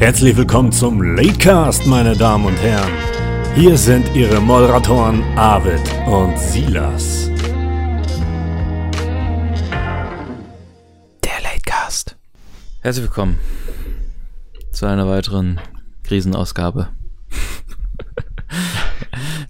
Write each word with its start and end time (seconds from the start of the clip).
Herzlich 0.00 0.34
willkommen 0.34 0.72
zum 0.72 1.02
Latecast, 1.02 1.84
meine 1.84 2.16
Damen 2.16 2.46
und 2.46 2.56
Herren. 2.56 2.90
Hier 3.54 3.76
sind 3.76 4.16
Ihre 4.16 4.40
Moderatoren 4.40 5.22
Arvid 5.36 5.78
und 6.06 6.38
Silas. 6.38 7.30
Der 11.22 11.42
Latecast. 11.42 12.16
Herzlich 12.80 13.04
willkommen 13.04 13.38
zu 14.72 14.86
einer 14.86 15.06
weiteren 15.06 15.60
Krisenausgabe. 16.04 16.88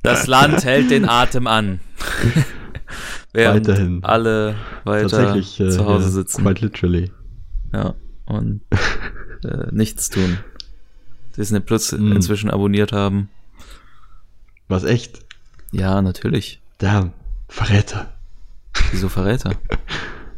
Das 0.03 0.27
Land 0.27 0.64
hält 0.64 0.91
den 0.91 1.09
Atem 1.09 1.46
an. 1.46 1.79
Während 3.32 3.69
Weiterhin. 3.69 4.03
alle 4.03 4.57
weiter 4.82 5.10
Tatsächlich 5.10 5.60
äh, 5.60 5.71
zu 5.71 5.87
Hause 5.87 6.10
sitzen. 6.10 6.43
Quite 6.43 6.66
literally. 6.66 7.12
Ja, 7.73 7.95
und 8.27 8.62
äh, 9.45 9.69
nichts 9.71 10.09
tun. 10.10 10.38
Disney 11.37 11.61
Plus 11.61 11.93
Mm. 11.93 12.12
inzwischen 12.12 12.51
abonniert 12.51 12.93
haben. 12.93 13.29
Was 14.69 14.84
echt? 14.84 15.21
Ja, 15.73 16.01
natürlich. 16.02 16.61
Damn. 16.79 17.12
Verräter. 17.48 18.12
Wieso 18.93 19.09
Verräter? 19.09 19.55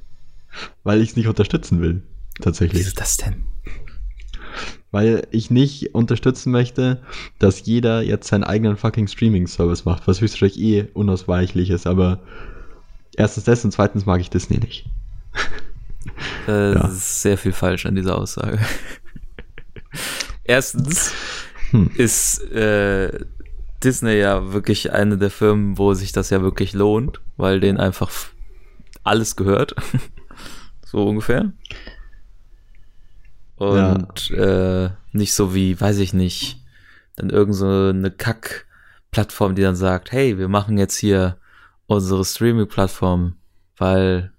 Weil 0.84 1.00
ich 1.00 1.10
es 1.10 1.16
nicht 1.16 1.28
unterstützen 1.28 1.80
will. 1.80 2.02
Tatsächlich. 2.41 2.80
Wieso 2.84 2.95
das 2.97 3.16
denn? 3.19 3.45
Weil 4.91 5.27
ich 5.30 5.50
nicht 5.50 5.95
unterstützen 5.95 6.50
möchte, 6.52 7.02
dass 7.38 7.64
jeder 7.64 8.02
jetzt 8.02 8.28
seinen 8.28 8.45
eigenen 8.45 8.77
fucking 8.77 9.06
Streaming-Service 9.09 9.84
macht, 9.86 10.06
was 10.06 10.20
höchstwahrscheinlich 10.20 10.59
eh 10.61 10.88
unausweichlich 10.92 11.70
ist, 11.70 11.86
aber 11.86 12.20
erstens 13.16 13.45
das 13.45 13.64
und 13.64 13.72
zweitens 13.72 14.05
mag 14.05 14.20
ich 14.20 14.28
Disney 14.30 14.59
nicht. 14.59 14.86
Äh, 16.47 16.75
Ja. 16.75 16.88
Sehr 16.91 17.38
viel 17.38 17.53
falsch 17.53 17.86
an 17.86 17.94
dieser 17.94 18.19
Aussage. 18.19 18.59
Erstens 20.44 21.12
Hm. 21.72 21.90
ist 21.96 22.42
äh, 22.52 23.24
Disney 23.82 24.18
ja 24.18 24.52
wirklich 24.52 24.92
eine 24.92 25.18
der 25.18 25.30
Firmen, 25.30 25.78
wo 25.78 25.94
sich 25.94 26.12
das 26.12 26.30
ja 26.30 26.42
wirklich 26.42 26.74
lohnt, 26.74 27.20
weil 27.36 27.60
denen 27.60 27.78
einfach 27.78 28.10
alles 29.02 29.36
gehört. 29.36 29.74
so 30.86 31.08
ungefähr. 31.08 31.52
Und 33.56 34.30
äh, 34.32 34.90
nicht 35.12 35.34
so 35.34 35.54
wie, 35.54 35.80
weiß 35.80 35.98
ich 35.98 36.12
nicht, 36.12 36.60
dann 37.16 37.30
irgend 37.30 37.54
so 37.54 37.66
eine 37.66 38.10
Kack-Plattform, 38.10 39.54
die 39.54 39.62
dann 39.62 39.76
sagt, 39.76 40.12
hey, 40.12 40.38
wir 40.38 40.48
machen 40.48 40.78
jetzt 40.78 40.96
hier 40.96 41.38
unsere 41.86 42.24
Streaming-Plattform, 42.24 43.36
weil 43.76 44.31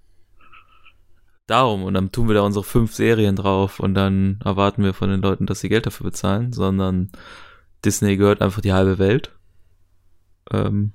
darum 1.46 1.84
und 1.84 1.94
dann 1.94 2.12
tun 2.12 2.28
wir 2.28 2.34
da 2.34 2.42
unsere 2.42 2.64
fünf 2.64 2.94
Serien 2.94 3.36
drauf 3.36 3.80
und 3.80 3.94
dann 3.94 4.40
erwarten 4.44 4.82
wir 4.82 4.94
von 4.94 5.10
den 5.10 5.20
Leuten, 5.20 5.46
dass 5.46 5.60
sie 5.60 5.68
Geld 5.68 5.86
dafür 5.86 6.04
bezahlen, 6.04 6.52
sondern 6.52 7.10
Disney 7.84 8.16
gehört 8.16 8.40
einfach 8.40 8.62
die 8.62 8.72
halbe 8.72 8.98
Welt. 8.98 9.32
Ähm, 10.50 10.92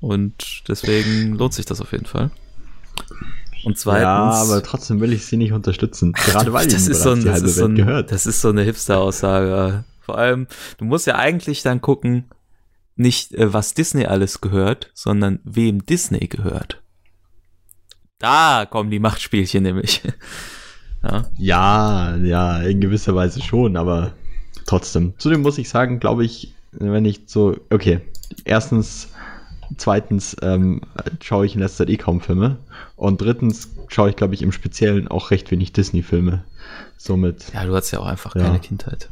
und 0.00 0.64
deswegen 0.68 1.34
lohnt 1.34 1.54
sich 1.54 1.66
das 1.66 1.80
auf 1.80 1.92
jeden 1.92 2.06
Fall. 2.06 2.30
Und 3.64 3.78
zweitens. 3.78 4.02
Ja, 4.02 4.30
aber 4.30 4.62
trotzdem 4.62 5.00
will 5.00 5.12
ich 5.12 5.26
sie 5.26 5.36
nicht 5.36 5.52
unterstützen. 5.52 6.12
Gerade 6.12 6.52
weil 6.52 6.66
das 6.68 6.86
ist 6.86 7.02
so 7.02 7.10
ein, 7.10 7.20
die 7.20 7.24
das 7.24 7.34
halbe 7.34 7.46
ist 7.48 7.56
so 7.56 7.62
Welt 7.62 7.70
ein, 7.70 7.76
gehört. 7.76 8.12
das 8.12 8.26
ist 8.26 8.40
so 8.40 8.48
eine 8.48 8.62
Hipster-Aussage. 8.62 9.84
Vor 10.00 10.18
allem, 10.18 10.46
du 10.78 10.84
musst 10.84 11.06
ja 11.06 11.16
eigentlich 11.16 11.62
dann 11.62 11.80
gucken, 11.80 12.26
nicht 12.94 13.34
äh, 13.34 13.52
was 13.52 13.74
Disney 13.74 14.06
alles 14.06 14.40
gehört, 14.40 14.90
sondern 14.94 15.40
wem 15.44 15.84
Disney 15.84 16.28
gehört. 16.28 16.82
Da 18.18 18.66
kommen 18.68 18.90
die 18.90 18.98
Machtspielchen 18.98 19.62
nämlich. 19.62 20.02
ja. 21.02 21.24
Ja, 21.38 22.16
ja, 22.16 22.58
in 22.62 22.80
gewisser 22.80 23.14
Weise 23.14 23.42
schon, 23.42 23.76
aber 23.76 24.12
trotzdem. 24.66 25.14
Zudem 25.18 25.42
muss 25.42 25.58
ich 25.58 25.68
sagen, 25.68 26.00
glaube 26.00 26.24
ich, 26.24 26.54
wenn 26.72 27.04
ich 27.04 27.22
so, 27.26 27.56
okay, 27.70 28.00
erstens, 28.44 29.08
zweitens 29.76 30.36
ähm, 30.42 30.80
schaue 31.22 31.46
ich 31.46 31.54
in 31.54 31.60
letzter 31.60 31.84
Zeit 31.84 31.90
eh 31.90 31.96
kaum 31.96 32.20
Filme 32.20 32.56
und 32.96 33.20
drittens 33.20 33.70
schaue 33.88 34.10
ich, 34.10 34.16
glaube 34.16 34.34
ich, 34.34 34.42
im 34.42 34.52
Speziellen 34.52 35.08
auch 35.08 35.30
recht 35.30 35.50
wenig 35.50 35.72
Disney-Filme. 35.72 36.42
Somit, 36.96 37.52
ja, 37.52 37.64
du 37.64 37.74
hast 37.76 37.90
ja 37.90 38.00
auch 38.00 38.06
einfach 38.06 38.34
Ja. 38.34 38.42
keine 38.44 38.60
Kindheit. 38.60 39.10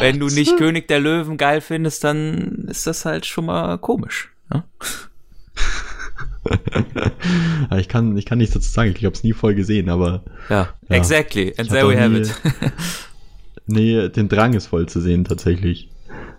Wenn 0.00 0.18
du 0.18 0.26
nicht 0.28 0.56
König 0.56 0.88
der 0.88 1.00
Löwen 1.00 1.36
geil 1.36 1.60
findest, 1.60 2.04
dann 2.04 2.66
ist 2.68 2.86
das 2.86 3.04
halt 3.04 3.26
schon 3.26 3.46
mal 3.46 3.76
komisch. 3.78 4.30
Ja? 4.52 4.64
Ich 7.78 7.88
kann, 7.88 8.16
ich 8.16 8.26
kann 8.26 8.38
nichts 8.38 8.54
dazu 8.54 8.68
sagen, 8.68 8.94
ich 8.96 9.04
habe 9.04 9.14
es 9.14 9.22
nie 9.24 9.32
voll 9.32 9.54
gesehen, 9.54 9.88
aber 9.88 10.22
Ja, 10.48 10.68
Ja. 10.88 10.96
exactly. 10.96 11.54
And 11.56 11.68
there 11.68 11.88
we 11.88 11.98
have 12.00 12.10
nie- 12.12 12.20
it. 12.22 12.34
nee, 13.66 14.08
den 14.08 14.28
Drang 14.28 14.54
ist 14.54 14.66
voll 14.66 14.88
zu 14.88 15.00
sehen 15.00 15.24
tatsächlich. 15.24 15.88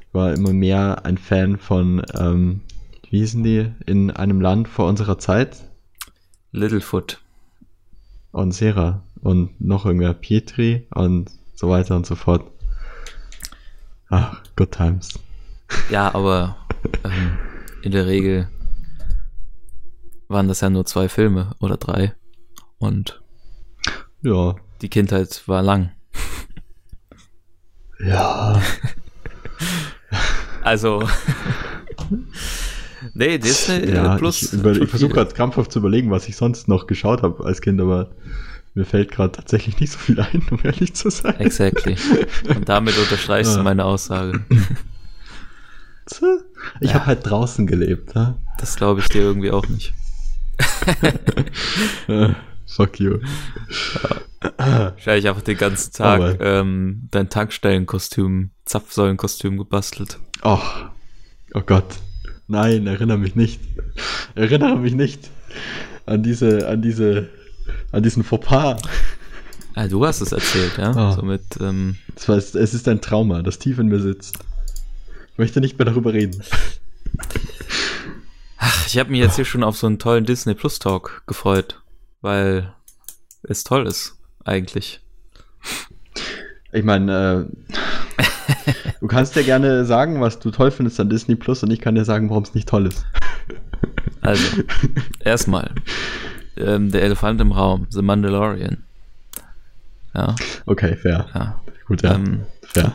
Ich 0.02 0.14
war 0.14 0.34
immer 0.34 0.54
mehr 0.54 1.06
ein 1.06 1.18
Fan 1.18 1.58
von, 1.58 2.02
ähm, 2.18 2.62
wie 3.10 3.20
hießen 3.20 3.44
die, 3.44 3.72
in 3.86 4.12
einem 4.12 4.42
Land 4.42 4.68
vor 4.68 4.88
unserer 4.88 5.18
Zeit? 5.18 5.58
Littlefoot. 6.52 7.20
und 8.32 8.52
Sera 8.52 9.04
und 9.22 9.60
noch 9.62 9.86
irgendwer 9.86 10.14
Pietri 10.14 10.86
und 10.94 11.30
so 11.56 11.70
weiter 11.70 11.96
und 11.96 12.06
so 12.06 12.16
fort. 12.16 12.44
Ach, 14.10 14.42
good 14.56 14.72
times. 14.72 15.10
Ja, 15.90 16.14
aber 16.14 16.58
ähm, 17.04 17.38
in 17.84 17.92
der 17.92 18.06
Regel 18.08 18.48
waren 20.34 20.48
das 20.48 20.62
ja 20.62 20.70
nur 20.70 20.86
zwei 20.86 21.08
Filme 21.08 21.56
oder 21.60 21.78
drei. 21.78 22.14
Und 22.80 23.22
Ja. 24.22 24.56
die 24.82 24.90
Kindheit 24.90 25.44
war 25.48 25.62
lang. 25.62 25.92
Ja. 28.00 28.62
Also. 30.64 31.08
nee, 33.14 33.38
Disney 33.38 33.90
ja 33.92 34.16
äh, 34.16 34.18
plus. 34.18 34.54
ich, 34.54 34.66
ich 34.82 34.90
versuche 34.90 35.14
gerade 35.14 35.34
krampfhaft 35.34 35.72
zu 35.72 35.80
überlegen, 35.80 36.12
was 36.12 36.28
ich 36.28 36.36
sonst 36.36 36.68
noch 36.68 36.88
geschaut 36.88 37.22
habe 37.22 37.44
als 37.46 37.62
Kind, 37.62 37.80
aber 37.82 38.12
mir 38.74 38.86
fällt 38.86 39.12
gerade 39.12 39.32
tatsächlich 39.32 39.80
nicht 39.80 39.92
so 39.94 40.00
viel 40.00 40.20
ein, 40.20 40.42
um 40.52 40.60
ehrlich 40.64 40.94
zu 40.96 41.10
sein. 41.12 41.40
Exactly. 41.40 41.96
Und 42.56 42.68
damit 42.70 42.98
unterstreichst 42.98 43.54
du 43.54 43.58
Ja. 43.58 43.64
meine 43.64 43.86
Aussage. 43.86 44.44
Ich 46.82 46.90
Ja. 46.90 46.96
habe 46.96 47.06
halt 47.06 47.30
draußen 47.30 47.68
gelebt. 47.68 48.14
Ja? 48.16 48.36
Das 48.60 48.76
glaube 48.76 49.00
ich 49.02 49.08
dir 49.10 49.22
irgendwie 49.22 49.52
auch 49.52 49.68
nicht. 49.70 49.94
Fuck 52.66 53.00
you. 53.00 53.20
Wahrscheinlich 54.58 55.28
einfach 55.28 55.42
den 55.42 55.58
ganzen 55.58 55.94
Tag 55.94 56.22
Aber- 56.22 56.42
ähm, 56.42 57.08
dein 57.12 57.30
Tankstellenkostüm, 57.30 58.52
Zapfsäulenkostüm 58.66 59.58
gebastelt. 59.58 60.20
Oh, 60.44 60.60
oh 61.54 61.62
Gott. 61.66 61.96
Nein, 62.48 62.88
erinnere 62.88 63.18
mich 63.18 63.36
nicht. 63.36 63.62
Erinnere 64.36 64.78
mich 64.78 64.94
nicht 64.94 65.30
an 66.06 66.24
diese, 66.24 66.68
an 66.68 66.82
diese, 66.82 67.30
an 67.92 68.04
diesen 68.04 68.24
Fauxpas. 68.24 68.82
Ah, 69.76 69.88
du 69.88 70.06
hast 70.06 70.22
es 70.22 70.32
erzählt, 70.32 70.78
ja? 70.78 70.92
Ah. 70.92 71.14
So 71.14 71.24
mit, 71.24 71.44
ähm, 71.62 71.98
Das 72.16 72.28
war, 72.30 72.38
es 72.38 72.54
ist 72.54 72.88
ein 72.88 73.02
Trauma, 73.02 73.42
das 73.42 73.60
tief 73.60 73.80
in 73.80 73.88
mir 73.88 74.00
sitzt. 74.00 74.38
Ich 75.32 75.38
möchte 75.38 75.62
nicht 75.62 75.80
mehr 75.80 75.86
darüber 75.86 76.14
reden. 76.14 76.44
Ach, 78.66 78.88
ich 78.88 78.98
habe 78.98 79.12
mich 79.12 79.20
jetzt 79.20 79.36
hier 79.36 79.44
schon 79.44 79.62
auf 79.64 79.76
so 79.78 79.88
einen 79.88 80.00
tollen 80.00 80.24
Disney 80.26 80.54
Plus 80.54 80.80
Talk 80.80 81.24
gefreut, 81.28 81.82
weil 82.22 82.74
es 83.44 83.66
toll 83.66 83.86
ist, 83.86 84.18
eigentlich. 84.46 85.02
Ich 86.72 86.84
meine, 86.86 87.50
äh, 88.18 88.24
du 89.02 89.08
kannst 89.08 89.36
dir 89.36 89.44
gerne 89.44 89.84
sagen, 89.84 90.22
was 90.22 90.40
du 90.40 90.50
toll 90.50 90.72
findest 90.72 90.98
an 91.02 91.10
Disney 91.10 91.36
Plus 91.36 91.62
und 91.62 91.72
ich 91.72 91.82
kann 91.82 91.96
dir 91.96 92.06
sagen, 92.06 92.30
warum 92.30 92.44
es 92.44 92.54
nicht 92.54 92.70
toll 92.70 92.88
ist. 92.88 93.06
Also, 94.22 94.64
erstmal, 95.20 95.72
ähm, 96.56 96.90
der 96.90 97.02
Elefant 97.04 97.42
im 97.42 97.52
Raum, 97.52 97.88
The 97.90 98.02
Mandalorian. 98.02 98.86
Ja, 100.16 100.36
Okay, 100.66 100.96
fair. 100.96 101.26
ja. 101.36 101.62
Gut, 101.86 102.02
ja. 102.04 102.16
Ähm, 102.16 102.46
fair. 102.62 102.94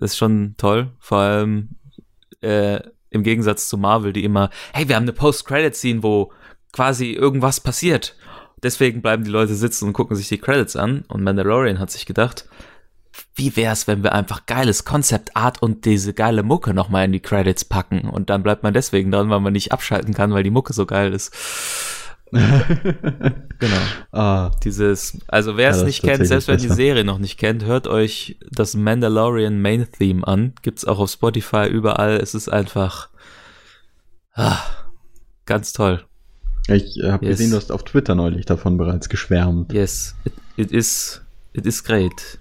ist 0.00 0.16
schon 0.16 0.54
toll, 0.56 0.90
vor 1.00 1.18
allem 1.18 1.68
äh, 2.40 2.80
im 3.10 3.22
Gegensatz 3.22 3.68
zu 3.68 3.76
Marvel, 3.76 4.12
die 4.12 4.24
immer, 4.24 4.50
hey, 4.72 4.88
wir 4.88 4.96
haben 4.96 5.04
eine 5.04 5.12
Post-Credit-Scene, 5.12 6.02
wo 6.02 6.32
quasi 6.72 7.12
irgendwas 7.12 7.60
passiert. 7.60 8.16
Deswegen 8.62 9.02
bleiben 9.02 9.24
die 9.24 9.30
Leute 9.30 9.54
sitzen 9.54 9.86
und 9.86 9.92
gucken 9.92 10.16
sich 10.16 10.28
die 10.28 10.38
Credits 10.38 10.76
an. 10.76 11.04
Und 11.08 11.22
Mandalorian 11.22 11.78
hat 11.78 11.90
sich 11.90 12.06
gedacht, 12.06 12.46
wie 13.34 13.56
wär's, 13.56 13.86
wenn 13.86 14.02
wir 14.02 14.12
einfach 14.12 14.46
geiles 14.46 14.84
Concept 14.84 15.36
Art 15.36 15.62
und 15.62 15.84
diese 15.84 16.14
geile 16.14 16.42
Mucke 16.42 16.74
nochmal 16.74 17.06
in 17.06 17.12
die 17.12 17.20
Credits 17.20 17.64
packen? 17.64 18.08
Und 18.08 18.30
dann 18.30 18.42
bleibt 18.42 18.62
man 18.62 18.74
deswegen 18.74 19.10
dran, 19.10 19.30
weil 19.30 19.40
man 19.40 19.52
nicht 19.52 19.72
abschalten 19.72 20.14
kann, 20.14 20.32
weil 20.32 20.42
die 20.42 20.50
Mucke 20.50 20.72
so 20.72 20.86
geil 20.86 21.12
ist. 21.12 21.34
Genau. 23.58 23.76
Ah, 24.12 24.50
Dieses, 24.64 25.18
also 25.28 25.56
wer 25.58 25.70
Ja, 25.70 25.76
es 25.76 25.82
nicht 25.84 26.02
kennt, 26.02 26.26
selbst 26.26 26.48
wenn 26.48 26.58
die. 26.58 26.68
Serie 26.68 27.04
noch 27.04 27.18
nicht 27.18 27.38
kennt, 27.38 27.64
hört 27.64 27.86
euch 27.88 28.38
das 28.50 28.74
Mandalorian 28.74 29.60
Main 29.60 29.86
Theme 29.90 30.26
an. 30.26 30.54
Gibt's 30.62 30.86
auch 30.86 30.98
auf 30.98 31.10
Spotify 31.10 31.66
überall. 31.68 32.16
Es 32.16 32.34
ist 32.34 32.48
einfach 32.48 33.10
ah, 34.34 34.58
ganz 35.44 35.72
toll. 35.74 36.04
ich 36.68 37.00
habe 37.04 37.26
Yes. 37.26 37.36
gesehen, 37.38 37.50
du 37.50 37.56
hast 37.58 37.70
auf 37.70 37.84
Twitter 37.84 38.14
neulich 38.14 38.46
davon 38.46 38.78
bereits 38.78 39.08
geschwärmt. 39.10 39.72
Yes, 39.72 40.14
it, 40.24 40.32
it 40.56 40.72
is, 40.72 41.20
it 41.52 41.66
is 41.66 41.84
great. 41.84 42.38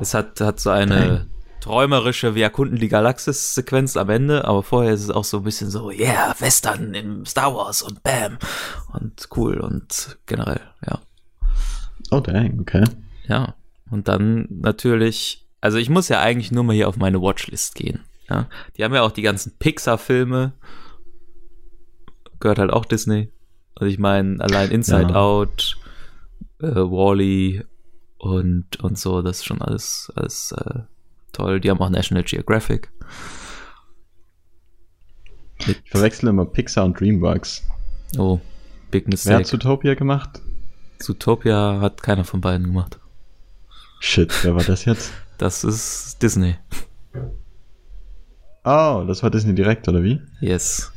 Es 0.00 0.14
hat, 0.14 0.40
hat 0.40 0.60
so 0.60 0.70
eine 0.70 1.26
träumerische, 1.64 2.34
wir 2.34 2.42
erkunden 2.44 2.78
die 2.78 2.88
Galaxis-Sequenz 2.88 3.96
am 3.96 4.10
Ende, 4.10 4.44
aber 4.44 4.62
vorher 4.62 4.92
ist 4.92 5.02
es 5.02 5.10
auch 5.10 5.24
so 5.24 5.38
ein 5.38 5.44
bisschen 5.44 5.70
so, 5.70 5.90
yeah, 5.90 6.34
Western 6.38 6.92
im 6.92 7.24
Star 7.24 7.54
Wars 7.54 7.80
und 7.80 8.02
bam 8.02 8.36
und 8.92 9.28
cool 9.34 9.60
und 9.60 10.18
generell, 10.26 10.60
ja. 10.86 11.00
Oh, 12.10 12.20
dang, 12.20 12.60
okay. 12.60 12.84
Ja. 13.26 13.54
Und 13.90 14.08
dann 14.08 14.46
natürlich, 14.50 15.48
also 15.62 15.78
ich 15.78 15.88
muss 15.88 16.08
ja 16.08 16.20
eigentlich 16.20 16.52
nur 16.52 16.64
mal 16.64 16.74
hier 16.74 16.86
auf 16.86 16.98
meine 16.98 17.22
Watchlist 17.22 17.74
gehen. 17.76 18.00
Ja. 18.28 18.46
Die 18.76 18.84
haben 18.84 18.94
ja 18.94 19.00
auch 19.00 19.12
die 19.12 19.22
ganzen 19.22 19.56
Pixar-Filme. 19.58 20.52
Gehört 22.40 22.58
halt 22.58 22.72
auch 22.72 22.84
Disney. 22.84 23.32
Also 23.74 23.90
ich 23.90 23.98
meine, 23.98 24.38
allein 24.40 24.70
Inside 24.70 25.12
Ja. 25.12 25.16
Out, 25.16 25.78
äh, 26.60 26.66
Wally 26.66 27.64
und, 28.18 28.80
und 28.80 28.98
so, 28.98 29.22
das 29.22 29.38
ist 29.38 29.44
schon 29.46 29.62
alles, 29.62 30.12
alles 30.14 30.52
äh, 30.52 30.80
toll. 31.34 31.60
Die 31.60 31.70
haben 31.70 31.80
auch 31.80 31.90
National 31.90 32.24
Geographic. 32.24 32.90
Ich 35.66 35.80
verwechsel 35.86 36.28
immer 36.28 36.44
Pixar 36.46 36.84
und 36.84 36.98
Dreamworks. 36.98 37.62
Oh, 38.18 38.40
Big 38.90 39.04
Wer 39.04 39.06
hat 39.06 39.12
Mistake. 39.12 39.44
Zootopia 39.44 39.94
gemacht? 39.94 40.40
Zootopia 40.98 41.80
hat 41.80 42.02
keiner 42.02 42.24
von 42.24 42.40
beiden 42.40 42.66
gemacht. 42.66 42.98
Shit, 44.00 44.32
wer 44.44 44.54
war 44.54 44.64
das 44.64 44.84
jetzt? 44.84 45.12
Das 45.36 45.64
ist 45.64 46.22
Disney. 46.22 46.54
Oh, 48.62 49.02
das 49.04 49.20
war 49.24 49.30
Disney 49.30 49.52
direkt, 49.52 49.88
oder 49.88 50.00
wie? 50.04 50.20
Yes. 50.40 50.92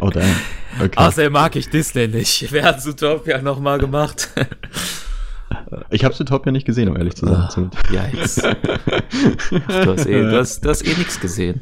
Oh, 0.00 0.10
dang. 0.10 0.28
Okay. 0.80 0.96
Außerdem 0.96 1.32
mag 1.32 1.56
ich 1.56 1.70
Disney 1.70 2.06
nicht. 2.08 2.52
Wer 2.52 2.64
hat 2.64 2.82
Zootopia 2.82 3.40
nochmal 3.42 3.78
gemacht? 3.78 4.28
Ich 5.90 6.04
habe 6.04 6.14
Zootopia 6.14 6.52
nicht 6.52 6.66
gesehen, 6.66 6.88
um 6.88 6.96
ehrlich 6.96 7.14
zu 7.14 7.26
sein. 7.26 7.36
Ah, 7.36 7.70
Yikes. 7.90 8.42
Ach, 8.44 8.54
du, 9.84 9.92
hast 9.92 10.06
eh, 10.06 10.20
du, 10.20 10.38
hast, 10.38 10.64
du 10.64 10.68
hast 10.68 10.82
eh 10.86 10.94
nichts 10.96 11.20
gesehen. 11.20 11.60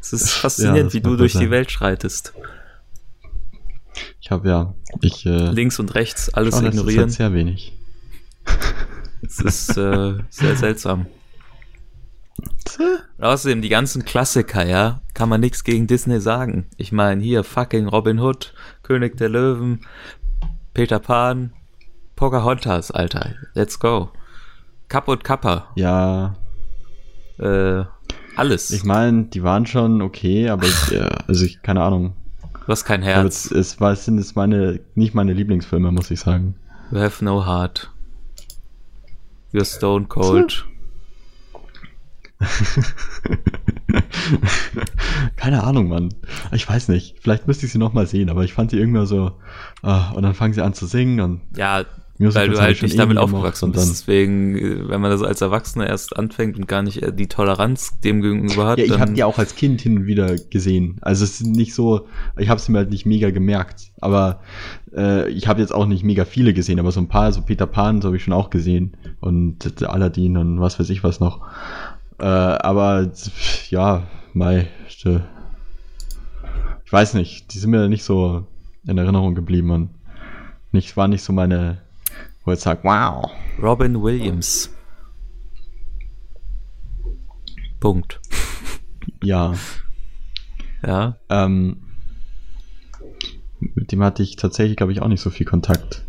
Es 0.00 0.12
ist 0.12 0.30
faszinierend, 0.30 0.86
das 0.86 0.94
wie 0.94 1.00
du 1.00 1.16
durch 1.16 1.34
wohl 1.34 1.40
die 1.40 1.46
sein. 1.46 1.50
Welt 1.50 1.70
schreitest. 1.70 2.32
Ich 4.20 4.30
habe 4.30 4.48
ja, 4.48 4.74
ich 5.00 5.26
äh, 5.26 5.50
Links 5.50 5.78
und 5.78 5.94
rechts 5.94 6.32
alles 6.32 6.54
schau, 6.54 6.60
das 6.60 6.74
ist 6.74 6.80
ignorieren. 6.80 7.02
halt 7.04 7.12
sehr 7.12 7.32
wenig. 7.32 7.72
Es 9.22 9.40
ist 9.40 9.76
äh, 9.76 10.14
sehr 10.30 10.56
seltsam. 10.56 11.06
Außerdem 13.18 13.62
die 13.62 13.68
ganzen 13.68 14.04
Klassiker, 14.04 14.64
ja, 14.64 15.00
kann 15.14 15.28
man 15.28 15.40
nichts 15.40 15.64
gegen 15.64 15.86
Disney 15.86 16.20
sagen. 16.20 16.66
Ich 16.76 16.92
meine, 16.92 17.22
hier 17.22 17.42
fucking 17.42 17.88
Robin 17.88 18.20
Hood, 18.20 18.54
König 18.82 19.16
der 19.16 19.28
Löwen, 19.28 19.86
Peter 20.74 21.00
Pan, 21.00 21.52
Pocahontas, 22.18 22.90
Alter. 22.90 23.36
Let's 23.54 23.78
go. 23.78 24.10
Kapp 24.88 25.06
und 25.06 25.22
Kappa. 25.22 25.68
Ja, 25.76 26.34
Äh, 27.38 27.84
alles. 28.34 28.72
ich 28.72 28.82
meine, 28.82 29.26
die 29.26 29.44
waren 29.44 29.66
schon 29.66 30.02
okay, 30.02 30.48
aber 30.48 30.66
ich, 30.66 30.92
äh, 30.92 31.08
also 31.28 31.44
ich, 31.44 31.62
keine 31.62 31.84
Ahnung. 31.84 32.14
du 32.66 32.72
hast 32.72 32.84
kein 32.84 33.02
Herz. 33.02 33.52
es, 33.52 33.76
es, 33.76 33.80
es 33.80 34.04
sind 34.04 34.18
es 34.18 34.34
meine, 34.34 34.80
nicht 34.96 35.14
meine 35.14 35.32
Lieblingsfilme, 35.32 35.92
muss 35.92 36.10
ich 36.10 36.18
sagen. 36.18 36.56
You 36.90 36.98
have 36.98 37.24
no 37.24 37.46
heart. 37.46 37.88
You're 39.52 39.64
stone 39.64 40.06
cold. 40.06 40.66
Keine 45.36 45.62
Ahnung, 45.64 45.88
Mann. 45.88 46.14
Ich 46.52 46.68
weiß 46.68 46.88
nicht. 46.88 47.16
Vielleicht 47.20 47.46
müsste 47.46 47.66
ich 47.66 47.72
sie 47.72 47.78
nochmal 47.78 48.06
sehen, 48.06 48.28
aber 48.30 48.44
ich 48.44 48.52
fand 48.54 48.70
sie 48.72 48.78
irgendwann 48.78 49.06
so. 49.06 49.32
ah, 49.82 50.10
und 50.12 50.22
dann 50.24 50.34
fangen 50.34 50.54
sie 50.54 50.62
an 50.62 50.74
zu 50.74 50.86
singen 50.86 51.20
und 51.20 51.40
Ja, 51.56 51.84
Musicals 52.18 52.48
weil 52.48 52.54
du 52.54 52.60
halt 52.60 52.82
nicht 52.82 52.98
damit 52.98 53.16
aufgewachsen 53.16 53.72
bist. 53.72 53.88
Deswegen, 53.88 54.88
wenn 54.88 55.00
man 55.00 55.10
das 55.10 55.22
als 55.22 55.40
Erwachsener 55.40 55.86
erst 55.86 56.16
anfängt 56.16 56.56
und 56.56 56.66
gar 56.66 56.82
nicht 56.82 57.02
äh, 57.02 57.12
die 57.12 57.28
Toleranz 57.28 58.00
dem 58.00 58.22
gegenüber 58.22 58.66
hat, 58.66 58.78
Ja, 58.78 58.84
ich 58.84 58.98
habe 58.98 59.12
die 59.12 59.22
auch 59.24 59.38
als 59.38 59.54
Kind 59.54 59.80
hin 59.80 59.98
und 59.98 60.06
wieder 60.06 60.36
gesehen. 60.36 60.96
Also 61.00 61.24
es 61.24 61.40
ist 61.40 61.46
nicht 61.46 61.74
so, 61.74 62.06
ich 62.36 62.48
habe 62.48 62.60
sie 62.60 62.72
mir 62.72 62.78
halt 62.78 62.90
nicht 62.90 63.06
mega 63.06 63.30
gemerkt. 63.30 63.92
Aber 64.00 64.40
äh, 64.96 65.28
ich 65.30 65.46
habe 65.46 65.60
jetzt 65.60 65.72
auch 65.72 65.86
nicht 65.86 66.02
mega 66.02 66.24
viele 66.24 66.52
gesehen, 66.54 66.80
aber 66.80 66.90
so 66.90 67.00
ein 67.00 67.08
paar, 67.08 67.32
so 67.32 67.42
Peter 67.42 67.66
Pan, 67.66 68.02
so 68.02 68.08
habe 68.08 68.16
ich 68.16 68.24
schon 68.24 68.34
auch 68.34 68.50
gesehen. 68.50 68.96
Und 69.20 69.82
Aladdin 69.82 70.36
und 70.36 70.60
was 70.60 70.80
weiß 70.80 70.90
ich 70.90 71.04
was 71.04 71.20
noch. 71.20 71.46
Äh, 72.18 72.24
aber 72.24 73.10
ja, 73.70 74.08
Mai, 74.32 74.68
ich 74.88 75.04
weiß 76.90 77.14
nicht, 77.14 77.52
die 77.52 77.58
sind 77.58 77.70
mir 77.70 77.88
nicht 77.88 78.02
so 78.02 78.46
in 78.86 78.98
Erinnerung 78.98 79.34
geblieben 79.34 79.70
und 79.70 79.90
nicht, 80.72 80.96
war 80.96 81.08
nicht 81.08 81.22
so 81.22 81.32
meine, 81.32 81.82
wo 82.48 82.52
ich 82.52 82.60
sage, 82.60 82.80
wow. 82.82 83.30
Robin 83.62 84.00
Williams. 84.02 84.70
Punkt. 87.78 88.20
Ja, 89.22 89.54
Ja. 90.82 91.16
ähm, 91.28 91.82
mit 93.74 93.92
dem 93.92 94.02
hatte 94.02 94.22
ich 94.22 94.36
tatsächlich, 94.36 94.76
glaube 94.78 94.92
ich, 94.92 95.02
auch 95.02 95.08
nicht 95.08 95.20
so 95.20 95.28
viel 95.30 95.44
Kontakt. 95.44 96.04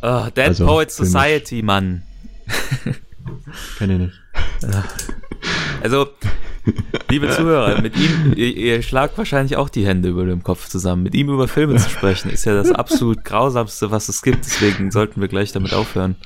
Ah, 0.00 0.30
Dead 0.30 0.46
Also, 0.48 0.66
Poets. 0.66 0.96
Society, 0.96 1.62
Mann. 1.62 2.02
Kenne 3.78 3.92
ich 3.94 3.98
nicht. 3.98 4.20
Also, 5.82 6.08
liebe 7.10 7.28
Zuhörer, 7.30 7.80
mit 7.82 7.96
ihm, 7.96 8.32
ihr, 8.36 8.56
ihr 8.56 8.82
schlagt 8.82 9.18
wahrscheinlich 9.18 9.56
auch 9.56 9.68
die 9.68 9.86
Hände 9.86 10.08
über 10.08 10.24
dem 10.24 10.42
Kopf 10.42 10.68
zusammen. 10.68 11.02
Mit 11.02 11.14
ihm 11.14 11.28
über 11.28 11.48
Filme 11.48 11.76
zu 11.76 11.90
sprechen, 11.90 12.30
ist 12.30 12.44
ja 12.44 12.54
das 12.54 12.70
absolut 12.72 13.24
grausamste, 13.24 13.90
was 13.90 14.08
es 14.08 14.22
gibt. 14.22 14.44
Deswegen 14.44 14.90
sollten 14.90 15.20
wir 15.20 15.28
gleich 15.28 15.52
damit 15.52 15.74
aufhören. 15.74 16.16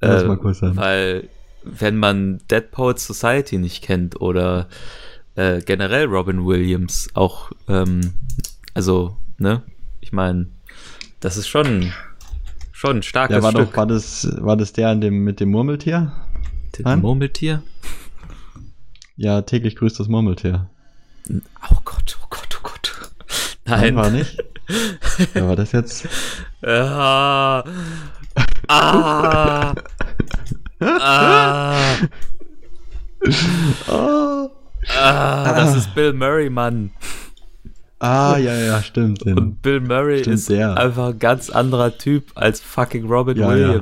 Lass 0.00 0.22
Äh, 0.22 0.26
mal 0.26 0.36
kurz 0.38 0.62
an. 0.62 0.76
Weil, 0.76 1.28
wenn 1.64 1.96
man 1.96 2.40
Dead 2.50 2.70
Poets 2.70 3.06
Society 3.06 3.58
nicht 3.58 3.82
kennt 3.82 4.20
oder 4.20 4.68
äh, 5.34 5.60
generell 5.60 6.06
Robin 6.06 6.44
Williams 6.44 7.08
auch, 7.14 7.52
ähm, 7.68 8.12
also, 8.74 9.16
ne, 9.38 9.62
ich 10.00 10.12
meine, 10.12 10.48
das 11.20 11.36
ist 11.36 11.48
schon, 11.48 11.92
schon 12.72 12.96
ein 12.98 13.02
starkes 13.02 13.36
Ja, 13.36 13.42
war 13.42 13.52
Stück. 13.52 13.70
doch, 13.70 13.76
war 13.76 13.86
das, 13.86 14.28
war 14.40 14.56
das 14.56 14.72
der 14.72 14.88
an 14.88 15.00
dem, 15.00 15.24
mit 15.24 15.40
dem 15.40 15.50
Murmeltier? 15.50 16.12
Nein? 16.82 17.00
Murmeltier? 17.00 17.62
Ja, 19.22 19.40
täglich 19.42 19.76
grüßt 19.76 20.00
das 20.00 20.08
Murmeltier. 20.08 20.66
Oh 21.30 21.76
Gott, 21.84 22.18
oh 22.20 22.26
Gott, 22.28 22.58
oh 22.58 22.62
Gott. 22.64 22.92
Nein, 23.64 23.94
Nein. 23.94 23.96
war 23.96 24.10
nicht. 24.10 24.36
Wer 25.32 25.46
war 25.46 25.54
das 25.54 25.70
jetzt? 25.70 26.08
Ah. 26.60 27.62
Ah. 28.66 29.74
Ah. 30.80 31.94
Oh. 33.88 34.50
Ah. 34.98 35.52
Das 35.54 35.76
ist 35.76 35.94
Bill 35.94 36.12
Murray, 36.12 36.50
Mann. 36.50 36.90
Ah, 38.00 38.36
ja, 38.38 38.56
ja, 38.56 38.82
stimmt. 38.82 39.24
Den, 39.24 39.38
Und 39.38 39.62
Bill 39.62 39.78
Murray 39.78 40.22
Stimmt, 40.22 40.34
ist 40.34 40.48
der. 40.48 40.76
einfach 40.76 41.10
ein 41.10 41.20
ganz 41.20 41.48
anderer 41.48 41.96
Typ 41.96 42.32
als 42.34 42.60
fucking 42.60 43.06
Robin 43.06 43.36
Ja, 43.38 43.54
ja. 43.54 43.80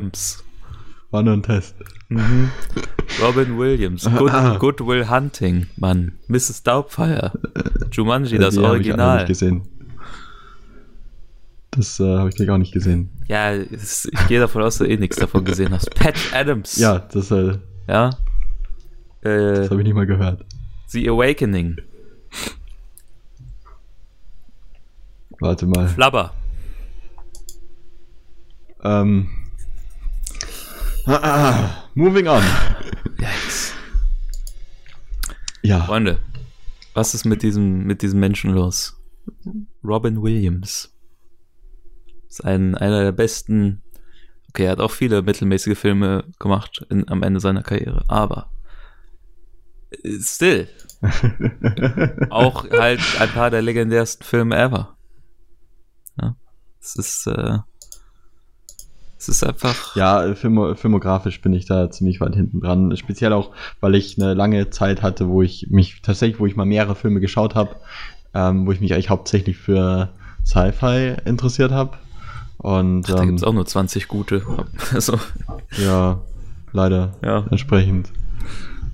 War 1.11 1.23
nur 1.23 1.35
ein 1.35 1.43
Test. 1.43 1.75
Mhm. 2.09 2.50
Robin 3.23 3.59
Williams. 3.59 4.05
Good, 4.19 4.31
Ah. 4.33 4.57
Good 4.59 4.81
Will 4.87 5.09
Hunting, 5.11 5.67
Mann. 5.76 6.12
Mrs. 6.29 6.62
Doubtfire. 6.62 7.33
Jumanji, 7.93 8.38
das 8.38 8.55
die 8.55 8.61
hab 8.61 8.67
Ich 8.67 8.71
Original. 8.71 9.25
gesehen. 9.26 9.62
Das 11.73 12.00
äh, 12.00 12.05
habe 12.17 12.29
ich 12.29 12.35
gleich 12.37 12.50
auch 12.50 12.59
nicht 12.59 12.73
gesehen. 12.73 13.11
Ja, 13.29 13.55
ich 13.55 13.69
gehe 14.29 14.40
davon 14.40 14.62
aus, 14.62 14.79
dass 14.79 14.87
du 14.87 14.93
eh 14.93 14.97
nichts 14.97 15.17
davon 15.17 15.45
gesehen 15.45 15.71
hast. 15.73 15.95
Patch 15.95 16.33
Adams. 16.35 16.76
Ja, 16.76 16.99
das, 16.99 17.31
äh, 17.31 17.59
Ja. 17.88 18.11
Äh, 19.23 19.55
das 19.55 19.71
habe 19.71 19.81
ich 19.81 19.87
nicht 19.87 19.95
mal 19.95 20.07
gehört. 20.07 20.45
The 20.88 21.09
Awakening. 21.09 21.76
Warte 25.40 25.67
mal. 25.67 25.88
Flubber. 25.88 26.33
Ähm. 28.83 29.29
Ah, 31.07 31.21
ah, 31.23 31.88
moving 31.95 32.28
on. 32.28 32.42
Yikes. 33.19 33.75
Ja, 35.62 35.80
Freunde, 35.85 36.19
was 36.95 37.14
ist 37.14 37.25
mit 37.25 37.42
diesem, 37.42 37.85
mit 37.85 38.02
diesem 38.02 38.21
Menschen 38.21 38.50
los? 38.50 38.97
Robin 39.83 40.23
Williams. 40.23 40.92
Ist 42.28 42.45
ein, 42.45 42.75
einer 42.75 43.02
der 43.02 43.12
besten. 43.12 43.83
Okay, 44.49 44.64
er 44.64 44.73
hat 44.73 44.80
auch 44.80 44.90
viele 44.90 45.23
mittelmäßige 45.23 45.78
Filme 45.78 46.25
gemacht 46.38 46.85
in, 46.90 47.09
am 47.09 47.23
Ende 47.23 47.40
seiner 47.40 47.62
Karriere, 47.62 48.04
aber 48.09 48.50
still. 50.21 50.69
auch 52.30 52.69
halt 52.71 53.00
ein 53.19 53.28
paar 53.30 53.50
der 53.50 53.62
legendärsten 53.62 54.25
Filme 54.25 54.57
ever. 54.57 54.97
Ja, 56.21 56.37
es 56.80 56.97
ist, 56.97 57.26
äh, 57.26 57.59
es 59.21 59.29
ist 59.29 59.45
einfach. 59.45 59.95
Ja, 59.97 60.35
filmo 60.35 60.75
filmografisch 60.75 61.43
bin 61.43 61.53
ich 61.53 61.67
da 61.67 61.91
ziemlich 61.91 62.21
weit 62.21 62.35
hinten 62.35 62.61
dran. 62.61 62.97
Speziell 62.97 63.35
auch, 63.35 63.50
weil 63.81 63.95
ich 63.95 64.19
eine 64.19 64.33
lange 64.33 64.71
Zeit 64.71 65.03
hatte, 65.03 65.29
wo 65.29 65.43
ich 65.43 65.69
mich 65.69 66.00
tatsächlich, 66.00 66.41
wo 66.41 66.47
ich 66.47 66.57
mal 66.57 66.65
mehrere 66.65 66.95
Filme 66.95 67.21
geschaut 67.21 67.55
habe, 67.55 67.77
ähm, 68.33 68.67
wo 68.67 68.73
ich 68.73 68.81
mich 68.81 68.95
eigentlich 68.95 69.11
hauptsächlich 69.11 69.59
für 69.59 70.09
Sci-Fi 70.45 71.17
interessiert 71.27 71.71
habe. 71.71 71.99
Und 72.57 73.05
Ach, 73.11 73.15
da 73.15 73.23
ähm, 73.23 73.29
gibt's 73.29 73.45
auch 73.45 73.53
nur 73.53 73.67
20 73.67 74.09
gute. 74.09 74.43
Also, 74.95 75.21
ja, 75.77 76.21
leider 76.73 77.15
ja. 77.23 77.47
entsprechend. 77.50 78.11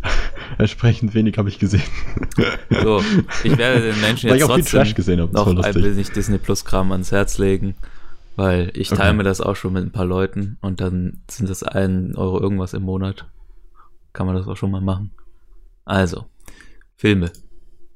entsprechend 0.58 1.14
wenig 1.14 1.38
habe 1.38 1.48
ich 1.48 1.60
gesehen. 1.60 1.82
So, 2.82 3.00
ich 3.44 3.56
werde 3.56 3.92
den 3.92 4.00
Menschen 4.00 4.28
Weil 4.28 4.36
ich 4.36 4.42
jetzt 4.42 4.50
auch 4.50 4.54
viel 4.54 4.64
trotzdem 4.64 4.80
Trash 4.80 4.94
gesehen 4.94 5.20
habe. 5.20 5.32
Das 5.32 5.46
noch 5.46 5.62
ein 5.62 5.74
wenig 5.74 6.10
Disney 6.10 6.38
Plus 6.38 6.64
Kram 6.64 6.90
ans 6.90 7.12
Herz 7.12 7.38
legen, 7.38 7.76
weil 8.36 8.70
ich 8.74 8.92
Okay. 8.92 9.00
teile 9.00 9.14
mir 9.14 9.22
das 9.24 9.40
auch 9.40 9.56
schon 9.56 9.72
mit 9.72 9.82
ein 9.82 9.92
paar 9.92 10.04
Leuten 10.04 10.58
und 10.60 10.80
dann 10.80 11.22
sind 11.28 11.48
das 11.48 11.62
ein 11.62 12.14
Euro 12.14 12.40
irgendwas 12.40 12.74
im 12.74 12.82
Monat. 12.82 13.26
Kann 14.12 14.26
man 14.26 14.36
das 14.36 14.46
auch 14.46 14.56
schon 14.56 14.70
mal 14.70 14.80
machen. 14.80 15.10
Also, 15.84 16.26
Filme. 16.96 17.32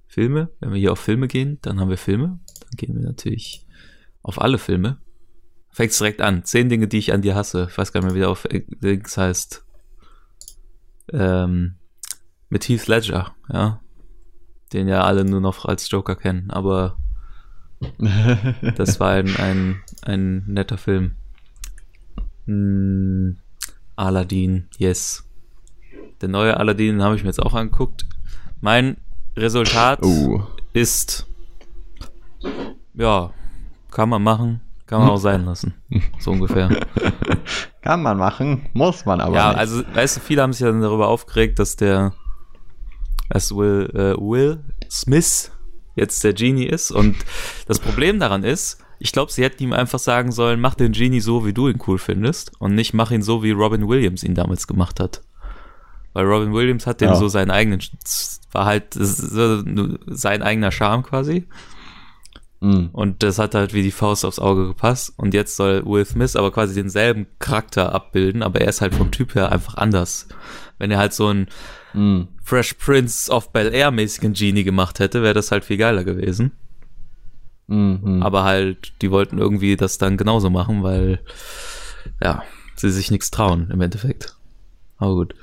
Filme, 0.06 0.50
wenn 0.59 0.73
wir 0.73 0.80
hier 0.80 0.92
auf 0.92 0.99
Filme 0.99 1.28
gehen, 1.28 1.59
dann 1.62 1.78
haben 1.78 1.88
wir 1.88 1.97
Filme. 1.97 2.40
Dann 2.61 2.76
gehen 2.76 2.94
wir 2.97 3.02
natürlich 3.02 3.66
auf 4.23 4.40
alle 4.40 4.59
Filme. 4.59 4.99
Fängt's 5.70 5.99
direkt 5.99 6.20
an. 6.20 6.44
Zehn 6.44 6.68
Dinge, 6.68 6.88
die 6.88 6.99
ich 6.99 7.12
an 7.12 7.23
dir 7.23 7.37
hasse. 7.37 7.68
Ich 7.70 7.78
weiß 7.78 7.92
gar 7.92 8.00
nicht 8.00 8.09
mehr, 8.09 8.14
wie 8.16 8.20
der 8.20 8.28
auf 8.30 8.47
Links 8.80 9.16
heißt. 9.16 9.64
Ähm, 11.12 11.76
mit 12.49 12.68
Heath 12.68 12.88
Ledger, 12.88 13.35
ja. 13.52 13.80
Den 14.73 14.88
ja 14.88 15.04
alle 15.04 15.25
nur 15.25 15.40
noch 15.40 15.64
als 15.64 15.90
Joker 15.90 16.16
kennen, 16.16 16.50
aber 16.50 16.99
das 18.77 19.01
war 19.01 19.13
ein, 19.13 19.35
ein, 19.37 19.83
ein 20.03 20.45
netter 20.47 20.79
Film. 20.79 21.17
Hm, 22.47 23.39
Aladdin, 23.97 24.69
yes. 24.79 25.25
Der 26.21 26.29
neue 26.29 26.57
Aladdin 26.57 27.03
habe 27.03 27.17
ich 27.17 27.23
mir 27.23 27.29
jetzt 27.29 27.43
auch 27.43 27.55
angeguckt. 27.55 28.07
Mein 28.61 28.99
Resultat 29.37 30.03
oh. 30.03 30.43
ist, 30.73 31.27
ja, 32.95 33.33
kann 33.91 34.09
man 34.09 34.23
machen, 34.23 34.61
kann 34.87 35.01
man 35.01 35.11
auch 35.11 35.17
sein 35.17 35.45
lassen. 35.45 35.75
So 36.19 36.33
ungefähr. 36.33 36.69
Kann 37.81 38.03
man 38.03 38.19
machen, 38.19 38.69
muss 38.75 39.07
man 39.07 39.23
aber 39.23 39.35
ja, 39.35 39.49
nicht. 39.49 39.59
also, 39.59 39.83
weißt 39.95 40.19
du, 40.19 40.21
viele 40.21 40.43
haben 40.43 40.53
sich 40.53 40.67
dann 40.67 40.83
darüber 40.83 41.09
aufgeregt, 41.09 41.59
dass 41.59 41.77
der, 41.77 42.13
dass 43.31 43.57
Will, 43.57 43.91
äh, 43.95 44.21
Will 44.21 44.63
Smith 44.91 45.51
jetzt 45.94 46.23
der 46.25 46.32
Genie 46.32 46.66
ist. 46.66 46.90
Und 46.90 47.16
das 47.66 47.78
Problem 47.78 48.18
daran 48.18 48.44
ist, 48.44 48.78
ich 48.99 49.12
glaube, 49.12 49.32
sie 49.32 49.42
hätten 49.42 49.62
ihm 49.62 49.73
einfach 49.73 49.99
sagen 49.99 50.30
sollen, 50.30 50.61
mach 50.61 50.75
den 50.75 50.92
Genie 50.92 51.20
so, 51.20 51.47
wie 51.47 51.54
du 51.54 51.68
ihn 51.68 51.80
cool 51.87 51.99
findest 51.99 52.52
und 52.59 52.75
nicht 52.75 52.92
mach 52.92 53.11
ihn 53.11 53.23
so, 53.23 53.42
wie 53.42 53.52
Robin 53.52 53.88
Williams 53.88 54.23
ihn 54.23 54.35
damals 54.35 54.66
gemacht 54.66 55.00
hat. 55.00 55.23
Weil 56.12 56.26
Robin 56.26 56.52
Williams 56.52 56.87
hat 56.87 57.00
dem 57.00 57.11
Ja. 57.11 57.14
so 57.14 57.28
seinen 57.28 57.50
eigenen, 57.50 57.80
war 58.52 58.66
halt 58.66 58.88
sein 58.92 60.42
eigener 60.42 60.73
Charme 60.73 61.02
quasi. 61.02 61.47
Mm. 62.61 62.87
Und 62.92 63.23
das 63.23 63.38
hat 63.38 63.54
halt 63.54 63.73
wie 63.73 63.82
die 63.82 63.90
Faust 63.90 64.25
aufs 64.25 64.38
Auge 64.38 64.66
gepasst. 64.66 65.14
Und 65.16 65.35
jetzt 65.35 65.56
soll 65.56 65.85
Will 65.87 66.04
Smith 66.04 66.37
aber 66.37 66.50
quasi 66.50 66.75
denselben 66.75 67.26
Charakter 67.38 67.94
abbilden, 67.94 68.42
aber 68.42 68.61
er 68.61 68.68
ist 68.68 68.80
halt 68.80 68.94
vom 68.94 69.11
Typ 69.11 69.35
her 69.35 69.50
einfach 69.50 69.76
anders. 69.76 70.28
Wenn 70.78 70.90
er 70.90 70.99
halt 70.99 71.14
so 71.14 71.28
einen 71.28 71.49
Mm. 71.94 72.23
Fresh 72.42 72.75
Prince 72.75 73.30
of 73.30 73.52
Bel 73.52 73.73
Air 73.73 73.90
mäßigen 73.90 74.32
Genie 74.32 74.64
gemacht 74.64 74.99
hätte, 74.99 75.23
wäre 75.23 75.35
das 75.35 75.50
halt 75.50 75.64
viel 75.64 75.76
geiler 75.76 76.04
gewesen. 76.04 76.52
Mm, 77.66 77.97
mm. 78.02 78.23
Aber 78.23 78.44
halt, 78.44 78.92
die 79.02 79.11
wollten 79.11 79.38
irgendwie 79.38 79.76
das 79.76 79.99
dann 79.99 80.16
genauso 80.16 80.50
machen, 80.50 80.82
weil, 80.82 81.20
ja, 82.23 82.42
sie 82.76 82.90
sich 82.90 83.11
nichts 83.11 83.30
trauen 83.30 83.70
im 83.70 83.80
Endeffekt. 83.80 84.37
Aber 84.99 85.14
gut. 85.14 85.35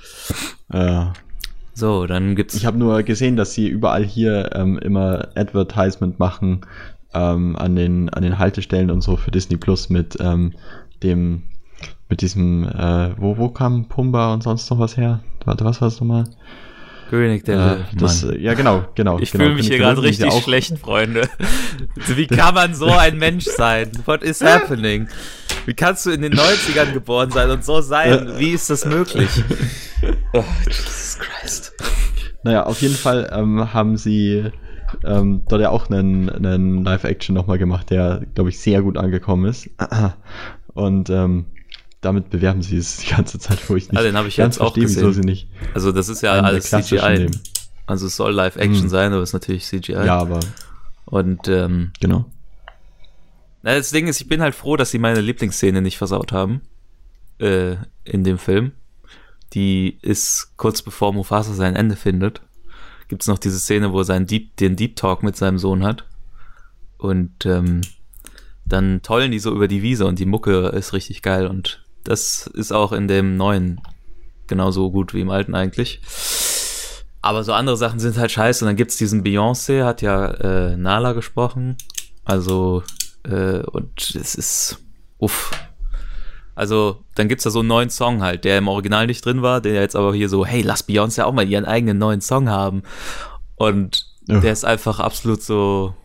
Ja. 0.72 1.14
So, 1.74 2.08
dann 2.08 2.36
gibt's. 2.36 2.56
Ich 2.56 2.66
habe 2.66 2.78
nur 2.78 3.04
gesehen, 3.04 3.36
dass 3.36 3.54
sie 3.54 3.68
überall 3.68 4.04
hier 4.04 4.52
ähm, 4.56 4.80
immer 4.80 5.30
Advertisement 5.36 6.18
machen 6.20 6.62
ähm, 7.14 7.56
an, 7.56 7.76
den, 7.76 8.10
an 8.10 8.24
den 8.24 8.40
Haltestellen 8.40 8.92
und 8.92 9.02
so 9.02 9.16
für 9.16 9.32
Disney 9.32 9.58
Plus 9.58 9.90
mit 9.90 10.18
ähm, 10.20 10.54
dem, 11.04 11.44
mit 12.10 12.22
diesem, 12.22 12.64
äh, 12.64 13.10
wo, 13.18 13.38
wo 13.38 13.50
kam 13.50 13.86
Pumba 13.88 14.34
und 14.34 14.44
sonst 14.44 14.70
noch 14.70 14.80
was 14.80 14.98
her? 14.98 15.20
Warte, 15.46 15.66
was 15.66 15.82
war 15.82 15.88
es 15.90 16.00
nochmal? 16.00 16.26
König 17.10 17.46
der 17.46 17.78
Äh, 17.92 17.96
das, 17.98 18.24
Mann. 18.24 18.40
ja, 18.42 18.54
genau, 18.54 18.84
genau. 18.96 19.20
Ich 19.20 19.32
genau. 19.32 19.46
fühle 19.46 19.56
mich 19.56 19.68
König 19.68 19.78
hier 19.78 19.78
gerade 19.78 20.02
richtig 20.04 20.30
auch- 20.30 20.42
schlecht, 20.44 20.78
Freunde. 20.78 21.30
Wie 22.08 22.28
kann 22.28 22.54
man 22.54 22.74
so 22.74 22.88
ein 22.88 23.18
Mensch 23.18 23.46
sein? 23.46 23.92
What 24.06 24.24
is 24.24 24.42
happening? 24.42 25.08
Wie 25.66 25.74
kannst 25.74 26.06
du 26.06 26.12
in 26.12 26.22
den 26.22 26.34
90ern 26.34 26.92
geboren 26.94 27.32
sein 27.32 27.50
und 27.50 27.64
so 27.64 27.82
sein? 27.82 28.34
Wie 28.38 28.50
ist 28.52 28.70
das 28.70 28.86
möglich? 28.86 29.30
Oh, 30.34 30.44
Jesus 30.68 31.18
Christ. 31.20 31.74
Naja, 32.44 32.68
auf 32.68 32.82
jeden 32.84 32.94
Fall 32.94 33.28
ähm, 33.34 33.74
haben 33.74 33.98
sie 33.98 34.52
ähm, 35.04 35.42
dort 35.50 35.62
ja 35.62 35.70
auch 35.72 35.90
einen, 35.90 36.30
einen 36.30 36.84
Live-Action 36.84 37.34
nochmal 37.34 37.58
gemacht, 37.58 37.90
der, 37.90 38.22
glaube 38.36 38.52
ich, 38.52 38.60
sehr 38.60 38.84
gut 38.84 38.96
angekommen 38.96 39.46
ist. 39.46 39.70
Und 40.76 41.10
ähm, 41.10 41.48
damit 42.02 42.30
bewerben 42.30 42.62
sie 42.62 42.78
es 42.78 42.98
die 42.98 43.08
ganze 43.10 43.40
Zeit, 43.40 43.70
wo 43.70 43.76
ich 43.76 43.90
nicht 43.90 44.00
Ah, 44.00 44.04
den 44.04 44.16
habe 44.16 44.28
ich 44.28 44.38
ganz 44.38 44.56
jetzt 44.56 44.62
auch 44.62 44.74
gesehen. 44.74 45.14
sie 45.14 45.22
nicht. 45.22 45.50
Also 45.74 45.92
das 45.92 46.10
ist 46.10 46.22
ja 46.22 46.34
alles 46.34 46.70
CGI. 46.70 47.18
nehmen. 47.20 47.40
Also 47.86 48.08
es 48.08 48.16
soll 48.16 48.34
Live-Action 48.34 48.84
Hm. 48.84 48.90
sein, 48.90 49.14
aber 49.14 49.22
es 49.24 49.30
ist 49.30 49.34
natürlich 49.34 49.66
CGI. 49.66 49.94
Ja, 49.94 50.18
aber 50.20 50.40
Und 51.06 51.48
ähm, 51.48 51.92
genau. 52.00 52.26
na, 53.64 53.76
das 53.76 53.92
Ding 53.92 54.08
ist, 54.08 54.22
ich 54.22 54.28
bin 54.28 54.42
halt 54.42 54.56
froh, 54.56 54.76
dass 54.78 54.92
sie 54.92 55.00
meine 55.00 55.22
Lieblingsszene 55.22 55.82
nicht 55.82 55.98
versaut 55.98 56.32
haben. 56.32 56.62
Äh, 57.40 57.76
in 58.04 58.24
dem 58.24 58.38
Film. 58.40 58.72
Die 59.54 59.98
ist 60.02 60.54
kurz 60.58 60.82
bevor 60.82 61.14
Mufasa 61.14 61.54
sein 61.54 61.76
Ende 61.76 61.96
findet. 61.96 62.42
Gibt's 63.08 63.28
noch 63.28 63.38
diese 63.40 63.60
Szene, 63.60 63.94
wo 63.94 64.00
er 64.00 64.04
seinen 64.06 64.26
Deep, 64.28 64.58
den 64.58 64.76
Deep 64.76 64.96
Talk 64.98 65.24
mit 65.24 65.38
seinem 65.38 65.58
Sohn 65.58 65.84
hat. 65.84 66.06
Und 66.98 67.46
ähm, 67.46 67.82
dann 68.66 69.02
tollen 69.02 69.32
die 69.32 69.40
so 69.40 69.54
über 69.54 69.68
die 69.70 69.82
Wiese 69.82 70.06
und 70.08 70.20
die 70.20 70.26
Mucke 70.26 70.68
ist 70.70 70.92
richtig 70.94 71.22
geil. 71.22 71.48
Und 71.48 71.86
das 72.08 72.48
ist 72.48 72.72
auch 72.72 72.92
in 72.94 73.08
dem 73.08 73.38
neuen 73.38 73.82
genauso 74.48 74.92
gut 74.92 75.14
wie 75.14 75.22
im 75.22 75.30
alten 75.30 75.56
eigentlich. 75.56 76.02
Aber 77.22 77.44
so 77.44 77.52
andere 77.54 77.76
Sachen 77.76 78.00
sind 78.00 78.18
halt 78.18 78.32
scheiße. 78.32 78.64
Und 78.64 78.70
dann 78.70 78.76
gibt's 78.78 78.96
diesen 78.98 79.24
Beyoncé, 79.24 79.84
hat 79.84 80.02
ja 80.02 80.28
äh, 80.28 80.78
Nala 80.78 81.14
gesprochen. 81.14 81.76
Also, 82.24 82.84
äh, 83.24 83.60
und 83.60 84.16
es 84.16 84.36
ist, 84.36 84.80
uff. 85.18 85.52
Also, 86.56 87.04
dann 87.16 87.28
gibt's 87.28 87.44
da 87.44 87.50
so 87.50 87.60
einen 87.60 87.68
neuen 87.68 87.90
Song 87.90 88.22
halt, 88.24 88.46
der 88.46 88.58
im 88.58 88.68
Original 88.68 89.08
nicht 89.08 89.26
drin 89.26 89.42
war, 89.42 89.60
der 89.62 89.74
jetzt 89.74 89.96
aber 89.96 90.14
hier 90.14 90.30
so, 90.30 90.46
hey, 90.46 90.62
lass 90.62 90.88
Beyoncé 90.88 91.24
auch 91.24 91.34
mal 91.34 91.48
ihren 91.48 91.66
eigenen 91.66 91.98
neuen 91.98 92.22
Song 92.22 92.50
haben. 92.50 92.84
Und 93.56 94.06
Ja. 94.28 94.40
der 94.40 94.54
ist 94.54 94.66
einfach 94.66 95.00
absolut 95.00 95.42
so, 95.44 95.96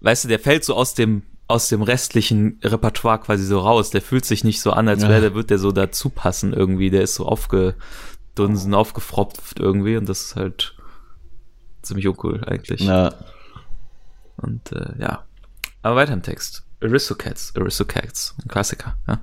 weißt 0.00 0.24
du, 0.24 0.28
der 0.28 0.38
fällt 0.38 0.64
so 0.64 0.74
aus 0.74 0.94
dem, 0.94 1.22
aus 1.50 1.68
dem 1.68 1.82
restlichen 1.82 2.58
Repertoire 2.62 3.18
quasi 3.20 3.44
so 3.44 3.58
raus. 3.60 3.90
Der 3.90 4.02
fühlt 4.02 4.24
sich 4.24 4.44
nicht 4.44 4.60
so 4.62 4.72
an, 4.72 4.88
als 4.88 5.02
Ja. 5.02 5.08
wäre, 5.08 5.20
der 5.20 5.34
wird 5.34 5.50
der 5.50 5.58
so 5.58 5.72
dazu 5.72 6.08
passen 6.10 6.52
irgendwie. 6.52 6.90
Der 6.90 7.02
ist 7.02 7.14
so 7.16 7.26
aufgedunsen, 7.26 8.74
aufgefropft 8.74 9.58
irgendwie 9.60 9.96
und 9.96 10.08
das 10.08 10.22
ist 10.22 10.36
halt 10.36 10.74
ziemlich 11.82 12.06
uncool 12.08 12.44
eigentlich. 12.46 12.82
Na, 12.84 13.14
Und 14.36 14.72
äh, 14.72 14.92
ja. 14.98 15.24
Aber 15.82 15.96
weiter 15.96 16.12
im 16.12 16.22
Text. 16.22 16.64
Aristocats, 16.82 17.54
Aristocats, 17.56 18.34
ein 18.42 18.48
Klassiker. 18.48 18.96
Ja? 19.06 19.20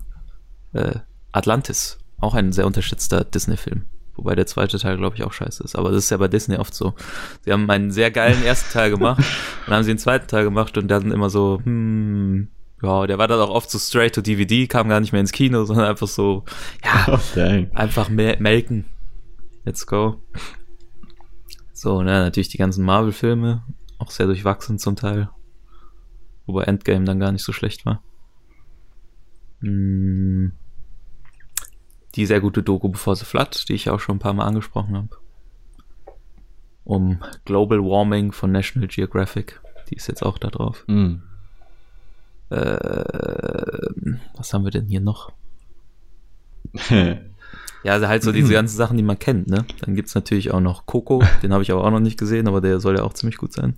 Äh, 0.74 1.00
Atlantis, 1.32 1.98
auch 2.20 2.34
ein 2.34 2.52
sehr 2.52 2.66
unterschätzter 2.66 3.24
Disney-Film. 3.24 3.86
Wobei 4.18 4.34
der 4.34 4.48
zweite 4.48 4.80
Teil, 4.80 4.98
glaube 4.98 5.16
ich, 5.16 5.24
auch 5.24 5.32
scheiße 5.32 5.64
ist. 5.64 5.76
Aber 5.76 5.92
das 5.92 6.06
ist 6.06 6.10
ja 6.10 6.18
bei 6.18 6.28
Disney 6.28 6.58
oft 6.58 6.74
so. 6.74 6.96
Sie 7.42 7.54
haben 7.54 7.70
einen 7.70 7.92
sehr 7.92 8.10
geilen 8.10 8.44
ersten 8.44 8.74
Teil 8.74 8.90
gemacht, 8.90 9.24
dann 9.66 9.76
haben 9.76 9.84
sie 9.84 9.92
einen 9.92 10.00
zweiten 10.00 10.28
Teil 10.28 10.44
gemacht 10.44 10.78
und 10.78 10.88
dann 10.88 11.12
immer 11.12 11.30
so, 11.30 11.62
hm, 11.64 12.48
ja, 12.82 13.08
der 13.08 13.20
war 13.20 13.28
dann 13.28 13.40
auch 13.40 13.52
oft 13.52 13.70
so 13.70 13.78
straight 13.78 14.16
to 14.16 14.22
DVD, 14.22 14.68
kam 14.68 14.90
gar 14.90 15.00
nicht 15.00 15.12
mehr 15.12 15.22
ins 15.22 15.32
Kino, 15.32 15.64
sondern 15.66 15.86
einfach 15.86 16.08
so, 16.08 16.44
ja, 16.84 17.08
oh. 17.08 17.76
Einfach 17.76 18.10
mel 18.10 18.38
melken. 18.40 18.86
Let's 19.64 19.86
go. 19.86 20.22
So, 21.74 22.02
ne, 22.02 22.24
natürlich 22.24 22.50
die 22.50 22.58
ganzen 22.58 22.84
Marvel-Filme, 22.86 23.64
auch 24.00 24.10
sehr 24.10 24.26
durchwachsen 24.26 24.80
zum 24.80 24.96
Teil. 24.96 25.30
Wobei 26.48 26.64
Endgame 26.64 27.06
dann 27.06 27.20
gar 27.20 27.32
nicht 27.32 27.44
so 27.44 27.54
schlecht 27.54 27.86
war. 27.86 28.02
Hm. 29.62 30.54
Die 32.18 32.26
sehr 32.26 32.42
gute 32.42 32.64
Doku 32.64 32.90
Before 32.90 33.16
the 33.16 33.26
Flood, 33.26 33.70
die 33.70 33.74
ich 33.74 33.90
auch 33.90 34.00
schon 34.00 34.18
ein 34.18 34.20
paar 34.20 34.34
Mal 34.34 34.46
angesprochen 34.46 34.98
habe. 34.98 35.10
Um 36.84 37.20
Global 37.46 37.80
Warming 37.80 38.32
von 38.32 38.52
National 38.52 38.88
Geographic. 38.88 39.62
Die 39.90 39.96
ist 39.96 40.08
jetzt 40.08 40.24
auch 40.24 40.38
da 40.38 40.50
drauf. 40.50 40.84
Mm. 40.88 41.18
Äh, 42.50 42.58
was 44.36 44.54
haben 44.54 44.64
wir 44.64 44.72
denn 44.72 44.88
hier 44.88 45.02
noch? 45.02 45.32
Ja, 47.84 47.94
also 47.94 48.08
halt 48.08 48.24
so 48.24 48.32
diese 48.34 48.52
ganzen 48.52 48.76
Sachen, 48.76 48.98
die 48.98 49.04
man 49.04 49.20
kennt, 49.20 49.48
ne? 49.48 49.66
Dann 49.82 49.96
gibt's 49.96 50.16
natürlich 50.16 50.52
auch 50.52 50.60
noch 50.60 50.88
Coco, 50.88 51.24
den 51.44 51.54
habe 51.54 51.64
ich 51.64 51.72
aber 51.72 51.86
auch 51.86 51.92
noch 51.92 52.02
nicht 52.02 52.20
gesehen, 52.20 52.48
aber 52.48 52.60
der 52.60 52.82
soll 52.82 52.98
ja 52.98 53.04
auch 53.04 53.14
ziemlich 53.14 53.38
gut 53.38 53.54
sein. 53.54 53.76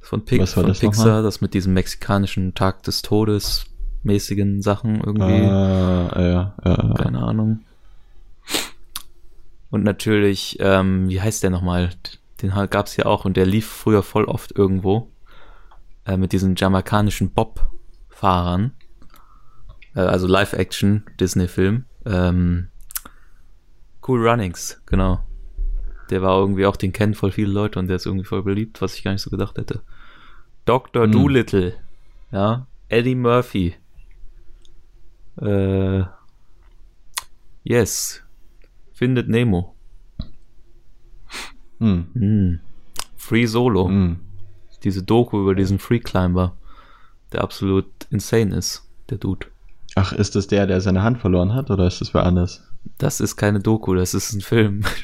Von, 0.00 0.24
Pix, 0.24 0.54
von 0.54 0.66
das 0.66 0.80
Pixar, 0.80 1.06
nochmal? 1.06 1.22
das 1.22 1.40
mit 1.40 1.54
diesem 1.54 1.74
mexikanischen 1.74 2.54
Tag 2.54 2.82
des 2.84 3.02
Todes 3.02 3.66
mäßigen 4.06 4.62
Sachen 4.62 5.00
irgendwie. 5.00 5.44
Ah, 5.44 6.10
ja, 6.14 6.54
ja. 6.64 6.94
Keine 6.94 7.22
Ahnung. 7.22 7.60
Und 9.70 9.84
natürlich, 9.84 10.56
ähm, 10.60 11.08
wie 11.08 11.20
heißt 11.20 11.42
der 11.42 11.50
nochmal? 11.50 11.90
Den 12.40 12.54
halt 12.54 12.70
gab's 12.70 12.92
hier 12.92 13.06
auch 13.06 13.24
und 13.24 13.36
der 13.36 13.46
lief 13.46 13.66
früher 13.66 14.02
voll 14.02 14.24
oft 14.24 14.56
irgendwo. 14.56 15.10
Äh, 16.06 16.16
mit 16.16 16.32
diesem 16.32 16.54
jamaikanischen 16.56 17.30
Bob 17.30 17.68
Fahrern. 18.08 18.72
Äh, 19.94 20.00
also 20.00 20.26
Live-Action 20.26 21.04
Disney-Film. 21.18 21.84
Ähm, 22.06 22.68
cool 24.06 24.26
Runnings, 24.26 24.80
genau. 24.86 25.20
Der 26.10 26.22
war 26.22 26.38
irgendwie 26.38 26.66
auch, 26.66 26.76
den 26.76 26.92
kennen 26.92 27.14
voll 27.14 27.32
viele 27.32 27.50
Leute 27.50 27.80
und 27.80 27.88
der 27.88 27.96
ist 27.96 28.06
irgendwie 28.06 28.24
voll 28.24 28.44
beliebt, 28.44 28.80
was 28.80 28.94
ich 28.94 29.02
gar 29.02 29.12
nicht 29.12 29.22
so 29.22 29.30
gedacht 29.30 29.58
hätte. 29.58 29.82
Dr. 30.64 31.04
Hm. 31.04 31.12
Doolittle, 31.12 31.74
ja. 32.30 32.66
Eddie 32.88 33.16
Murphy. 33.16 33.74
Äh, 35.40 36.04
yes. 37.64 38.22
Findet 38.92 39.28
Nemo. 39.28 39.74
Hm. 41.78 42.06
Hm. 42.14 42.60
Free 43.16 43.46
Solo. 43.46 43.88
Hm. 43.88 44.20
Diese 44.84 45.02
Doku 45.02 45.40
über 45.40 45.54
diesen 45.54 45.78
Free 45.78 45.98
Climber, 45.98 46.56
der 47.32 47.42
absolut 47.42 47.86
insane 48.10 48.54
ist, 48.54 48.88
der 49.10 49.18
Dude. 49.18 49.46
Ach, 49.96 50.12
ist 50.12 50.36
das 50.36 50.46
der, 50.46 50.66
der 50.66 50.80
seine 50.80 51.02
Hand 51.02 51.18
verloren 51.18 51.54
hat, 51.54 51.70
oder 51.70 51.86
ist 51.86 52.00
das 52.00 52.14
wer 52.14 52.24
anders? 52.24 52.62
Das 52.98 53.20
ist 53.20 53.36
keine 53.36 53.60
Doku, 53.60 53.94
das 53.94 54.14
ist 54.14 54.32
ein 54.32 54.40
Film. 54.40 54.82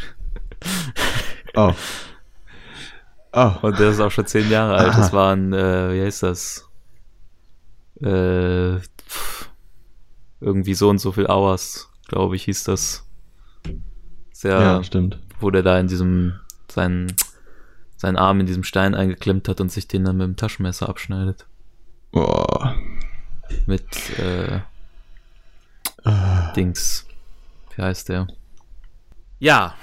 Oh. 1.54 1.74
Oh. 3.32 3.52
Und 3.60 3.78
der 3.78 3.90
ist 3.90 4.00
auch 4.00 4.10
schon 4.10 4.26
zehn 4.26 4.48
Jahre 4.48 4.74
alt. 4.74 4.90
Aha. 4.90 4.98
Das 4.98 5.12
war 5.12 5.34
ein, 5.34 5.52
äh, 5.52 5.92
wie 5.92 6.02
heißt 6.02 6.22
das? 6.22 6.66
Äh, 8.00 8.78
pff, 8.78 9.41
irgendwie 10.42 10.74
so 10.74 10.88
und 10.90 10.98
so 10.98 11.12
viel 11.12 11.26
Hours, 11.26 11.88
glaube 12.08 12.36
ich, 12.36 12.44
hieß 12.44 12.64
das. 12.64 13.04
Sehr, 14.32 14.60
Ja, 14.60 14.82
stimmt. 14.84 15.18
wo 15.40 15.50
der 15.50 15.62
da 15.62 15.78
in 15.78 15.86
diesem, 15.88 16.34
seinen, 16.68 17.14
seinen 17.96 18.16
Arm 18.16 18.40
in 18.40 18.46
diesem 18.46 18.64
Stein 18.64 18.94
eingeklemmt 18.94 19.48
hat 19.48 19.60
und 19.60 19.70
sich 19.70 19.86
den 19.88 20.04
dann 20.04 20.16
mit 20.16 20.26
dem 20.26 20.36
Taschenmesser 20.36 20.88
abschneidet. 20.88 21.46
Boah. 22.10 22.74
Mit, 23.66 23.84
äh, 24.18 24.60
Ah. 26.04 26.52
Dings. 26.56 27.06
Wie 27.76 27.82
heißt 27.82 28.08
der? 28.08 28.26
Ja, 29.38 29.76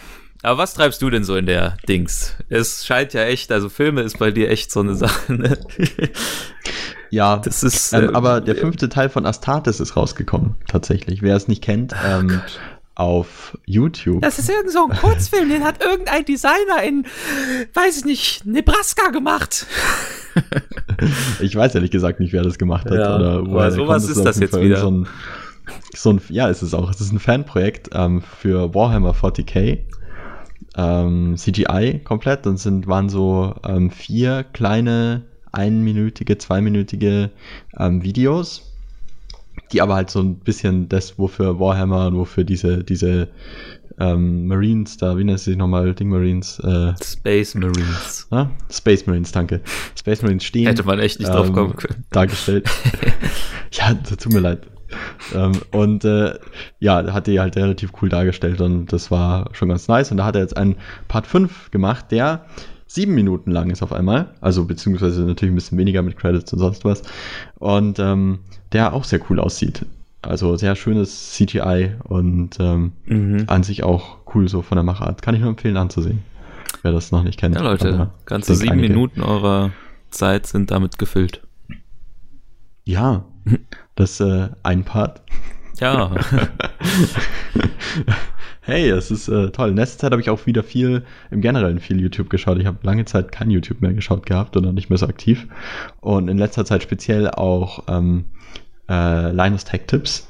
aber 0.43 0.57
was 0.57 0.73
treibst 0.73 1.01
du 1.01 1.09
denn 1.09 1.23
so 1.23 1.37
in 1.37 1.45
der 1.45 1.77
Dings? 1.87 2.35
Es 2.49 2.85
scheint 2.85 3.13
ja 3.13 3.23
echt, 3.23 3.51
also 3.53 3.69
Filme 3.69 4.01
ist 4.01 4.19
bei 4.19 4.31
dir 4.31 4.49
echt 4.49 4.69
so 4.71 4.81
eine 4.81 4.95
Sache, 4.95 5.31
ne? 5.33 5.57
Ja, 7.11 7.37
Das 7.37 7.63
ist. 7.63 7.93
ähm, 7.93 8.09
äh, 8.09 8.13
aber 8.13 8.41
der 8.41 8.55
fünfte 8.55 8.89
Teil 8.89 9.09
von 9.09 9.25
Astartes 9.25 9.79
ist 9.79 9.95
rausgekommen, 9.95 10.55
tatsächlich. 10.67 11.21
Wer 11.21 11.35
es 11.35 11.47
nicht 11.47 11.63
kennt, 11.63 11.93
ähm, 12.07 12.41
auf 12.95 13.57
YouTube. 13.65 14.21
Das 14.21 14.39
ist 14.39 14.49
irgend 14.49 14.71
so 14.71 14.87
ein 14.89 14.97
Kurzfilm, 14.97 15.49
den 15.49 15.63
hat 15.63 15.81
irgendein 15.81 16.25
Designer 16.25 16.83
in, 16.85 17.05
weiß 17.73 17.99
ich 17.99 18.05
nicht, 18.05 18.45
Nebraska 18.45 19.09
gemacht. 19.09 19.65
Ich 21.41 21.55
weiß 21.55 21.75
ehrlich 21.75 21.91
gesagt 21.91 22.19
nicht, 22.19 22.33
wer 22.33 22.43
das 22.43 22.57
gemacht 22.57 22.85
hat. 22.85 22.93
Ja, 22.97 23.15
oder 23.15 23.31
aber 23.39 23.49
woher 23.51 23.69
der 23.69 23.71
sowas 23.71 24.07
ist 24.07 24.23
das 24.23 24.39
jetzt 24.39 24.51
Fall 24.51 24.63
wieder. 24.63 24.77
So 24.81 24.91
ein, 24.91 25.07
so 25.95 26.11
ein, 26.11 26.21
ja, 26.29 26.49
ist 26.49 26.61
es 26.61 26.73
auch. 26.73 26.89
Es 26.89 27.01
ist 27.01 27.11
ein 27.11 27.19
Fanprojekt 27.19 27.89
ähm, 27.93 28.21
für 28.21 28.73
Warhammer 28.73 29.13
40k. 29.13 29.79
Ähm, 30.77 31.35
CGI 31.37 32.01
komplett. 32.03 32.45
Und 32.47 32.57
sind, 32.57 32.87
waren 32.87 33.09
so 33.09 33.55
ähm, 33.65 33.89
vier 33.91 34.43
kleine, 34.43 35.23
einminütige, 35.51 36.37
zweiminütige 36.37 37.31
ähm, 37.77 38.03
Videos. 38.03 38.65
Die 39.71 39.81
aber 39.81 39.95
halt 39.95 40.09
so 40.09 40.19
ein 40.21 40.35
bisschen 40.35 40.89
das, 40.89 41.19
wofür 41.19 41.59
Warhammer 41.59 42.07
und 42.07 42.17
wofür 42.17 42.43
diese, 42.43 42.83
diese 42.83 43.27
ähm, 43.99 44.47
Marines 44.47 44.97
da, 44.97 45.17
wie 45.17 45.23
nennt 45.23 45.39
sie 45.39 45.51
sich 45.51 45.57
nochmal, 45.57 45.93
Ding 45.93 46.09
Marines, 46.09 46.59
äh, 46.59 46.93
Space 47.03 47.53
Marines. 47.55 48.27
Ah, 48.31 48.47
Space 48.71 49.05
Marines, 49.05 49.31
danke. 49.31 49.61
Space 49.97 50.21
Marines 50.21 50.43
stehen. 50.45 50.67
Hätte 50.67 50.83
man 50.83 50.99
echt 50.99 51.19
nicht 51.19 51.29
drauf 51.29 51.47
ähm, 51.47 51.53
kommen 51.53 51.75
können. 51.75 52.05
Dargestellt. 52.11 52.69
ja, 53.71 53.93
tut 53.93 54.31
mir 54.31 54.39
leid. 54.39 54.67
ähm, 55.35 55.51
und 55.71 56.05
äh, 56.05 56.39
ja, 56.79 57.13
hat 57.13 57.27
die 57.27 57.39
halt 57.39 57.55
relativ 57.57 57.91
cool 58.01 58.09
dargestellt 58.09 58.62
und 58.62 58.91
das 58.91 59.12
war 59.12 59.49
schon 59.53 59.69
ganz 59.69 59.88
nice. 59.88 60.12
Und 60.12 60.17
da 60.17 60.25
hat 60.25 60.35
er 60.35 60.41
jetzt 60.41 60.57
einen 60.57 60.77
Part 61.07 61.27
5 61.27 61.69
gemacht, 61.71 62.05
der 62.12 62.45
sieben 62.91 63.13
Minuten 63.13 63.52
lang 63.52 63.69
ist 63.69 63.84
auf 63.84 63.93
einmal. 63.93 64.34
Also 64.41 64.65
beziehungsweise 64.65 65.21
natürlich 65.21 65.52
ein 65.52 65.56
bisschen 65.56 65.78
weniger 65.78 66.02
mit 66.02 66.17
Credits 66.17 66.52
und 66.54 66.60
sonst 66.60 66.84
was. 66.86 67.04
Und 67.60 67.99
ähm, 67.99 68.39
der 68.73 68.93
auch 68.93 69.04
sehr 69.04 69.19
cool 69.30 69.39
aussieht. 69.39 69.86
Also 70.23 70.56
sehr 70.58 70.75
schönes 70.75 71.32
CGI 71.34 71.91
und 72.04 72.58
ähm, 72.60 72.91
Mhm. 73.06 73.43
an 73.47 73.62
sich 73.63 73.84
auch 73.84 74.17
cool 74.34 74.49
so 74.49 74.63
von 74.63 74.75
der 74.75 74.84
Machart. 74.84 75.21
Kann 75.21 75.36
ich 75.36 75.39
nur 75.41 75.52
empfehlen 75.52 75.78
anzusehen, 75.78 76.23
wer 76.82 76.91
das 76.91 77.12
noch 77.12 77.23
nicht 77.23 77.39
kennt. 77.39 77.56
Ja, 77.56 77.62
Leute, 77.62 78.10
ganze 78.25 78.56
sieben 78.56 78.71
einige- 78.73 78.89
Minuten 78.89 79.21
eurer 79.21 79.71
Zeit 80.10 80.47
sind 80.47 80.71
damit 80.71 80.97
gefüllt. 80.97 81.41
Ja, 82.86 83.23
das 83.95 84.19
äh, 84.19 84.49
ein 84.63 84.84
Part. 84.84 85.21
Ja, 85.79 86.11
hey, 88.61 88.89
es 88.89 89.11
ist 89.11 89.29
äh, 89.29 89.49
toll. 89.51 89.69
In 89.69 89.75
letzter 89.77 89.99
Zeit 89.99 90.11
habe 90.11 90.21
ich 90.21 90.29
auch 90.29 90.45
wieder 90.45 90.63
viel, 90.63 91.03
im 91.31 91.41
Generellen 91.41 91.79
viel 91.79 91.99
YouTube 92.01 92.29
geschaut. 92.29 92.59
Ich 92.59 92.65
habe 92.65 92.77
lange 92.83 93.05
Zeit 93.05 93.31
kein 93.31 93.49
YouTube 93.49 93.81
mehr 93.81 93.93
geschaut 93.93 94.25
gehabt 94.25 94.57
oder 94.57 94.73
nicht 94.73 94.89
mehr 94.89 94.97
so 94.97 95.07
aktiv. 95.07 95.47
Und 96.01 96.27
in 96.27 96.37
letzter 96.37 96.65
Zeit 96.65 96.83
speziell 96.83 97.29
auch 97.29 97.83
ähm, 97.87 98.25
äh, 98.89 99.31
Linus 99.31 99.63
Tech 99.63 99.81
Tips. 99.87 100.27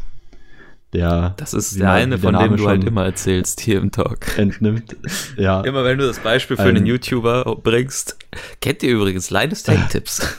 Der, 0.93 1.33
das 1.37 1.53
ist 1.53 1.79
der 1.79 1.91
eine, 1.91 2.17
von 2.17 2.35
dem 2.37 2.57
du 2.57 2.67
halt 2.67 2.83
immer 2.83 3.05
erzählst 3.05 3.61
hier 3.61 3.79
im 3.79 3.91
Talk. 3.91 4.37
entnimmt. 4.39 4.95
Ja, 5.37 5.61
Immer 5.65 5.83
wenn 5.83 5.99
du 5.99 6.07
das 6.07 6.17
Beispiel 6.19 6.57
für 6.57 6.63
Ähm. 6.63 6.77
einen 6.77 6.85
YouTuber 6.87 7.57
bringst. 7.61 8.17
Kennt 8.59 8.81
ihr 8.81 8.91
übrigens 8.91 9.29
Linus 9.29 9.61
Tech 9.63 9.79
Tips? 9.89 10.37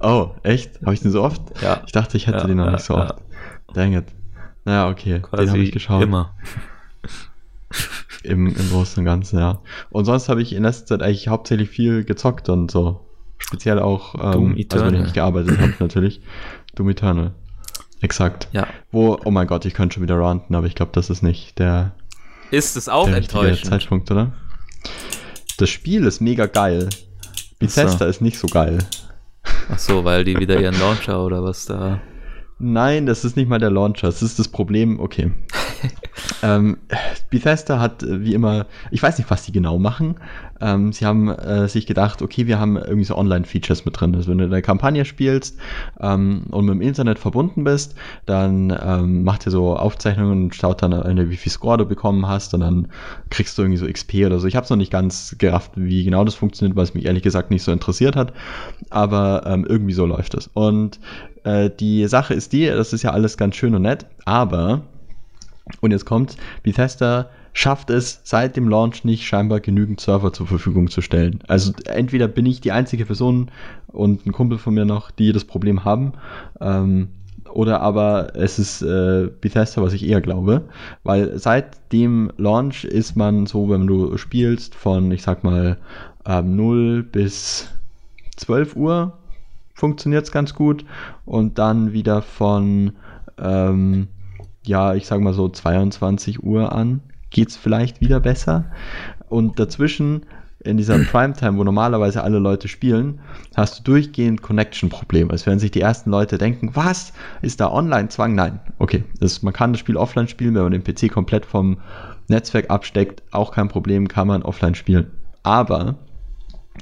Oh, 0.00 0.30
echt? 0.44 0.80
Habe 0.82 0.94
ich 0.94 1.00
den 1.00 1.10
so 1.10 1.24
oft? 1.24 1.42
Ja. 1.60 1.82
Ich 1.86 1.90
dachte, 1.92 2.16
ich 2.16 2.28
hätte 2.28 2.38
Ja, 2.38 2.46
den 2.46 2.58
noch 2.58 2.66
ja, 2.66 2.72
nicht 2.72 2.84
so 2.84 2.94
oft. 2.94 3.16
Dang 3.72 3.94
it. 3.94 4.06
Naja, 4.64 4.88
okay. 4.88 5.14
den 5.14 5.22
Quasi 5.22 5.48
habe 5.48 5.58
ich 5.58 5.72
geschaut. 5.72 6.02
immer. 6.02 6.34
Im, 8.22 8.48
Im 8.48 8.70
Großen 8.70 9.00
und 9.00 9.04
Ganzen, 9.04 9.38
ja. 9.38 9.60
Und 9.90 10.04
sonst 10.04 10.28
habe 10.28 10.42
ich 10.42 10.52
in 10.52 10.64
letzter 10.64 10.86
Zeit 10.86 11.02
eigentlich 11.02 11.28
hauptsächlich 11.28 11.70
viel 11.70 12.04
gezockt 12.04 12.48
und 12.48 12.70
so. 12.70 13.00
Speziell 13.38 13.78
auch, 13.78 14.14
ähm, 14.16 14.56
also 14.70 14.84
wenn 14.84 14.94
ich 14.94 15.00
nicht 15.02 15.14
gearbeitet 15.14 15.58
habe, 15.58 15.74
natürlich. 15.78 16.20
Doom 16.74 16.90
Eternal. 16.90 17.34
Exakt. 18.00 18.48
Ja. 18.52 18.66
Wo, 18.90 19.18
oh 19.24 19.30
mein 19.30 19.46
Gott, 19.46 19.64
ich 19.64 19.74
könnte 19.74 19.94
schon 19.94 20.02
wieder 20.02 20.18
ranten, 20.18 20.54
aber 20.54 20.66
ich 20.66 20.74
glaube, 20.74 20.92
das 20.94 21.10
ist 21.10 21.22
nicht 21.22 21.58
der, 21.58 21.94
Ist 22.50 22.76
es 22.76 22.88
auch 22.88 23.06
der 23.06 23.18
enttäuschend? 23.18 23.66
Zeitpunkt, 23.66 24.10
oder? 24.10 24.32
Das 25.58 25.68
Spiel 25.70 26.04
ist 26.04 26.20
mega 26.20 26.46
geil. 26.46 26.88
Bethesda 27.58 28.06
ist 28.06 28.20
nicht 28.20 28.38
so 28.38 28.46
geil. 28.46 28.78
Ach 29.70 29.78
so, 29.78 30.04
weil 30.04 30.24
die 30.24 30.38
wieder 30.38 30.60
ihren 30.60 30.78
Launcher 30.78 31.24
oder 31.24 31.42
was 31.42 31.66
da. 31.66 32.00
Nein, 32.58 33.06
das 33.06 33.24
ist 33.24 33.36
nicht 33.36 33.48
mal 33.48 33.60
der 33.60 33.70
Launcher. 33.70 34.08
Das 34.08 34.22
ist 34.22 34.38
das 34.38 34.48
Problem. 34.48 34.98
Okay. 34.98 35.30
Ähm, 36.42 36.78
Bethesda 37.30 37.78
hat 37.78 38.02
äh, 38.02 38.24
wie 38.24 38.34
immer, 38.34 38.66
ich 38.90 39.02
weiß 39.02 39.18
nicht, 39.18 39.30
was 39.30 39.44
sie 39.44 39.52
genau 39.52 39.78
machen. 39.78 40.16
Ähm, 40.60 40.92
sie 40.92 41.06
haben 41.06 41.28
äh, 41.28 41.68
sich 41.68 41.86
gedacht, 41.86 42.22
okay, 42.22 42.46
wir 42.46 42.58
haben 42.58 42.76
irgendwie 42.76 43.04
so 43.04 43.16
Online-Features 43.16 43.84
mit 43.84 44.00
drin. 44.00 44.14
Also 44.14 44.30
wenn 44.30 44.38
du 44.38 44.44
eine 44.44 44.62
Kampagne 44.62 45.04
spielst 45.04 45.56
ähm, 46.00 46.44
und 46.50 46.64
mit 46.64 46.74
dem 46.74 46.80
Internet 46.80 47.18
verbunden 47.18 47.64
bist, 47.64 47.94
dann 48.26 48.76
ähm, 48.82 49.24
macht 49.24 49.46
ihr 49.46 49.52
so 49.52 49.76
Aufzeichnungen 49.76 50.44
und 50.44 50.54
schaut 50.54 50.82
dann, 50.82 50.92
äh, 50.92 51.30
wie 51.30 51.36
viel 51.36 51.52
Score 51.52 51.78
du 51.78 51.84
bekommen 51.84 52.26
hast 52.26 52.54
und 52.54 52.60
dann 52.60 52.88
kriegst 53.30 53.56
du 53.56 53.62
irgendwie 53.62 53.78
so 53.78 53.86
XP 53.86 54.26
oder 54.26 54.38
so. 54.38 54.46
Ich 54.46 54.56
habe 54.56 54.64
es 54.64 54.70
noch 54.70 54.76
nicht 54.76 54.92
ganz 54.92 55.36
gerafft, 55.38 55.72
wie 55.76 56.04
genau 56.04 56.24
das 56.24 56.34
funktioniert, 56.34 56.76
weil 56.76 56.84
es 56.84 56.94
mich 56.94 57.04
ehrlich 57.04 57.22
gesagt 57.22 57.50
nicht 57.50 57.62
so 57.62 57.72
interessiert 57.72 58.16
hat. 58.16 58.32
Aber 58.90 59.44
ähm, 59.46 59.64
irgendwie 59.68 59.94
so 59.94 60.06
läuft 60.06 60.34
es. 60.34 60.50
Und 60.54 60.98
äh, 61.44 61.70
die 61.70 62.06
Sache 62.08 62.34
ist 62.34 62.52
die, 62.52 62.66
das 62.66 62.92
ist 62.92 63.02
ja 63.02 63.10
alles 63.12 63.36
ganz 63.36 63.56
schön 63.56 63.74
und 63.74 63.82
nett, 63.82 64.06
aber, 64.24 64.82
und 65.80 65.90
jetzt 65.90 66.04
kommt, 66.04 66.36
Bethesda 66.62 67.28
schafft 67.52 67.90
es 67.90 68.20
seit 68.24 68.56
dem 68.56 68.68
Launch 68.68 69.04
nicht 69.04 69.26
scheinbar 69.26 69.60
genügend 69.60 70.00
Server 70.00 70.32
zur 70.32 70.46
Verfügung 70.46 70.88
zu 70.88 71.00
stellen. 71.00 71.40
Also 71.48 71.72
entweder 71.86 72.28
bin 72.28 72.46
ich 72.46 72.60
die 72.60 72.72
einzige 72.72 73.04
Person 73.04 73.50
und 73.88 74.26
ein 74.26 74.32
Kumpel 74.32 74.58
von 74.58 74.74
mir 74.74 74.84
noch, 74.84 75.10
die 75.10 75.32
das 75.32 75.44
Problem 75.44 75.84
haben, 75.84 76.12
ähm, 76.60 77.08
oder 77.52 77.80
aber 77.80 78.36
es 78.36 78.58
ist 78.58 78.82
äh, 78.82 79.28
Bethesda, 79.40 79.82
was 79.82 79.92
ich 79.92 80.06
eher 80.06 80.20
glaube, 80.20 80.62
weil 81.02 81.38
seit 81.38 81.92
dem 81.92 82.30
Launch 82.36 82.84
ist 82.84 83.16
man 83.16 83.46
so, 83.46 83.70
wenn 83.70 83.86
du 83.86 84.16
spielst, 84.18 84.74
von, 84.74 85.10
ich 85.10 85.22
sag 85.22 85.44
mal, 85.44 85.78
ähm, 86.26 86.56
0 86.56 87.02
bis 87.02 87.68
12 88.36 88.76
Uhr 88.76 89.14
funktioniert 89.74 90.24
es 90.24 90.32
ganz 90.32 90.54
gut 90.54 90.84
und 91.24 91.58
dann 91.58 91.92
wieder 91.92 92.22
von, 92.22 92.92
ähm, 93.38 94.08
ja, 94.66 94.94
ich 94.94 95.06
sag 95.06 95.20
mal 95.20 95.34
so 95.34 95.48
22 95.48 96.42
Uhr 96.42 96.72
an 96.72 97.00
geht 97.30 97.48
es 97.48 97.56
vielleicht 97.56 98.00
wieder 98.00 98.20
besser 98.20 98.66
und 99.28 99.58
dazwischen 99.58 100.26
in 100.60 100.76
dieser 100.76 100.98
Primetime, 101.10 101.58
wo 101.58 101.64
normalerweise 101.64 102.22
alle 102.22 102.38
Leute 102.38 102.68
spielen, 102.68 103.20
hast 103.54 103.78
du 103.78 103.82
durchgehend 103.84 104.42
Connection-Probleme. 104.42 105.32
Es 105.32 105.46
werden 105.46 105.58
sich 105.58 105.70
die 105.70 105.80
ersten 105.80 106.10
Leute 106.10 106.38
denken, 106.38 106.70
was? 106.74 107.12
Ist 107.42 107.60
da 107.60 107.70
Online-Zwang? 107.70 108.34
Nein. 108.34 108.60
Okay, 108.78 109.04
das, 109.20 109.42
man 109.42 109.52
kann 109.52 109.72
das 109.72 109.80
Spiel 109.80 109.96
offline 109.96 110.28
spielen, 110.28 110.54
wenn 110.54 110.62
man 110.62 110.72
den 110.72 110.84
PC 110.84 111.12
komplett 111.12 111.46
vom 111.46 111.78
Netzwerk 112.28 112.70
absteckt, 112.70 113.22
auch 113.30 113.52
kein 113.52 113.68
Problem, 113.68 114.08
kann 114.08 114.28
man 114.28 114.42
offline 114.42 114.74
spielen. 114.74 115.10
Aber 115.42 115.96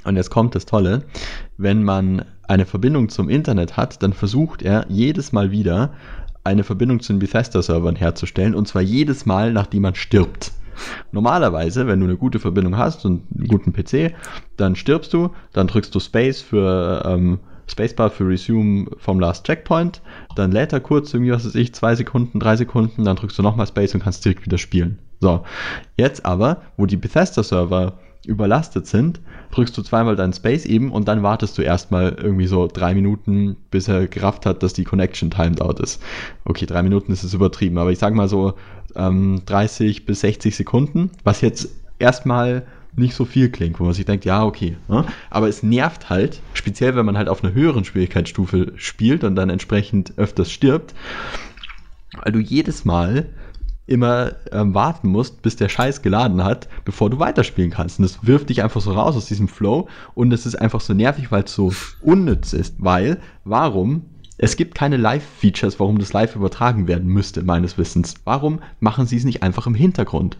Und 0.04 0.16
jetzt 0.16 0.30
kommt 0.30 0.54
das 0.54 0.66
Tolle, 0.66 1.04
wenn 1.56 1.82
man 1.82 2.24
eine 2.48 2.66
Verbindung 2.66 3.08
zum 3.08 3.28
Internet 3.28 3.76
hat, 3.76 4.02
dann 4.02 4.12
versucht 4.12 4.62
er 4.62 4.86
jedes 4.88 5.32
Mal 5.32 5.50
wieder 5.50 5.92
eine 6.46 6.64
Verbindung 6.64 7.00
zu 7.00 7.12
den 7.12 7.18
Bethesda-Servern 7.18 7.96
herzustellen 7.96 8.54
und 8.54 8.66
zwar 8.68 8.82
jedes 8.82 9.26
Mal, 9.26 9.52
nachdem 9.52 9.82
man 9.82 9.94
stirbt. 9.94 10.52
Normalerweise, 11.12 11.86
wenn 11.86 12.00
du 12.00 12.06
eine 12.06 12.16
gute 12.16 12.38
Verbindung 12.38 12.76
hast 12.76 13.04
und 13.04 13.22
einen 13.34 13.48
guten 13.48 13.72
PC, 13.72 14.14
dann 14.56 14.76
stirbst 14.76 15.12
du, 15.12 15.30
dann 15.52 15.66
drückst 15.66 15.94
du 15.94 16.00
Space 16.00 16.42
für 16.42 17.02
ähm, 17.06 17.38
Spacebar 17.68 18.10
für 18.10 18.28
Resume 18.28 18.86
vom 18.98 19.18
Last 19.18 19.44
Checkpoint, 19.44 20.00
dann 20.36 20.52
lädt 20.52 20.72
er 20.72 20.80
kurz 20.80 21.12
irgendwie, 21.12 21.32
was 21.32 21.44
weiß 21.44 21.56
ich, 21.56 21.74
zwei 21.74 21.94
Sekunden, 21.94 22.38
drei 22.38 22.56
Sekunden, 22.56 23.04
dann 23.04 23.16
drückst 23.16 23.38
du 23.38 23.42
nochmal 23.42 23.66
Space 23.66 23.94
und 23.94 24.02
kannst 24.02 24.24
direkt 24.24 24.46
wieder 24.46 24.58
spielen. 24.58 24.98
So, 25.20 25.44
jetzt 25.96 26.24
aber, 26.24 26.62
wo 26.76 26.86
die 26.86 26.96
Bethesda-Server 26.96 27.94
überlastet 28.26 28.86
sind, 28.86 29.20
drückst 29.50 29.76
du 29.76 29.82
zweimal 29.82 30.16
deinen 30.16 30.32
Space 30.32 30.64
eben 30.64 30.92
und 30.92 31.08
dann 31.08 31.22
wartest 31.22 31.56
du 31.58 31.62
erstmal 31.62 32.16
irgendwie 32.20 32.46
so 32.46 32.66
drei 32.66 32.94
Minuten, 32.94 33.56
bis 33.70 33.88
er 33.88 34.06
gerafft 34.06 34.46
hat, 34.46 34.62
dass 34.62 34.72
die 34.72 34.84
Connection 34.84 35.30
timed 35.30 35.60
out 35.60 35.80
ist. 35.80 36.02
Okay, 36.44 36.66
drei 36.66 36.82
Minuten 36.82 37.12
ist 37.12 37.22
es 37.22 37.34
übertrieben, 37.34 37.78
aber 37.78 37.90
ich 37.90 37.98
sag 37.98 38.14
mal 38.14 38.28
so 38.28 38.54
ähm, 38.94 39.42
30 39.46 40.06
bis 40.06 40.20
60 40.20 40.56
Sekunden, 40.56 41.10
was 41.24 41.40
jetzt 41.40 41.68
erstmal 41.98 42.66
nicht 42.96 43.14
so 43.14 43.24
viel 43.24 43.50
klingt, 43.50 43.78
wo 43.78 43.84
man 43.84 43.92
sich 43.92 44.06
denkt, 44.06 44.24
ja, 44.24 44.44
okay. 44.44 44.76
Ne? 44.88 45.04
Aber 45.30 45.48
es 45.48 45.62
nervt 45.62 46.08
halt, 46.08 46.40
speziell 46.54 46.96
wenn 46.96 47.06
man 47.06 47.18
halt 47.18 47.28
auf 47.28 47.44
einer 47.44 47.52
höheren 47.52 47.84
Schwierigkeitsstufe 47.84 48.72
spielt 48.76 49.22
und 49.22 49.36
dann 49.36 49.50
entsprechend 49.50 50.14
öfters 50.16 50.50
stirbt, 50.50 50.94
weil 52.22 52.32
du 52.32 52.38
jedes 52.38 52.84
Mal 52.84 53.26
immer 53.86 54.32
ähm, 54.52 54.74
warten 54.74 55.08
musst, 55.08 55.42
bis 55.42 55.56
der 55.56 55.68
Scheiß 55.68 56.02
geladen 56.02 56.42
hat, 56.42 56.68
bevor 56.84 57.10
du 57.10 57.18
weiterspielen 57.18 57.70
kannst. 57.70 57.98
Und 57.98 58.04
das 58.04 58.26
wirft 58.26 58.48
dich 58.48 58.62
einfach 58.62 58.80
so 58.80 58.92
raus 58.92 59.16
aus 59.16 59.26
diesem 59.26 59.48
Flow 59.48 59.88
und 60.14 60.32
es 60.32 60.46
ist 60.46 60.56
einfach 60.56 60.80
so 60.80 60.92
nervig, 60.92 61.30
weil 61.30 61.44
es 61.44 61.54
so 61.54 61.72
unnütz 62.02 62.52
ist. 62.52 62.76
Weil, 62.78 63.18
warum? 63.44 64.06
Es 64.38 64.56
gibt 64.56 64.74
keine 64.74 64.98
Live-Features, 64.98 65.80
warum 65.80 65.98
das 65.98 66.12
live 66.12 66.36
übertragen 66.36 66.88
werden 66.88 67.08
müsste, 67.08 67.42
meines 67.42 67.78
Wissens. 67.78 68.16
Warum 68.24 68.60
machen 68.80 69.06
sie 69.06 69.16
es 69.16 69.24
nicht 69.24 69.42
einfach 69.42 69.66
im 69.66 69.74
Hintergrund? 69.74 70.36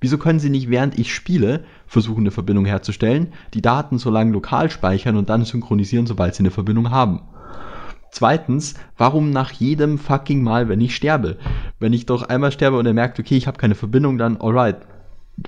Wieso 0.00 0.18
können 0.18 0.38
sie 0.38 0.50
nicht, 0.50 0.70
während 0.70 0.98
ich 0.98 1.12
spiele, 1.12 1.64
versuchen, 1.86 2.20
eine 2.20 2.30
Verbindung 2.30 2.66
herzustellen, 2.66 3.32
die 3.54 3.62
Daten 3.62 3.98
so 3.98 4.10
lange 4.10 4.32
lokal 4.32 4.70
speichern 4.70 5.16
und 5.16 5.30
dann 5.30 5.44
synchronisieren, 5.44 6.06
sobald 6.06 6.34
sie 6.34 6.42
eine 6.42 6.50
Verbindung 6.50 6.90
haben? 6.90 7.22
Zweitens, 8.16 8.72
warum 8.96 9.28
nach 9.28 9.52
jedem 9.52 9.98
fucking 9.98 10.42
Mal, 10.42 10.70
wenn 10.70 10.80
ich 10.80 10.96
sterbe? 10.96 11.36
Wenn 11.78 11.92
ich 11.92 12.06
doch 12.06 12.22
einmal 12.22 12.50
sterbe 12.50 12.78
und 12.78 12.86
er 12.86 12.94
merkt, 12.94 13.20
okay, 13.20 13.36
ich 13.36 13.46
habe 13.46 13.58
keine 13.58 13.74
Verbindung, 13.74 14.16
dann 14.16 14.38
alright, 14.38 14.78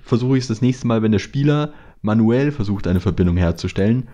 versuche 0.02 0.36
ich 0.36 0.42
es 0.42 0.48
das 0.48 0.60
nächste 0.60 0.86
Mal, 0.86 1.00
wenn 1.00 1.12
der 1.12 1.18
Spieler 1.18 1.72
manuell 2.02 2.52
versucht, 2.52 2.86
eine 2.86 3.00
Verbindung 3.00 3.38
herzustellen 3.38 4.08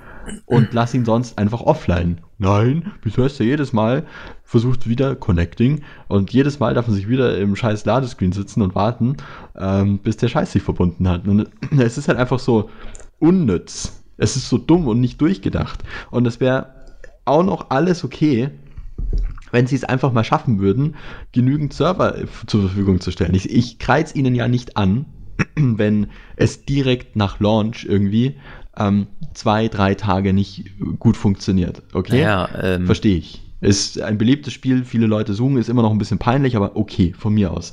und 0.47 0.73
lass 0.73 0.95
ihn 0.95 1.05
sonst 1.05 1.37
einfach 1.37 1.62
offline. 1.62 2.21
Nein, 2.38 2.93
wieso 3.03 3.25
hast 3.25 3.40
du 3.40 3.43
jedes 3.43 3.73
Mal 3.73 4.07
versucht 4.45 4.88
wieder 4.88 5.17
Connecting 5.17 5.83
und 6.07 6.33
jedes 6.33 6.61
Mal 6.61 6.75
darf 6.75 6.87
man 6.87 6.95
sich 6.95 7.09
wieder 7.09 7.37
im 7.37 7.57
scheiß 7.57 7.85
Ladescreen 7.87 8.31
sitzen 8.31 8.62
und 8.62 8.77
warten, 8.77 9.17
ähm, 9.59 9.99
bis 9.99 10.17
der 10.17 10.29
Scheiß 10.29 10.53
sich 10.53 10.62
verbunden 10.62 11.09
hat. 11.09 11.27
Und 11.27 11.49
es 11.77 11.99
ist 11.99 12.07
halt 12.07 12.19
einfach 12.19 12.38
so 12.38 12.71
unnütz. 13.19 14.01
Es 14.17 14.37
ist 14.37 14.49
so 14.49 14.59
dumm 14.59 14.87
und 14.87 15.01
nicht 15.01 15.21
durchgedacht. 15.21 15.83
Und 16.12 16.25
es 16.29 16.38
wäre 16.38 16.84
auch 17.25 17.43
noch 17.43 17.71
alles 17.71 18.05
okay, 18.05 18.51
wenn 19.51 19.67
sie 19.67 19.77
es 19.77 19.85
einfach 19.85 20.13
mal 20.13 20.25
schaffen 20.25 20.59
würden, 20.59 20.97
genügend 21.33 21.73
Server 21.73 22.17
zur 22.47 22.63
Verfügung 22.63 23.01
zu 23.01 23.11
stellen. 23.11 23.35
Ich, 23.35 23.49
ich 23.51 23.79
kreiz 23.79 24.15
ihnen 24.15 24.35
ja 24.35 24.49
nicht 24.49 24.77
an, 24.77 25.07
wenn 25.57 26.09
es 26.37 26.65
direkt 26.65 27.17
nach 27.17 27.41
Launch 27.41 27.85
irgendwie 27.85 28.37
ähm, 28.77 29.07
zwei, 29.33 29.69
drei 29.69 29.95
Tage 29.95 30.33
nicht 30.33 30.73
gut 30.99 31.17
funktioniert. 31.17 31.83
Okay? 31.93 32.21
Ja, 32.21 32.49
ähm, 32.61 32.87
Verstehe 32.87 33.17
ich. 33.17 33.44
Ist 33.61 34.01
ein 34.01 34.19
beliebtes 34.19 34.53
Spiel, 34.53 34.85
viele 34.85 35.07
Leute 35.07 35.33
suchen, 35.33 35.57
ist 35.57 35.71
immer 35.71 35.83
noch 35.83 35.90
ein 35.90 35.99
bisschen 35.99 36.19
peinlich, 36.19 36.55
aber 36.57 36.77
okay, 36.77 37.14
von 37.17 37.33
mir 37.33 37.51
aus. 37.51 37.73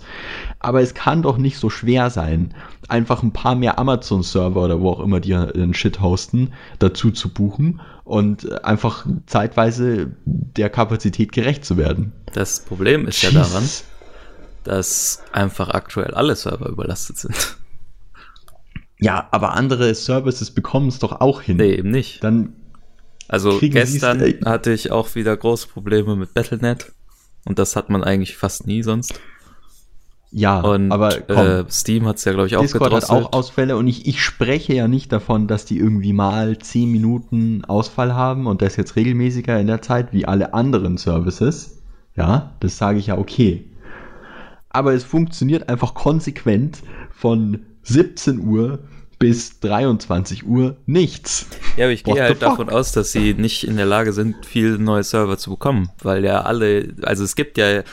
Aber 0.59 0.81
es 0.81 0.93
kann 0.93 1.21
doch 1.21 1.37
nicht 1.37 1.57
so 1.57 1.69
schwer 1.69 2.09
sein, 2.09 2.53
einfach 2.87 3.23
ein 3.23 3.33
paar 3.33 3.55
mehr 3.55 3.77
Amazon-Server 3.77 4.63
oder 4.63 4.79
wo 4.79 4.91
auch 4.91 4.99
immer 5.01 5.19
die 5.19 5.31
den 5.31 5.73
Shit 5.73 5.99
hosten, 5.99 6.53
dazu 6.79 7.11
zu 7.11 7.29
buchen 7.29 7.81
und 8.03 8.63
einfach 8.63 9.05
zeitweise 9.25 10.15
der 10.25 10.69
Kapazität 10.69 11.31
gerecht 11.31 11.65
zu 11.65 11.77
werden. 11.77 12.13
Das 12.33 12.61
Problem 12.61 13.07
ist 13.07 13.21
ja 13.21 13.31
daran, 13.31 13.63
dass 14.63 15.23
einfach 15.33 15.69
aktuell 15.69 16.13
alle 16.13 16.35
Server 16.35 16.69
überlastet 16.69 17.17
sind. 17.17 17.57
Ja, 18.99 19.27
aber 19.31 19.53
andere 19.53 19.93
Services 19.95 20.51
bekommen 20.51 20.87
es 20.87 20.99
doch 20.99 21.21
auch 21.21 21.41
hin. 21.41 21.57
Nee, 21.57 21.73
eben 21.73 21.89
nicht. 21.89 22.23
Dann 22.23 22.53
Also 23.31 23.57
Kriegen 23.57 23.73
gestern 23.75 24.21
hatte 24.43 24.73
ich 24.73 24.91
auch 24.91 25.15
wieder 25.15 25.35
große 25.37 25.69
Probleme 25.69 26.17
mit 26.17 26.33
Battle.net 26.33 26.91
und 27.45 27.57
das 27.59 27.77
hat 27.77 27.89
man 27.89 28.03
eigentlich 28.03 28.35
fast 28.35 28.67
nie 28.67 28.83
sonst. 28.83 29.13
ja, 30.31 30.59
Und 30.59 30.91
aber 30.91 31.29
äh, 31.29 31.63
Steam 31.71 32.05
hat 32.07 32.17
es 32.17 32.25
ja, 32.25 32.33
glaube 32.33 32.47
ich, 32.47 32.57
auch 32.57 32.61
Discord 32.61 32.91
hat 32.93 33.03
gedrosselt. 33.03 33.25
auch 33.25 33.33
Ausfälle 33.33 33.77
und 33.77 33.87
ich, 33.87 34.05
ich 34.05 34.21
spreche 34.21 34.73
ja 34.73 34.89
nicht 34.89 35.13
davon, 35.13 35.47
dass 35.47 35.63
die 35.63 35.77
irgendwie 35.77 36.11
mal 36.11 36.59
10 36.59 36.91
Minuten 36.91 37.63
Ausfall 37.63 38.13
haben 38.13 38.47
und 38.47 38.61
das 38.61 38.75
jetzt 38.75 38.97
regelmäßiger 38.97 39.57
in 39.59 39.67
der 39.67 39.81
Zeit 39.81 40.11
wie 40.11 40.25
alle 40.25 40.53
anderen 40.53 40.97
Services. 40.97 41.81
Ja, 42.17 42.51
das 42.59 42.77
sage 42.77 42.99
ich 42.99 43.07
ja 43.07 43.17
okay. 43.17 43.65
Aber 44.69 44.93
es 44.93 45.05
funktioniert 45.05 45.69
einfach 45.69 45.93
konsequent 45.93 46.81
von 47.11 47.59
17 47.83 48.39
Uhr 48.39 48.79
bis 49.21 49.59
23 49.59 50.47
Uhr 50.47 50.77
nichts. 50.87 51.45
Ja, 51.77 51.85
aber 51.85 51.93
ich 51.93 52.03
gehe 52.03 52.19
halt 52.19 52.39
fuck? 52.39 52.39
davon 52.39 52.69
aus, 52.69 52.91
dass 52.91 53.11
sie 53.11 53.35
nicht 53.35 53.63
in 53.63 53.77
der 53.77 53.85
Lage 53.85 54.13
sind, 54.13 54.47
viele 54.47 54.79
neue 54.79 55.03
Server 55.03 55.37
zu 55.37 55.51
bekommen, 55.51 55.91
weil 56.01 56.25
ja 56.25 56.41
alle, 56.41 56.95
also 57.03 57.23
es 57.23 57.35
gibt 57.35 57.59
ja 57.59 57.83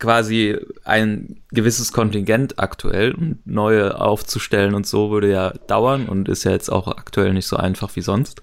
quasi 0.00 0.56
ein 0.84 1.40
gewisses 1.52 1.92
Kontingent 1.92 2.58
aktuell 2.58 3.12
und 3.12 3.46
neue 3.46 4.00
aufzustellen 4.00 4.74
und 4.74 4.88
so 4.88 5.12
würde 5.12 5.30
ja 5.30 5.50
dauern 5.68 6.06
und 6.06 6.28
ist 6.28 6.42
ja 6.42 6.50
jetzt 6.50 6.70
auch 6.70 6.88
aktuell 6.88 7.32
nicht 7.32 7.46
so 7.46 7.56
einfach 7.56 7.94
wie 7.94 8.00
sonst. 8.00 8.42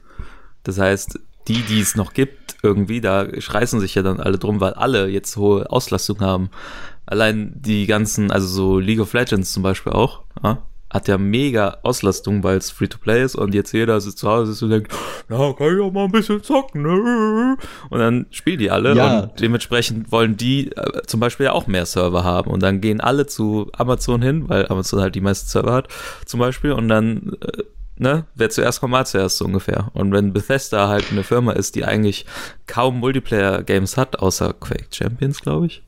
Das 0.64 0.80
heißt, 0.80 1.20
die, 1.50 1.62
die 1.64 1.82
es 1.82 1.96
noch 1.96 2.14
gibt, 2.14 2.56
irgendwie, 2.64 3.02
da 3.02 3.28
schreißen 3.38 3.82
sich 3.82 3.96
ja 3.96 4.02
dann 4.02 4.22
alle 4.22 4.38
drum, 4.38 4.62
weil 4.62 4.74
alle 4.74 5.10
jetzt 5.10 5.36
hohe 5.36 5.70
Auslastung 5.70 6.22
haben. 6.22 6.52
Allein 7.06 7.52
die 7.56 7.86
ganzen, 7.86 8.32
also 8.32 8.48
so 8.48 8.80
League 8.80 9.02
of 9.02 9.12
Legends 9.12 9.52
zum 9.52 9.64
Beispiel 9.64 9.92
auch, 9.92 10.22
ja, 10.42 10.62
hat 10.98 11.08
ja 11.08 11.18
mega 11.18 11.78
Auslastung, 11.84 12.44
weil 12.44 12.58
es 12.58 12.70
Free-to-Play 12.72 13.24
ist 13.24 13.36
und 13.36 13.54
jetzt 13.56 13.72
jeder 13.72 14.02
sitzt 14.02 14.18
zu 14.20 14.28
Hause 14.28 14.66
und 14.66 14.72
denkt, 14.72 14.92
na, 15.30 15.54
kann 15.54 15.74
ich 15.76 15.82
auch 15.82 15.92
mal 15.92 16.06
ein 16.06 16.12
bisschen 16.12 16.44
zocken, 16.44 16.82
ne? 16.82 17.58
Und 17.90 18.00
dann 18.00 18.26
spielen 18.32 18.60
die 18.60 18.70
alle 18.70 18.94
Ja. 18.96 19.20
und 19.22 19.40
dementsprechend 19.40 20.12
wollen 20.12 20.36
die 20.38 20.72
äh, 20.76 21.04
zum 21.08 21.20
Beispiel 21.20 21.46
ja 21.46 21.54
auch 21.54 21.68
mehr 21.68 21.86
Server 21.86 22.24
haben 22.24 22.52
und 22.52 22.62
dann 22.62 22.82
gehen 22.82 23.00
alle 23.00 23.26
zu 23.28 23.70
Amazon 23.78 24.22
hin, 24.22 24.50
weil 24.50 24.68
Amazon 24.68 25.00
halt 25.00 25.16
die 25.16 25.22
meisten 25.22 25.48
Server 25.48 25.74
hat, 25.74 25.88
zum 26.26 26.40
Beispiel, 26.40 26.74
und 26.74 26.88
dann, 26.90 27.34
äh, 27.42 27.64
ne, 27.98 28.26
wer 28.36 28.50
zuerst 28.50 28.80
kommt, 28.80 28.92
mal 28.92 29.06
zuerst 29.06 29.38
so 29.38 29.46
ungefähr. 29.46 29.90
Und 29.94 30.12
wenn 30.12 30.34
Bethesda 30.34 30.88
halt 30.88 31.06
eine 31.12 31.24
Firma 31.24 31.54
ist, 31.54 31.76
die 31.76 31.86
eigentlich 31.86 32.26
kaum 32.68 33.00
Multiplayer-Games 33.00 33.98
hat, 33.98 34.20
außer 34.20 34.54
Quake 34.54 34.88
Champions, 34.92 35.42
glaube 35.42 35.68
ich. 35.68 35.84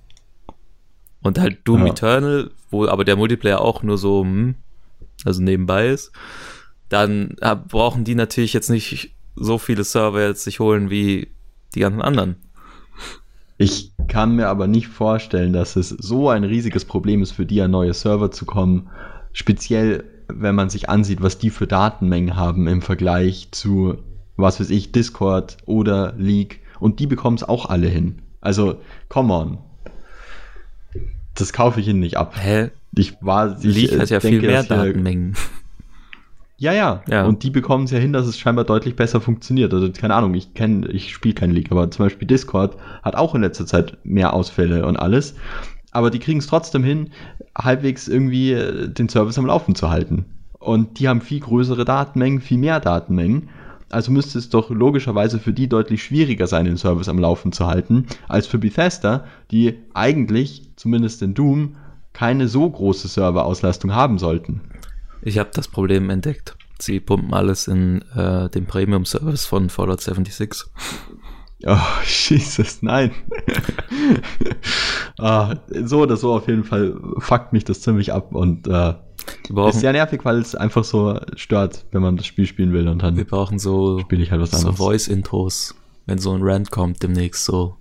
Und 1.22 1.38
halt 1.38 1.60
Doom 1.66 1.86
Ja. 1.86 1.92
Eternal, 1.92 2.52
wo 2.72 2.88
aber 2.88 3.04
der 3.04 3.16
Multiplayer 3.18 3.60
auch 3.62 3.84
nur 3.84 3.98
so, 3.98 4.22
hm, 4.22 4.56
also 5.26 5.42
nebenbei 5.42 5.90
ist, 5.90 6.12
dann 6.90 7.36
brauchen 7.68 8.04
die 8.04 8.16
natürlich 8.16 8.54
jetzt 8.54 8.70
nicht 8.70 9.16
so 9.36 9.58
viele 9.58 9.84
Server 9.84 10.26
jetzt 10.28 10.44
sich 10.44 10.60
holen 10.60 10.90
wie 10.90 11.30
die 11.76 11.82
ganzen 11.82 12.02
anderen. 12.02 12.36
Ich 13.58 13.92
kann 14.08 14.38
mir 14.38 14.48
aber 14.48 14.68
nicht 14.68 14.88
vorstellen, 14.88 15.52
dass 15.54 15.76
es 15.76 15.90
so 15.90 16.30
ein 16.30 16.44
riesiges 16.44 16.86
Problem 16.86 17.22
ist, 17.22 17.32
für 17.32 17.46
die 17.46 17.62
an 17.62 17.72
neue 17.72 17.94
Server 17.94 18.32
zu 18.32 18.46
kommen. 18.46 18.90
Speziell, 19.34 20.06
wenn 20.28 20.56
man 20.56 20.70
sich 20.70 20.90
ansieht, 20.90 21.22
was 21.22 21.38
die 21.38 21.50
für 21.50 21.68
Datenmengen 21.68 22.36
haben 22.38 22.68
im 22.68 22.82
Vergleich 22.82 23.50
zu, 23.52 23.98
was 24.38 24.60
weiß 24.60 24.70
ich, 24.70 24.92
Discord 24.94 25.58
oder 25.66 26.14
League. 26.18 26.62
Und 26.80 27.00
die 27.00 27.08
bekommen 27.08 27.36
es 27.36 27.44
auch 27.44 27.66
alle 27.66 27.88
hin. 27.88 28.22
Also, 28.40 28.80
come 29.10 29.34
on. 29.34 29.58
Das 31.40 31.54
kaufe 31.54 31.80
ich 31.80 31.88
ihnen 31.88 32.00
nicht 32.00 32.18
ab. 32.18 32.36
Hä? 32.40 32.70
Ich 32.96 33.16
war, 33.22 33.58
ich 33.58 33.64
League 33.64 33.92
äh, 33.92 34.00
hat 34.00 34.10
ja 34.10 34.20
denke, 34.20 34.40
viel 34.40 34.50
mehr 34.50 34.64
Datenmengen. 34.64 35.36
Ja, 36.58 36.74
ja, 36.74 37.02
Ja. 37.08 37.26
Und 37.26 37.44
die 37.44 37.52
bekommen 37.52 37.86
es 37.86 37.92
ja 37.92 38.00
hin, 38.00 38.12
dass 38.12 38.28
es 38.28 38.38
scheinbar 38.38 38.66
deutlich 38.66 38.98
besser 38.98 39.22
funktioniert. 39.22 39.74
Also 39.74 39.90
keine 39.92 40.14
Ahnung, 40.14 40.34
ich 40.34 40.54
kenne, 40.54 40.88
ich 40.88 41.14
spiele 41.14 41.34
kein 41.34 41.52
League, 41.52 41.72
aber 41.72 41.90
zum 41.90 42.06
Beispiel 42.06 42.28
Discord 42.28 42.76
hat 43.02 43.16
auch 43.16 43.34
in 43.34 43.42
letzter 43.42 43.66
Zeit 43.66 43.98
mehr 44.04 44.34
Ausfälle 44.34 44.86
und 44.86 44.98
alles. 44.98 45.36
Aber 45.92 46.10
die 46.12 46.20
kriegen 46.20 46.40
es 46.40 46.48
trotzdem 46.48 46.84
hin, 46.84 47.12
halbwegs 47.58 48.10
irgendwie 48.10 48.52
äh, 48.52 48.90
den 48.90 49.08
Service 49.08 49.38
am 49.38 49.46
Laufen 49.46 49.74
zu 49.74 49.90
halten. 49.90 50.26
Und 50.60 51.00
die 51.00 51.08
haben 51.08 51.22
viel 51.22 51.40
größere 51.40 51.86
Datenmengen, 51.86 52.42
viel 52.42 52.58
mehr 52.58 52.82
Datenmengen. 52.82 53.50
Also 53.90 54.12
müsste 54.12 54.38
es 54.38 54.50
doch 54.50 54.70
logischerweise 54.70 55.40
für 55.40 55.54
die 55.54 55.68
deutlich 55.68 56.04
schwieriger 56.04 56.48
sein, 56.48 56.66
den 56.66 56.78
Service 56.78 57.10
am 57.10 57.20
Laufen 57.20 57.52
zu 57.52 57.66
halten, 57.66 58.06
als 58.28 58.48
für 58.48 58.60
Bethesda, 58.60 59.26
die 59.52 59.80
eigentlich, 59.94 60.72
zumindest 60.76 61.22
in 61.22 61.34
Doom, 61.34 61.76
keine 62.14 62.48
so 62.48 62.70
große 62.70 63.08
Serverauslastung 63.08 63.94
haben 63.94 64.20
sollten. 64.20 64.62
Ich 65.22 65.38
habe 65.38 65.50
das 65.54 65.68
Problem 65.68 66.10
entdeckt. 66.10 66.56
Sie 66.80 67.00
pumpen 67.00 67.34
alles 67.34 67.68
in 67.68 68.04
äh, 68.16 68.50
den 68.50 68.66
Premium-Service 68.66 69.46
von 69.46 69.70
Fallout 69.70 70.02
76. 70.02 70.66
Oh, 71.66 71.78
Jesus, 72.06 72.82
nein. 72.82 73.12
ah, 75.20 75.56
so 75.84 76.02
oder 76.02 76.16
so 76.16 76.34
auf 76.34 76.48
jeden 76.48 76.64
Fall 76.64 76.98
fuckt 77.18 77.54
mich 77.54 77.66
das 77.66 77.82
ziemlich 77.82 78.14
ab 78.14 78.34
und 78.34 78.68
äh, 78.68 78.94
ist 79.70 79.80
sehr 79.80 79.94
nervig, 79.94 80.24
weil 80.24 80.40
es 80.40 80.56
einfach 80.56 80.84
so 80.84 81.20
stört, 81.36 81.86
wenn 81.92 82.02
man 82.02 82.18
das 82.18 82.26
Spiel 82.26 82.46
spielen 82.46 82.74
will 82.74 82.88
und 82.88 83.02
dann 83.04 83.18
wir 83.18 83.26
brauchen 83.26 83.60
so, 83.60 84.00
spiele 84.00 84.24
ich 84.24 84.32
halt 84.32 84.42
was 84.42 84.54
anderes. 84.54 84.78
so 84.78 84.84
Voice-Intros, 84.84 85.76
wenn 86.06 86.18
so 86.18 86.34
ein 86.34 86.42
Rant 86.44 86.72
kommt 86.72 87.02
demnächst 87.04 87.46
so. 87.46 87.76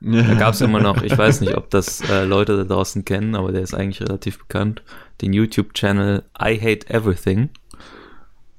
Da 0.00 0.34
gab 0.34 0.54
es 0.54 0.60
immer 0.60 0.80
noch, 0.80 1.02
ich 1.02 1.16
weiß 1.16 1.40
nicht, 1.40 1.56
ob 1.56 1.70
das 1.70 2.02
äh, 2.08 2.24
Leute 2.24 2.56
da 2.58 2.64
draußen 2.64 3.04
kennen, 3.04 3.34
aber 3.34 3.50
der 3.50 3.62
ist 3.62 3.74
eigentlich 3.74 4.02
relativ 4.02 4.38
bekannt, 4.38 4.82
den 5.22 5.32
YouTube-Channel 5.32 6.22
I 6.38 6.60
Hate 6.60 6.88
Everything, 6.90 7.48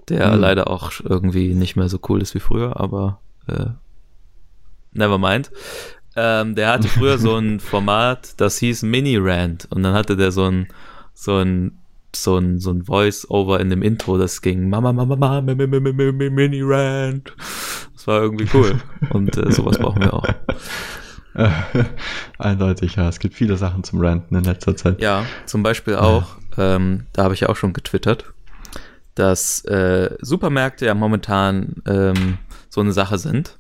der 0.10 0.32
Hm. 0.32 0.40
leider 0.40 0.68
auch 0.70 0.92
irgendwie 1.04 1.54
nicht 1.54 1.76
mehr 1.76 1.90
so 1.90 2.00
cool 2.10 2.22
ist 2.22 2.34
wie 2.34 2.40
früher, 2.40 2.80
aber 2.80 3.20
äh, 3.48 3.68
never 4.94 5.18
mind. 5.20 5.52
Ähm, 6.16 6.56
der 6.56 6.70
hatte 6.70 6.88
früher 6.88 7.20
so 7.20 7.36
ein 7.36 7.60
Format, 7.62 8.34
das 8.42 8.58
hieß 8.58 8.82
Mini-Rant 8.84 9.68
und 9.70 9.84
dann 9.84 9.94
hatte 9.94 10.18
der 10.18 10.32
so 10.32 10.46
ein, 10.46 10.68
so 11.14 11.38
ein, 11.38 11.78
so 12.24 12.38
ein, 12.38 12.60
so 12.60 12.72
ein 12.72 12.84
Voice-Over 12.86 13.60
in 13.60 13.70
dem 13.70 13.82
Intro, 13.82 14.18
das 14.18 14.42
ging 14.42 14.70
Mama, 14.70 14.94
Mama, 14.94 15.16
Mama, 15.16 15.42
mi- 15.42 15.56
mi- 15.56 15.68
mi- 15.68 15.80
mi- 15.80 15.94
mi- 15.94 16.12
mi- 16.12 16.30
Mini-Rant. 16.30 17.34
Das 17.94 18.08
war 18.08 18.22
irgendwie 18.22 18.48
cool 18.54 18.80
und 19.12 19.36
äh, 19.38 19.52
sowas 19.52 19.78
brauchen 19.78 20.02
wir 20.02 20.14
auch. 20.14 20.26
Eindeutig, 22.38 22.96
ja. 22.96 23.08
Es 23.10 23.20
gibt 23.20 23.36
viele 23.36 23.58
Sachen 23.58 23.84
zum 23.84 24.00
Ranten 24.02 24.36
in 24.36 24.44
letzter 24.44 24.76
Zeit. 24.76 25.02
Ja, 25.02 25.26
zum 25.46 25.64
Beispiel 25.64 25.96
auch, 25.96 26.36
ähm, 26.58 27.06
da 27.14 27.24
habe 27.24 27.34
ich 27.34 27.42
ja 27.42 27.50
auch 27.50 27.56
schon 27.56 27.74
getwittert, 27.74 28.34
dass 29.16 29.64
äh, 29.66 30.16
Supermärkte 30.22 30.86
ja 30.86 30.94
momentan 30.94 31.76
ähm, 31.88 32.38
so 32.70 32.82
eine 32.82 32.92
Sache 32.92 33.18
sind. 33.18 33.58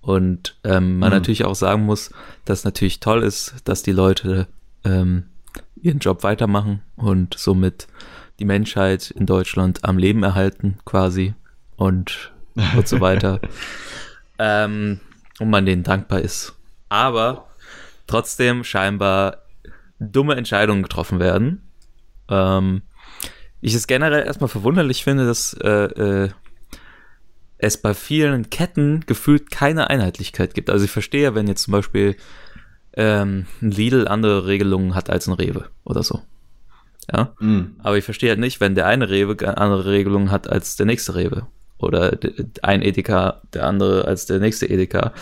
Und 0.00 0.56
ähm, 0.62 0.98
man 0.98 1.10
Mhm. 1.10 1.16
natürlich 1.16 1.44
auch 1.44 1.54
sagen 1.56 1.84
muss, 1.84 2.10
dass 2.44 2.64
natürlich 2.64 3.00
toll 3.00 3.22
ist, 3.22 3.54
dass 3.64 3.82
die 3.82 3.92
Leute 3.92 4.46
ähm, 4.84 5.24
ihren 5.86 6.00
Job 6.00 6.22
weitermachen 6.22 6.82
und 6.96 7.34
somit 7.38 7.86
die 8.38 8.44
Menschheit 8.44 9.10
in 9.10 9.24
Deutschland 9.24 9.84
am 9.84 9.98
Leben 9.98 10.22
erhalten, 10.22 10.78
quasi. 10.84 11.34
Und, 11.76 12.32
und 12.76 12.88
so 12.88 13.00
weiter. 13.00 13.40
ähm, 14.38 15.00
und 15.38 15.50
man 15.50 15.66
denen 15.66 15.82
dankbar 15.82 16.20
ist. 16.20 16.54
Aber 16.88 17.48
trotzdem 18.06 18.64
scheinbar 18.64 19.42
dumme 19.98 20.36
Entscheidungen 20.36 20.82
getroffen 20.82 21.20
werden. 21.20 21.62
Ähm, 22.28 22.82
ich 23.60 23.74
es 23.74 23.86
generell 23.86 24.26
erstmal 24.26 24.48
verwunderlich 24.48 25.04
finde, 25.04 25.26
dass 25.26 25.54
äh, 25.54 25.68
äh, 25.68 26.30
es 27.58 27.80
bei 27.80 27.94
vielen 27.94 28.50
Ketten 28.50 29.04
gefühlt 29.06 29.50
keine 29.50 29.88
Einheitlichkeit 29.88 30.54
gibt. 30.54 30.70
Also 30.70 30.84
ich 30.84 30.90
verstehe, 30.90 31.34
wenn 31.34 31.46
jetzt 31.46 31.62
zum 31.62 31.72
Beispiel 31.72 32.16
ähm, 32.96 33.46
ein 33.62 33.70
Lidl 33.70 34.08
andere 34.08 34.46
Regelungen 34.46 34.94
hat 34.94 35.10
als 35.10 35.26
ein 35.26 35.34
Rewe 35.34 35.66
oder 35.84 36.02
so. 36.02 36.22
Ja, 37.12 37.34
Mhm. 37.38 37.72
aber 37.82 37.96
ich 37.98 38.04
verstehe 38.04 38.30
halt 38.30 38.40
nicht, 38.40 38.60
wenn 38.60 38.74
der 38.74 38.86
eine 38.86 39.08
Rewe 39.08 39.36
andere 39.56 39.84
Regelungen 39.86 40.30
hat 40.30 40.48
als 40.50 40.76
der 40.76 40.86
nächste 40.86 41.14
Rewe. 41.14 41.46
Oder 41.78 42.16
ein 42.62 42.80
Edeka, 42.82 43.42
der 43.52 43.66
andere 43.66 44.06
als 44.06 44.24
der 44.26 44.38
nächste 44.40 44.66
Edeka. 44.68 45.12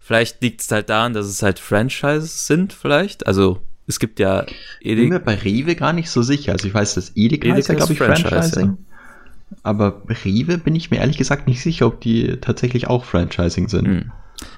Vielleicht 0.00 0.42
liegt 0.42 0.60
es 0.60 0.70
halt 0.70 0.88
daran, 0.90 1.14
dass 1.14 1.26
es 1.26 1.42
halt 1.42 1.58
Franchises 1.60 2.46
sind, 2.46 2.72
vielleicht. 2.72 3.26
Also 3.26 3.60
es 3.86 3.98
gibt 4.00 4.18
ja 4.18 4.42
Bin 4.82 4.98
mir 4.98 5.02
Edeka. 5.04 5.18
bei 5.20 5.34
Rewe 5.36 5.74
gar 5.76 5.92
nicht 5.92 6.10
so 6.10 6.22
sicher. 6.22 6.52
Also 6.52 6.66
ich 6.68 6.74
weiß, 6.74 6.94
dass 6.94 7.12
Edeka, 7.14 7.48
ist 7.56 7.68
Edeka 7.70 7.72
ja, 7.72 7.76
glaube 7.78 7.92
ist 7.92 8.00
ich, 8.00 8.04
Franchise, 8.04 8.28
Franchising. 8.28 8.78
Aber 9.62 10.02
Rewe 10.24 10.58
bin 10.58 10.74
ich 10.74 10.90
mir 10.90 10.98
ehrlich 10.98 11.18
gesagt 11.18 11.46
nicht 11.46 11.62
sicher, 11.62 11.86
ob 11.86 12.00
die 12.00 12.36
tatsächlich 12.40 12.88
auch 12.88 13.04
Franchising 13.04 13.68
sind. 13.68 14.10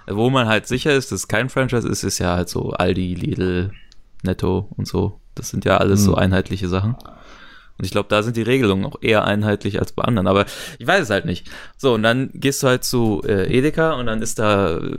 Wo 0.06 0.30
man 0.30 0.48
halt 0.48 0.66
sicher 0.66 0.92
ist, 0.94 1.12
dass 1.12 1.20
es 1.20 1.28
kein 1.28 1.48
Franchise 1.48 1.88
ist, 1.88 2.02
ist 2.02 2.18
ja 2.18 2.34
halt 2.34 2.48
so 2.48 2.70
Aldi, 2.70 3.14
Lidl, 3.14 3.72
Netto 4.22 4.68
und 4.76 4.86
so. 4.86 5.20
Das 5.34 5.50
sind 5.50 5.64
ja 5.64 5.76
alles 5.76 6.02
so 6.04 6.12
Hm. 6.12 6.18
einheitliche 6.18 6.68
Sachen. 6.68 6.94
Und 7.78 7.84
ich 7.84 7.92
glaube, 7.92 8.08
da 8.08 8.24
sind 8.24 8.36
die 8.36 8.42
Regelungen 8.42 8.84
auch 8.84 8.96
eher 9.00 9.24
einheitlich 9.24 9.78
als 9.78 9.92
bei 9.92 10.02
anderen. 10.02 10.26
Aber 10.26 10.46
ich 10.78 10.86
weiß 10.86 11.04
es 11.04 11.10
halt 11.10 11.26
nicht. 11.26 11.48
So, 11.76 11.94
und 11.94 12.02
dann 12.02 12.30
gehst 12.34 12.62
du 12.62 12.66
halt 12.66 12.82
zu 12.82 13.22
äh, 13.24 13.56
Edeka 13.56 13.92
und 13.92 14.06
dann 14.06 14.20
ist 14.20 14.40
da 14.40 14.78
äh, 14.78 14.96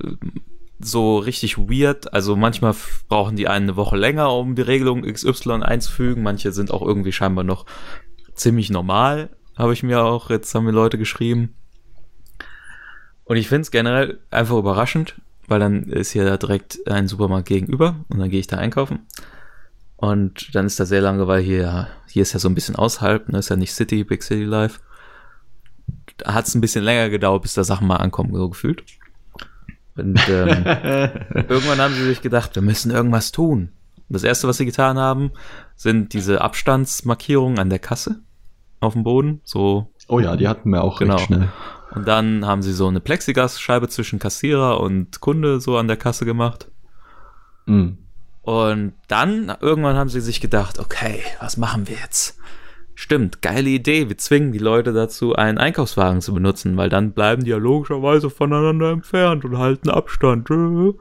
so 0.80 1.18
richtig 1.18 1.58
weird. 1.58 2.13
Also 2.13 2.38
manchmal 2.38 2.74
brauchen 3.10 3.36
die 3.36 3.50
einen 3.50 3.65
eine 3.70 3.76
Woche 3.76 3.98
länger, 3.98 4.34
um 4.34 4.56
die 4.56 4.62
Regelung 4.62 5.02
XY 5.02 5.62
einzufügen. 5.62 6.24
Manche 6.24 6.54
sind 6.54 6.72
auch 6.72 6.82
irgendwie 6.82 7.12
scheinbar 7.12 7.44
noch 7.44 7.65
ziemlich 8.34 8.70
normal, 8.70 9.30
habe 9.58 9.74
ich 9.74 9.84
mir 9.84 10.02
auch, 10.04 10.30
jetzt 10.30 10.56
haben 10.56 10.63
mir 10.63 10.72
Leute 10.72 10.98
geschrieben. 10.98 11.56
Und 13.30 13.38
ich 13.38 13.48
finde 13.48 13.62
es 13.62 13.70
generell 13.70 14.18
einfach 14.32 14.58
überraschend, 14.58 15.13
weil 15.48 15.60
dann 15.60 15.84
ist 15.84 16.10
hier 16.12 16.26
da 16.26 16.36
direkt 16.38 16.80
ein 16.88 17.08
Supermarkt 17.08 17.48
gegenüber 17.48 17.96
und 18.10 18.18
dann 18.18 18.32
gehe 18.32 18.39
ich 18.39 18.48
da 18.48 18.58
einkaufen. 18.58 19.02
Und 19.98 20.56
dann 20.56 20.65
ist 20.65 20.80
da 20.80 20.86
sehr 20.86 21.02
lange, 21.02 21.28
weil 21.28 21.42
hier, 21.44 21.89
hier 22.08 22.24
ist 22.24 22.34
ja 22.34 22.39
so 22.39 22.50
ein 22.50 22.56
bisschen 22.56 22.76
außerhalb, 22.76 23.30
ne, 23.30 23.38
ist 23.38 23.50
ja 23.50 23.56
nicht 23.56 23.72
City, 23.74 24.04
Big 24.04 24.24
City 24.24 24.46
Life. 24.46 24.80
Da 26.18 26.34
hat 26.34 26.48
es 26.48 26.56
ein 26.56 26.62
bisschen 26.62 26.84
länger 26.84 27.10
gedauert, 27.12 27.44
bis 27.44 27.54
da 27.54 27.63
Sachen 27.63 27.86
mal 27.86 27.98
ankommen, 27.98 28.34
so 28.34 28.50
gefühlt. 28.50 28.84
Und 29.96 30.20
ähm, 30.28 30.65
irgendwann 30.65 31.80
haben 31.82 31.94
sie 31.94 32.06
sich 32.06 32.22
gedacht, 32.22 32.56
wir 32.56 32.63
müssen 32.63 32.89
irgendwas 32.89 33.32
tun. 33.32 33.70
Und 33.98 34.13
das 34.13 34.24
erste, 34.24 34.48
was 34.48 34.58
sie 34.58 34.65
getan 34.65 34.98
haben, 34.98 35.32
sind 35.76 36.13
diese 36.13 36.42
Abstandsmarkierungen 36.42 37.60
an 37.60 37.70
der 37.70 37.80
Kasse 37.80 38.22
auf 38.80 38.94
dem 38.94 39.04
Boden, 39.04 39.42
so 39.44 39.92
Oh 40.08 40.20
ja, 40.20 40.36
die 40.36 40.48
hatten 40.48 40.72
wir 40.72 40.84
auch 40.84 40.98
Genau. 40.98 41.18
recht 41.18 41.28
schnell. 41.28 41.50
Und 41.91 42.08
dann 42.08 42.45
haben 42.45 42.62
sie 42.62 42.73
so 42.73 42.88
eine 42.88 42.99
Plexiglasscheibe 42.99 43.89
zwischen 43.89 44.19
Kassierer 44.19 44.80
und 44.80 45.19
Kunde 45.21 45.60
so 45.60 45.78
an 45.78 45.88
der 45.88 45.97
Kasse 45.97 46.25
gemacht. 46.25 46.69
Mhm. 47.65 47.97
Und 48.41 48.93
dann 49.08 49.56
irgendwann 49.60 49.95
haben 49.95 50.10
sie 50.10 50.21
sich 50.21 50.41
gedacht, 50.41 50.80
okay, 50.80 51.21
was 51.39 51.58
machen 51.58 51.88
wir 51.88 51.97
jetzt? 51.97 52.38
Stimmt, 52.95 53.41
geile 53.41 53.69
Idee. 53.69 54.10
Wir 54.10 54.17
zwingen 54.17 54.52
die 54.52 54.60
Leute 54.60 54.91
dazu, 54.91 55.34
einen 55.36 55.58
Einkaufswagen 55.58 56.21
zu 56.21 56.34
benutzen, 56.34 56.75
weil 56.75 56.89
dann 56.89 57.13
bleiben 57.13 57.43
die 57.43 57.52
ja 57.52 57.58
logischerweise 57.58 58.30
voneinander 58.30 58.91
entfernt 58.91 59.45
und 59.45 59.58
halten 59.58 59.89
Abstand. 59.89 60.49
Mehrere 60.49 60.95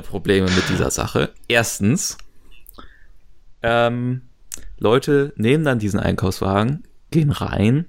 Probleme 0.00 0.46
mit 0.46 0.68
dieser 0.68 0.90
Sache. 0.90 1.30
Erstens, 1.46 2.16
ähm, 3.62 4.22
Leute 4.78 5.32
nehmen 5.36 5.64
dann 5.64 5.78
diesen 5.78 6.00
Einkaufswagen, 6.00 6.84
gehen 7.10 7.30
rein 7.30 7.86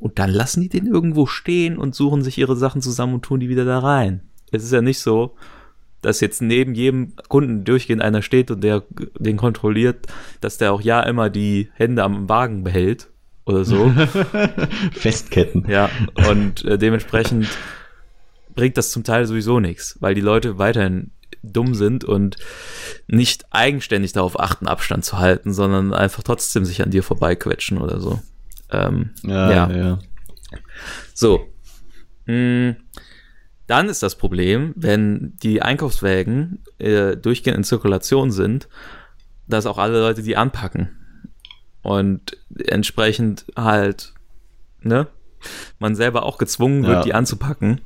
und 0.00 0.18
dann 0.18 0.30
lassen 0.30 0.62
die 0.62 0.68
den 0.68 0.86
irgendwo 0.86 1.26
stehen 1.26 1.78
und 1.78 1.94
suchen 1.94 2.24
sich 2.24 2.38
ihre 2.38 2.56
Sachen 2.56 2.82
zusammen 2.82 3.14
und 3.14 3.22
tun 3.22 3.38
die 3.38 3.48
wieder 3.48 3.64
da 3.64 3.78
rein. 3.78 4.22
Es 4.50 4.64
ist 4.64 4.72
ja 4.72 4.82
nicht 4.82 4.98
so, 4.98 5.36
dass 6.02 6.20
jetzt 6.20 6.40
neben 6.40 6.74
jedem 6.74 7.12
Kunden 7.28 7.64
durchgehend 7.64 8.02
einer 8.02 8.22
steht 8.22 8.50
und 8.50 8.62
der 8.62 8.82
den 9.18 9.36
kontrolliert, 9.36 10.06
dass 10.40 10.56
der 10.56 10.72
auch 10.72 10.80
ja 10.80 11.02
immer 11.02 11.28
die 11.28 11.68
Hände 11.74 12.02
am 12.02 12.28
Wagen 12.28 12.64
behält 12.64 13.08
oder 13.44 13.64
so. 13.64 13.92
Festketten. 14.92 15.66
ja, 15.68 15.90
und 16.28 16.64
äh, 16.64 16.78
dementsprechend 16.78 17.46
bringt 18.54 18.78
das 18.78 18.90
zum 18.90 19.04
Teil 19.04 19.26
sowieso 19.26 19.60
nichts, 19.60 19.98
weil 20.00 20.14
die 20.14 20.20
Leute 20.20 20.58
weiterhin 20.58 21.10
dumm 21.42 21.74
sind 21.74 22.04
und 22.04 22.36
nicht 23.06 23.46
eigenständig 23.50 24.12
darauf 24.12 24.38
achten, 24.38 24.66
Abstand 24.66 25.04
zu 25.04 25.18
halten, 25.18 25.52
sondern 25.52 25.94
einfach 25.94 26.22
trotzdem 26.22 26.64
sich 26.64 26.82
an 26.82 26.90
dir 26.90 27.02
vorbeiquetschen 27.02 27.78
oder 27.78 28.00
so. 28.00 28.20
Ähm, 28.72 29.10
Ja, 29.22 29.50
Ja. 29.50 29.70
ja. 29.76 29.98
so. 31.14 31.46
Mm, 32.26 32.70
Dann 33.66 33.88
ist 33.88 34.02
das 34.02 34.16
Problem, 34.16 34.72
wenn 34.74 35.36
die 35.44 35.62
Einkaufswägen 35.62 36.64
äh, 36.78 37.16
durchgehend 37.16 37.56
in 37.58 37.62
Zirkulation 37.64 38.32
sind, 38.32 38.68
dass 39.46 39.64
auch 39.66 39.78
alle 39.78 40.00
Leute 40.00 40.22
die 40.24 40.36
anpacken. 40.36 40.90
Und 41.82 42.36
entsprechend 42.66 43.44
halt, 43.56 44.12
ne, 44.82 45.06
man 45.78 45.94
selber 45.94 46.24
auch 46.24 46.36
gezwungen 46.36 46.82
wird, 46.82 46.96
Ja. 46.96 47.02
die 47.02 47.14
anzupacken. 47.14 47.80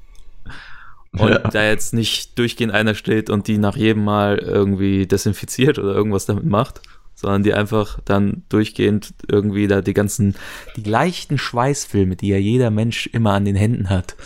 Und 1.12 1.28
Ja. 1.30 1.38
da 1.38 1.64
jetzt 1.64 1.92
nicht 1.94 2.38
durchgehend 2.38 2.72
einer 2.72 2.94
steht 2.94 3.28
und 3.30 3.46
die 3.46 3.58
nach 3.58 3.76
jedem 3.76 4.04
Mal 4.04 4.38
irgendwie 4.38 5.06
desinfiziert 5.06 5.78
oder 5.78 5.94
irgendwas 5.94 6.24
damit 6.26 6.44
macht, 6.46 6.80
sondern 7.14 7.42
die 7.42 7.54
einfach 7.54 8.00
dann 8.04 8.42
durchgehend 8.48 9.14
irgendwie 9.28 9.66
da 9.66 9.80
die 9.80 9.94
ganzen, 9.94 10.34
die 10.76 10.82
leichten 10.82 11.38
Schweißfilme, 11.38 12.16
die 12.16 12.28
ja 12.28 12.36
jeder 12.38 12.70
Mensch 12.70 13.06
immer 13.06 13.32
an 13.32 13.44
den 13.44 13.56
Händen 13.56 13.88
hat. 13.90 14.16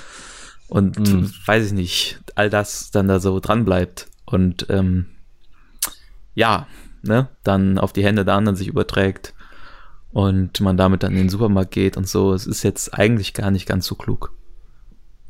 Und 0.68 0.98
Mhm. 0.98 1.32
weiß 1.46 1.66
ich 1.66 1.72
nicht, 1.72 2.20
all 2.34 2.50
das 2.50 2.90
dann 2.90 3.08
da 3.08 3.20
so 3.20 3.40
dran 3.40 3.64
bleibt. 3.64 4.08
Und 4.24 4.66
ähm, 4.68 5.06
ja, 6.34 6.66
ne, 7.02 7.28
dann 7.44 7.78
auf 7.78 7.92
die 7.92 8.04
Hände 8.04 8.24
der 8.24 8.34
anderen 8.34 8.56
sich 8.56 8.68
überträgt 8.68 9.34
und 10.12 10.60
man 10.60 10.76
damit 10.76 11.02
dann 11.02 11.12
in 11.12 11.18
den 11.18 11.28
Supermarkt 11.28 11.70
geht 11.70 11.96
und 11.96 12.08
so. 12.08 12.32
Es 12.34 12.46
ist 12.46 12.62
jetzt 12.62 12.94
eigentlich 12.94 13.34
gar 13.34 13.50
nicht 13.50 13.66
ganz 13.66 13.86
so 13.86 13.94
klug. 13.94 14.32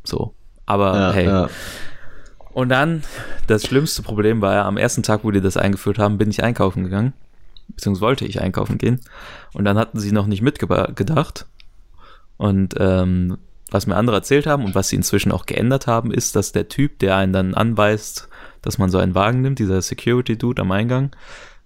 So. 0.04 0.34
Aber 0.66 0.94
Ja, 0.94 1.12
hey. 1.12 1.26
ja. 1.26 1.50
Und 2.52 2.70
dann, 2.70 3.02
das 3.46 3.64
schlimmste 3.64 4.02
Problem 4.02 4.40
war 4.40 4.54
ja, 4.54 4.64
am 4.66 4.76
ersten 4.76 5.02
Tag, 5.04 5.22
wo 5.22 5.30
die 5.30 5.40
das 5.40 5.56
eingeführt 5.56 5.98
haben, 5.98 6.18
bin 6.18 6.30
ich 6.30 6.42
einkaufen 6.42 6.82
gegangen. 6.82 7.12
Beziehungsweise 7.68 8.06
wollte 8.06 8.26
ich 8.26 8.40
einkaufen 8.40 8.78
gehen. 8.78 9.00
Und 9.52 9.64
dann 9.64 9.78
hatten 9.78 9.98
sie 9.98 10.12
noch 10.12 10.26
nicht 10.26 10.42
mitgedacht. 10.42 11.46
Und 12.36 12.74
ähm, 12.78 13.38
was 13.70 13.86
mir 13.86 13.96
andere 13.96 14.16
erzählt 14.16 14.46
haben 14.46 14.64
und 14.64 14.74
was 14.74 14.88
sie 14.88 14.96
inzwischen 14.96 15.32
auch 15.32 15.44
geändert 15.46 15.86
haben, 15.86 16.10
ist, 16.12 16.36
dass 16.36 16.52
der 16.52 16.68
Typ, 16.68 16.98
der 17.00 17.16
einen 17.16 17.32
dann 17.32 17.54
anweist, 17.54 18.28
dass 18.62 18.78
man 18.78 18.90
so 18.90 18.98
einen 18.98 19.14
Wagen 19.14 19.42
nimmt, 19.42 19.58
dieser 19.58 19.82
Security-Dude 19.82 20.62
am 20.62 20.70
Eingang, 20.72 21.10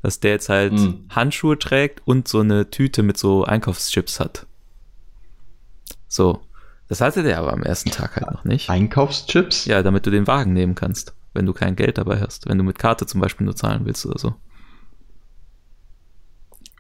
dass 0.03 0.19
der 0.19 0.33
jetzt 0.33 0.49
halt 0.49 0.73
Mhm. 0.73 1.05
Handschuhe 1.11 1.59
trägt 1.59 2.03
und 2.07 2.27
so 2.27 2.41
eine 2.41 2.71
Tüte 2.71 3.03
mit 3.03 3.19
so 3.19 3.45
Einkaufschips 3.45 4.19
hat. 4.19 4.47
So. 6.09 6.41
Das 6.88 7.01
hatte 7.01 7.23
der 7.23 7.38
aber 7.38 7.53
am 7.53 7.62
ersten 7.62 7.91
Tag 7.91 8.17
halt 8.17 8.31
noch 8.31 8.45
nicht. 8.45 8.69
Einkaufschips? 8.69 9.65
Ja, 9.65 9.83
damit 9.83 10.05
du 10.05 10.11
den 10.11 10.27
Wagen 10.27 10.53
nehmen 10.53 10.75
kannst, 10.75 11.15
wenn 11.33 11.47
du 11.47 11.55
kein 11.55 11.77
Geld 11.77 11.97
dabei 11.97 12.21
hast. 12.21 12.49
Wenn 12.49 12.59
du 12.59 12.65
mit 12.65 12.79
Karte 12.79 13.07
zum 13.07 13.21
Beispiel 13.21 13.47
nur 13.47 13.57
zahlen 13.57 13.87
willst 13.87 14.05
oder 14.05 14.19
so. 14.19 14.35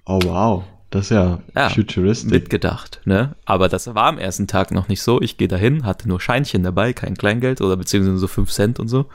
Oh 0.04 0.18
wow, 0.24 0.64
das 0.90 1.06
ist 1.06 1.10
ja, 1.10 1.38
Ja, 1.54 1.68
futuristic. 1.70 2.30
Mitgedacht, 2.30 3.00
ne? 3.04 3.34
Aber 3.44 3.68
das 3.68 3.86
war 3.94 4.04
am 4.06 4.18
ersten 4.18 4.46
Tag 4.46 4.70
noch 4.72 4.88
nicht 4.88 5.02
so. 5.02 5.20
Ich 5.20 5.36
gehe 5.36 5.48
dahin, 5.48 5.84
hatte 5.86 6.08
nur 6.08 6.20
Scheinchen 6.20 6.62
dabei, 6.62 6.92
kein 6.92 7.16
Kleingeld 7.16 7.60
oder 7.60 7.76
beziehungsweise 7.76 8.18
so 8.18 8.26
5 8.28 8.50
Cent 8.50 8.80
und 8.80 8.88
so. 8.88 9.06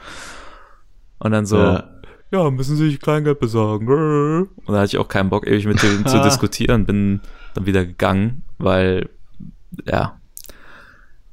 Und 1.18 1.32
dann 1.32 1.46
so, 1.46 1.58
Ja. 1.58 1.84
ja, 2.30 2.50
müssen 2.50 2.76
Sie 2.76 2.88
sich 2.90 3.00
Kleingeld 3.00 3.38
besorgen. 3.40 4.48
Und 4.64 4.68
da 4.74 4.78
hatte 4.78 4.86
ich 4.86 4.98
auch 4.98 5.08
keinen 5.08 5.30
Bock, 5.30 5.46
ewig 5.46 5.66
mit 5.66 5.82
dem 5.82 6.06
zu 6.06 6.20
diskutieren, 6.22 6.86
bin 6.86 7.20
dann 7.54 7.66
wieder 7.66 7.84
gegangen, 7.84 8.44
weil, 8.58 9.08
ja, 9.86 10.18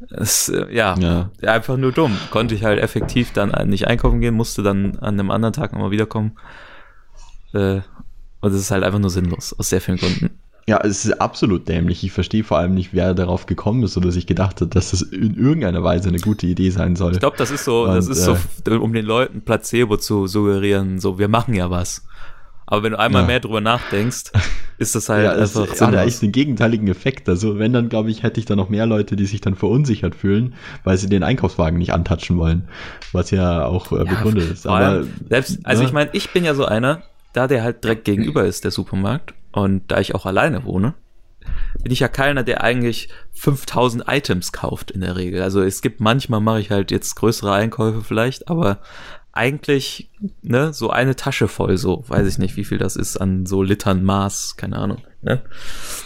es, 0.09 0.49
äh, 0.49 0.67
ja, 0.75 0.95
Ja. 0.99 1.29
einfach 1.47 1.77
nur 1.77 1.91
dumm. 1.93 2.17
Konnte 2.29 2.53
ich 2.55 2.63
halt 2.63 2.79
effektiv 2.79 3.31
dann 3.31 3.51
nicht 3.69 3.87
einkaufen 3.87 4.19
gehen, 4.19 4.33
musste 4.35 4.61
dann 4.63 4.97
an 4.99 5.17
einem 5.19 5.31
anderen 5.31 5.53
Tag 5.53 5.71
nochmal 5.71 5.91
wiederkommen. 5.91 6.33
Äh, 7.53 7.79
und 8.45 8.53
es 8.53 8.61
ist 8.61 8.71
halt 8.71 8.83
einfach 8.83 8.99
nur 8.99 9.09
sinnlos, 9.09 9.53
aus 9.57 9.69
sehr 9.69 9.81
vielen 9.81 9.97
Gründen. 9.97 10.29
Ja, 10.67 10.79
es 10.83 11.05
ist 11.05 11.21
absolut 11.21 11.67
dämlich. 11.67 12.03
Ich 12.03 12.11
verstehe 12.11 12.43
vor 12.43 12.57
allem 12.57 12.73
nicht, 12.73 12.89
wer 12.91 13.13
darauf 13.13 13.45
gekommen 13.45 13.83
ist 13.83 13.97
oder 13.97 14.11
sich 14.11 14.25
gedacht 14.25 14.61
hat, 14.61 14.73
dass 14.75 14.91
das 14.91 15.03
in 15.03 15.35
irgendeiner 15.35 15.83
Weise 15.83 16.09
eine 16.09 16.19
gute 16.19 16.47
Idee 16.47 16.71
sein 16.71 16.95
soll. 16.95 17.13
Ich 17.13 17.19
glaube, 17.19 17.37
das 17.37 17.51
ist 17.51 17.65
so, 17.65 17.85
das 17.85 18.07
Und, 18.07 18.11
ist 18.13 18.23
so, 18.23 18.31
f- 18.33 18.47
um 18.79 18.91
den 18.93 19.05
Leuten 19.05 19.41
Placebo 19.41 19.97
zu 19.97 20.25
suggerieren, 20.25 20.99
so, 20.99 21.19
wir 21.19 21.27
machen 21.27 21.53
ja 21.53 21.69
was. 21.69 22.03
Aber 22.67 22.81
wenn 22.81 22.93
du 22.93 22.99
einmal 22.99 23.21
Ja. 23.21 23.27
mehr 23.27 23.39
drüber 23.39 23.61
nachdenkst, 23.61 24.31
ist 24.79 24.95
das 24.95 25.07
halt 25.07 25.23
ja, 25.25 25.33
es 25.35 25.55
einfach 25.55 25.81
hat 25.81 25.93
ja 25.93 26.01
echt 26.03 26.23
den 26.23 26.31
gegenteiligen 26.31 26.87
Effekt. 26.87 27.29
Also 27.29 27.59
wenn, 27.59 27.71
dann 27.73 27.89
glaube 27.89 28.09
ich, 28.09 28.23
hätte 28.23 28.39
ich 28.39 28.47
da 28.47 28.55
noch 28.55 28.69
mehr 28.69 28.87
Leute, 28.87 29.15
die 29.15 29.27
sich 29.27 29.41
dann 29.41 29.53
verunsichert 29.53 30.15
fühlen, 30.15 30.55
weil 30.83 30.97
sie 30.97 31.07
den 31.09 31.21
Einkaufswagen 31.21 31.77
nicht 31.77 31.93
antatschen 31.93 32.39
wollen. 32.39 32.67
Was 33.11 33.29
ja 33.29 33.65
auch 33.65 33.91
äh, 33.91 33.97
Ja, 33.97 34.03
begründet 34.05 34.51
ist. 34.51 34.63
vor 34.63 34.71
Aber 34.77 35.03
selbst, 35.29 35.59
also 35.63 35.83
ne? 35.83 35.87
ich 35.87 35.93
meine, 35.93 36.09
ich 36.13 36.31
bin 36.31 36.43
ja 36.43 36.55
so 36.55 36.65
einer, 36.65 37.03
da 37.35 37.47
der 37.47 37.63
halt 37.63 37.83
direkt 37.83 38.05
gegenüber 38.05 38.45
ist, 38.45 38.63
der 38.63 38.71
Supermarkt, 38.71 39.33
und 39.51 39.89
da 39.89 39.99
ich 39.99 40.15
auch 40.15 40.25
alleine 40.25 40.65
wohne, 40.65 40.93
bin 41.81 41.91
ich 41.91 41.99
ja 41.99 42.07
keiner, 42.07 42.43
der 42.43 42.63
eigentlich 42.63 43.09
5000 43.33 44.05
Items 44.07 44.51
kauft 44.51 44.91
in 44.91 45.01
der 45.01 45.15
Regel. 45.15 45.41
Also 45.41 45.61
es 45.61 45.81
gibt 45.81 45.99
manchmal 45.99 46.41
mache 46.41 46.59
ich 46.59 46.71
halt 46.71 46.91
jetzt 46.91 47.15
größere 47.15 47.53
Einkäufe 47.53 48.01
vielleicht, 48.01 48.49
aber 48.49 48.79
eigentlich, 49.31 50.09
ne, 50.41 50.73
so 50.73 50.89
eine 50.89 51.15
Tasche 51.15 51.47
voll, 51.47 51.77
so, 51.77 52.05
weiß 52.07 52.25
ich 52.27 52.37
nicht, 52.37 52.55
wie 52.55 52.63
viel 52.63 52.77
das 52.77 52.95
ist 52.95 53.17
an 53.17 53.45
so 53.45 53.61
Litern 53.61 54.03
Maß, 54.03 54.55
keine 54.55 54.77
Ahnung, 54.77 54.99
ne? 55.21 55.41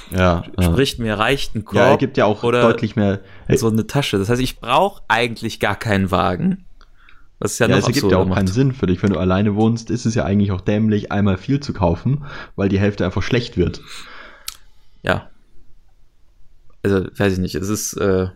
ja, 0.10 0.44
ja. 0.58 0.64
Sprich, 0.64 0.98
mir 0.98 1.18
reicht 1.18 1.56
ein 1.56 1.64
Korb 1.64 1.78
ja, 1.78 1.96
gibt 1.96 2.18
ja 2.18 2.26
auch 2.26 2.44
oder 2.44 2.64
deutlich 2.64 2.96
mehr. 2.96 3.20
So 3.54 3.68
eine 3.68 3.86
Tasche. 3.86 4.18
Das 4.18 4.30
heißt, 4.30 4.42
ich 4.42 4.60
brauche 4.60 5.04
eigentlich 5.08 5.60
gar 5.60 5.76
keinen 5.76 6.10
Wagen. 6.10 6.66
Was 7.40 7.54
ist 7.54 7.60
ja, 7.60 7.68
Ja, 7.68 7.76
noch 7.76 7.84
es 7.84 7.88
ergibt 7.88 8.12
ja 8.12 8.18
auch 8.18 8.26
macht. 8.26 8.38
keinen 8.38 8.48
Sinn 8.48 8.74
für 8.74 8.86
dich. 8.88 9.02
Wenn 9.02 9.14
du 9.14 9.20
alleine 9.20 9.56
wohnst, 9.56 9.90
ist 9.90 10.06
es 10.06 10.16
ja 10.16 10.26
eigentlich 10.26 10.52
auch 10.52 10.62
dämlich, 10.62 11.12
einmal 11.12 11.38
viel 11.38 11.60
zu 11.60 11.74
kaufen, 11.74 12.26
weil 12.56 12.70
die 12.70 12.80
Hälfte 12.80 13.06
einfach 13.06 13.24
schlecht 13.24 13.58
wird. 13.58 13.82
ja. 15.04 15.30
Also, 16.82 17.08
weiß 17.14 17.34
ich 17.34 17.40
nicht, 17.40 17.56
es 17.56 17.68
ist, 17.68 17.94
äh, 17.96 18.30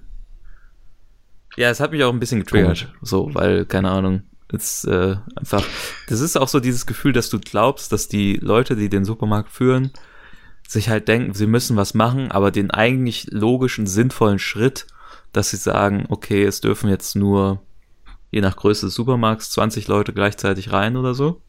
ja, 1.56 1.70
es 1.70 1.80
hat 1.80 1.92
mich 1.92 2.04
auch 2.04 2.12
ein 2.12 2.20
bisschen 2.20 2.39
getriggert, 2.42 2.92
so, 3.02 3.34
weil, 3.34 3.66
keine 3.66 3.89
Ahnung, 3.89 4.24
es, 4.52 4.84
äh, 4.84 5.16
einfach, 5.38 5.63
das 6.10 6.20
ist 6.20 6.36
auch 6.36 6.50
so 6.50 6.60
dieses 6.60 6.86
Gefühl, 6.86 7.13
dass 7.13 7.30
du 7.30 7.39
glaubst, 7.39 7.94
dass 7.94 8.10
die 8.10 8.36
Leute, 8.36 8.76
die 8.76 8.89
den 8.89 9.06
Supermarkt 9.06 9.50
führen, 9.50 9.92
sich 10.68 10.89
halt 10.89 11.08
denken, 11.08 11.34
sie 11.34 11.48
müssen 11.48 11.78
was 11.78 11.94
machen, 11.94 12.32
aber 12.32 12.52
den 12.52 12.70
eigentlich 12.70 13.28
logischen, 13.32 13.88
sinnvollen 13.88 14.39
Schritt, 14.39 14.88
dass 15.32 15.52
sie 15.52 15.58
sagen, 15.58 16.06
okay, 16.10 16.44
es 16.44 16.60
dürfen 16.60 16.89
jetzt 16.89 17.16
nur, 17.16 17.62
je 18.34 18.41
nach 18.41 18.56
Größe 18.56 18.88
des 18.88 18.96
Supermarkts, 18.96 19.52
20 19.52 19.88
Leute 19.88 20.12
gleichzeitig 20.12 20.72
rein 20.74 20.98
oder 20.98 21.13
so, 21.13 21.39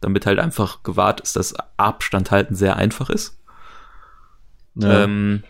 damit 0.00 0.26
halt 0.26 0.38
einfach 0.38 0.82
gewahrt 0.82 1.20
ist, 1.22 1.34
dass 1.34 1.54
Abstand 1.78 2.30
halten 2.30 2.54
sehr 2.54 2.76
einfach 2.76 3.08
ist. 3.08 3.38
Ja. 4.74 5.04
Ähm, 5.04 5.42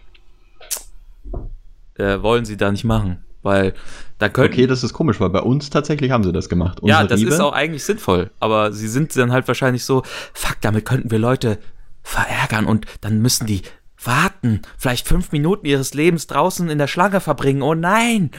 äh, 1.94 2.22
wollen 2.22 2.44
sie 2.44 2.57
da 2.57 2.70
nicht 2.70 2.85
machen, 2.85 3.25
weil 3.42 3.75
da 4.18 4.29
können 4.29 4.53
okay, 4.53 4.66
das 4.68 4.85
ist 4.85 4.92
komisch, 4.92 5.18
weil 5.18 5.31
bei 5.31 5.40
uns 5.40 5.70
tatsächlich 5.70 6.12
haben 6.12 6.22
sie 6.22 6.33
das 6.33 6.49
gemacht. 6.49 6.79
ja, 6.85 6.99
Unser 7.01 7.09
das 7.09 7.20
Rewe- 7.20 7.29
ist 7.29 7.40
auch 7.40 7.53
eigentlich 7.53 7.85
sinnvoll, 7.85 8.31
aber 8.38 8.72
sie 8.72 8.87
sind 8.88 9.16
dann 9.16 9.33
halt 9.33 9.49
wahrscheinlich 9.49 9.85
so, 9.85 10.03
fuck, 10.33 10.57
damit 10.61 10.85
könnten 10.85 11.11
wir 11.11 11.18
Leute 11.18 11.59
verärgern 12.05 12.66
und 12.66 12.87
dann 13.01 13.20
müssen 13.20 13.46
die 13.46 13.62
warten, 14.07 14.62
vielleicht 14.79 15.07
fünf 15.07 15.33
Minuten 15.33 15.66
ihres 15.66 15.95
Lebens 15.95 16.27
draußen 16.27 16.69
in 16.69 16.79
der 16.79 16.87
Schlange 16.87 17.21
verbringen, 17.21 17.62
oh 17.62 17.75
nein! 17.75 18.31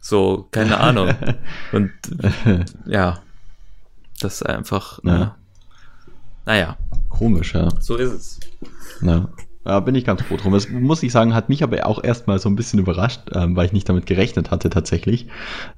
So, 0.00 0.48
keine 0.50 0.78
Ahnung. 0.78 1.14
und 1.72 1.92
ja, 2.86 3.20
das 4.20 4.34
ist 4.34 4.42
einfach, 4.42 5.00
Ja. 5.02 5.18
ja. 5.18 5.36
naja, 6.46 6.76
komisch, 7.08 7.54
ja. 7.54 7.68
so 7.80 7.96
ist 7.96 8.12
es. 8.12 8.40
Ja. 9.02 9.28
Ja, 9.70 9.78
bin 9.78 9.94
ich 9.94 10.04
ganz 10.04 10.20
froh 10.22 10.36
drum. 10.36 10.52
Das 10.52 10.68
muss 10.68 11.00
ich 11.04 11.12
sagen, 11.12 11.32
hat 11.32 11.48
mich 11.48 11.62
aber 11.62 11.86
auch 11.86 12.02
erstmal 12.02 12.40
so 12.40 12.48
ein 12.48 12.56
bisschen 12.56 12.80
überrascht, 12.80 13.20
ähm, 13.36 13.54
weil 13.54 13.66
ich 13.66 13.72
nicht 13.72 13.88
damit 13.88 14.04
gerechnet 14.06 14.50
hatte 14.50 14.68
tatsächlich. 14.68 15.28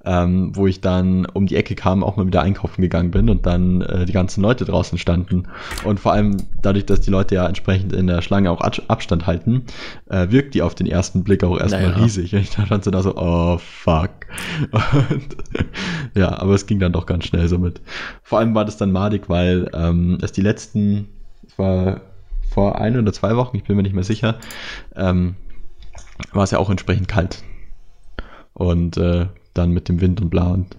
Ähm, 0.03 0.57
wo 0.57 0.67
ich 0.67 0.81
dann 0.81 1.27
um 1.27 1.45
die 1.47 1.57
Ecke 1.57 1.75
kam, 1.75 2.03
auch 2.03 2.17
mal 2.17 2.27
wieder 2.27 2.41
einkaufen 2.41 2.81
gegangen 2.81 3.11
bin 3.11 3.29
und 3.29 3.45
dann 3.45 3.83
äh, 3.83 4.07
die 4.07 4.13
ganzen 4.15 4.41
Leute 4.41 4.65
draußen 4.65 4.97
standen. 4.97 5.47
Und 5.85 6.01
vor 6.01 6.13
allem 6.13 6.39
dadurch, 6.63 6.87
dass 6.87 7.03
die 7.03 7.11
Leute 7.11 7.35
ja 7.35 7.47
entsprechend 7.47 7.93
in 7.93 8.07
der 8.07 8.23
Schlange 8.23 8.51
auch 8.51 8.63
Ab- 8.63 8.81
Abstand 8.89 9.27
halten, 9.27 9.65
äh, 10.09 10.31
wirkt 10.31 10.55
die 10.55 10.63
auf 10.63 10.75
den 10.75 10.87
ersten 10.87 11.23
Blick 11.23 11.45
auch 11.45 11.59
erstmal 11.61 11.91
Naja. 11.91 12.03
riesig. 12.03 12.33
Und 12.35 12.41
ich 12.41 12.49
stand 12.51 12.85
so 12.85 12.91
da 12.91 13.03
so, 13.03 13.15
oh 13.17 13.59
fuck. 13.59 14.11
Und, 14.71 15.37
ja, 16.15 16.39
aber 16.41 16.55
es 16.55 16.67
ging 16.67 16.79
dann 16.81 16.93
doch 16.93 17.05
ganz 17.05 17.27
schnell 17.27 17.47
so 17.47 17.59
mit. 17.59 17.83
Vor 18.23 18.39
allem 18.39 18.55
war 18.55 18.65
das 18.65 18.79
dann 18.79 18.91
madig, 18.91 19.29
weil 19.29 19.71
ähm, 19.75 20.17
es 20.23 20.33
die 20.33 20.41
letzten, 20.41 21.09
es 21.47 21.59
war 21.59 22.01
vor 22.53 22.81
ein 22.81 22.99
oder 22.99 23.13
zwei 23.13 23.37
Wochen, 23.37 23.57
ich 23.57 23.65
bin 23.65 23.77
mir 23.77 23.83
nicht 23.83 23.95
mehr 23.95 24.05
sicher, 24.05 24.37
ähm, 24.95 25.37
war 26.33 26.45
es 26.45 26.51
ja 26.51 26.59
auch 26.59 26.71
entsprechend 26.71 27.09
kalt. 27.09 27.43
Und 28.55 28.97
äh, 28.97 29.27
dann 29.55 29.71
mit 29.71 29.89
dem 29.89 30.01
Wind 30.01 30.21
und 30.21 30.31
bla 30.31 30.49
und 30.49 30.77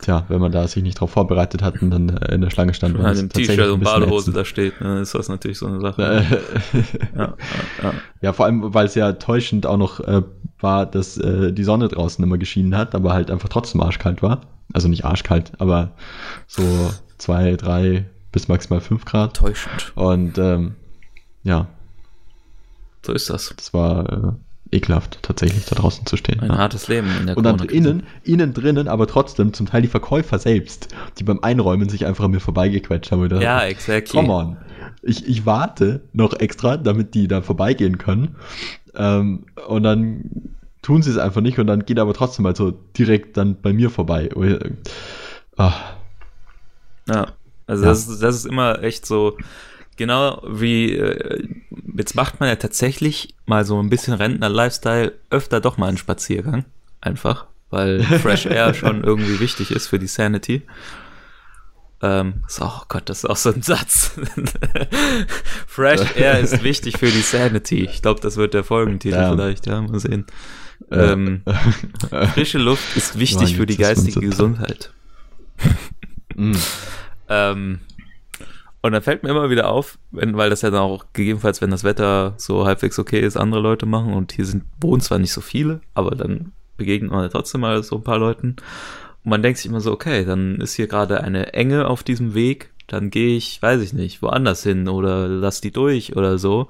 tja, 0.00 0.24
wenn 0.28 0.40
man 0.40 0.52
da 0.52 0.66
sich 0.66 0.82
nicht 0.82 1.00
drauf 1.00 1.10
vorbereitet 1.10 1.62
hat 1.62 1.80
und 1.82 1.90
dann 1.90 2.08
äh, 2.08 2.34
in 2.34 2.40
der 2.40 2.50
Schlange 2.50 2.74
stand, 2.74 2.98
es 2.98 3.20
im 3.20 3.28
T-Shirt 3.28 3.70
und 3.70 3.84
Badehose 3.84 4.32
da 4.32 4.44
steht, 4.44 4.80
ne, 4.80 5.00
ist 5.00 5.14
das 5.14 5.28
natürlich 5.28 5.58
so 5.58 5.66
eine 5.66 5.80
Sache. 5.80 6.24
Ja, 7.14 7.20
ja, 7.20 7.34
ja. 7.82 7.94
ja, 8.20 8.32
vor 8.32 8.46
allem, 8.46 8.74
weil 8.74 8.86
es 8.86 8.94
ja 8.94 9.12
täuschend 9.12 9.66
auch 9.66 9.76
noch 9.76 10.00
äh, 10.00 10.22
war, 10.58 10.86
dass 10.86 11.16
äh, 11.18 11.52
die 11.52 11.64
Sonne 11.64 11.88
draußen 11.88 12.24
immer 12.24 12.38
geschienen 12.38 12.76
hat, 12.76 12.94
aber 12.94 13.12
halt 13.12 13.30
einfach 13.30 13.48
trotzdem 13.48 13.80
arschkalt 13.80 14.22
war. 14.22 14.40
Also 14.72 14.88
nicht 14.88 15.04
arschkalt, 15.04 15.52
aber 15.58 15.92
so 16.46 16.62
zwei, 17.18 17.56
drei 17.56 18.06
bis 18.32 18.48
maximal 18.48 18.80
fünf 18.80 19.04
Grad. 19.04 19.36
Täuschend. 19.36 19.92
Und 19.94 20.38
ähm, 20.38 20.74
ja, 21.44 21.68
So 23.04 23.12
ist 23.12 23.30
das. 23.30 23.54
das 23.56 23.72
war 23.72 24.36
äh, 24.70 24.76
ekelhaft, 24.76 25.18
tatsächlich 25.22 25.64
da 25.66 25.76
draußen 25.76 26.04
zu 26.06 26.16
stehen. 26.16 26.40
Ein 26.40 26.50
ja. 26.50 26.58
hartes 26.58 26.88
Leben 26.88 27.08
in 27.20 27.26
der 27.26 27.36
Und 27.36 27.44
dann 27.44 27.58
innen, 27.60 28.02
innen 28.24 28.52
drinnen, 28.54 28.88
aber 28.88 29.06
trotzdem 29.06 29.52
zum 29.52 29.66
Teil 29.66 29.82
die 29.82 29.88
Verkäufer 29.88 30.38
selbst, 30.38 30.88
die 31.18 31.24
beim 31.24 31.38
Einräumen 31.42 31.88
sich 31.88 32.06
einfach 32.06 32.24
an 32.24 32.32
mir 32.32 32.40
vorbeigequetscht 32.40 33.12
haben. 33.12 33.22
Und 33.22 33.30
Ja, 33.32 33.58
dachte, 33.58 33.66
exactly. 33.66 34.18
Come 34.20 34.32
on. 34.32 34.56
Ich, 35.02 35.26
ich 35.28 35.46
warte 35.46 36.00
noch 36.12 36.32
extra, 36.32 36.76
damit 36.78 37.14
die 37.14 37.28
da 37.28 37.42
vorbeigehen 37.42 37.98
können. 37.98 38.36
Ähm, 38.96 39.44
und 39.68 39.82
dann 39.84 40.30
tun 40.82 41.02
sie 41.02 41.10
es 41.10 41.18
einfach 41.18 41.40
nicht 41.40 41.58
und 41.58 41.66
dann 41.66 41.84
geht 41.84 41.98
aber 41.98 42.14
trotzdem 42.14 42.42
mal 42.42 42.56
so 42.56 42.70
direkt 42.70 43.36
dann 43.36 43.60
bei 43.60 43.72
mir 43.72 43.90
vorbei. 43.90 44.30
Und 44.34 44.48
ich- 44.50 44.58
Ah, 45.56 45.72
Ja, 47.08 47.28
also 47.66 47.84
Ja. 47.84 47.88
Das, 47.90 48.08
ist, 48.08 48.22
das 48.22 48.34
ist 48.36 48.46
immer 48.46 48.82
echt 48.82 49.06
so, 49.06 49.36
genau 49.96 50.42
wie, 50.48 50.92
äh, 50.92 51.46
jetzt 51.96 52.14
macht 52.14 52.40
man 52.40 52.48
ja 52.48 52.56
tatsächlich 52.56 53.34
mal 53.46 53.64
so 53.64 53.80
ein 53.80 53.90
bisschen 53.90 54.14
Rentner-Lifestyle 54.14 55.12
öfter 55.30 55.60
doch 55.60 55.76
mal 55.76 55.88
einen 55.88 55.98
Spaziergang. 55.98 56.64
Einfach, 57.00 57.46
weil 57.70 58.02
Fresh 58.22 58.46
Air 58.46 58.74
schon 58.74 59.04
irgendwie 59.04 59.40
wichtig 59.40 59.70
ist 59.70 59.88
für 59.88 59.98
die 59.98 60.06
Sanity. 60.06 60.62
Ähm, 62.02 62.42
auch, 62.60 62.82
oh 62.82 62.86
Gott, 62.88 63.08
das 63.08 63.18
ist 63.18 63.24
auch 63.30 63.36
so 63.36 63.50
ein 63.52 63.62
Satz. 63.62 64.12
Fresh 65.66 66.16
Air 66.16 66.40
ist 66.40 66.62
wichtig 66.62 66.98
für 66.98 67.06
die 67.10 67.22
Sanity. 67.22 67.84
Ich 67.84 68.02
glaube, 68.02 68.20
das 68.20 68.36
wird 68.36 68.52
der 68.52 68.64
Folgentitel 68.64 69.16
Ja. 69.16 69.30
vielleicht, 69.30 69.66
ja, 69.66 69.80
mal 69.80 69.98
sehen. 69.98 70.26
äh, 70.90 71.12
Ähm, 71.12 71.42
frische 72.34 72.58
Luft 72.58 72.96
ist 72.96 73.18
wichtig 73.18 73.50
Mann, 73.50 73.56
für 73.56 73.66
die 73.66 73.76
geistige 73.76 74.12
so 74.12 74.20
Gesundheit. 74.20 74.92
mm. 76.34 76.52
Ähm, 77.28 77.80
Und 78.84 78.92
dann 78.92 79.00
fällt 79.00 79.22
mir 79.22 79.30
immer 79.30 79.48
wieder 79.48 79.70
auf, 79.70 79.98
wenn, 80.10 80.36
weil 80.36 80.50
das 80.50 80.60
ja 80.60 80.70
dann 80.70 80.82
auch 80.82 81.06
gegebenenfalls, 81.14 81.62
wenn 81.62 81.70
das 81.70 81.84
Wetter 81.84 82.34
so 82.36 82.66
halbwegs 82.66 82.98
okay 82.98 83.20
ist, 83.20 83.38
andere 83.38 83.62
Leute 83.62 83.86
machen 83.86 84.12
und 84.12 84.32
hier 84.32 84.44
sind, 84.44 84.64
wohnen 84.78 85.00
zwar 85.00 85.18
nicht 85.18 85.32
so 85.32 85.40
viele, 85.40 85.80
aber 85.94 86.10
dann 86.10 86.52
begegnet 86.76 87.10
man 87.10 87.22
ja 87.22 87.30
trotzdem 87.30 87.62
mal 87.62 87.82
so 87.82 87.96
ein 87.96 88.02
paar 88.02 88.18
Leuten. 88.18 88.56
Und 89.24 89.30
man 89.30 89.40
denkt 89.40 89.58
sich 89.58 89.70
immer 89.70 89.80
so, 89.80 89.90
okay, 89.90 90.26
dann 90.26 90.60
ist 90.60 90.74
hier 90.74 90.86
gerade 90.86 91.22
eine 91.22 91.54
Enge 91.54 91.88
auf 91.88 92.02
diesem 92.02 92.34
Weg, 92.34 92.74
dann 92.86 93.08
gehe 93.08 93.38
ich, 93.38 93.62
weiß 93.62 93.80
ich 93.80 93.94
nicht, 93.94 94.20
woanders 94.20 94.64
hin 94.64 94.86
oder 94.86 95.28
lass 95.28 95.62
die 95.62 95.72
durch 95.72 96.14
oder 96.14 96.36
so. 96.36 96.68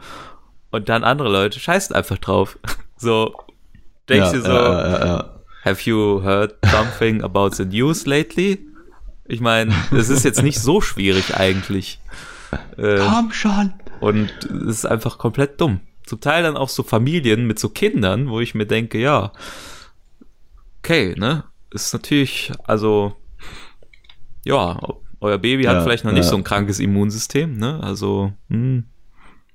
Und 0.71 0.89
dann 0.89 1.03
andere 1.03 1.33
Leute 1.33 1.59
scheißen 1.59 1.97
einfach 1.97 2.19
drauf. 2.19 2.61
So, 2.97 3.35
denkst 4.09 4.31
du 4.31 4.41
so, 4.41 4.53
ja, 4.53 4.89
ja, 4.89 5.07
ja. 5.07 5.35
have 5.65 5.91
you 5.91 6.23
heard 6.23 6.55
something 6.65 7.23
about 7.23 7.51
the 7.57 7.65
news 7.65 8.07
lately? 8.07 8.61
Ich 9.27 9.41
meine, 9.41 9.73
es 9.93 10.09
ist 10.11 10.25
jetzt 10.25 10.43
nicht 10.43 10.61
so 10.61 10.81
schwierig 10.81 11.37
eigentlich. 11.37 12.01
Äh, 12.77 12.99
Komm 12.99 13.33
schon. 13.33 13.73
und 14.01 14.31
es 14.45 14.79
ist 14.79 14.87
einfach 14.87 15.19
komplett 15.19 15.61
dumm. 15.61 15.81
Zum 16.05 16.21
Teil 16.21 16.43
dann 16.43 16.57
auch 16.57 16.69
so 16.69 16.83
Familien 16.83 17.47
mit 17.47 17.59
so 17.59 17.69
Kindern, 17.71 18.29
wo 18.29 18.41
ich 18.41 18.55
mir 18.55 18.67
denke, 18.67 18.99
ja, 18.99 19.33
okay, 20.81 21.15
ne? 21.19 21.45
Ist 21.71 21.93
natürlich, 21.93 22.53
also, 22.65 23.17
ja, 24.45 24.79
euer 25.21 25.39
Baby 25.39 25.65
hat 25.65 25.77
Ja, 25.77 25.81
vielleicht 25.83 26.05
noch 26.05 26.13
nicht 26.13 26.25
ja. 26.25 26.31
so 26.31 26.37
ein 26.37 26.45
krankes 26.45 26.79
Immunsystem, 26.79 27.57
ne? 27.57 27.81
Also, 27.83 28.33
hm, 28.51 28.85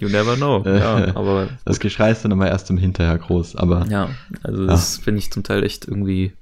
you 0.00 0.08
never 0.08 0.36
know. 0.36 0.62
Ja, 0.64 1.14
aber 1.16 1.48
Das 1.64 1.78
Geschrei 1.80 2.10
ist 2.12 2.24
dann 2.24 2.30
immer 2.32 2.48
erst 2.48 2.70
im 2.70 2.78
Hinterher 2.78 3.18
groß, 3.18 3.56
aber 3.56 3.84
ja, 3.88 4.08
also 4.42 4.66
das 4.66 4.96
finde 4.98 5.18
ich 5.18 5.30
zum 5.32 5.42
Teil 5.42 5.62
echt 5.64 5.86
irgendwie 5.86 6.32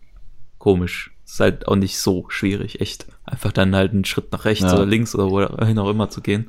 komisch. 0.65 1.11
Ist 1.27 1.41
halt 1.41 1.69
auch 1.69 1.77
nicht 1.77 1.99
so 1.99 2.27
schwierig, 2.29 2.81
echt. 2.81 3.07
Einfach 3.25 3.53
dann 3.53 3.75
halt 3.77 3.93
einen 3.93 4.05
Schritt 4.05 4.33
nach 4.33 4.45
rechts 4.45 4.65
Ja. 4.65 4.75
oder 4.75 4.87
links 4.87 5.15
oder 5.15 5.31
wohin 5.31 5.79
auch 5.79 5.89
immer 5.91 6.09
zu 6.11 6.21
gehen. 6.21 6.49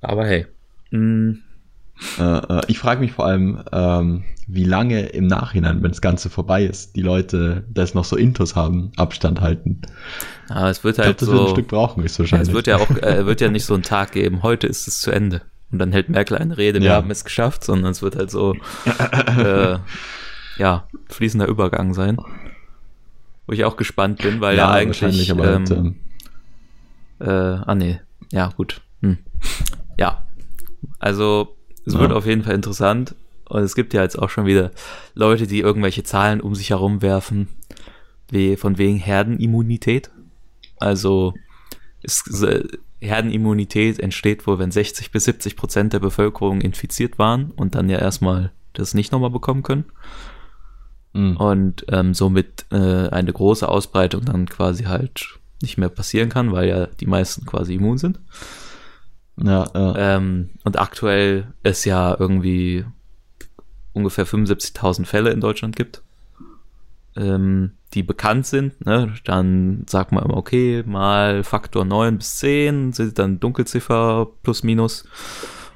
Aber 0.00 0.26
hey. 0.26 0.46
mm, 0.90 1.32
Äh, 2.18 2.60
ich 2.68 2.78
frage 2.78 3.00
mich 3.00 3.12
vor 3.12 3.26
allem, 3.26 3.62
ähm, 3.72 4.24
wie 4.46 4.64
lange 4.64 5.06
im 5.10 5.26
Nachhinein, 5.26 5.82
wenn 5.82 5.90
das 5.90 6.00
Ganze 6.00 6.30
vorbei 6.30 6.64
ist, 6.64 6.96
die 6.96 7.02
Leute 7.02 7.62
das 7.68 7.92
noch 7.94 8.04
so 8.04 8.16
Intus 8.16 8.56
haben, 8.56 8.90
Abstand 8.96 9.40
halten. 9.42 9.82
Ja, 10.48 10.70
es 10.70 10.82
wird 10.82 10.94
Ich 10.94 10.96
glaube, 10.96 11.06
halt 11.08 11.22
das 11.22 11.28
wird 11.30 11.40
ein. 11.42 11.48
Stück 11.50 11.68
brauchen, 11.68 12.00
Ja, 12.00 12.04
höchstwahrscheinlich. 12.04 12.48
es 12.48 12.54
wird 12.54 12.66
ja 12.66 12.76
auch, 12.78 12.90
äh, 12.90 13.26
wird 13.26 13.40
ja 13.42 13.50
nicht 13.50 13.66
so 13.66 13.74
einen 13.74 13.82
Tag 13.82 14.12
geben. 14.12 14.42
Heute 14.42 14.66
ist 14.66 14.88
es 14.88 15.00
zu 15.00 15.10
Ende. 15.10 15.42
Und 15.70 15.78
dann 15.78 15.92
hält 15.92 16.08
Merkel 16.08 16.36
eine 16.38 16.56
Rede, 16.56 16.80
wir 16.80 16.88
Ja. 16.88 16.94
haben 16.94 17.10
es 17.10 17.24
geschafft, 17.24 17.62
sondern 17.64 17.92
es 17.92 18.00
wird 18.02 18.16
halt 18.16 18.30
so, 18.30 18.54
äh, 19.38 19.76
ja, 20.58 20.84
fließender 21.08 21.46
Übergang 21.46 21.92
sein. 21.94 22.16
Wo 23.50 23.54
ich 23.54 23.64
auch 23.64 23.76
gespannt 23.76 24.22
bin, 24.22 24.40
weil 24.40 24.56
ja, 24.56 24.70
eigentlich, 24.70 25.02
wahrscheinlich, 25.02 25.32
aber 25.32 25.54
ähm, 25.56 25.96
Äh, 27.18 27.28
ah 27.28 27.74
nee, 27.74 27.98
ja 28.30 28.46
gut. 28.56 28.80
Hm. 29.02 29.18
Ja, 29.98 30.24
also 31.00 31.56
es 31.84 31.94
Ja. 31.94 31.98
wird 31.98 32.12
auf 32.12 32.26
jeden 32.26 32.44
Fall 32.44 32.54
interessant. 32.54 33.16
Und 33.46 33.62
es 33.62 33.74
gibt 33.74 33.92
ja 33.92 34.02
jetzt 34.02 34.16
auch 34.16 34.30
schon 34.30 34.46
wieder 34.46 34.70
Leute, 35.14 35.48
die 35.48 35.58
irgendwelche 35.58 36.04
Zahlen 36.04 36.40
um 36.40 36.54
sich 36.54 36.70
herum 36.70 37.02
werfen, 37.02 37.48
wie 38.30 38.56
von 38.56 38.78
wegen 38.78 38.98
Herdenimmunität. 38.98 40.12
Also 40.78 41.34
es, 42.04 42.22
Herdenimmunität 43.00 43.98
entsteht 43.98 44.46
wohl, 44.46 44.60
wenn 44.60 44.70
60 44.70 45.10
bis 45.10 45.24
70 45.24 45.56
Prozent 45.56 45.92
der 45.92 45.98
Bevölkerung 45.98 46.60
infiziert 46.60 47.18
waren 47.18 47.50
und 47.50 47.74
dann 47.74 47.88
ja 47.88 47.98
erstmal 47.98 48.52
das 48.74 48.94
nicht 48.94 49.10
nochmal 49.10 49.30
bekommen 49.30 49.64
können 49.64 49.86
mh. 51.12 51.36
und 51.38 51.84
ähm, 51.88 52.14
somit 52.14 52.66
äh, 52.70 53.08
eine 53.08 53.32
große 53.32 53.68
Ausbreitung 53.68 54.24
dann 54.24 54.46
quasi 54.46 54.84
halt 54.84 55.38
nicht 55.62 55.78
mehr 55.78 55.88
passieren 55.88 56.28
kann, 56.28 56.52
weil 56.52 56.68
ja 56.68 56.86
die 56.86 57.06
meisten 57.06 57.44
quasi 57.46 57.74
immun 57.74 57.98
sind. 57.98 58.18
ja, 59.36 59.66
ja. 59.74 60.16
Ähm, 60.16 60.50
und 60.64 60.78
aktuell 60.78 61.52
es 61.62 61.84
ja 61.84 62.16
irgendwie 62.18 62.84
ungefähr 63.92 64.26
75.000 64.26 65.04
Fälle 65.04 65.30
in 65.30 65.40
Deutschland 65.40 65.76
gibt, 65.76 66.02
ähm, 67.16 67.72
die 67.94 68.02
bekannt 68.02 68.46
sind. 68.46 68.84
Ne? 68.84 69.14
Dann 69.24 69.84
sagt 69.88 70.12
man 70.12 70.24
immer, 70.24 70.36
okay, 70.36 70.82
mal 70.86 71.42
Faktor 71.42 71.84
9 71.84 72.18
bis 72.18 72.36
10 72.38 72.92
sind 72.92 73.18
dann 73.18 73.40
Dunkelziffer 73.40 74.28
plus 74.42 74.62
minus 74.62 75.04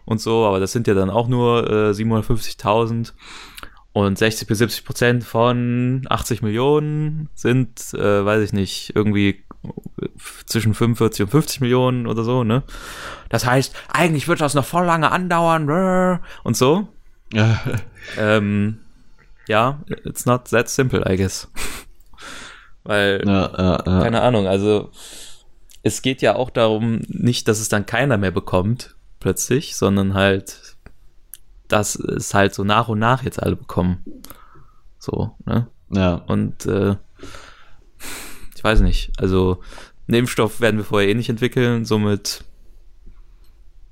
und 0.04 0.20
so, 0.20 0.44
aber 0.44 0.60
das 0.60 0.72
sind 0.72 0.86
ja 0.86 0.94
dann 0.94 1.10
auch 1.10 1.28
nur 1.28 1.68
äh, 1.68 1.90
750.000 1.90 3.12
und 3.94 4.18
60 4.18 4.46
bis 4.48 4.58
70 4.58 4.84
Prozent 4.84 5.24
von 5.24 6.04
80 6.10 6.42
Millionen 6.42 7.30
sind, 7.34 7.94
äh, 7.94 8.24
weiß 8.24 8.42
ich 8.42 8.52
nicht, 8.52 8.92
irgendwie 8.94 9.44
zwischen 10.46 10.74
45 10.74 11.24
und 11.24 11.30
50 11.30 11.60
Millionen 11.60 12.06
oder 12.06 12.24
so, 12.24 12.42
ne? 12.44 12.64
Das 13.28 13.46
heißt, 13.46 13.74
eigentlich 13.88 14.26
wird 14.26 14.40
das 14.40 14.54
noch 14.54 14.64
voll 14.64 14.84
lange 14.84 15.10
andauern 15.10 16.20
und 16.42 16.56
so. 16.56 16.88
Ja. 17.32 17.60
Ähm, 18.18 18.80
ja, 19.48 19.80
it's 20.04 20.26
not 20.26 20.50
that 20.50 20.68
simple, 20.68 21.10
I 21.10 21.16
guess. 21.16 21.48
Weil, 22.84 23.22
Ja, 23.24 23.50
ja, 23.56 23.82
ja. 23.86 24.02
keine 24.02 24.20
Ahnung, 24.20 24.46
also 24.46 24.90
es 25.82 26.02
geht 26.02 26.20
ja 26.20 26.36
auch 26.36 26.50
darum, 26.50 27.00
nicht, 27.08 27.48
dass 27.48 27.60
es 27.60 27.70
dann 27.70 27.86
keiner 27.86 28.18
mehr 28.18 28.30
bekommt, 28.30 28.94
plötzlich, 29.20 29.74
sondern 29.74 30.12
halt, 30.12 30.58
dass 31.68 31.96
es 31.96 32.34
halt 32.34 32.54
so 32.54 32.64
nach 32.64 32.88
und 32.88 32.98
nach 32.98 33.22
jetzt 33.22 33.42
alle 33.42 33.56
bekommen. 33.56 34.04
So, 34.98 35.36
ne? 35.44 35.68
ja. 35.90 36.14
Und 36.14 36.66
äh, 36.66 36.96
ich 38.56 38.62
weiß 38.64 38.80
nicht, 38.80 39.12
also 39.18 39.60
einen 40.08 40.18
Impfstoff 40.20 40.60
werden 40.60 40.76
wir 40.78 40.84
vorher 40.84 41.08
eh 41.08 41.14
nicht 41.14 41.28
entwickeln, 41.30 41.84
somit 41.84 42.44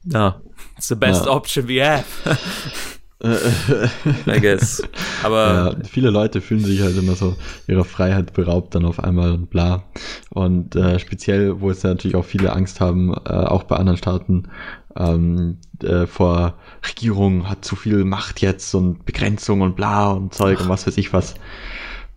ja, 0.04 0.40
it's 0.76 0.88
the 0.88 0.94
best 0.94 1.26
Ja. 1.26 1.30
option 1.32 1.68
we 1.68 1.80
have, 1.84 2.04
I 4.26 4.40
guess. 4.40 4.82
Aber 5.22 5.76
ja, 5.78 5.84
viele 5.88 6.10
Leute 6.10 6.40
fühlen 6.40 6.64
sich 6.64 6.80
halt 6.80 6.98
immer 6.98 7.14
so 7.14 7.36
ihrer 7.68 7.84
Freiheit 7.84 8.32
beraubt 8.32 8.74
dann 8.74 8.84
auf 8.84 8.98
einmal 8.98 9.30
und 9.30 9.48
bla. 9.48 9.84
Und 10.30 10.74
äh, 10.74 10.98
speziell, 10.98 11.60
wo 11.60 11.70
es 11.70 11.82
ja 11.84 11.90
natürlich 11.90 12.16
auch 12.16 12.24
viele 12.24 12.52
Angst 12.52 12.80
haben, 12.80 13.14
äh, 13.14 13.30
auch 13.30 13.62
bei 13.62 13.76
anderen 13.76 13.96
Staaten, 13.96 14.48
ähm, 14.96 15.58
äh, 15.82 16.06
vor 16.06 16.54
Regierung 16.86 17.48
hat 17.48 17.64
zu 17.64 17.76
viel 17.76 18.04
Macht 18.04 18.40
jetzt 18.40 18.74
und 18.74 19.04
Begrenzung 19.04 19.60
und 19.60 19.76
bla 19.76 20.10
und 20.10 20.34
Zeug 20.34 20.60
und 20.60 20.68
was 20.68 20.86
weiß 20.86 20.96
ich 20.98 21.12
was. 21.12 21.34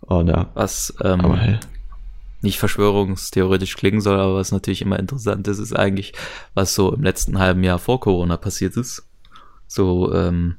Und 0.00 0.28
ja, 0.28 0.50
was 0.54 0.92
ähm, 1.02 1.20
aber 1.20 1.36
hey. 1.36 1.58
nicht 2.42 2.58
verschwörungstheoretisch 2.58 3.76
klingen 3.76 4.00
soll, 4.00 4.18
aber 4.18 4.34
was 4.34 4.50
natürlich 4.50 4.82
immer 4.82 4.98
interessant 4.98 5.46
ist, 5.46 5.58
ist 5.58 5.74
eigentlich, 5.74 6.14
was 6.54 6.74
so 6.74 6.92
im 6.92 7.02
letzten 7.02 7.38
halben 7.38 7.62
Jahr 7.62 7.78
vor 7.78 8.00
Corona 8.00 8.36
passiert 8.36 8.76
ist. 8.76 9.08
So, 9.68 10.12
ähm, 10.12 10.56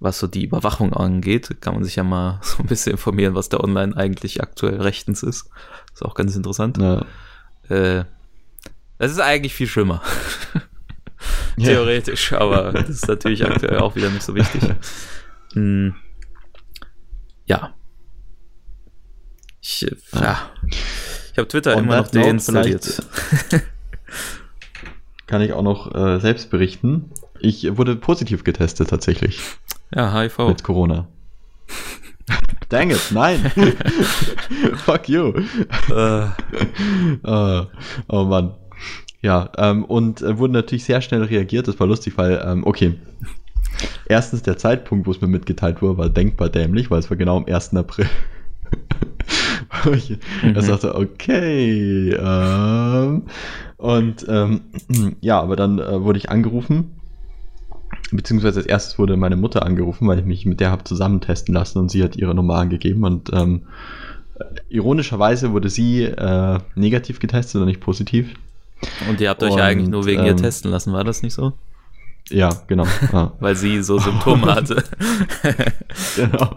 was 0.00 0.18
so 0.18 0.26
die 0.26 0.44
Überwachung 0.44 0.94
angeht, 0.94 1.60
kann 1.60 1.74
man 1.74 1.84
sich 1.84 1.96
ja 1.96 2.02
mal 2.02 2.40
so 2.42 2.62
ein 2.62 2.66
bisschen 2.66 2.92
informieren, 2.92 3.34
was 3.34 3.48
da 3.50 3.60
online 3.60 3.96
eigentlich 3.96 4.42
aktuell 4.42 4.80
rechtens 4.80 5.22
ist. 5.22 5.50
Ist 5.92 6.04
auch 6.04 6.14
ganz 6.14 6.34
interessant. 6.34 6.78
Ja. 6.78 7.04
Äh, 7.68 8.04
das 8.98 9.12
ist 9.12 9.20
eigentlich 9.20 9.54
viel 9.54 9.66
schlimmer. 9.66 10.02
Theoretisch, 11.58 12.32
aber 12.32 12.72
das 12.72 12.88
ist 12.88 13.08
natürlich 13.08 13.44
aktuell 13.44 13.78
auch 13.78 13.94
wieder 13.94 14.10
nicht 14.10 14.22
so 14.22 14.34
wichtig. 14.34 14.62
Hm. 15.52 15.94
Ja. 17.44 17.74
Ich, 19.60 19.86
äh, 19.86 19.96
ja. 20.14 20.50
Ich 21.32 21.38
habe 21.38 21.48
Twitter 21.48 21.76
On 21.76 21.84
immer 21.84 21.98
noch 21.98 22.08
deinstalliert. 22.08 23.02
Kann 25.26 25.42
ich 25.42 25.52
auch 25.52 25.62
noch 25.62 25.94
äh, 25.94 26.18
selbst 26.18 26.50
berichten. 26.50 27.10
Ich 27.38 27.76
wurde 27.76 27.96
positiv 27.96 28.44
getestet 28.44 28.88
tatsächlich 28.88 29.40
Ja, 29.94 30.12
HIV. 30.12 30.38
mit 30.48 30.62
Corona. 30.62 31.08
Dang 32.68 32.90
it, 32.90 33.10
nein. 33.10 33.40
Fuck 34.84 35.08
you. 35.08 35.32
Äh, 35.90 36.26
Äh, 37.24 37.66
oh 38.08 38.24
Mann. 38.24 38.54
Ja, 39.22 39.50
ähm, 39.58 39.84
und 39.84 40.22
äh, 40.22 40.38
wurde 40.38 40.52
natürlich 40.54 40.84
sehr 40.84 41.00
schnell 41.00 41.24
reagiert. 41.24 41.68
Das 41.68 41.78
war 41.80 41.86
lustig, 41.86 42.16
weil, 42.16 42.42
ähm, 42.44 42.64
okay. 42.64 42.94
Erstens, 44.06 44.42
der 44.42 44.56
Zeitpunkt, 44.56 45.06
wo 45.06 45.10
es 45.10 45.20
mir 45.20 45.28
mitgeteilt 45.28 45.82
wurde, 45.82 45.98
war 45.98 46.08
denkbar 46.08 46.48
dämlich, 46.48 46.90
weil 46.90 46.98
es 47.00 47.10
war 47.10 47.16
genau 47.16 47.36
am 47.36 47.46
1. 47.46 47.74
April. 47.74 48.06
Mhm. 49.84 50.54
er 50.54 50.62
sagte, 50.62 50.94
okay. 50.94 52.10
Ähm, 52.12 53.22
und 53.76 54.26
ähm, 54.28 54.60
ja, 55.20 55.40
aber 55.40 55.56
dann 55.56 55.78
äh, 55.78 56.02
wurde 56.02 56.18
ich 56.18 56.28
angerufen. 56.28 56.99
Beziehungsweise 58.12 58.60
als 58.60 58.66
erstes 58.66 58.98
wurde 58.98 59.16
meine 59.16 59.36
Mutter 59.36 59.64
angerufen, 59.64 60.08
weil 60.08 60.18
ich 60.18 60.24
mich 60.24 60.46
mit 60.46 60.60
der 60.60 60.70
habe 60.70 60.84
zusammen 60.84 61.20
testen 61.20 61.54
lassen 61.54 61.78
und 61.78 61.90
sie 61.90 62.02
hat 62.02 62.16
ihre 62.16 62.34
Nummer 62.34 62.56
angegeben 62.56 63.04
und 63.04 63.30
ähm, 63.32 63.62
ironischerweise 64.68 65.52
wurde 65.52 65.68
sie 65.68 66.04
äh, 66.04 66.58
negativ 66.74 67.20
getestet 67.20 67.60
und 67.60 67.68
nicht 67.68 67.80
positiv. 67.80 68.34
und 69.08 69.20
ihr 69.20 69.28
habt 69.28 69.42
euch 69.42 69.54
ja 69.54 69.64
eigentlich 69.64 69.88
nur 69.88 70.06
wegen 70.06 70.24
ihr 70.24 70.32
ähm, 70.32 70.36
testen 70.38 70.70
lassen, 70.70 70.92
war 70.92 71.04
das 71.04 71.22
nicht 71.22 71.34
so? 71.34 71.52
Ja, 72.30 72.50
genau. 72.66 72.86
Ja, 73.12 73.32
Weil 73.40 73.56
sie 73.56 73.82
so 73.82 73.98
Symptome 73.98 74.54
hatte. 74.54 74.82
genau. 76.16 76.56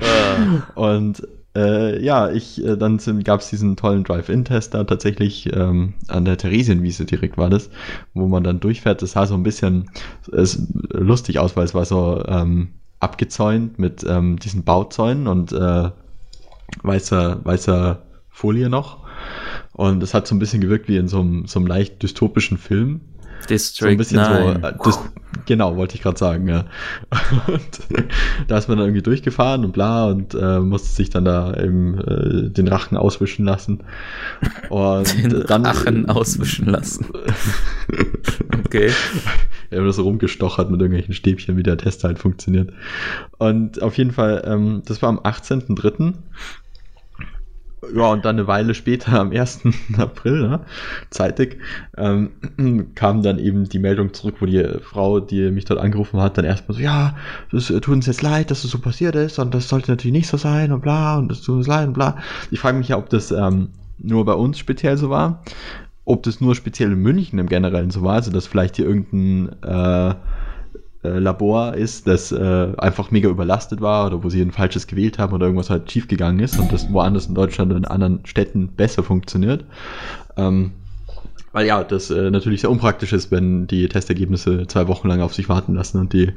Äh, 0.00 0.78
Und 0.80 1.22
Äh, 1.58 2.00
ja, 2.04 2.30
ich, 2.30 2.64
äh, 2.64 2.76
dann 2.76 2.98
gab 3.24 3.40
es 3.40 3.50
diesen 3.50 3.74
tollen 3.74 4.04
Drive-In-Test 4.04 4.74
da 4.74 4.84
tatsächlich 4.84 5.52
ähm, 5.52 5.94
an 6.06 6.24
der 6.24 6.38
Theresienwiese 6.38 7.04
direkt 7.04 7.36
war 7.36 7.50
das, 7.50 7.68
wo 8.14 8.28
man 8.28 8.44
dann 8.44 8.60
durchfährt. 8.60 9.02
Das 9.02 9.12
sah 9.12 9.26
so 9.26 9.34
ein 9.34 9.42
bisschen 9.42 9.90
es, 10.30 10.62
lustig 10.90 11.40
aus, 11.40 11.56
weil 11.56 11.64
es 11.64 11.74
war 11.74 11.84
so 11.84 12.22
ähm, 12.28 12.68
abgezäunt 13.00 13.76
mit 13.78 14.04
ähm, 14.08 14.38
diesen 14.38 14.62
Bauzäunen 14.62 15.26
und 15.26 15.50
äh, 15.50 15.90
weißer, 16.82 17.44
weißer 17.44 18.02
Folie 18.28 18.68
noch. 18.68 18.98
Und 19.72 20.00
es 20.04 20.14
hat 20.14 20.28
so 20.28 20.36
ein 20.36 20.38
bisschen 20.38 20.60
gewirkt 20.60 20.86
wie 20.86 20.96
in 20.96 21.08
so 21.08 21.18
einem, 21.20 21.46
so 21.46 21.58
einem 21.58 21.66
leicht 21.66 22.00
dystopischen 22.04 22.58
Film. 22.58 23.00
District 23.48 23.86
so 23.86 23.90
ein 23.90 23.96
bisschen 23.96 24.16
9. 24.20 24.60
so. 24.60 24.68
Äh, 24.68 24.74
das, 24.84 25.00
genau, 25.46 25.76
wollte 25.76 25.94
ich 25.94 26.02
gerade 26.02 26.18
sagen, 26.18 26.48
ja. 26.48 26.64
Und 27.46 27.80
da 28.48 28.58
ist 28.58 28.68
man 28.68 28.78
dann 28.78 28.86
irgendwie 28.86 29.02
durchgefahren 29.02 29.64
und 29.64 29.72
bla 29.72 30.06
und 30.06 30.34
äh, 30.34 30.60
musste 30.60 30.88
sich 30.88 31.10
dann 31.10 31.24
da 31.24 31.54
eben 31.54 31.98
äh, 31.98 32.50
den 32.50 32.68
Rachen 32.68 32.96
auswischen 32.96 33.44
lassen. 33.44 33.80
Und 34.68 35.22
Den 35.22 35.44
dann. 35.46 35.66
Rachen 35.66 36.08
auswischen 36.08 36.66
lassen. 36.66 37.06
Okay. 38.64 38.90
Er 39.70 39.82
wird 39.82 39.94
so 39.94 40.02
rumgestochert 40.02 40.70
mit 40.70 40.80
irgendwelchen 40.80 41.14
Stäbchen, 41.14 41.56
wie 41.56 41.62
der 41.62 41.78
Test 41.78 42.04
halt 42.04 42.18
funktioniert. 42.18 42.70
Und 43.38 43.82
auf 43.82 43.96
jeden 43.96 44.10
Fall, 44.10 44.42
ähm, 44.46 44.82
das 44.84 45.00
war 45.00 45.08
am 45.08 45.20
18.03. 45.20 46.14
Ja, 47.94 48.08
und 48.08 48.24
dann 48.24 48.36
eine 48.36 48.46
Weile 48.46 48.74
später, 48.74 49.20
am 49.20 49.30
1. 49.30 49.60
April, 49.98 50.48
ne, 50.48 50.60
zeitig, 51.10 51.58
ähm, 51.96 52.30
kam 52.94 53.22
dann 53.22 53.38
eben 53.38 53.68
die 53.68 53.78
Meldung 53.78 54.12
zurück, 54.12 54.36
wo 54.40 54.46
die 54.46 54.64
Frau, 54.82 55.20
die 55.20 55.50
mich 55.50 55.64
dort 55.64 55.80
angerufen 55.80 56.20
hat, 56.20 56.38
dann 56.38 56.44
erstmal 56.44 56.76
so, 56.76 56.82
ja, 56.82 57.16
äh, 57.52 57.58
tut 57.58 57.88
uns 57.88 58.06
jetzt 58.06 58.22
leid, 58.22 58.50
dass 58.50 58.62
das 58.62 58.70
so 58.70 58.78
passiert 58.78 59.14
ist 59.14 59.38
und 59.38 59.54
das 59.54 59.68
sollte 59.68 59.92
natürlich 59.92 60.12
nicht 60.12 60.28
so 60.28 60.36
sein 60.36 60.72
und 60.72 60.80
bla 60.80 61.18
und 61.18 61.30
das 61.30 61.40
tut 61.40 61.56
uns 61.56 61.66
leid 61.66 61.86
und 61.86 61.94
bla. 61.94 62.18
Ich 62.50 62.60
frage 62.60 62.78
mich 62.78 62.88
ja, 62.88 62.98
ob 62.98 63.08
das 63.10 63.30
ähm, 63.30 63.68
nur 63.98 64.24
bei 64.24 64.34
uns 64.34 64.58
speziell 64.58 64.96
so 64.96 65.10
war, 65.10 65.42
ob 66.04 66.22
das 66.24 66.40
nur 66.40 66.54
speziell 66.54 66.92
in 66.92 66.98
München 66.98 67.38
im 67.38 67.48
Generellen 67.48 67.90
so 67.90 68.02
war, 68.02 68.14
also 68.14 68.32
dass 68.32 68.46
vielleicht 68.46 68.76
hier 68.76 68.86
irgendein 68.86 69.62
äh, 69.62 70.14
äh, 71.04 71.18
Labor 71.18 71.74
ist, 71.74 72.06
das 72.06 72.32
äh, 72.32 72.72
einfach 72.76 73.10
mega 73.10 73.28
überlastet 73.28 73.80
war 73.80 74.06
oder 74.06 74.24
wo 74.24 74.30
sie 74.30 74.40
ein 74.40 74.50
falsches 74.50 74.86
gewählt 74.86 75.18
haben 75.18 75.32
oder 75.32 75.46
irgendwas 75.46 75.70
halt 75.70 75.90
schief 75.90 76.08
gegangen 76.08 76.40
ist 76.40 76.58
und 76.58 76.72
das 76.72 76.92
woanders 76.92 77.26
in 77.26 77.34
Deutschland 77.34 77.70
oder 77.70 77.78
in 77.78 77.84
anderen 77.84 78.20
Städten 78.24 78.68
besser 78.68 79.02
funktioniert. 79.02 79.64
Ähm, 80.36 80.72
weil 81.52 81.66
ja, 81.66 81.82
das 81.82 82.10
äh, 82.10 82.30
natürlich 82.30 82.60
sehr 82.60 82.70
unpraktisch 82.70 83.12
ist, 83.12 83.30
wenn 83.30 83.66
die 83.66 83.88
Testergebnisse 83.88 84.66
zwei 84.66 84.86
Wochen 84.88 85.08
lang 85.08 85.20
auf 85.20 85.34
sich 85.34 85.48
warten 85.48 85.74
lassen 85.74 85.98
und 85.98 86.12
die 86.12 86.32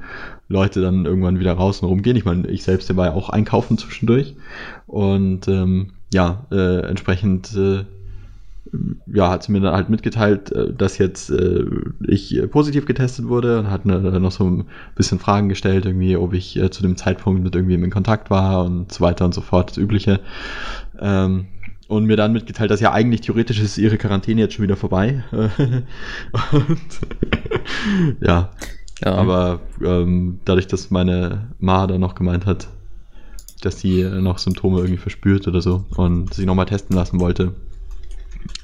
Leute 0.48 0.82
dann 0.82 1.06
irgendwann 1.06 1.40
wieder 1.40 1.54
raus 1.54 1.82
und 1.82 1.90
rumgehen. 1.90 2.16
Ich 2.16 2.26
meine, 2.26 2.48
ich 2.48 2.64
selbst 2.64 2.96
war 2.96 3.08
ja 3.08 3.14
auch 3.14 3.30
einkaufen 3.30 3.78
zwischendurch 3.78 4.36
und 4.88 5.48
ähm, 5.48 5.92
ja, 6.14 6.46
äh, 6.52 6.82
entsprechend 6.88 7.56
äh, 7.56 7.84
ja, 9.06 9.30
hat 9.30 9.44
sie 9.44 9.52
mir 9.52 9.60
dann 9.60 9.74
halt 9.74 9.90
mitgeteilt, 9.90 10.52
äh, 10.52 10.74
dass 10.74 10.98
jetzt 10.98 11.30
äh, 11.30 11.66
ich 12.08 12.36
äh, 12.36 12.48
positiv 12.48 12.86
getestet 12.86 13.28
wurde 13.28 13.60
und 13.60 13.70
hat 13.70 13.86
ne, 13.86 14.00
noch 14.20 14.32
so 14.32 14.46
ein 14.46 14.66
bisschen 14.96 15.20
Fragen 15.20 15.50
gestellt, 15.50 15.86
irgendwie, 15.86 16.16
ob 16.16 16.34
ich 16.34 16.58
äh, 16.58 16.70
zu 16.70 16.82
dem 16.82 16.96
Zeitpunkt 16.96 17.44
mit 17.44 17.56
irgendwem 17.56 17.84
in 17.84 17.92
Kontakt 17.92 18.30
war 18.30 18.64
und 18.64 18.92
so 18.92 19.02
weiter 19.02 19.26
und 19.26 19.34
so 19.34 19.42
fort, 19.42 19.72
das 19.72 19.78
Übliche. 19.78 20.20
Ähm, 21.00 21.48
und 21.88 22.06
mir 22.06 22.16
dann 22.16 22.32
mitgeteilt, 22.32 22.72
dass 22.72 22.80
ja 22.80 22.94
eigentlich 22.94 23.22
theoretisch 23.22 23.60
ist 23.60 23.78
ihre 23.78 23.98
Quarantäne 23.98 24.40
jetzt 24.40 24.54
schon 24.54 24.64
wieder 24.64 24.78
vorbei. 24.78 25.26
und, 25.32 25.84
ja, 28.22 28.52
Ja, 29.04 29.16
aber 29.16 29.60
ähm, 29.84 30.40
dadurch, 30.46 30.68
dass 30.68 30.92
meine 30.92 31.50
Ma 31.60 31.88
da 31.88 31.98
noch 31.98 32.16
gemeint 32.16 32.46
hat, 32.46 32.70
dass 33.62 33.84
äh, 33.84 34.22
noch 34.22 34.38
Symptome 34.38 34.78
irgendwie 34.80 34.98
verspürt 34.98 35.48
oder 35.48 35.62
so 35.62 35.86
und 35.98 36.34
sich 36.34 36.46
nochmal 36.46 36.66
testen 36.66 36.96
lassen 36.96 37.20
wollte, 37.20 37.54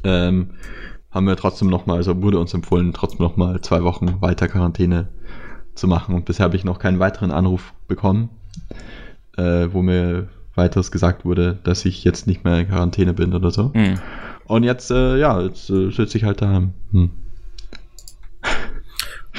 ähm, 0.03 0.51
haben 1.11 1.27
wir 1.27 1.35
trotzdem 1.35 1.69
nochmal, 1.69 1.97
also 1.97 2.21
wurde 2.21 2.39
uns 2.39 2.53
empfohlen, 2.53 2.93
trotzdem 2.93 3.25
nochmal 3.25 3.61
zwei 3.61 3.83
Wochen 3.83 4.21
weiter 4.21 4.47
Quarantäne 4.47 5.07
zu 5.75 5.87
machen. 5.87 6.15
Und 6.15 6.25
bisher 6.25 6.43
habe 6.43 6.55
ich 6.55 6.63
noch 6.63 6.79
keinen 6.79 6.99
weiteren 6.99 7.31
Anruf 7.31 7.73
bekommen, 7.87 8.29
äh, 9.37 9.67
wo 9.71 9.81
mir 9.81 10.27
weiteres 10.55 10.91
gesagt 10.91 11.23
wurde, 11.23 11.59
dass 11.63 11.85
ich 11.85 12.03
jetzt 12.03 12.27
nicht 12.27 12.43
mehr 12.43 12.59
in 12.59 12.67
Quarantäne 12.67 13.13
bin 13.13 13.33
oder 13.33 13.51
so. 13.51 13.73
Hm. 13.73 13.99
Und 14.45 14.63
jetzt, 14.63 14.91
äh, 14.91 15.17
ja, 15.17 15.41
jetzt 15.41 15.69
äh, 15.69 15.91
sitze 15.91 16.17
ich 16.17 16.23
halt 16.23 16.41
daheim. 16.41 16.73
Hm. 16.91 17.11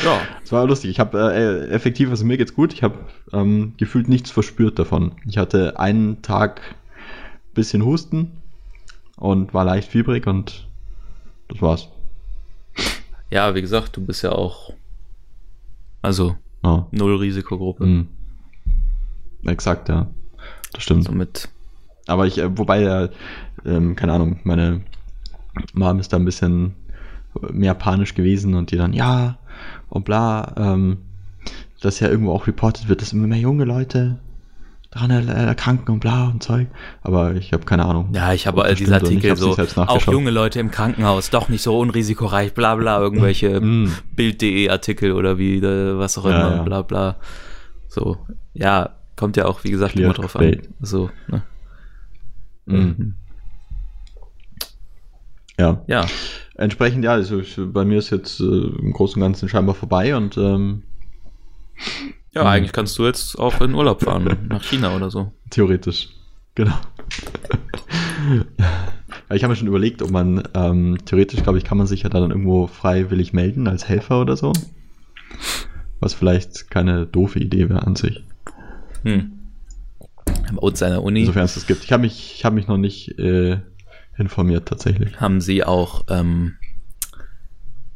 ja. 0.04 0.20
Es 0.44 0.52
war 0.52 0.66
lustig. 0.66 0.90
Ich 0.90 1.00
habe 1.00 1.18
äh, 1.18 1.68
effektiv, 1.68 2.10
also 2.10 2.24
mir 2.24 2.38
geht's 2.38 2.54
gut. 2.54 2.72
Ich 2.72 2.82
habe 2.82 2.94
ähm, 3.32 3.74
gefühlt 3.76 4.08
nichts 4.08 4.30
verspürt 4.30 4.78
davon. 4.78 5.12
Ich 5.26 5.38
hatte 5.38 5.78
einen 5.78 6.22
Tag 6.22 6.60
bisschen 7.54 7.84
Husten 7.84 8.32
und 9.18 9.54
war 9.54 9.64
leicht 9.64 9.88
fiebrig 9.88 10.26
und 10.26 10.66
das 11.48 11.60
war's. 11.62 11.88
ja, 13.30 13.54
wie 13.54 13.60
gesagt, 13.60 13.96
du 13.96 14.04
bist 14.04 14.22
ja 14.22 14.32
auch, 14.32 14.72
also 16.02 16.36
Ja. 16.64 16.86
null 16.90 17.16
Risikogruppe. 17.16 17.86
Mhm. 17.86 18.08
Exakt, 19.44 19.88
ja. 19.88 20.08
Das 20.72 20.82
stimmt. 20.82 21.04
Somit, 21.04 21.48
Aber 22.06 22.26
ich, 22.26 22.38
äh, 22.38 22.56
wobei, 22.58 22.82
äh, 22.82 23.08
ähm, 23.64 23.96
keine 23.96 24.12
Ahnung, 24.12 24.40
meine 24.44 24.82
Mom 25.74 25.98
ist 25.98 26.12
da 26.12 26.16
ein 26.16 26.24
bisschen 26.24 26.74
mehr 27.50 27.74
panisch 27.74 28.14
gewesen 28.14 28.54
und 28.54 28.70
die 28.70 28.76
dann, 28.76 28.92
ja, 28.92 29.38
und 29.88 30.04
bla, 30.04 30.54
ähm, 30.56 30.98
dass 31.80 32.00
ja 32.00 32.08
irgendwo 32.08 32.32
auch 32.32 32.46
reportet 32.46 32.88
wird, 32.88 33.00
dass 33.02 33.12
immer 33.12 33.26
mehr 33.26 33.38
junge 33.38 33.64
Leute 33.64 34.18
daran 34.90 35.10
er 35.10 35.28
erkranken 35.28 35.92
und 35.94 36.00
bla 36.00 36.28
und 36.28 36.42
Zeug. 36.42 36.68
Aber 37.02 37.34
ich 37.34 37.52
habe 37.52 37.64
keine 37.66 37.84
Ahnung. 37.84 38.08
ja, 38.14 38.32
ich 38.32 38.46
habe 38.46 38.62
all 38.64 38.74
diese 38.74 38.94
Artikel 38.94 39.36
so, 39.36 39.56
auch 39.76 40.06
junge 40.06 40.30
Leute 40.30 40.60
im 40.60 40.70
Krankenhaus, 40.70 41.30
doch 41.30 41.48
nicht 41.48 41.62
so 41.62 41.78
unrisikoreich, 41.78 42.54
bla 42.54 42.74
bla, 42.76 42.98
irgendwelche 42.98 43.60
Mm. 43.60 43.92
Bild.de 44.16 44.68
Artikel 44.70 45.12
oder 45.12 45.36
wie, 45.38 45.58
äh, 45.58 45.98
was 45.98 46.16
auch 46.18 46.24
Ja, 46.24 46.30
immer, 46.30 46.56
ja. 46.56 46.62
bla 46.62 46.82
bla. 46.82 47.16
So, 47.88 48.18
ja, 48.54 48.96
kommt 49.16 49.36
ja 49.36 49.44
auch, 49.46 49.64
wie 49.64 49.70
gesagt, 49.70 49.92
Clear 49.92 50.06
immer 50.06 50.14
drauf 50.14 50.36
an. 50.36 50.42
Clickbait. 50.42 50.70
So, 50.80 51.10
ne? 51.28 51.42
Mhm. 52.66 53.14
Ja. 55.58 55.82
Ja, 55.86 56.06
Entsprechend, 56.54 57.04
ja, 57.04 57.12
also 57.12 57.38
ich, 57.38 57.56
bei 57.58 57.84
mir 57.84 57.98
ist 57.98 58.10
jetzt 58.10 58.40
äh, 58.40 58.44
im 58.44 58.92
Großen 58.92 59.22
und 59.22 59.26
Ganzen 59.28 59.48
scheinbar 59.48 59.74
vorbei 59.76 60.16
und 60.16 60.36
ähm, 60.36 60.82
ja, 62.34 62.42
Mhm. 62.42 62.48
eigentlich 62.48 62.72
kannst 62.72 62.98
du 62.98 63.06
jetzt 63.06 63.38
auch 63.38 63.60
in 63.60 63.74
Urlaub 63.74 64.02
fahren, 64.02 64.36
nach 64.48 64.62
China 64.64 64.94
oder 64.94 65.10
so. 65.10 65.32
Theoretisch. 65.50 66.08
Genau. 66.54 66.74
Ich 69.30 69.42
habe 69.44 69.52
mir 69.52 69.56
schon 69.56 69.68
überlegt, 69.68 70.02
ob 70.02 70.10
man 70.10 70.42
ähm, 70.54 70.98
theoretisch, 71.04 71.42
glaube 71.42 71.58
ich, 71.58 71.64
kann 71.64 71.78
man 71.78 71.86
sich 71.86 72.02
ja 72.02 72.08
dann 72.08 72.30
irgendwo 72.30 72.66
freiwillig 72.66 73.32
melden 73.32 73.68
als 73.68 73.88
Helfer 73.88 74.20
oder 74.20 74.36
so. 74.36 74.52
Was 76.00 76.14
vielleicht 76.14 76.70
keine 76.70 77.06
doofe 77.06 77.38
Idee 77.38 77.68
wäre 77.68 77.82
an 77.86 77.96
sich. 77.96 78.24
Hm. 79.02 79.32
Bei 80.52 80.56
uns 80.58 80.82
an 80.82 80.90
der 80.90 81.02
Uni 81.02 81.20
Insofern 81.20 81.44
es 81.44 81.54
das 81.54 81.66
gibt. 81.66 81.84
Ich 81.84 81.92
habe 81.92 82.02
mich, 82.02 82.34
ich 82.36 82.44
habe 82.44 82.54
mich 82.54 82.66
noch 82.68 82.76
nicht 82.78 83.18
äh, 83.18 83.60
informiert 84.16 84.66
tatsächlich. 84.66 85.20
haben 85.20 85.40
sie 85.40 85.62
auch 85.64 86.04
ähm, 86.08 86.54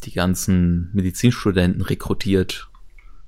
die 0.04 0.12
ganzen 0.12 0.90
Medizinstudenten 0.92 1.82
rekrutiert. 1.82 2.68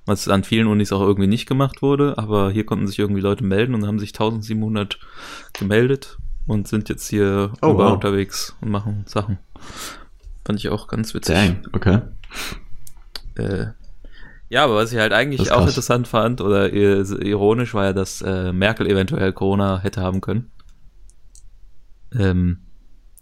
Was 0.07 0.29
an 0.29 0.45
vielen 0.45 0.67
Unis 0.67 0.93
auch 0.93 1.01
irgendwie 1.01 1.27
nicht 1.29 1.47
gemacht 1.47 1.81
wurde, 1.81 2.19
aber 2.19 2.51
hier 2.51 2.67
konnten 2.67 2.87
sich 2.87 2.99
irgendwie 2.99 3.23
Leute 3.23 3.43
melden 3.45 3.75
und 3.75 3.87
haben 3.87 3.99
sich 3.99 4.11
1700 4.11 4.99
gemeldet 5.55 6.19
und 6.47 6.69
sind 6.69 6.89
jetzt 6.91 7.09
hier 7.09 7.53
Oh, 7.63 7.75
wow. 7.77 7.93
unterwegs 7.95 8.55
und 8.61 8.71
machen 8.71 9.05
Sachen. 9.07 9.39
Fand 10.45 10.59
ich 10.59 10.69
auch 10.69 10.89
ganz 10.89 11.15
witzig. 11.15 11.35
Dang, 11.35 11.67
okay. 11.73 12.01
Äh, 13.37 13.69
ja, 14.51 14.65
aber 14.65 14.75
was 14.77 14.93
ich 14.93 14.99
halt 14.99 15.15
eigentlich 15.15 15.51
auch 15.51 15.57
krass. 15.61 15.71
interessant 15.71 16.07
fand 16.07 16.43
oder 16.43 16.67
ir- 16.71 17.19
ironisch 17.23 17.73
war 17.73 17.85
ja, 17.87 17.93
dass 17.95 18.21
äh, 18.21 18.53
Merkel 18.53 18.87
eventuell 18.87 19.33
Corona 19.33 19.79
hätte 19.81 20.03
haben 20.03 20.21
können. 20.21 20.51
Ähm, 22.17 22.59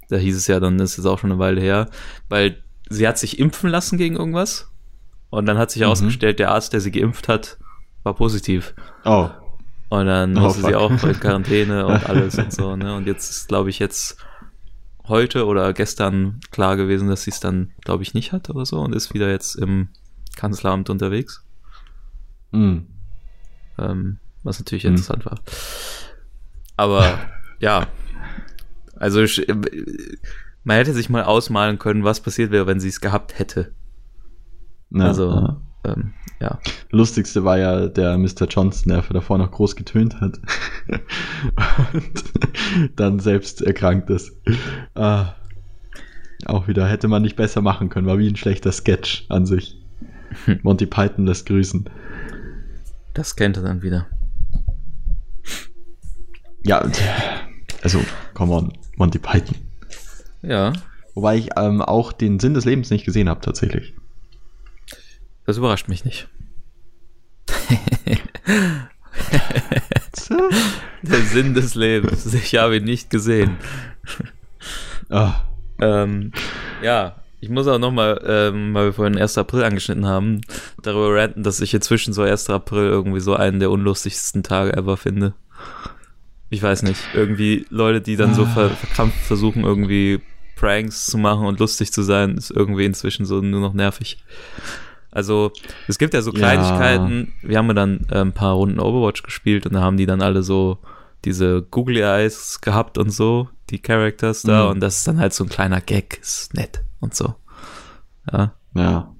da 0.09 0.17
hieß 0.17 0.37
es 0.37 0.47
ja 0.49 0.61
dann, 0.61 0.79
das 0.79 0.99
ist 0.99 1.07
auch 1.07 1.19
schon 1.19 1.31
eine 1.31 1.39
Weile 1.39 1.61
her, 1.61 1.89
weil 2.29 2.63
sie 2.91 3.07
hat 3.09 3.19
sich 3.19 3.39
impfen 3.39 3.71
lassen 3.71 3.97
gegen 3.99 4.17
irgendwas 4.17 4.72
und 5.33 5.47
dann 5.47 5.59
hat 5.59 5.71
sich 5.71 5.81
Mhm. 5.81 5.87
herausgestellt, 5.87 6.39
der 6.39 6.51
Arzt, 6.53 6.73
der 6.73 6.81
sie 6.81 6.91
geimpft 6.93 7.27
hat, 7.29 7.59
war 8.05 8.15
positiv. 8.15 8.75
Oh, 9.05 9.29
Und 9.89 10.07
dann 10.07 10.37
Oh, 10.39 10.43
musste 10.43 10.61
sie 10.63 10.73
fuck. 10.73 10.75
auch 10.77 11.05
in 11.05 11.19
Quarantäne 11.21 11.87
und 11.93 12.05
alles 12.07 12.39
und 12.39 12.53
so, 12.53 12.77
ne? 12.77 12.95
Und 12.95 13.07
jetzt 13.07 13.31
ist, 13.31 13.49
glaube 13.49 13.71
ich, 13.71 13.79
jetzt 13.79 14.17
heute 15.09 15.47
oder 15.47 15.73
gestern 15.73 16.41
klar 16.51 16.77
gewesen, 16.77 17.09
dass 17.09 17.25
sie 17.25 17.31
es 17.31 17.41
dann, 17.41 17.73
glaube 17.85 18.03
ich, 18.05 18.15
nicht 18.15 18.33
hat 18.33 18.49
oder 18.51 18.65
so 18.65 18.79
und 18.81 18.95
ist 18.95 19.13
wieder 19.15 19.29
jetzt 19.31 19.55
im 19.57 19.89
Kanzleramt 20.37 20.89
unterwegs. 20.91 21.45
mm. 22.53 22.79
Ähm, 23.79 24.19
was 24.43 24.59
natürlich 24.59 24.85
Mhm. 24.85 24.91
interessant 24.91 25.25
war. 25.27 25.41
Aber 26.77 27.19
ja, 27.59 27.87
also 28.97 29.21
äh, 29.23 29.57
man 30.65 30.77
hätte 30.77 30.93
sich 30.95 31.09
mal 31.11 31.25
ausmalen 31.25 31.79
können, 31.79 32.05
was 32.05 32.21
passiert 32.21 32.51
wäre, 32.51 32.67
wenn 32.67 32.81
sie 32.81 32.89
es 32.89 33.01
gehabt 33.01 33.39
hätte. 33.39 33.73
Ja, 34.95 35.05
Also- 35.07 35.31
ja. 35.31 35.61
ähm, 35.85 36.13
ja. 36.41 36.59
Lustigste 36.91 37.45
war 37.45 37.59
ja 37.59 37.87
der 37.87 38.19
Mr. 38.19 38.47
Johnson, 38.49 38.93
der 38.93 39.03
davor 39.03 39.39
noch 39.39 39.51
groß 39.53 39.77
getönt 39.77 40.21
hat 40.21 40.41
und 41.95 42.25
dann 42.97 43.21
selbst 43.21 43.63
erkrankt 43.63 44.11
ist. 44.11 44.33
Ah, 44.95 45.35
auch 46.47 46.67
wieder 46.67 46.89
hätte 46.89 47.07
man 47.07 47.23
nicht 47.23 47.37
besser 47.37 47.61
machen 47.61 47.89
können, 47.89 48.07
war 48.09 48.19
wie 48.19 48.29
ein 48.29 48.35
schlechter 48.37 48.73
Sketch 48.73 49.27
an 49.29 49.47
sich. 49.47 49.79
Monty 50.63 50.87
Python 50.87 51.27
lässt 51.27 51.47
grüßen. 51.47 51.89
Das 53.15 53.37
kennt 53.37 53.57
er 53.59 53.63
dann 53.63 53.83
wieder. 53.83 54.07
Ja, 56.65 56.85
also, 57.83 58.01
come 58.35 58.53
on, 58.53 58.73
Monty 58.97 59.19
Python. 59.19 59.57
Ja. 60.43 60.73
Wobei 61.15 61.37
ich 61.37 61.51
ähm, 61.57 61.83
auch 61.83 62.13
den 62.13 62.39
Sinn 62.41 62.55
des 62.55 62.65
Lebens 62.65 62.91
nicht 62.91 63.05
gesehen 63.05 63.29
habe, 63.29 63.41
tatsächlich. 63.41 63.95
Das 65.47 65.57
überrascht 65.57 65.89
mich 65.89 66.05
nicht. 66.05 66.29
Der 71.03 71.21
Sinn 71.21 71.55
des 71.55 71.75
Lebens. 71.75 72.33
Ich 72.33 72.55
habe 72.55 72.77
ihn 72.77 72.85
nicht 72.85 73.11
gesehen. 73.11 73.57
Ah. 75.11 75.43
Ähm, 75.81 76.33
ja, 76.83 77.17
ich 77.41 77.49
muss 77.49 77.67
auch 77.67 77.79
nochmal, 77.79 78.23
ähm, 78.25 78.73
weil 78.73 78.87
wir 78.87 78.93
vorhin 78.93 79.19
1. 79.19 79.37
April 79.37 79.65
angeschnitten 79.65 80.07
haben, 80.07 80.43
darüber 80.81 81.13
ranten, 81.15 81.43
dass 81.43 81.61
ich 81.61 81.75
inzwischen 81.75 82.13
so 82.13 82.23
1. 82.23 82.51
April 82.51 82.85
irgendwie 82.85 83.19
so 83.19 83.35
einen 83.35 83.59
der 83.59 83.73
unlustigsten 83.73 84.45
Tage 84.45 84.73
ever 84.77 84.97
finde. 84.97 85.35
Ich 86.51 86.63
weiß 86.63 86.83
nicht, 86.85 87.01
irgendwie 87.15 87.67
Leute, 87.69 88.01
die 88.01 88.15
dann 88.15 88.35
so 88.35 88.47
ver 88.47 88.71
verkrampft 88.71 89.19
versuchen, 89.19 89.65
irgendwie 89.65 90.21
Pranks 90.55 91.07
zu 91.07 91.19
machen 91.19 91.47
und 91.47 91.59
lustig 91.59 91.93
zu 91.93 92.03
sein, 92.03 92.37
ist 92.37 92.53
irgendwie 92.53 92.85
inzwischen 92.85 93.27
so 93.27 93.41
nur 93.41 93.61
noch 93.61 93.73
nervig. 93.73 94.23
Also, 95.13 95.53
es 95.89 95.99
gibt 95.99 96.15
ja 96.15 96.23
so 96.23 96.33
Ja. 96.33 96.39
Kleinigkeiten. 96.39 97.33
Wir 97.43 97.59
haben 97.59 97.69
ja 97.69 97.75
dann 97.75 98.07
äh, 98.11 98.19
ein 98.21 98.33
paar 98.33 98.55
Runden 98.55 98.81
Overwatch 98.81 99.23
gespielt 99.23 99.67
und 99.67 99.75
da 99.75 99.81
haben 99.83 99.97
die 99.99 100.07
dann 100.07 100.23
alle 100.23 100.43
so 100.43 100.79
diese 101.25 101.63
Googly 101.63 102.01
Eyes 102.01 102.61
gehabt 102.63 102.99
und 102.99 103.11
so, 103.11 103.49
die 103.71 103.79
Characters 103.79 104.43
da, 104.43 104.65
Mhm. 104.65 104.71
und 104.73 104.81
das 104.81 104.97
ist 104.99 105.07
dann 105.07 105.21
halt 105.21 105.33
so 105.33 105.45
ein 105.45 105.49
kleiner 105.51 105.81
Gag, 105.81 106.19
ist 106.21 106.53
nett 106.55 106.83
und 107.01 107.15
so. 107.15 107.35
Ja, 108.33 108.55
Ja. 108.75 109.15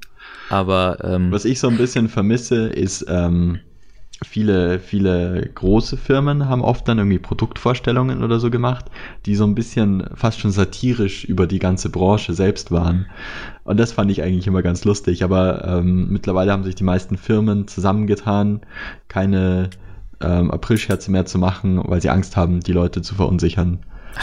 aber 0.49 0.99
ähm, 1.05 1.31
Was 1.31 1.45
ich 1.45 1.61
so 1.61 1.69
ein 1.69 1.77
bisschen 1.77 2.09
vermisse, 2.09 2.67
ist, 2.69 3.05
ähm, 3.09 3.61
viele, 4.25 4.79
viele 4.79 5.51
große 5.55 5.97
Firmen 5.97 6.49
haben 6.49 6.63
oft 6.63 6.87
dann 6.89 6.99
irgendwie 6.99 7.19
Produktvorstellungen 7.19 8.23
oder 8.23 8.41
so 8.41 8.51
gemacht, 8.51 8.87
die 9.27 9.35
so 9.35 9.45
ein 9.45 9.55
bisschen 9.55 10.05
fast 10.15 10.41
schon 10.41 10.51
satirisch 10.51 11.25
über 11.25 11.47
die 11.47 11.59
ganze 11.59 11.91
Branche 11.91 12.33
selbst 12.35 12.71
waren. 12.71 13.07
Und 13.65 13.79
das 13.79 13.93
fand 13.93 14.11
ich 14.11 14.23
eigentlich 14.23 14.47
immer 14.47 14.63
ganz 14.63 14.85
lustig. 14.85 15.25
Aber 15.25 15.65
ähm, 15.67 16.09
mittlerweile 16.11 16.53
haben 16.53 16.65
sich 16.65 16.75
die 16.75 16.85
meisten 16.85 17.17
Firmen 17.17 17.69
zusammengetan, 17.69 18.61
keine 19.09 19.71
ähm, 20.21 20.51
Aprilscherze 20.51 21.11
mehr 21.11 21.27
zu 21.27 21.39
machen, 21.39 21.81
weil 21.85 22.01
sie 22.01 22.11
Angst 22.11 22.37
haben, 22.37 22.61
die 22.61 22.73
Leute 22.73 23.03
zu 23.03 23.15
verunsichern. 23.15 23.81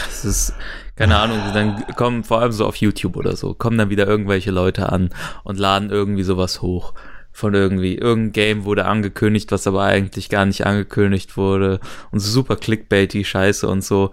es 0.08 0.24
ist, 0.24 0.54
keine 0.96 1.18
Ahnung, 1.18 1.38
dann 1.52 1.84
kommen 1.96 2.24
vor 2.24 2.40
allem 2.40 2.52
so 2.52 2.66
auf 2.66 2.76
YouTube 2.76 3.16
oder 3.16 3.36
so, 3.36 3.54
kommen 3.54 3.78
dann 3.78 3.90
wieder 3.90 4.06
irgendwelche 4.06 4.50
Leute 4.50 4.90
an 4.90 5.10
und 5.44 5.58
laden 5.58 5.90
irgendwie 5.90 6.22
sowas 6.22 6.62
hoch. 6.62 6.94
Von 7.32 7.54
irgendwie, 7.54 7.96
irgendein 7.96 8.32
Game 8.32 8.64
wurde 8.64 8.84
angekündigt, 8.84 9.52
was 9.52 9.66
aber 9.66 9.82
eigentlich 9.84 10.28
gar 10.28 10.44
nicht 10.46 10.66
angekündigt 10.66 11.36
wurde. 11.36 11.80
Und 12.10 12.20
so 12.20 12.30
super 12.30 12.56
clickbaity 12.56 13.24
Scheiße 13.24 13.66
und 13.68 13.84
so. 13.84 14.12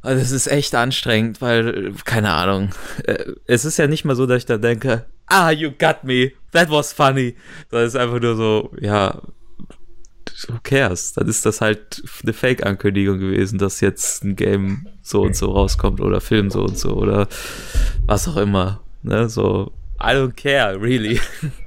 Also 0.00 0.20
es 0.22 0.32
ist 0.32 0.46
echt 0.48 0.74
anstrengend, 0.74 1.40
weil, 1.40 1.92
keine 2.04 2.32
Ahnung. 2.32 2.70
äh, 3.04 3.24
Es 3.46 3.64
ist 3.64 3.78
ja 3.78 3.86
nicht 3.86 4.04
mal 4.04 4.14
so, 4.16 4.26
dass 4.26 4.38
ich 4.38 4.46
da 4.46 4.58
denke, 4.58 5.06
ah, 5.26 5.50
you 5.50 5.70
got 5.70 6.04
me, 6.04 6.32
that 6.52 6.70
was 6.70 6.92
funny. 6.92 7.34
Es 7.70 7.94
ist 7.94 7.96
einfach 7.96 8.20
nur 8.20 8.36
so, 8.36 8.70
ja, 8.80 9.20
who 10.48 10.58
cares? 10.62 11.14
Dann 11.14 11.28
ist 11.28 11.46
das 11.46 11.60
halt 11.60 12.02
eine 12.22 12.32
Fake-Ankündigung 12.32 13.18
gewesen, 13.18 13.58
dass 13.58 13.80
jetzt 13.80 14.24
ein 14.24 14.36
Game 14.36 14.86
so 15.02 15.22
und 15.22 15.36
so 15.36 15.50
rauskommt 15.52 16.00
oder 16.00 16.20
Film 16.20 16.50
so 16.50 16.62
und 16.64 16.78
so 16.78 16.94
oder 16.94 17.28
was 18.06 18.28
auch 18.28 18.36
immer. 18.36 18.82
Ne? 19.02 19.28
So, 19.28 19.72
I 20.00 20.08
don't 20.08 20.32
care, 20.32 20.80
really. 20.80 21.18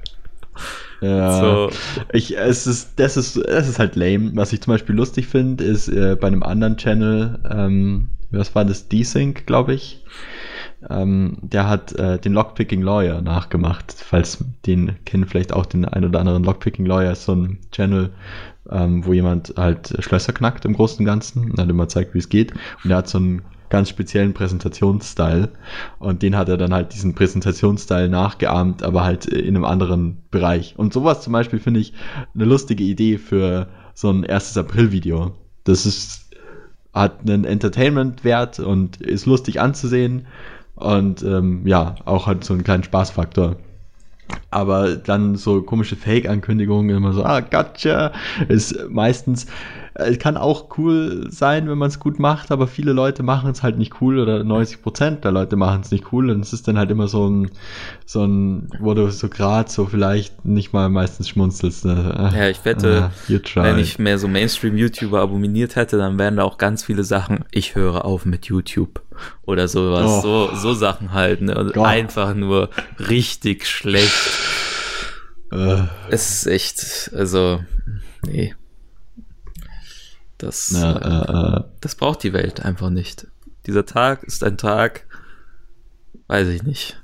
Ja. 1.00 1.40
So, 1.40 1.70
Ich, 2.12 2.36
es 2.36 2.66
ist, 2.66 2.98
das 2.98 3.16
ist, 3.16 3.36
das 3.36 3.68
ist 3.68 3.78
halt 3.78 3.96
lame. 3.96 4.32
Was 4.34 4.52
ich 4.52 4.60
zum 4.60 4.72
Beispiel 4.72 4.94
lustig 4.96 5.26
finde, 5.26 5.64
ist 5.64 5.88
äh, 5.88 6.16
bei 6.20 6.26
einem 6.26 6.42
anderen 6.42 6.76
Channel, 6.76 7.38
ähm, 7.50 8.08
was 8.30 8.54
war 8.54 8.64
das? 8.64 8.88
Desync, 8.88 9.46
glaube 9.46 9.74
ich. 9.74 10.04
Ähm, 10.88 11.38
der 11.42 11.68
hat 11.68 11.92
äh, 11.92 12.18
den 12.18 12.32
Lockpicking 12.32 12.82
Lawyer 12.82 13.20
nachgemacht. 13.20 13.92
Falls 13.92 14.44
den 14.66 14.96
kennen 15.04 15.26
vielleicht 15.26 15.52
auch 15.52 15.66
den 15.66 15.84
ein 15.84 16.04
oder 16.04 16.20
anderen 16.20 16.44
Lockpicking 16.44 16.86
Lawyer, 16.86 17.12
ist 17.12 17.24
so 17.24 17.34
ein 17.34 17.58
Channel, 17.72 18.10
ähm, 18.70 19.04
wo 19.04 19.12
jemand 19.12 19.54
halt 19.56 19.94
Schlösser 20.00 20.32
knackt 20.32 20.64
im 20.64 20.74
Großen 20.74 20.98
und 21.00 21.06
Ganzen 21.06 21.50
und 21.50 21.58
halt 21.58 21.70
immer 21.70 21.88
zeigt, 21.88 22.14
wie 22.14 22.18
es 22.18 22.28
geht. 22.28 22.52
Und 22.84 22.90
er 22.90 22.98
hat 22.98 23.08
so 23.08 23.18
einen 23.18 23.42
ganz 23.70 23.88
speziellen 23.88 24.34
Präsentationsstyle 24.34 25.50
und 25.98 26.22
den 26.22 26.36
hat 26.36 26.48
er 26.48 26.56
dann 26.56 26.72
halt 26.72 26.94
diesen 26.94 27.14
Präsentationsstyle 27.14 28.08
nachgeahmt, 28.08 28.82
aber 28.82 29.04
halt 29.04 29.26
in 29.26 29.56
einem 29.56 29.64
anderen 29.64 30.22
Bereich. 30.30 30.74
Und 30.76 30.92
sowas 30.92 31.22
zum 31.22 31.32
Beispiel 31.32 31.58
finde 31.58 31.80
ich 31.80 31.92
eine 32.34 32.44
lustige 32.44 32.84
Idee 32.84 33.18
für 33.18 33.68
so 33.94 34.10
ein 34.10 34.22
erstes 34.22 34.56
April-Video. 34.56 35.32
Das 35.64 35.86
ist, 35.86 36.30
hat 36.92 37.20
einen 37.20 37.44
Entertainment-Wert 37.44 38.60
und 38.60 39.00
ist 39.00 39.26
lustig 39.26 39.60
anzusehen 39.60 40.26
und 40.74 41.22
ähm, 41.22 41.66
ja, 41.66 41.96
auch 42.04 42.26
halt 42.26 42.44
so 42.44 42.54
einen 42.54 42.64
kleinen 42.64 42.84
Spaßfaktor. 42.84 43.56
Aber 44.50 44.96
dann 44.96 45.36
so 45.36 45.62
komische 45.62 45.96
Fake-Ankündigungen, 45.96 46.96
immer 46.96 47.12
so, 47.12 47.24
ah, 47.24 47.40
gotcha, 47.40 48.12
ist 48.48 48.88
meistens, 48.88 49.46
äh, 49.94 50.16
kann 50.16 50.36
auch 50.36 50.78
cool 50.78 51.26
sein, 51.30 51.68
wenn 51.68 51.76
man 51.76 51.88
es 51.88 51.98
gut 52.00 52.18
macht, 52.18 52.50
aber 52.50 52.66
viele 52.66 52.92
Leute 52.92 53.22
machen 53.22 53.50
es 53.50 53.62
halt 53.62 53.78
nicht 53.78 54.00
cool 54.00 54.18
oder 54.18 54.40
90% 54.40 55.20
der 55.20 55.32
Leute 55.32 55.56
machen 55.56 55.80
es 55.82 55.90
nicht 55.90 56.12
cool 56.12 56.30
und 56.30 56.40
es 56.40 56.52
ist 56.52 56.68
dann 56.68 56.78
halt 56.78 56.90
immer 56.90 57.08
so 57.08 57.28
ein, 57.28 57.50
so 58.06 58.24
ein, 58.24 58.68
wo 58.80 58.94
du 58.94 59.10
so 59.10 59.28
grad 59.28 59.70
so 59.70 59.86
vielleicht 59.86 60.44
nicht 60.44 60.72
mal 60.72 60.88
meistens 60.88 61.28
schmunzelst. 61.28 61.84
Ne? 61.84 62.32
ja, 62.34 62.48
ich 62.48 62.64
wette, 62.64 63.10
Ah, 63.62 63.64
wenn 63.64 63.78
ich 63.78 63.98
mehr 63.98 64.18
so 64.18 64.28
Mainstream-YouTuber 64.28 65.20
abominiert 65.20 65.76
hätte, 65.76 65.98
dann 65.98 66.18
wären 66.18 66.36
da 66.36 66.44
auch 66.44 66.58
ganz 66.58 66.84
viele 66.84 67.04
Sachen, 67.04 67.44
ich 67.50 67.74
höre 67.74 68.04
auf 68.04 68.24
mit 68.24 68.46
YouTube 68.46 69.00
oder 69.42 69.68
sowas. 69.68 70.06
Oh. 70.06 70.20
So, 70.20 70.54
so 70.54 70.74
Sachen 70.74 71.12
halt. 71.12 71.40
Ne? 71.42 71.56
Und 71.56 71.74
Gott. 71.74 71.86
einfach 71.86 72.34
nur 72.34 72.70
richtig 72.98 73.66
schlecht. 73.66 74.30
äh, 75.52 75.82
Es 76.10 76.30
ist 76.30 76.46
echt, 76.46 77.10
also, 77.14 77.62
nee. 78.26 78.54
Das, 80.38 80.70
na, 80.70 81.56
äh, 81.56 81.58
äh, 81.58 81.64
das 81.80 81.94
braucht 81.96 82.22
die 82.22 82.32
Welt 82.32 82.64
einfach 82.64 82.90
nicht. 82.90 83.26
Dieser 83.66 83.84
Tag 83.84 84.22
ist 84.22 84.44
ein 84.44 84.56
Tag, 84.56 85.06
weiß 86.28 86.46
ich 86.48 86.62
nicht. 86.62 87.00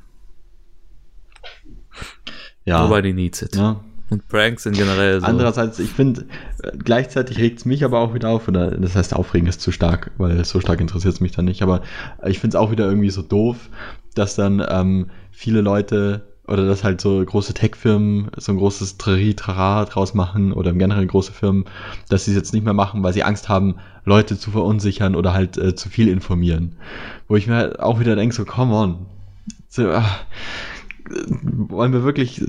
ja. 2.65 2.83
Nobody 2.83 3.12
needs 3.12 3.43
it. 3.43 3.57
ja. 3.57 3.83
Pranks 4.29 4.65
sind 4.65 4.77
generell 4.77 5.21
so. 5.21 5.27
Andererseits, 5.27 5.79
ich 5.79 5.91
finde, 5.91 6.27
gleichzeitig 6.79 7.39
regt 7.39 7.59
es 7.59 7.65
mich 7.65 7.85
aber 7.85 8.01
auch 8.01 8.15
wieder 8.15 8.29
auf, 8.31 8.49
oder 8.49 8.71
das 8.73 8.95
heißt, 8.95 9.15
aufregen 9.15 9.49
ist 9.49 9.61
zu 9.61 9.73
stark, 9.73 10.11
weil 10.19 10.45
so 10.45 10.61
stark 10.61 10.81
interessiert 10.81 11.15
es 11.15 11.21
mich 11.21 11.33
dann 11.33 11.45
nicht, 11.45 11.62
aber 11.62 11.83
ich 12.25 12.39
finde 12.39 12.57
es 12.57 12.61
auch 12.61 12.71
wieder 12.71 12.87
irgendwie 12.87 13.11
so 13.11 13.23
doof, 13.23 13.57
dass 14.15 14.37
dann 14.37 14.65
ähm, 14.69 15.11
viele 15.31 15.61
Leute 15.61 16.23
oder 16.47 16.67
dass 16.67 16.85
halt 16.85 17.01
so 17.01 17.25
große 17.25 17.55
Tech-Firmen 17.55 18.31
so 18.37 18.53
ein 18.53 18.59
großes 18.59 18.99
Trari-Trara 18.99 19.87
draus 19.87 20.15
machen 20.15 20.53
oder 20.53 20.71
im 20.71 20.79
Generellen 20.79 21.09
große 21.09 21.33
Firmen, 21.33 21.65
dass 22.09 22.27
sie 22.27 22.33
es 22.33 22.37
jetzt 22.37 22.53
nicht 22.53 22.65
mehr 22.65 22.75
machen, 22.75 23.03
weil 23.03 23.15
sie 23.15 23.25
Angst 23.25 23.49
haben, 23.49 23.77
Leute 24.05 24.39
zu 24.39 24.51
verunsichern 24.51 25.17
oder 25.17 25.33
halt 25.33 25.57
äh, 25.57 25.75
zu 25.75 25.89
viel 25.89 26.09
informieren. 26.09 26.77
Wo 27.29 27.37
ich 27.37 27.47
mir 27.47 27.55
halt 27.55 27.81
auch 27.81 27.99
wieder 27.99 28.15
denke, 28.15 28.35
so, 28.35 28.45
come 28.45 28.75
on. 28.75 29.07
So, 29.69 29.89
ah, 29.91 30.05
wollen 31.68 31.92
wir 31.92 32.05
wirklich 32.05 32.42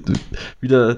wieder 0.61 0.97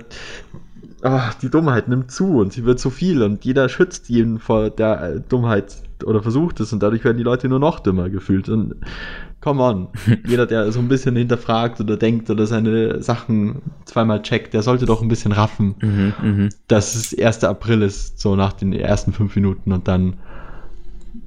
ah, 1.02 1.32
die 1.42 1.50
Dummheit 1.50 1.88
nimmt 1.88 2.12
zu 2.12 2.38
und 2.40 2.54
sie 2.54 2.66
wird 2.66 2.80
zu 2.80 2.90
viel 2.90 3.22
und 3.24 3.46
jeder 3.46 3.70
schützt 3.70 4.10
ihn 4.10 4.40
vor 4.40 4.70
der 4.70 5.02
äh, 5.02 5.22
Dummheit 5.28 5.78
oder 6.06 6.22
versucht 6.22 6.60
es 6.60 6.74
und 6.74 6.84
dadurch 6.84 7.04
werden 7.04 7.18
die 7.18 7.24
Leute 7.24 7.48
nur 7.50 7.60
noch 7.60 7.80
dümmer 7.80 8.10
gefühlt 8.10 8.50
und 8.50 8.76
come 9.42 9.62
on, 9.64 9.88
jeder, 10.28 10.46
der 10.46 10.72
so 10.72 10.80
ein 10.80 10.88
bisschen 10.88 11.16
hinterfragt 11.16 11.80
oder 11.80 11.98
denkt 11.98 12.30
oder 12.30 12.46
seine 12.46 13.02
Sachen 13.02 13.62
zweimal 13.86 14.22
checkt, 14.22 14.54
der 14.54 14.62
sollte 14.64 14.86
doch 14.86 15.02
ein 15.02 15.08
bisschen 15.08 15.32
raffen, 15.32 15.76
Mhm, 15.82 16.14
mhm. 16.22 16.50
dass 16.68 16.96
es 16.96 17.18
1. 17.18 17.44
April 17.44 17.82
ist, 17.82 18.20
so 18.20 18.36
nach 18.36 18.54
den 18.54 18.74
ersten 18.74 19.14
fünf 19.14 19.36
Minuten 19.36 19.72
und 19.72 19.88
dann 19.88 20.18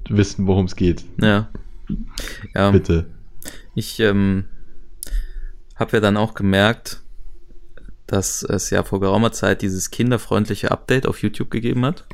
wissen, 0.08 0.46
worum 0.46 0.66
es 0.66 0.76
geht. 0.76 1.04
Ja. 1.20 1.48
Ja, 2.54 2.70
Bitte. 2.70 3.06
ich 3.74 3.98
ähm, 4.00 4.44
habe 5.80 5.96
ja 5.96 6.00
dann 6.00 6.16
auch 6.16 6.34
gemerkt, 6.34 7.00
dass 8.06 8.42
es 8.42 8.70
ja 8.70 8.82
vor 8.82 9.00
geraumer 9.00 9.32
Zeit 9.32 9.62
dieses 9.62 9.90
kinderfreundliche 9.90 10.70
Update 10.70 11.06
auf 11.06 11.22
YouTube 11.22 11.50
gegeben 11.50 11.84
hat. 11.84 12.04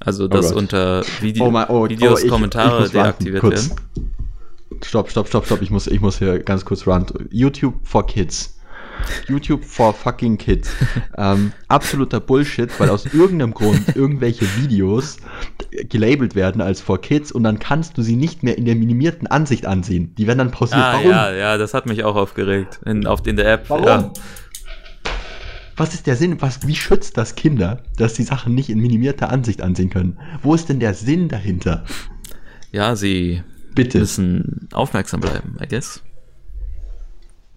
Also, 0.00 0.28
dass 0.28 0.48
Gott. 0.50 0.56
unter 0.58 1.04
Video, 1.20 1.46
Oh 1.46 1.50
mein- 1.50 1.68
oh, 1.68 1.88
Videos 1.88 2.20
oh, 2.20 2.24
ich- 2.24 2.30
Kommentare 2.30 2.86
ich 2.86 2.94
warten, 2.94 3.24
deaktiviert 3.24 3.40
kurz. 3.40 3.70
werden. 3.70 4.12
Stopp, 4.84 5.10
stopp, 5.10 5.28
stopp, 5.28 5.46
stopp. 5.46 5.62
Ich 5.62 5.70
muss, 5.70 5.86
ich 5.86 6.00
muss 6.00 6.18
hier 6.18 6.38
ganz 6.38 6.64
kurz 6.66 6.86
run. 6.86 7.06
YouTube 7.30 7.74
for 7.82 8.06
Kids. 8.06 8.55
YouTube 9.28 9.64
for 9.64 9.92
fucking 9.94 10.38
kids. 10.38 10.70
ähm, 11.16 11.52
absoluter 11.68 12.20
Bullshit, 12.20 12.70
weil 12.78 12.90
aus 12.90 13.06
irgendeinem 13.06 13.54
Grund 13.54 13.96
irgendwelche 13.96 14.46
Videos 14.56 15.16
gelabelt 15.88 16.34
werden 16.34 16.60
als 16.60 16.80
for 16.80 17.00
kids 17.00 17.32
und 17.32 17.42
dann 17.44 17.58
kannst 17.58 17.96
du 17.98 18.02
sie 18.02 18.16
nicht 18.16 18.42
mehr 18.42 18.56
in 18.58 18.64
der 18.64 18.74
minimierten 18.76 19.26
Ansicht 19.26 19.66
ansehen. 19.66 20.14
Die 20.16 20.26
werden 20.26 20.38
dann 20.38 20.50
pausiert. 20.50 20.80
Ah, 20.80 20.94
Warum? 20.94 21.10
ja, 21.10 21.32
ja, 21.32 21.58
das 21.58 21.74
hat 21.74 21.86
mich 21.86 22.04
auch 22.04 22.16
aufgeregt. 22.16 22.80
In, 22.84 23.06
auf, 23.06 23.26
in 23.26 23.36
der 23.36 23.52
App. 23.52 23.64
Warum? 23.68 23.86
Ja. 23.86 24.12
Was 25.76 25.92
ist 25.92 26.06
der 26.06 26.16
Sinn? 26.16 26.40
Was, 26.40 26.66
wie 26.66 26.74
schützt 26.74 27.18
das 27.18 27.34
Kinder, 27.34 27.82
dass 27.98 28.14
die 28.14 28.22
Sachen 28.22 28.54
nicht 28.54 28.70
in 28.70 28.80
minimierter 28.80 29.28
Ansicht 29.30 29.60
ansehen 29.60 29.90
können? 29.90 30.18
Wo 30.42 30.54
ist 30.54 30.68
denn 30.70 30.80
der 30.80 30.94
Sinn 30.94 31.28
dahinter? 31.28 31.84
ja, 32.72 32.96
sie 32.96 33.42
Bitte. 33.74 33.98
müssen 33.98 34.68
aufmerksam 34.72 35.20
bleiben, 35.20 35.56
I 35.62 35.68
guess. 35.68 36.02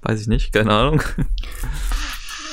Weiß 0.02 0.22
ich 0.22 0.28
nicht, 0.28 0.54
keine 0.54 0.72
Ahnung. 0.72 1.02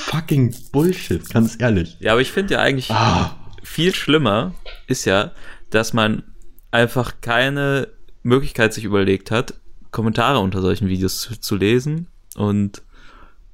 Fucking 0.09 0.55
Bullshit, 0.71 1.27
ganz 1.29 1.57
ehrlich. 1.59 1.97
Ja, 1.99 2.13
aber 2.13 2.21
ich 2.21 2.31
finde 2.31 2.55
ja 2.55 2.59
eigentlich 2.61 2.89
Ah. 2.91 3.35
viel 3.63 3.93
schlimmer 3.93 4.53
ist 4.87 5.05
ja, 5.05 5.31
dass 5.69 5.93
man 5.93 6.23
einfach 6.71 7.15
keine 7.21 7.89
Möglichkeit 8.23 8.73
sich 8.73 8.83
überlegt 8.85 9.31
hat, 9.31 9.53
Kommentare 9.91 10.39
unter 10.39 10.61
solchen 10.61 10.87
Videos 10.87 11.19
zu, 11.19 11.39
zu 11.39 11.55
lesen 11.55 12.07
und 12.35 12.81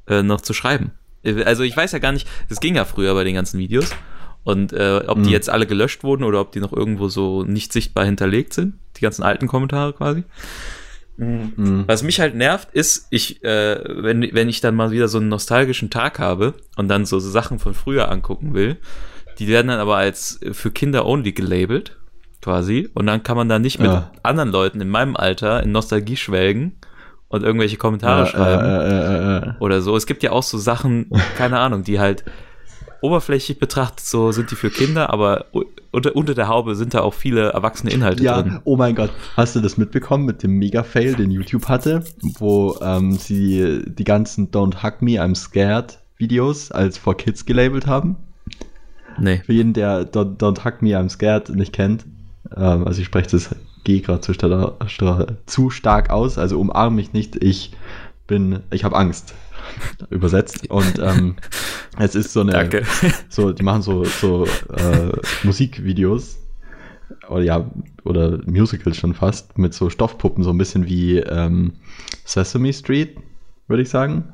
äh, 0.08 0.22
noch 0.24 0.42
zu 0.42 0.54
schreiben. 0.54 0.92
Also 1.46 1.64
ich 1.64 1.76
weiß 1.78 1.92
ja 1.94 2.00
gar 2.00 2.12
nicht, 2.12 2.28
das 2.50 2.60
ging 2.60 2.76
ja 2.76 2.86
früher 2.86 3.14
bei 3.14 3.24
den 3.24 3.36
ganzen 3.36 3.58
Videos 3.60 3.92
und 4.44 4.74
äh, 4.74 5.02
ob 5.08 5.18
die 5.20 5.30
Mhm. 5.30 5.34
jetzt 5.34 5.50
alle 5.50 5.66
gelöscht 5.66 6.04
wurden 6.04 6.24
oder 6.24 6.42
ob 6.42 6.52
die 6.52 6.60
noch 6.60 6.74
irgendwo 6.74 7.08
so 7.08 7.44
nicht 7.44 7.72
sichtbar 7.72 8.04
hinterlegt 8.06 8.54
sind, 8.54 8.76
die 8.98 9.02
ganzen 9.02 9.24
alten 9.24 9.48
Kommentare 9.48 9.94
quasi. 9.94 10.24
Mhm. 11.18 11.84
Was 11.88 12.02
mich 12.04 12.20
halt 12.20 12.36
nervt, 12.36 12.70
ist, 12.74 13.08
ich, 13.12 13.44
äh, 13.44 13.80
wenn, 14.04 14.28
wenn 14.34 14.50
ich 14.50 14.62
dann 14.62 14.76
mal 14.76 14.92
wieder 14.92 15.08
so 15.08 15.20
einen 15.20 15.30
nostalgischen 15.30 15.90
Tag 15.90 16.20
habe 16.20 16.56
und 16.76 16.88
dann 16.88 17.06
so 17.06 17.20
Sachen 17.20 17.60
von 17.60 17.74
früher 17.74 18.10
angucken 18.12 18.54
will, 18.54 18.78
die 19.40 19.48
werden 19.48 19.68
dann 19.68 19.80
aber 19.80 19.98
als 19.98 20.42
äh, 20.42 20.54
für 20.54 20.72
Kinder 20.72 21.06
only 21.06 21.32
gelabelt, 21.32 21.98
quasi. 22.42 22.90
Und 22.94 23.06
dann 23.06 23.24
kann 23.24 23.38
man 23.38 23.48
da 23.50 23.60
nicht 23.60 23.80
mit 23.80 23.92
Ja. 23.92 24.12
anderen 24.24 24.52
Leuten 24.52 24.82
in 24.82 24.90
meinem 24.90 25.16
Alter 25.16 25.64
in 25.64 25.72
Nostalgie 25.72 26.18
schwelgen 26.18 26.74
und 27.30 27.44
irgendwelche 27.44 27.78
Kommentare 27.78 28.24
Äh, 28.24 28.28
schreiben 28.28 28.66
äh, 28.66 29.38
äh. 29.50 29.54
oder 29.60 29.82
so. 29.82 29.96
Es 29.96 30.06
gibt 30.06 30.24
ja 30.24 30.32
auch 30.32 30.44
so 30.44 30.58
Sachen, 30.58 31.10
keine 31.38 31.60
Ahnung, 31.60 31.84
die 31.84 32.00
halt 32.00 32.24
oberflächlich 33.04 33.60
betrachtet 33.60 34.06
so 34.06 34.32
sind 34.32 34.50
die 34.50 34.56
für 34.56 34.70
Kinder, 34.70 35.12
aber 35.12 35.46
unter, 35.92 36.16
unter 36.16 36.34
der 36.34 36.48
Haube 36.48 36.76
sind 36.76 36.94
da 36.94 37.02
auch 37.02 37.14
viele 37.14 37.50
erwachsene 37.52 37.92
Inhalte 37.92 38.24
Ja, 38.24 38.42
drin. 38.42 38.60
oh 38.64 38.78
mein 38.78 38.96
Gott. 38.96 39.12
Hast 39.36 39.56
du 39.56 39.60
das 39.60 39.78
mitbekommen 39.78 40.26
mit 40.26 40.42
dem 40.42 40.52
Mega-Fail, 40.58 41.16
den 41.16 41.30
YouTube 41.30 41.68
hatte, 41.68 42.04
wo 42.40 42.78
ähm, 42.82 43.12
sie 43.14 43.84
die 43.86 44.04
ganzen 44.06 44.52
Don't 44.52 44.84
Hug 44.84 45.02
Me, 45.02 45.22
I'm 45.22 45.36
Scared 45.36 46.00
Videos 46.18 46.72
als 46.72 46.98
for 46.98 47.16
Kids 47.16 47.46
gelabelt 47.46 47.88
haben? 47.88 48.16
Nee. 49.20 49.42
Für 49.46 49.54
jeden, 49.54 49.74
der 49.74 50.10
Don't, 50.12 50.38
Don't 50.38 50.64
Hug 50.64 50.82
Me, 50.82 50.98
I'm 50.98 51.10
Scared 51.10 51.50
nicht 51.50 51.74
kennt, 51.74 52.06
ähm, 52.56 52.88
also 52.88 53.02
ich 53.02 53.06
spreche 53.06 53.30
das 53.32 53.50
G 53.84 54.00
gerade 54.00 54.22
zu, 54.22 54.34
zu 55.46 55.70
stark 55.70 56.10
aus, 56.10 56.38
also 56.38 56.60
umarm 56.60 56.96
mich 56.96 57.12
nicht, 57.12 57.36
ich 57.44 57.74
bin, 58.28 58.62
ich 58.72 58.86
habe 58.86 58.96
Angst. 58.96 59.34
Übersetzt. 60.10 60.70
Und 60.70 61.00
ähm, 61.00 61.36
es 62.00 62.16
ist 62.16 62.34
so 62.34 62.42
eine, 62.42 62.52
Danke. 62.52 62.84
so, 63.30 63.52
die 63.52 63.64
machen 63.64 63.82
so, 63.82 64.04
so 64.04 64.46
äh, 64.46 65.12
Musikvideos 65.44 66.38
oder 67.30 67.44
ja, 67.44 67.72
oder 68.04 68.40
Musicals 68.46 68.98
schon 68.98 69.14
fast, 69.14 69.58
mit 69.58 69.74
so 69.74 69.90
Stoffpuppen, 69.90 70.44
so 70.44 70.50
ein 70.50 70.58
bisschen 70.58 70.88
wie 70.88 71.18
ähm, 71.18 71.74
Sesame 72.26 72.74
Street, 72.74 73.18
würde 73.68 73.84
ich 73.84 73.90
sagen. 73.90 74.26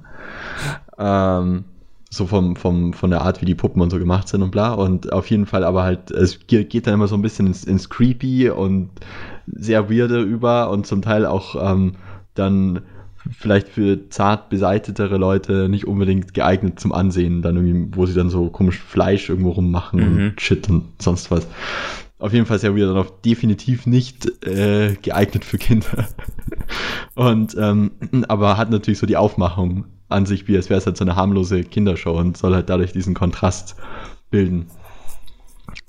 Ähm, 0.98 1.66
so 2.12 2.26
vom, 2.26 2.56
vom, 2.56 2.94
von 2.94 3.12
der 3.12 3.22
Art, 3.22 3.40
wie 3.42 3.46
die 3.46 3.54
Puppen 3.54 3.84
und 3.84 3.92
so 3.92 4.00
gemacht 4.00 4.28
sind 4.28 4.42
und 4.42 4.50
bla. 4.50 4.74
Und 4.74 5.14
auf 5.14 5.30
jeden 5.30 5.46
Fall 5.46 5.64
aber 5.64 5.84
halt, 5.84 6.10
es 6.10 6.48
ge- 6.48 6.64
geht 6.64 6.88
dann 6.88 6.96
immer 6.96 7.08
so 7.08 7.16
ein 7.16 7.22
bisschen 7.22 7.46
ins, 7.46 7.64
ins 7.64 7.90
Creepy 7.90 8.50
und 8.50 8.90
sehr 9.46 9.92
weirde 9.92 10.22
über 10.22 10.72
und 10.72 10.88
zum 10.88 11.04
Teil 11.04 11.28
auch 11.28 11.56
ähm, 11.72 11.94
dann 12.34 12.82
vielleicht 13.38 13.68
für 13.70 14.10
zart 14.10 14.50
beseitetere 14.50 15.18
Leute 15.18 15.70
nicht 15.70 15.86
unbedingt 15.88 16.34
geeignet 16.34 16.80
zum 16.80 16.92
Ansehen, 16.94 17.42
dann 17.42 17.56
irgendwie, 17.56 17.96
wo 17.98 18.06
sie 18.06 18.14
dann 18.14 18.30
so 18.30 18.50
komisch 18.50 18.80
Fleisch 18.80 19.30
irgendwo 19.30 19.52
rummachen 19.52 20.00
Mhm. 20.00 20.28
und 20.30 20.42
Shit 20.42 20.70
und 20.70 21.02
sonst 21.02 21.32
was. 21.32 21.48
Auf 22.18 22.34
jeden 22.34 22.46
Fall 22.46 22.60
sehr 22.60 22.76
weird 22.76 22.90
und 22.90 22.98
auch 22.98 23.22
definitiv 23.22 23.86
nicht 23.86 24.46
äh, 24.46 24.96
geeignet 25.02 25.46
für 25.46 25.58
Kinder. 25.58 26.08
und 27.16 27.56
ähm, 27.58 27.92
aber 28.28 28.58
hat 28.58 28.70
natürlich 28.70 29.00
so 29.00 29.06
die 29.08 29.18
Aufmachung 29.18 29.86
an 30.10 30.26
sich, 30.26 30.48
wie 30.48 30.56
als 30.58 30.70
wäre 30.70 30.80
es 30.80 30.86
halt 30.86 30.98
so 30.98 31.06
eine 31.06 31.16
harmlose 31.16 31.64
Kindershow 31.64 32.18
und 32.18 32.36
soll 32.36 32.54
halt 32.56 32.70
dadurch 32.70 32.92
diesen 32.92 33.14
Kontrast 33.14 33.76
bilden. 34.32 34.66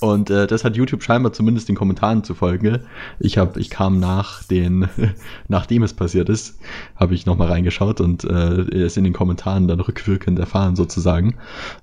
Und 0.00 0.30
äh, 0.30 0.46
das 0.46 0.64
hat 0.64 0.76
YouTube 0.76 1.02
scheinbar 1.02 1.32
zumindest 1.32 1.68
den 1.68 1.76
Kommentaren 1.76 2.24
zufolge. 2.24 2.80
Ich 3.18 3.38
habe, 3.38 3.60
ich 3.60 3.70
kam 3.70 4.00
nach 4.00 4.44
den, 4.44 4.88
nachdem 5.48 5.82
es 5.82 5.94
passiert 5.94 6.28
ist, 6.28 6.58
habe 6.96 7.14
ich 7.14 7.26
nochmal 7.26 7.48
reingeschaut 7.48 8.00
und 8.00 8.24
äh, 8.24 8.82
es 8.84 8.96
in 8.96 9.04
den 9.04 9.12
Kommentaren 9.12 9.68
dann 9.68 9.80
rückwirkend 9.80 10.38
erfahren 10.38 10.76
sozusagen. 10.76 11.36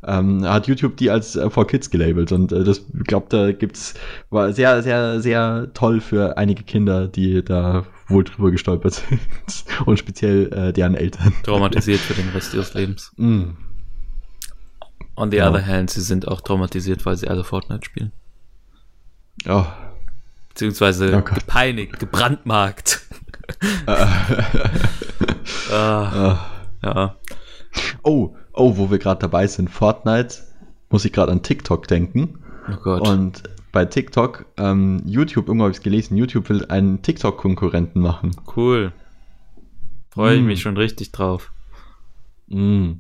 Ähm, 0.06 0.44
hat 0.44 0.68
YouTube 0.68 0.98
die 0.98 1.10
als 1.10 1.36
äh, 1.36 1.50
for 1.50 1.68
Kids 1.68 1.90
gelabelt 1.90 2.32
und 2.32 2.52
äh, 2.52 2.64
das, 2.64 2.80
ich 2.80 3.04
glaube, 3.06 3.28
da 3.30 3.52
gibt's 3.52 3.94
war 4.30 4.54
sehr, 4.54 4.84
sehr, 4.84 5.22
sehr 5.22 5.70
toll 5.74 6.02
für 6.02 6.38
einige 6.38 6.64
Kinder, 6.64 7.08
die 7.08 7.44
da 7.44 7.86
wohl 8.08 8.24
drüber 8.24 8.52
gestolpert 8.52 8.94
sind 9.10 9.20
und 9.86 10.00
speziell 10.00 10.52
äh, 10.54 10.74
deren 10.74 10.96
Eltern. 10.96 11.34
Traumatisiert 11.44 12.00
für 12.00 12.14
den 12.14 12.30
Rest 12.30 12.54
ihres 12.54 12.74
Lebens. 12.74 13.12
Mm. 13.18 13.52
On 15.18 15.30
the 15.32 15.38
Ja. 15.38 15.50
other 15.50 15.66
hand, 15.66 15.90
sie 15.90 16.02
sind 16.02 16.28
auch 16.28 16.42
traumatisiert, 16.42 17.06
weil 17.06 17.18
sie 17.18 17.28
alle 17.28 17.44
Fortnite 17.44 17.84
spielen. 17.86 18.12
Oh. 19.50 19.66
Beziehungsweise 20.50 21.16
Oh 21.18 21.22
gepeinigt, 21.22 22.00
gebrandmarkt. 22.00 23.02
ah, 23.88 24.08
Ah. 25.72 26.40
ja. 26.84 27.16
Oh, 28.04 28.36
oh, 28.54 28.78
wo 28.78 28.90
wir 28.92 28.98
gerade 29.00 29.20
dabei 29.22 29.48
sind, 29.48 29.70
Fortnite, 29.70 30.36
muss 30.90 31.06
ich 31.06 31.14
gerade 31.14 31.32
an 31.32 31.44
TikTok 31.44 31.88
denken. 31.88 32.40
Oh 32.72 32.76
Gott. 32.82 33.08
Und 33.08 33.44
bei 33.72 33.86
TikTok, 33.86 34.46
ähm, 34.58 35.02
YouTube, 35.06 35.48
irgendwo 35.48 35.66
habe 35.66 35.72
ich 35.72 35.78
es 35.78 35.84
gelesen, 35.84 36.18
YouTube 36.18 36.50
will 36.50 36.66
einen 36.70 37.02
TikTok-Konkurrenten 37.02 38.02
machen. 38.02 38.32
cool. 38.56 38.92
Freue 40.10 40.36
ich 40.38 40.42
Mm. 40.42 40.46
mich 40.48 40.62
schon 40.62 40.78
richtig 40.78 41.12
drauf. 41.12 41.52
Mm. 42.48 42.94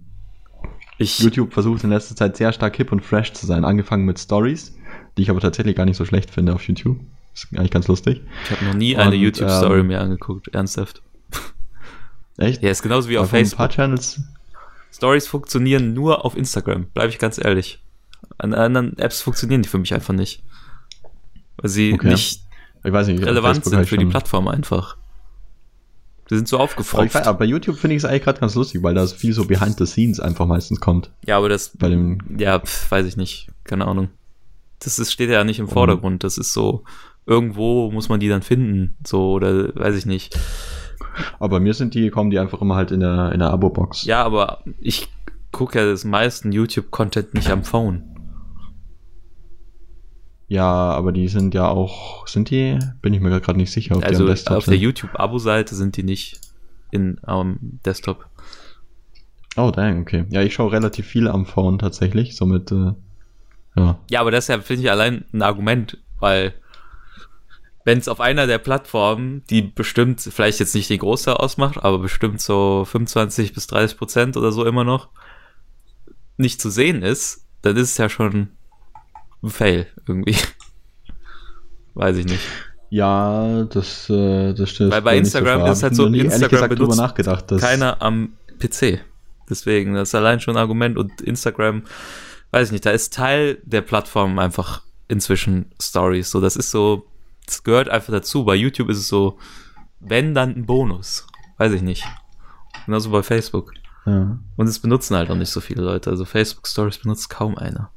Ich, 0.97 1.19
YouTube 1.19 1.53
versucht 1.53 1.83
in 1.83 1.89
letzter 1.91 2.15
Zeit 2.15 2.37
sehr 2.37 2.51
stark 2.53 2.75
hip 2.77 2.91
und 2.91 3.01
fresh 3.01 3.33
zu 3.33 3.45
sein, 3.45 3.65
angefangen 3.65 4.05
mit 4.05 4.19
Stories, 4.19 4.75
die 5.17 5.21
ich 5.23 5.29
aber 5.29 5.39
tatsächlich 5.39 5.75
gar 5.75 5.85
nicht 5.85 5.97
so 5.97 6.05
schlecht 6.05 6.31
finde 6.31 6.53
auf 6.53 6.67
YouTube. 6.67 6.99
Ist 7.33 7.47
eigentlich 7.55 7.71
ganz 7.71 7.87
lustig. 7.87 8.21
ich 8.45 8.51
habe 8.51 8.65
noch 8.65 8.73
nie 8.73 8.97
eine 8.97 9.15
Und, 9.15 9.21
YouTube-Story 9.21 9.81
ähm, 9.81 9.87
mir 9.87 10.01
angeguckt, 10.01 10.47
ernsthaft. 10.49 11.01
Echt? 12.37 12.63
Ja, 12.63 12.71
ist 12.71 12.81
genauso 12.81 13.09
wie 13.09 13.17
auf 13.17 13.25
Auf 13.25 13.33
ein 13.33 13.41
Facebook. 13.45 13.57
paar 13.57 13.69
Channels. 13.69 14.21
Stories 14.91 15.27
funktionieren 15.27 15.93
nur 15.93 16.25
auf 16.25 16.35
Instagram, 16.35 16.85
bleibe 16.85 17.09
ich 17.09 17.19
ganz 17.19 17.37
ehrlich. 17.37 17.79
An 18.39 18.53
anderen 18.55 18.97
Apps 18.97 19.21
funktionieren 19.21 19.61
die 19.61 19.69
für 19.69 19.77
mich 19.77 19.93
einfach 19.93 20.13
nicht. 20.13 20.41
Weil 21.57 21.69
sie 21.69 21.93
Okay. 21.93 22.07
nicht 22.09 22.41
Ich 22.83 22.91
weiß 22.91 23.07
nicht. 23.07 23.23
relevant 23.23 23.63
sind 23.65 23.85
für 23.87 23.97
die 23.97 24.05
Plattform 24.05 24.47
einfach. 24.47 24.97
Sie 26.29 26.35
sind 26.35 26.47
so 26.47 26.57
Aber, 26.57 26.65
aufgefropft. 26.65 27.15
weiß- 27.15 27.23
aber 27.25 27.39
bei 27.39 27.45
YouTube 27.45 27.77
finde 27.77 27.95
ich 27.95 28.03
es 28.03 28.05
eigentlich 28.09 28.23
gerade 28.23 28.39
ganz 28.39 28.55
lustig, 28.55 28.83
weil 28.83 28.93
da 28.93 29.05
viel 29.07 29.33
so 29.33 29.45
behind 29.45 29.77
the 29.77 29.85
scenes 29.85 30.19
einfach 30.19 30.45
meistens 30.45 30.79
kommt. 30.79 31.11
Ja, 31.25 31.37
aber 31.37 31.47
das, 31.49 31.69
Bei 31.77 31.89
dem, 31.89 32.19
ja, 32.37 32.59
pf, 32.59 32.91
weiß 32.91 33.05
ich 33.05 33.15
nicht. 33.17 33.47
Keine 33.63 33.87
Ahnung. 33.87 34.09
Das 34.79 34.99
ist, 34.99 35.11
steht 35.11 35.29
ja 35.29 35.43
nicht 35.43 35.59
im 35.59 35.67
Vordergrund. 35.69 36.23
Das 36.23 36.37
ist 36.37 36.53
so, 36.53 36.83
irgendwo 37.25 37.89
muss 37.91 38.09
man 38.09 38.19
die 38.19 38.29
dann 38.29 38.41
finden. 38.41 38.97
So, 39.05 39.31
oder 39.31 39.73
weiß 39.75 39.95
ich 39.95 40.05
nicht. 40.05 40.37
aber 41.39 41.57
bei 41.57 41.59
mir 41.59 41.73
sind 41.73 41.93
die, 41.95 42.09
kommen 42.09 42.29
die 42.29 42.39
einfach 42.39 42.61
immer 42.61 42.75
halt 42.75 42.91
in 42.91 42.99
der, 42.99 43.31
in 43.31 43.39
der 43.39 43.49
Abo-Box. 43.49 44.03
Ja, 44.05 44.23
aber 44.23 44.63
ich 44.79 45.07
gucke 45.51 45.79
ja 45.79 45.85
das 45.85 46.03
meisten 46.03 46.51
YouTube-Content 46.51 47.33
nicht 47.33 47.49
am 47.49 47.63
Phone. 47.63 48.03
Ja, 50.47 50.63
aber 50.65 51.11
die 51.11 51.27
sind 51.27 51.53
ja 51.53 51.67
auch, 51.67 52.25
sind 52.27 52.49
die? 52.49 52.79
Bin 53.01 53.13
ich 53.13 53.19
mir 53.19 53.29
gerade 53.41 53.57
nicht 53.57 53.71
sicher. 53.71 53.95
ob 53.95 54.01
die 54.01 54.07
Also 54.07 54.23
am 54.23 54.29
Desktop 54.29 54.57
auf 54.57 54.65
der 54.65 54.73
sind. 54.75 54.81
YouTube-Abo-Seite 54.83 55.75
sind 55.75 55.97
die 55.97 56.03
nicht 56.03 56.39
in 56.91 57.19
am 57.23 57.57
Desktop. 57.85 58.25
Oh, 59.57 59.71
dang, 59.71 60.01
okay. 60.01 60.25
Ja, 60.29 60.41
ich 60.41 60.53
schaue 60.53 60.71
relativ 60.71 61.05
viel 61.07 61.27
am 61.27 61.45
Phone 61.45 61.79
tatsächlich, 61.79 62.35
somit, 62.35 62.71
äh, 62.71 62.93
ja. 63.75 63.99
Ja, 64.09 64.21
aber 64.21 64.31
das 64.31 64.45
ist 64.45 64.49
ja, 64.49 64.59
finde 64.61 64.83
ich, 64.83 64.91
allein 64.91 65.25
ein 65.33 65.41
Argument, 65.41 65.97
weil 66.19 66.53
wenn 67.83 67.97
es 67.97 68.07
auf 68.07 68.21
einer 68.21 68.47
der 68.47 68.57
Plattformen, 68.57 69.43
die 69.49 69.61
bestimmt 69.61 70.21
vielleicht 70.21 70.59
jetzt 70.59 70.75
nicht 70.75 70.89
den 70.89 70.99
Großteil 70.99 71.35
ausmacht, 71.35 71.83
aber 71.83 71.99
bestimmt 71.99 72.41
so 72.41 72.85
25 72.85 73.53
bis 73.53 73.67
30 73.67 73.97
Prozent 73.97 74.37
oder 74.37 74.51
so 74.51 74.65
immer 74.65 74.83
noch 74.83 75.09
nicht 76.37 76.61
zu 76.61 76.69
sehen 76.69 77.01
ist, 77.01 77.45
dann 77.61 77.75
ist 77.77 77.91
es 77.91 77.97
ja 77.97 78.09
schon 78.09 78.49
ein 79.43 79.49
Fail 79.49 79.87
irgendwie. 80.07 80.35
Weiß 81.93 82.17
ich 82.17 82.25
nicht. 82.25 82.41
Ja, 82.89 83.63
das, 83.63 84.09
äh, 84.09 84.53
das 84.53 84.69
stimmt. 84.69 84.91
Weil 84.91 85.01
bei 85.01 85.15
so 85.15 85.19
Instagram 85.19 85.61
schwer. 85.61 85.71
ist 85.71 85.83
halt 85.83 85.95
so, 85.95 86.09
nie, 86.09 86.19
Instagram 86.19 86.69
benutzt 86.69 86.97
nachgedacht, 86.97 87.51
dass, 87.51 87.61
Keiner 87.61 88.01
am 88.01 88.33
PC. 88.59 89.01
Deswegen, 89.49 89.93
das 89.93 90.09
ist 90.09 90.15
allein 90.15 90.39
schon 90.39 90.55
ein 90.55 90.61
Argument 90.61 90.97
und 90.97 91.21
Instagram, 91.21 91.83
weiß 92.51 92.67
ich 92.67 92.71
nicht, 92.71 92.85
da 92.85 92.91
ist 92.91 93.13
Teil 93.13 93.59
der 93.63 93.81
Plattform 93.81 94.39
einfach 94.39 94.83
inzwischen 95.07 95.71
Stories. 95.81 96.31
So, 96.31 96.41
das 96.41 96.55
ist 96.55 96.71
so, 96.71 97.07
das 97.45 97.63
gehört 97.63 97.89
einfach 97.89 98.11
dazu. 98.11 98.45
Bei 98.45 98.55
YouTube 98.55 98.89
ist 98.89 98.97
es 98.97 99.07
so, 99.07 99.37
wenn 99.99 100.33
dann 100.33 100.55
ein 100.55 100.65
Bonus. 100.65 101.25
Weiß 101.57 101.71
ich 101.73 101.81
nicht. 101.81 102.05
Genauso 102.85 103.09
bei 103.09 103.23
Facebook. 103.23 103.73
Ja. 104.05 104.37
Und 104.55 104.67
es 104.67 104.79
benutzen 104.79 105.15
halt 105.15 105.29
auch 105.29 105.35
nicht 105.35 105.49
so 105.49 105.59
viele 105.59 105.81
Leute. 105.81 106.09
Also 106.09 106.23
Facebook 106.23 106.67
Stories 106.67 106.99
benutzt 106.99 107.29
kaum 107.29 107.57
einer. 107.57 107.89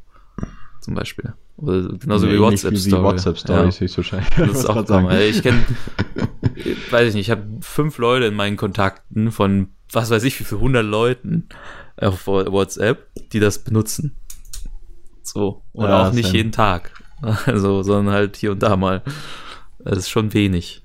Zum 0.80 0.94
Beispiel. 0.94 1.34
Oder 1.58 1.88
genauso 1.98 2.26
Nee, 2.26 2.32
wie 2.34 2.40
WhatsApp 2.40 2.72
wie 2.72 2.76
Story. 2.78 3.02
WhatsApp 3.02 3.36
Stories 3.38 3.74
Ja. 3.76 3.80
höchstwahrscheinlich. 3.82 4.28
Das 4.36 4.50
ist 4.50 4.66
auch 4.66 4.86
sagen. 4.86 5.10
Ich 5.28 5.42
kenne, 5.42 5.62
weiß 6.90 7.08
ich 7.10 7.14
nicht, 7.14 7.26
ich 7.26 7.30
habe 7.30 7.44
fünf 7.60 7.98
Leute 7.98 8.26
in 8.26 8.34
meinen 8.34 8.56
Kontakten 8.56 9.30
von 9.30 9.68
was 9.92 10.10
weiß 10.10 10.22
ich 10.24 10.38
wie 10.40 10.44
viel 10.44 10.58
hundert 10.58 10.86
Leuten 10.86 11.48
auf 11.96 12.26
WhatsApp, 12.26 13.08
die 13.32 13.40
das 13.40 13.58
benutzen. 13.58 14.16
So. 15.22 15.62
Oder 15.72 15.88
Ja, 15.90 16.08
auch 16.08 16.12
nicht 16.12 16.26
same. 16.26 16.36
jeden 16.38 16.52
Tag. 16.52 16.92
Also, 17.44 17.82
sondern 17.82 18.14
halt 18.14 18.36
hier 18.38 18.50
und 18.52 18.62
da 18.62 18.76
mal. 18.78 19.02
Das 19.78 19.98
ist 19.98 20.08
schon 20.08 20.32
wenig. 20.32 20.82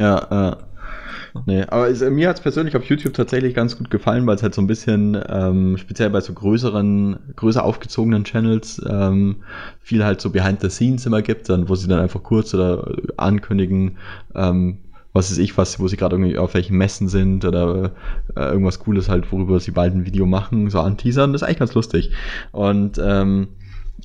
Ja, 0.00 0.26
ja. 0.30 0.56
Nee, 1.46 1.64
aber 1.64 1.88
es, 1.88 2.00
mir 2.00 2.28
hat 2.28 2.36
es 2.36 2.42
persönlich 2.42 2.76
auf 2.76 2.84
YouTube 2.84 3.14
tatsächlich 3.14 3.54
ganz 3.54 3.76
gut 3.78 3.90
gefallen, 3.90 4.26
weil 4.26 4.36
es 4.36 4.42
halt 4.42 4.54
so 4.54 4.62
ein 4.62 4.66
bisschen, 4.66 5.18
ähm, 5.28 5.76
speziell 5.78 6.10
bei 6.10 6.20
so 6.20 6.32
größeren, 6.32 7.18
größer 7.36 7.64
aufgezogenen 7.64 8.24
Channels, 8.24 8.82
ähm, 8.88 9.36
viel 9.80 10.04
halt 10.04 10.20
so 10.20 10.30
behind 10.30 10.60
the 10.60 10.70
scenes 10.70 11.06
immer 11.06 11.22
gibt, 11.22 11.48
dann, 11.48 11.68
wo 11.68 11.74
sie 11.74 11.88
dann 11.88 12.00
einfach 12.00 12.22
kurz 12.22 12.54
oder 12.54 12.96
ankündigen, 13.16 13.96
ähm, 14.34 14.78
was 15.12 15.30
ist 15.30 15.38
ich, 15.38 15.56
was, 15.58 15.78
wo 15.78 15.88
sie 15.88 15.96
gerade 15.96 16.16
irgendwie 16.16 16.38
auf 16.38 16.54
welchen 16.54 16.76
Messen 16.76 17.08
sind 17.08 17.44
oder 17.44 17.92
äh, 18.34 18.40
irgendwas 18.40 18.78
Cooles 18.78 19.08
halt, 19.08 19.30
worüber 19.30 19.60
sie 19.60 19.70
bald 19.70 19.94
ein 19.94 20.06
Video 20.06 20.24
machen, 20.24 20.70
so 20.70 20.80
anteasern. 20.80 21.32
Das 21.32 21.42
ist 21.42 21.46
eigentlich 21.46 21.58
ganz 21.58 21.74
lustig. 21.74 22.12
Und 22.50 22.98
ähm, 23.02 23.48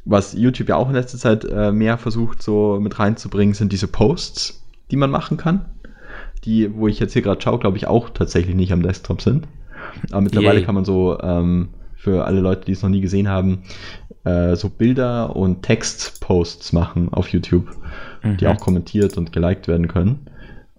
was 0.03 0.33
YouTube 0.33 0.69
ja 0.69 0.75
auch 0.75 0.89
in 0.89 0.95
letzter 0.95 1.17
Zeit 1.17 1.45
äh, 1.45 1.71
mehr 1.71 1.97
versucht, 1.97 2.43
so 2.43 2.79
mit 2.81 2.99
reinzubringen, 2.99 3.53
sind 3.53 3.71
diese 3.71 3.87
Posts, 3.87 4.61
die 4.91 4.97
man 4.97 5.09
machen 5.09 5.37
kann. 5.37 5.65
Die, 6.45 6.73
wo 6.73 6.87
ich 6.87 6.99
jetzt 6.99 7.13
hier 7.13 7.21
gerade 7.21 7.41
schaue, 7.41 7.59
glaube 7.59 7.77
ich, 7.77 7.87
auch 7.87 8.09
tatsächlich 8.09 8.55
nicht 8.55 8.71
am 8.71 8.81
Desktop 8.83 9.21
sind. 9.21 9.47
Aber 10.11 10.21
mittlerweile 10.21 10.59
Yay. 10.59 10.65
kann 10.65 10.75
man 10.75 10.85
so, 10.85 11.19
ähm, 11.21 11.69
für 11.95 12.25
alle 12.25 12.39
Leute, 12.39 12.65
die 12.65 12.73
es 12.73 12.83
noch 12.83 12.89
nie 12.89 13.01
gesehen 13.01 13.27
haben, 13.27 13.63
äh, 14.23 14.55
so 14.55 14.69
Bilder 14.69 15.35
und 15.35 15.63
Textposts 15.63 16.71
machen 16.73 17.11
auf 17.11 17.29
YouTube, 17.29 17.75
die 18.23 18.45
Mhm. 18.45 18.51
auch 18.51 18.59
kommentiert 18.59 19.17
und 19.17 19.33
geliked 19.33 19.67
werden 19.67 19.87
können. 19.87 20.27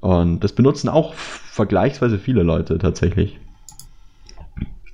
Und 0.01 0.45
das 0.45 0.53
benutzen 0.53 0.89
auch 0.89 1.15
vergleichsweise 1.15 2.19
viele 2.19 2.45
Leute 2.45 2.79
tatsächlich. 2.79 3.39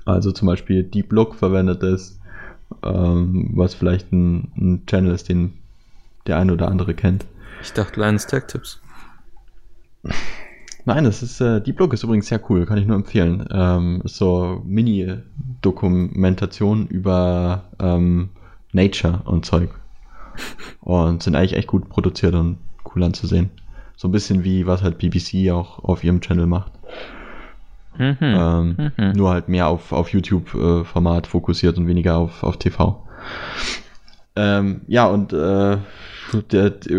Also 0.06 0.32
zum 0.32 0.46
Beispiel 0.46 0.82
Deep 0.82 1.12
Look 1.12 1.34
verwendet 1.34 1.82
es, 1.82 2.18
ähm, 2.82 3.50
was 3.54 3.74
vielleicht 3.74 4.12
ein, 4.12 4.50
ein 4.56 4.86
Channel 4.86 5.14
ist, 5.14 5.28
den 5.28 5.52
der 6.26 6.38
eine 6.38 6.54
oder 6.54 6.68
andere 6.68 6.94
kennt. 6.94 7.26
Ich 7.62 7.72
dachte, 7.74 8.00
Linus 8.00 8.26
Tech 8.26 8.44
Tips. 8.46 8.80
Nein, 10.86 11.04
das 11.04 11.22
ist, 11.22 11.40
äh, 11.40 11.62
Deep 11.62 11.78
Look 11.80 11.94
ist 11.94 12.02
übrigens 12.02 12.26
sehr 12.26 12.40
cool, 12.50 12.66
kann 12.66 12.76
ich 12.78 12.86
nur 12.86 12.96
empfehlen. 12.96 13.46
Ähm, 13.50 14.02
ist 14.04 14.16
so 14.16 14.60
Mini-Dokumentation 14.64 16.86
über 16.88 17.64
ähm, 17.80 18.28
Nature 18.72 19.22
und 19.24 19.46
Zeug. 19.46 19.70
Und 20.80 21.22
sind 21.22 21.36
eigentlich 21.36 21.56
echt 21.56 21.68
gut 21.68 21.88
produziert 21.88 22.34
und 22.34 22.58
cool 22.94 23.02
anzusehen. 23.02 23.48
So 23.96 24.08
ein 24.08 24.12
bisschen 24.12 24.44
wie 24.44 24.66
was 24.66 24.82
halt 24.82 24.98
BBC 24.98 25.50
auch 25.52 25.82
auf 25.84 26.04
ihrem 26.04 26.20
Channel 26.20 26.46
macht. 26.46 26.72
Mhm. 27.96 28.16
Ähm, 28.20 28.90
Mhm. 28.96 29.12
Nur 29.12 29.30
halt 29.30 29.48
mehr 29.48 29.68
auf, 29.68 29.92
auf 29.92 30.08
YouTube-Format 30.10 31.28
fokussiert 31.28 31.78
und 31.78 31.86
weniger 31.86 32.16
auf, 32.16 32.42
auf 32.42 32.58
TV. 32.58 33.06
Ähm, 34.36 34.80
ja, 34.88 35.06
und 35.06 35.32
äh, 35.32 35.78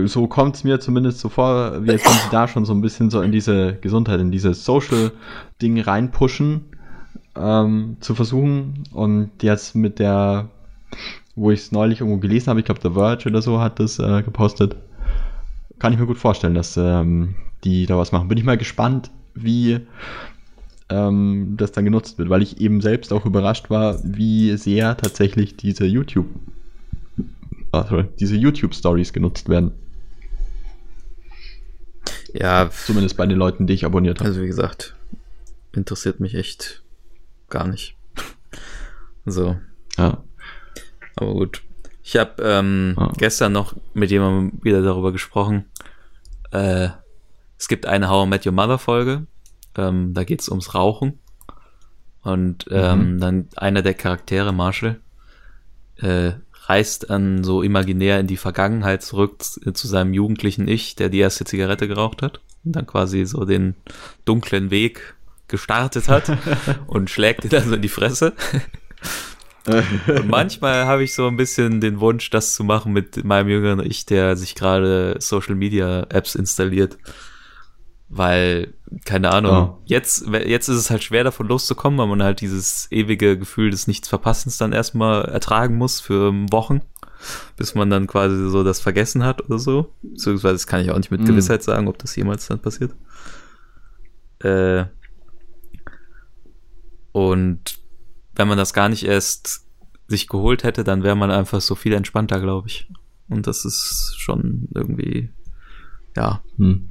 so 0.05 0.27
kommt 0.27 0.55
es 0.55 0.63
mir 0.63 0.79
zumindest 0.79 1.19
so 1.19 1.29
vor, 1.29 1.83
wie 1.85 1.91
als 1.91 2.05
wenn 2.05 2.13
sie 2.13 2.29
da 2.31 2.47
schon 2.47 2.65
so 2.65 2.73
ein 2.73 2.81
bisschen 2.81 3.09
so 3.09 3.21
in 3.21 3.31
diese 3.31 3.75
Gesundheit, 3.75 4.19
in 4.19 4.31
dieses 4.31 4.65
Social-Ding 4.65 5.79
reinpushen, 5.79 6.65
ähm, 7.35 7.97
zu 7.99 8.15
versuchen. 8.15 8.83
Und 8.91 9.31
jetzt 9.41 9.75
mit 9.75 9.99
der, 9.99 10.49
wo 11.35 11.51
ich 11.51 11.61
es 11.61 11.71
neulich 11.71 11.99
irgendwo 12.01 12.19
gelesen 12.19 12.47
habe, 12.47 12.59
ich 12.59 12.65
glaube, 12.65 12.81
The 12.81 12.91
Verge 12.91 13.29
oder 13.29 13.41
so 13.41 13.59
hat 13.59 13.79
das 13.79 13.99
äh, 13.99 14.23
gepostet, 14.23 14.75
kann 15.79 15.93
ich 15.93 15.99
mir 15.99 16.05
gut 16.05 16.17
vorstellen, 16.17 16.55
dass 16.55 16.77
ähm, 16.77 17.35
die 17.63 17.85
da 17.85 17.97
was 17.97 18.11
machen. 18.11 18.27
Bin 18.27 18.37
ich 18.37 18.45
mal 18.45 18.57
gespannt, 18.57 19.11
wie 19.33 19.79
ähm, 20.89 21.55
das 21.57 21.71
dann 21.71 21.85
genutzt 21.85 22.17
wird, 22.17 22.29
weil 22.29 22.41
ich 22.41 22.61
eben 22.61 22.81
selbst 22.81 23.11
auch 23.11 23.25
überrascht 23.25 23.69
war, 23.69 23.99
wie 24.03 24.55
sehr 24.57 24.95
tatsächlich 24.97 25.57
diese 25.57 25.85
YouTube, 25.85 26.27
diese 28.19 28.35
YouTube-Stories 28.35 29.13
genutzt 29.13 29.49
werden. 29.49 29.71
Ja, 32.33 32.69
Zumindest 32.69 33.17
bei 33.17 33.25
den 33.25 33.37
Leuten, 33.37 33.65
die 33.67 33.73
ich 33.73 33.85
abonniert 33.85 34.19
habe. 34.19 34.29
also 34.29 34.41
wie 34.41 34.47
gesagt, 34.47 34.95
interessiert 35.73 36.19
mich 36.19 36.35
echt 36.35 36.81
gar 37.49 37.67
nicht. 37.67 37.95
So, 39.27 39.57
Ja. 39.97 40.23
aber 41.15 41.33
gut. 41.33 41.63
Ich 42.03 42.15
habe 42.17 42.43
ähm, 42.43 42.93
Ah. 42.95 43.11
gestern 43.17 43.53
noch 43.53 43.75
mit 43.95 44.11
jemandem 44.11 44.59
wieder 44.63 44.83
darüber 44.83 45.11
gesprochen. 45.11 45.65
Äh, 46.51 46.89
es 47.57 47.67
gibt 47.67 47.87
eine 47.87 48.07
How 48.07 48.27
I 48.27 48.29
Met 48.29 48.45
Your 48.45 48.51
Mother 48.53 48.77
Folge. 48.77 49.25
Ähm, 49.75 50.13
da 50.13 50.23
geht 50.23 50.41
es 50.41 50.49
ums 50.49 50.75
Rauchen. 50.75 51.17
Und 52.21 52.65
ähm, 52.69 53.19
dann 53.19 53.47
einer 53.55 53.81
der 53.81 53.95
Charaktere, 53.95 54.51
Marshall, 54.53 54.99
äh, 55.97 56.33
reist 56.69 57.09
dann 57.09 57.43
so 57.43 57.61
imaginär 57.61 58.19
in 58.19 58.27
die 58.27 58.37
Vergangenheit 58.37 59.03
zurück 59.03 59.41
zu, 59.43 59.71
zu 59.71 59.87
seinem 59.87 60.13
jugendlichen 60.13 60.67
Ich, 60.67 60.95
der 60.95 61.09
die 61.09 61.19
erste 61.19 61.45
Zigarette 61.45 61.87
geraucht 61.87 62.21
hat. 62.21 62.41
Und 62.63 62.75
dann 62.75 62.87
quasi 62.87 63.25
so 63.25 63.45
den 63.45 63.75
dunklen 64.25 64.71
gestartet 65.47 66.09
hat 66.09 66.35
und 66.87 67.09
schlägt 67.09 67.43
ihn 67.43 67.51
dann 67.51 67.67
so 67.67 67.75
in 67.75 67.81
die 67.81 67.89
Fresse. 67.89 68.33
Und 69.67 70.27
manchmal 70.27 70.85
habe 70.85 71.03
ich 71.03 71.15
so 71.15 71.27
ein 71.27 71.37
bisschen 71.37 71.81
den 71.81 71.99
Wunsch, 71.99 72.29
das 72.29 72.53
zu 72.53 72.63
machen 72.63 72.93
mit 72.93 73.23
meinem 73.23 73.49
jüngeren 73.49 73.83
Ich, 73.83 74.05
der 74.05 74.35
sich 74.35 74.53
gerade 74.53 75.15
Social 75.19 75.55
Media 75.55 76.05
Apps 76.09 76.35
installiert. 76.35 76.97
Weil, 78.17 78.73
keine 79.03 79.31
Ahnung, 79.31 79.51
Ja. 79.51 79.77
jetzt, 79.85 80.25
jetzt 80.27 80.69
ist 80.69 80.77
es 80.77 80.89
halt 80.89 81.03
schwer 81.03 81.25
davon 81.25 81.47
loszukommen, 81.49 81.99
weil 81.99 82.07
man 82.07 82.23
halt 82.23 82.39
dieses 82.39 82.87
ewige 82.89 83.37
Gefühl 83.37 83.71
des 83.71 83.87
Nichts-Verpassens 83.87 84.57
dann 84.57 84.71
erstmal 84.71 85.25
ertragen 85.25 85.75
muss 85.77 85.99
für 85.99 86.31
Wochen, 86.49 86.81
bis 87.57 87.75
man 87.75 87.89
dann 87.89 88.07
quasi 88.07 88.49
so 88.49 88.63
das 88.63 88.79
vergessen 88.79 89.23
hat 89.25 89.43
oder 89.43 89.59
so. 89.59 89.91
Beziehungsweise 90.01 90.53
das 90.53 90.67
kann 90.67 90.79
ich 90.79 90.91
auch 90.91 90.97
nicht 90.97 91.11
mit 91.11 91.19
Mhm. 91.21 91.25
Gewissheit 91.25 91.61
sagen, 91.61 91.89
ob 91.89 91.97
das 91.97 92.15
jemals 92.15 92.47
dann 92.47 92.61
passiert. 92.61 92.95
Äh, 94.39 94.85
und 97.11 97.79
wenn 98.35 98.47
man 98.47 98.57
das 98.57 98.73
gar 98.73 98.89
nicht 98.89 99.03
erst 99.03 99.65
sich 100.07 100.27
geholt 100.27 100.63
hätte, 100.63 100.83
dann 100.83 101.03
wäre 101.03 101.15
man 101.15 101.31
einfach 101.31 101.61
so 101.61 101.75
viel 101.75 101.93
entspannter, 101.93 102.39
glaube 102.39 102.67
ich. 102.67 102.89
Und 103.27 103.47
das 103.47 103.65
ist 103.65 104.15
schon 104.17 104.67
irgendwie, 104.73 105.31
ja. 106.15 106.41
Hm. 106.57 106.89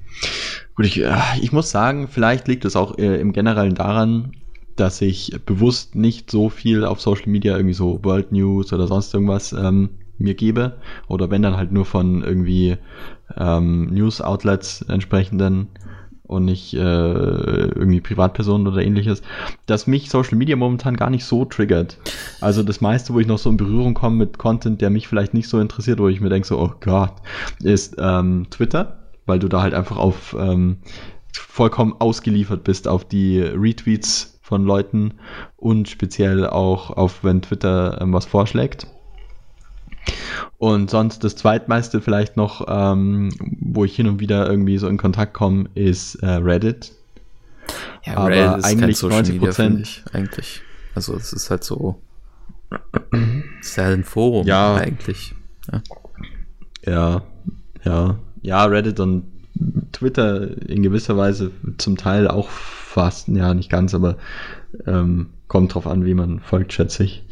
Gut, 0.75 0.87
ich, 0.87 1.01
äh, 1.01 1.17
ich 1.41 1.53
muss 1.53 1.71
sagen, 1.71 2.09
vielleicht 2.09 2.49
liegt 2.49 2.65
es 2.65 2.77
auch 2.77 2.99
äh, 2.99 3.21
im 3.21 3.33
Generellen 3.33 3.75
daran, 3.75 4.33
dass 4.77 5.01
ich 5.01 5.33
bewusst 5.47 5.95
nicht 5.95 6.31
so 6.31 6.49
viel 6.49 6.85
auf 6.85 7.01
Social 7.01 7.29
Media 7.29 7.57
irgendwie 7.57 7.75
so 7.75 8.03
World 8.03 8.33
News 8.33 8.73
oder 8.73 8.87
sonst 8.89 9.15
irgendwas 9.15 9.53
ähm, 9.53 9.91
mir 10.19 10.35
gebe. 10.35 10.77
Oder 11.09 11.31
wenn 11.31 11.43
dann 11.43 11.57
halt 11.57 11.73
nur 11.73 11.85
von 11.85 12.23
irgendwie 12.23 12.77
ähm, 13.37 13.87
News-Outlets 13.87 14.83
entsprechenden 14.83 15.69
und 16.27 16.47
nicht 16.47 16.75
äh, 16.75 16.79
irgendwie 16.79 18.01
Privatpersonen 18.01 18.67
oder 18.67 18.83
ähnliches, 18.83 19.23
dass 19.67 19.87
mich 19.87 20.11
Social 20.11 20.39
Media 20.39 20.57
momentan 20.57 20.97
gar 20.97 21.11
nicht 21.11 21.25
so 21.25 21.45
triggert. 21.45 21.99
Also 22.41 22.63
das 22.63 22.81
meiste, 22.81 23.13
wo 23.15 23.21
ich 23.21 23.27
noch 23.27 23.39
so 23.39 23.51
in 23.51 23.57
Berührung 23.59 23.95
komme 23.95 24.17
mit 24.17 24.39
Content, 24.39 24.81
der 24.81 24.91
mich 24.91 25.07
vielleicht 25.07 25.35
nicht 25.35 25.49
so 25.49 25.61
interessiert, 25.61 25.99
wo 25.99 26.09
ich 26.09 26.21
mir 26.21 26.31
denke 26.31 26.49
so, 26.49 26.59
oh 26.59 26.73
Gott, 26.81 27.13
ist 27.63 27.97
ähm, 27.99 28.47
Twitter, 28.51 29.04
weil 29.27 29.39
du 29.39 29.49
da 29.49 29.63
halt 29.63 29.75
einfach 29.75 29.97
auf 29.97 30.37
ähm, 30.39 30.79
vollkommen 31.33 31.95
ausgeliefert 31.99 32.65
bist 32.65 32.89
auf 32.89 33.05
die 33.05 33.41
Retweets 33.41 34.39
von 34.43 34.65
Leuten 34.65 35.15
und 35.57 35.89
speziell 35.89 36.47
auch 36.47 36.91
auf, 36.91 37.25
wenn 37.25 37.43
Twitter 37.43 37.99
ähm, 38.01 38.13
was 38.13 38.27
vorschlägt. 38.27 38.87
Und 40.59 40.91
sonst 40.91 41.25
das 41.25 41.35
zweitmeiste 41.37 42.01
vielleicht 42.01 42.37
noch, 42.37 42.67
ähm, 42.69 43.31
wo 43.61 43.85
ich 43.85 43.97
hin 43.97 44.07
und 44.07 44.21
wieder 44.21 44.49
irgendwie 44.49 44.79
so 44.79 44.89
in 44.89 44.99
Kontakt 44.99 45.35
komme, 45.35 45.69
ist 45.75 46.17
äh, 46.17 46.27
Reddit. 46.27 46.93
Ja, 48.05 48.19
Aber 48.19 48.31
Reddit 48.31 48.59
ist 48.59 48.65
kein 48.65 48.79
eigentlich 48.79 48.99
Social 48.99 49.23
90%. 49.23 49.33
Media, 49.33 49.53
finde 49.53 49.83
ich, 49.83 50.03
eigentlich. 50.13 50.63
Also 50.95 51.17
es 51.17 51.33
ist 51.33 51.51
halt 51.51 51.65
so, 51.65 52.01
es 53.61 53.69
ist 53.69 53.77
ja 53.77 53.89
ein 53.89 54.05
Forum 54.05 54.47
Ja. 54.47 54.77
eigentlich. 54.77 55.35
Ja, 55.73 55.83
ja, 56.85 57.23
ja, 57.85 58.19
Reddit 58.67 59.01
und 59.01 59.25
Twitter 59.93 60.69
in 60.69 60.83
gewisser 60.83 61.17
Weise 61.17 61.51
zum 61.79 61.97
Teil 61.97 62.29
auch 62.29 62.49
fast, 62.49 63.29
ja, 63.29 63.55
nicht 63.55 63.71
ganz, 63.71 63.95
aber 63.95 64.17
Ähm, 64.87 65.31
kommt 65.49 65.75
drauf 65.75 65.87
an, 65.87 66.05
wie 66.05 66.15
man 66.15 66.41
folgt, 66.41 66.73
schätze 66.73 67.05
ich. 67.05 67.25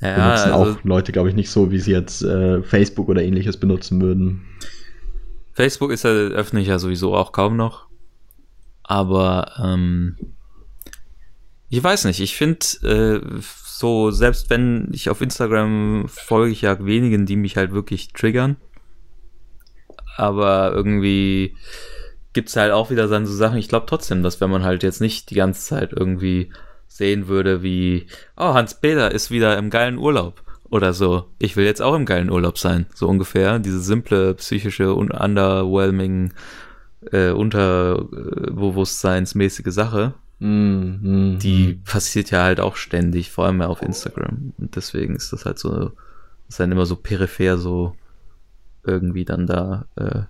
Ja, 0.00 0.14
benutzen 0.14 0.52
also, 0.52 0.72
auch 0.72 0.84
Leute, 0.84 1.12
glaube 1.12 1.28
ich, 1.28 1.34
nicht 1.34 1.50
so, 1.50 1.70
wie 1.70 1.78
sie 1.78 1.92
jetzt 1.92 2.22
äh, 2.22 2.62
Facebook 2.62 3.08
oder 3.08 3.22
ähnliches 3.22 3.56
benutzen 3.56 4.00
würden. 4.00 4.42
Facebook 5.52 5.90
ist 5.90 6.04
ja 6.04 6.10
öffne 6.10 6.60
ich 6.60 6.68
ja 6.68 6.78
sowieso 6.78 7.14
auch 7.14 7.32
kaum 7.32 7.56
noch. 7.56 7.86
Aber 8.82 9.52
ähm, 9.62 10.16
ich 11.68 11.82
weiß 11.82 12.04
nicht, 12.04 12.20
ich 12.20 12.36
finde 12.36 12.66
äh, 12.82 13.40
so, 13.40 14.10
selbst 14.10 14.50
wenn 14.50 14.88
ich 14.92 15.08
auf 15.08 15.20
Instagram 15.20 16.06
folge 16.08 16.52
ich 16.52 16.62
ja 16.62 16.84
wenigen, 16.84 17.26
die 17.26 17.36
mich 17.36 17.56
halt 17.56 17.72
wirklich 17.72 18.12
triggern. 18.12 18.56
Aber 20.16 20.72
irgendwie 20.74 21.56
gibt 22.32 22.48
es 22.48 22.56
halt 22.56 22.72
auch 22.72 22.90
wieder 22.90 23.08
dann 23.08 23.26
so 23.26 23.34
Sachen, 23.34 23.58
ich 23.58 23.68
glaube 23.68 23.86
trotzdem, 23.86 24.22
dass 24.22 24.40
wenn 24.40 24.50
man 24.50 24.64
halt 24.64 24.82
jetzt 24.82 25.00
nicht 25.00 25.30
die 25.30 25.34
ganze 25.34 25.62
Zeit 25.62 25.92
irgendwie 25.92 26.50
sehen 26.86 27.28
würde, 27.28 27.62
wie, 27.62 28.06
oh, 28.36 28.54
Hans-Peter 28.54 29.10
ist 29.10 29.30
wieder 29.30 29.58
im 29.58 29.70
geilen 29.70 29.98
Urlaub 29.98 30.42
oder 30.68 30.92
so. 30.92 31.24
Ich 31.38 31.56
will 31.56 31.64
jetzt 31.64 31.80
auch 31.82 31.94
im 31.94 32.06
geilen 32.06 32.30
Urlaub 32.30 32.58
sein, 32.58 32.86
so 32.94 33.08
ungefähr. 33.08 33.58
Diese 33.58 33.80
simple 33.80 34.34
psychische 34.34 34.94
und 34.94 35.10
underwhelming 35.12 36.32
äh, 37.12 37.30
unterbewusstseinsmäßige 37.30 39.72
Sache. 39.72 40.14
Mm, 40.38 41.38
die 41.38 41.74
mm. 41.74 41.82
passiert 41.84 42.30
ja 42.30 42.42
halt 42.42 42.60
auch 42.60 42.76
ständig, 42.76 43.30
vor 43.30 43.46
allem 43.46 43.62
auf 43.62 43.80
Instagram. 43.82 44.52
Und 44.58 44.76
deswegen 44.76 45.16
ist 45.16 45.32
das 45.32 45.46
halt 45.46 45.58
so, 45.58 45.92
ist 46.48 46.60
dann 46.60 46.72
immer 46.72 46.86
so 46.86 46.96
peripher 46.96 47.56
so 47.56 47.94
irgendwie 48.86 49.24
dann 49.24 49.46
da 49.46 49.86
äh, 49.96 50.22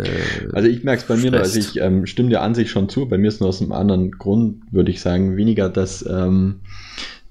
äh, 0.00 0.48
also 0.52 0.68
ich 0.68 0.84
merke 0.84 1.02
es 1.02 1.08
bei 1.08 1.16
mir, 1.16 1.32
also 1.38 1.58
ich 1.58 1.80
ähm, 1.80 2.06
stimme 2.06 2.30
dir 2.30 2.42
an 2.42 2.54
sich 2.54 2.70
schon 2.70 2.88
zu. 2.88 3.08
Bei 3.08 3.18
mir 3.18 3.28
ist 3.28 3.40
nur 3.40 3.48
aus 3.48 3.60
einem 3.60 3.72
anderen 3.72 4.12
Grund, 4.12 4.62
würde 4.70 4.90
ich 4.90 5.00
sagen, 5.00 5.36
weniger, 5.36 5.68
dass 5.68 6.04
ähm, 6.06 6.60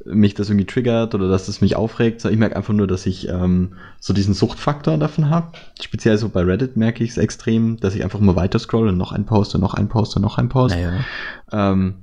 mich 0.06 0.34
das 0.34 0.50
irgendwie 0.50 0.66
triggert 0.66 1.14
oder 1.14 1.28
dass 1.28 1.48
das 1.48 1.62
mich 1.62 1.76
aufregt. 1.76 2.24
Ich 2.26 2.38
merke 2.38 2.56
einfach 2.56 2.74
nur, 2.74 2.88
dass 2.88 3.06
ich 3.06 3.28
ähm, 3.28 3.74
so 4.00 4.14
diesen 4.14 4.34
Suchtfaktor 4.34 4.98
davon 4.98 5.30
habe. 5.30 5.52
Speziell 5.82 6.18
so 6.18 6.30
bei 6.30 6.42
Reddit 6.42 6.78
merke 6.78 7.04
ich 7.04 7.12
es 7.12 7.18
extrem, 7.18 7.78
dass 7.78 7.96
ich 7.96 8.04
einfach 8.04 8.20
mal 8.20 8.36
weiter 8.36 8.60
scrolle, 8.60 8.94
noch 8.94 9.12
ein 9.12 9.26
Post 9.26 9.56
und 9.56 9.62
noch 9.62 9.74
ein 9.74 9.90
Post 9.90 10.16
und 10.16 10.22
noch 10.22 10.38
ein 10.38 10.50
Post. 10.50 10.76
Naja. 10.76 11.96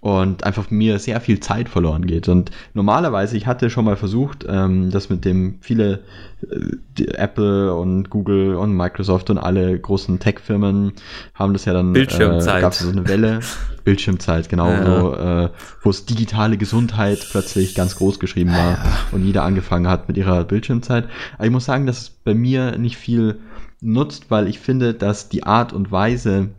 Und 0.00 0.44
einfach 0.44 0.70
mir 0.70 1.00
sehr 1.00 1.20
viel 1.20 1.40
Zeit 1.40 1.68
verloren 1.68 2.06
geht. 2.06 2.28
Und 2.28 2.52
normalerweise, 2.72 3.36
ich 3.36 3.48
hatte 3.48 3.68
schon 3.68 3.84
mal 3.84 3.96
versucht, 3.96 4.46
ähm, 4.48 4.92
das 4.92 5.10
mit 5.10 5.24
dem 5.24 5.58
viele 5.60 6.04
äh, 6.48 7.04
Apple 7.14 7.74
und 7.74 8.08
Google 8.08 8.54
und 8.54 8.76
Microsoft 8.76 9.28
und 9.28 9.38
alle 9.38 9.76
großen 9.76 10.20
Tech-Firmen 10.20 10.92
haben 11.34 11.52
das 11.52 11.64
ja 11.64 11.72
dann 11.72 11.92
Bildschirmzeit. 11.94 12.58
Äh, 12.58 12.60
gab 12.60 12.74
es 12.74 12.78
so 12.78 12.90
eine 12.90 13.08
Welle. 13.08 13.40
Bildschirmzeit, 13.84 14.48
genau, 14.48 14.70
ja. 14.70 15.02
wo, 15.02 15.12
äh, 15.14 15.50
wo 15.82 15.90
es 15.90 16.04
digitale 16.04 16.58
Gesundheit 16.58 17.26
plötzlich 17.30 17.74
ganz 17.74 17.96
groß 17.96 18.20
geschrieben 18.20 18.52
war 18.52 18.72
ja. 18.72 18.98
und 19.12 19.24
jeder 19.24 19.42
angefangen 19.42 19.88
hat 19.88 20.06
mit 20.06 20.16
ihrer 20.16 20.44
Bildschirmzeit. 20.44 21.08
Aber 21.38 21.46
ich 21.46 21.50
muss 21.50 21.64
sagen, 21.64 21.86
dass 21.86 22.02
es 22.02 22.10
bei 22.10 22.34
mir 22.34 22.78
nicht 22.78 22.98
viel 22.98 23.40
nutzt, 23.80 24.30
weil 24.30 24.46
ich 24.46 24.58
finde, 24.58 24.94
dass 24.94 25.28
die 25.28 25.44
Art 25.44 25.72
und 25.72 25.90
Weise, 25.90 26.50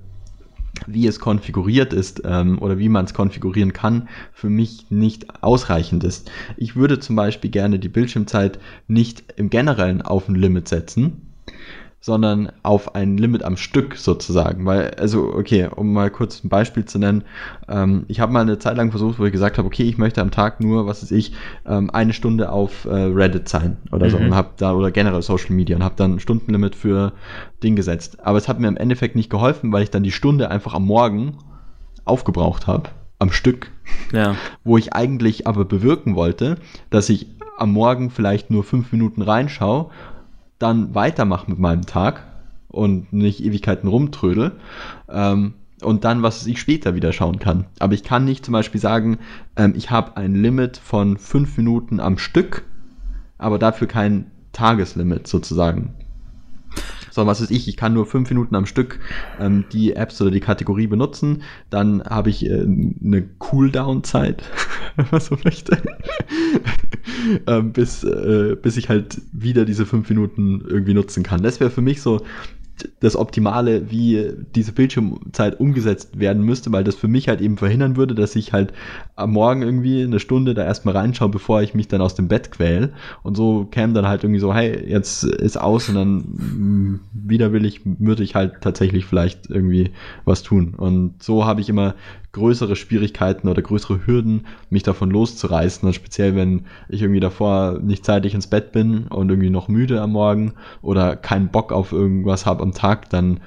wie 0.88 1.08
es 1.08 1.20
konfiguriert 1.20 1.94
ist 1.94 2.22
ähm, 2.26 2.60
oder 2.60 2.78
wie 2.78 2.90
man 2.90 3.06
es 3.06 3.14
konfigurieren 3.14 3.74
kann, 3.74 4.10
für 4.34 4.50
mich 4.50 4.88
nicht 4.90 5.44
ausreichend 5.44 6.04
ist. 6.04 6.32
Ich 6.58 6.76
würde 6.76 7.00
zum 7.00 7.16
Beispiel 7.16 7.52
gerne 7.52 7.80
die 7.80 7.90
Bildschirmzeit 7.90 8.60
nicht 8.88 9.24
im 9.36 9.50
Generellen 9.50 10.02
auf 10.02 10.28
ein 10.28 10.36
Limit 10.36 10.68
setzen, 10.68 11.29
sondern 12.02 12.52
auf 12.64 12.96
ein 12.96 13.18
Limit 13.18 13.44
am 13.44 13.58
Stück 13.58 13.98
sozusagen. 13.98 14.66
Weil, 14.66 14.92
also, 14.92 15.34
okay, 15.34 15.70
um 15.76 15.92
mal 15.92 16.10
kurz 16.10 16.44
ein 16.44 16.50
Beispiel 16.50 16.86
zu 16.86 16.98
nennen, 16.98 17.24
ähm, 17.68 18.06
ich 18.08 18.20
habe 18.20 18.32
mal 18.32 18.42
eine 18.42 18.58
Zeit 18.58 18.78
lang 18.78 18.92
versucht, 18.92 19.20
wo 19.20 19.26
ich 19.26 19.32
gesagt 19.32 19.58
habe, 19.58 19.68
okay, 19.68 19.84
ich 19.84 19.98
möchte 19.98 20.22
am 20.22 20.32
Tag 20.32 20.62
nur, 20.62 20.88
was 20.88 21.04
weiß 21.04 21.12
ich, 21.12 21.34
ähm, 21.66 21.90
eine 21.90 22.14
Stunde 22.14 22.52
auf 22.52 22.86
äh, 22.86 22.94
Reddit 22.94 23.50
sein 23.50 23.78
oder 23.92 24.06
mhm. 24.06 24.12
so 24.12 24.18
und 24.18 24.36
habe 24.36 24.52
da, 24.58 24.74
oder 24.74 24.92
generell 24.92 25.22
Social 25.22 25.54
Media 25.54 25.76
und 25.76 25.84
habe 25.84 25.96
dann 25.98 26.16
ein 26.16 26.20
Stundenlimit 26.20 26.76
für 26.76 27.14
Ding 27.64 27.76
gesetzt. 27.76 28.26
Aber 28.26 28.38
es 28.38 28.48
hat 28.48 28.60
mir 28.60 28.70
im 28.70 28.78
Endeffekt 28.78 29.16
nicht 29.16 29.30
geholfen, 29.30 29.74
weil 29.74 29.84
ich 29.84 29.92
dann 29.92 30.04
die 30.04 30.12
Stunde 30.12 30.50
einfach 30.50 30.74
am 30.74 30.86
Morgen 30.86 31.38
aufgebraucht 32.06 32.66
habe, 32.66 32.90
am 33.20 33.32
Stück. 33.32 33.72
Ja. 34.14 34.36
Wo 34.64 34.78
ich 34.78 34.94
eigentlich 34.94 35.48
aber 35.48 35.66
bewirken 35.66 36.16
wollte, 36.16 36.58
dass 36.90 37.10
ich 37.10 37.28
am 37.58 37.72
Morgen 37.74 38.10
vielleicht 38.10 38.52
nur 38.52 38.64
fünf 38.64 38.92
Minuten 38.92 39.22
reinschaue 39.22 39.90
dann 40.60 40.94
weitermache 40.94 41.50
mit 41.50 41.60
meinem 41.60 41.86
Tag 41.86 42.24
und 42.68 43.12
nicht 43.12 43.44
Ewigkeiten 43.44 43.90
rumtrödel 43.90 44.52
ähm, 45.10 45.54
und 45.82 46.04
dann, 46.04 46.22
was 46.22 46.46
ich 46.46 46.60
später 46.60 46.94
wieder 46.94 47.14
schauen 47.14 47.40
kann. 47.40 47.66
Aber 47.80 47.94
ich 47.94 48.04
kann 48.04 48.26
nicht 48.26 48.46
zum 48.46 48.52
Beispiel 48.52 48.82
sagen, 48.82 49.18
ähm, 49.56 49.74
ich 49.76 49.90
habe 49.90 50.18
ein 50.18 50.36
Limit 50.36 50.78
von 50.78 51.18
fünf 51.18 51.58
Minuten 51.58 52.00
am 52.00 52.18
Stück, 52.18 52.66
aber 53.38 53.58
dafür 53.58 53.88
kein 53.88 54.30
Tageslimit 54.52 55.28
sozusagen 55.28 55.94
sondern 57.12 57.32
was 57.32 57.42
weiß 57.42 57.52
ich, 57.52 57.68
ich 57.68 57.78
kann 57.78 57.94
nur 57.94 58.06
fünf 58.06 58.30
Minuten 58.30 58.56
am 58.56 58.66
Stück 58.66 59.00
ähm, 59.40 59.66
die 59.72 59.94
Apps 59.94 60.22
oder 60.22 60.32
die 60.32 60.40
Kategorie 60.40 60.88
benutzen, 60.88 61.44
dann 61.70 62.04
habe 62.04 62.30
ich 62.30 62.46
äh, 62.46 62.62
eine 62.62 63.24
Cooldown-Zeit, 63.40 64.44
wenn 64.96 65.08
man 65.12 65.22
so 65.22 65.38
möchte, 65.44 65.82
ähm, 67.48 67.72
bis, 67.72 68.04
äh, 68.04 68.56
bis 68.62 68.78
ich 68.78 68.90
halt 68.90 69.22
wieder 69.32 69.66
diese 69.66 69.86
fünf 69.86 70.10
Minuten 70.10 70.64
irgendwie 70.68 70.94
nutzen 70.94 71.24
kann. 71.24 71.44
Das 71.44 71.60
wäre 71.60 71.70
für 71.70 71.82
mich 71.82 72.02
so 72.02 72.22
das 73.00 73.16
Optimale, 73.16 73.90
wie 73.92 74.32
diese 74.56 74.72
Bildschirmzeit 74.72 75.60
umgesetzt 75.60 76.20
werden 76.20 76.44
müsste, 76.44 76.72
weil 76.72 76.84
das 76.84 76.96
für 76.96 77.08
mich 77.08 77.28
halt 77.28 77.42
eben 77.42 77.58
verhindern 77.58 77.96
würde, 77.96 78.16
dass 78.16 78.36
ich 78.36 78.54
halt 78.54 78.74
am 79.16 79.32
Morgen 79.32 79.62
irgendwie 79.62 80.04
eine 80.04 80.20
Stunde 80.20 80.54
da 80.54 80.64
erstmal 80.64 80.96
reinschaue, 80.96 81.30
bevor 81.30 81.62
ich 81.62 81.74
mich 81.74 81.88
dann 81.88 82.02
aus 82.02 82.16
dem 82.16 82.28
Bett 82.28 82.52
quäl. 82.52 82.94
Und 83.24 83.36
so 83.36 83.66
käme 83.66 83.94
dann 83.94 84.08
halt 84.08 84.24
irgendwie 84.24 84.40
so, 84.40 84.54
hey, 84.54 84.88
jetzt 84.88 85.24
ist 85.24 85.58
aus 85.58 85.90
und 85.90 85.96
dann 85.96 86.16
mm, 86.18 87.00
wieder 87.14 87.52
will 87.52 87.66
ich, 87.66 87.82
würde 87.84 88.24
ich 88.24 88.36
halt 88.36 88.62
tatsächlich 88.62 89.06
vielleicht 89.06 89.50
irgendwie 89.50 89.92
was 90.26 90.44
tun. 90.44 90.74
Und 90.76 91.22
so 91.22 91.46
habe 91.46 91.62
ich 91.62 91.70
immer 91.70 91.96
größere 92.32 92.76
Schwierigkeiten 92.76 93.48
oder 93.48 93.62
größere 93.62 94.06
Hürden, 94.06 94.46
mich 94.70 94.84
davon 94.84 95.10
loszureißen. 95.10 95.88
Und 95.88 95.94
speziell, 95.94 96.36
wenn 96.36 96.66
ich 96.88 97.02
irgendwie 97.02 97.20
davor 97.20 97.80
nicht 97.80 98.06
zeitig 98.06 98.34
ins 98.34 98.48
Bett 98.48 98.72
bin 98.72 99.08
und 99.08 99.30
irgendwie 99.30 99.50
noch 99.50 99.68
müde 99.68 100.02
am 100.02 100.12
Morgen 100.12 100.54
oder 100.82 101.16
keinen 101.16 101.50
Bock 101.50 101.72
auf 101.72 101.92
irgendwas 101.92 102.46
habe 102.46 102.64
am 102.64 102.74
Tag, 102.74 103.10
dann 103.10 103.40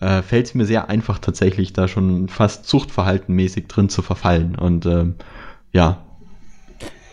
äh, 0.00 0.22
fällt 0.22 0.46
es 0.46 0.54
mir 0.54 0.64
sehr 0.64 0.88
einfach 0.88 1.18
tatsächlich, 1.18 1.72
da 1.72 1.88
schon 1.88 2.28
fast 2.28 2.66
zuchtverhaltenmäßig 2.66 3.68
drin 3.68 3.88
zu 3.88 4.02
verfallen. 4.02 4.54
Und 4.54 4.86
ähm, 4.86 5.14
ja. 5.72 6.04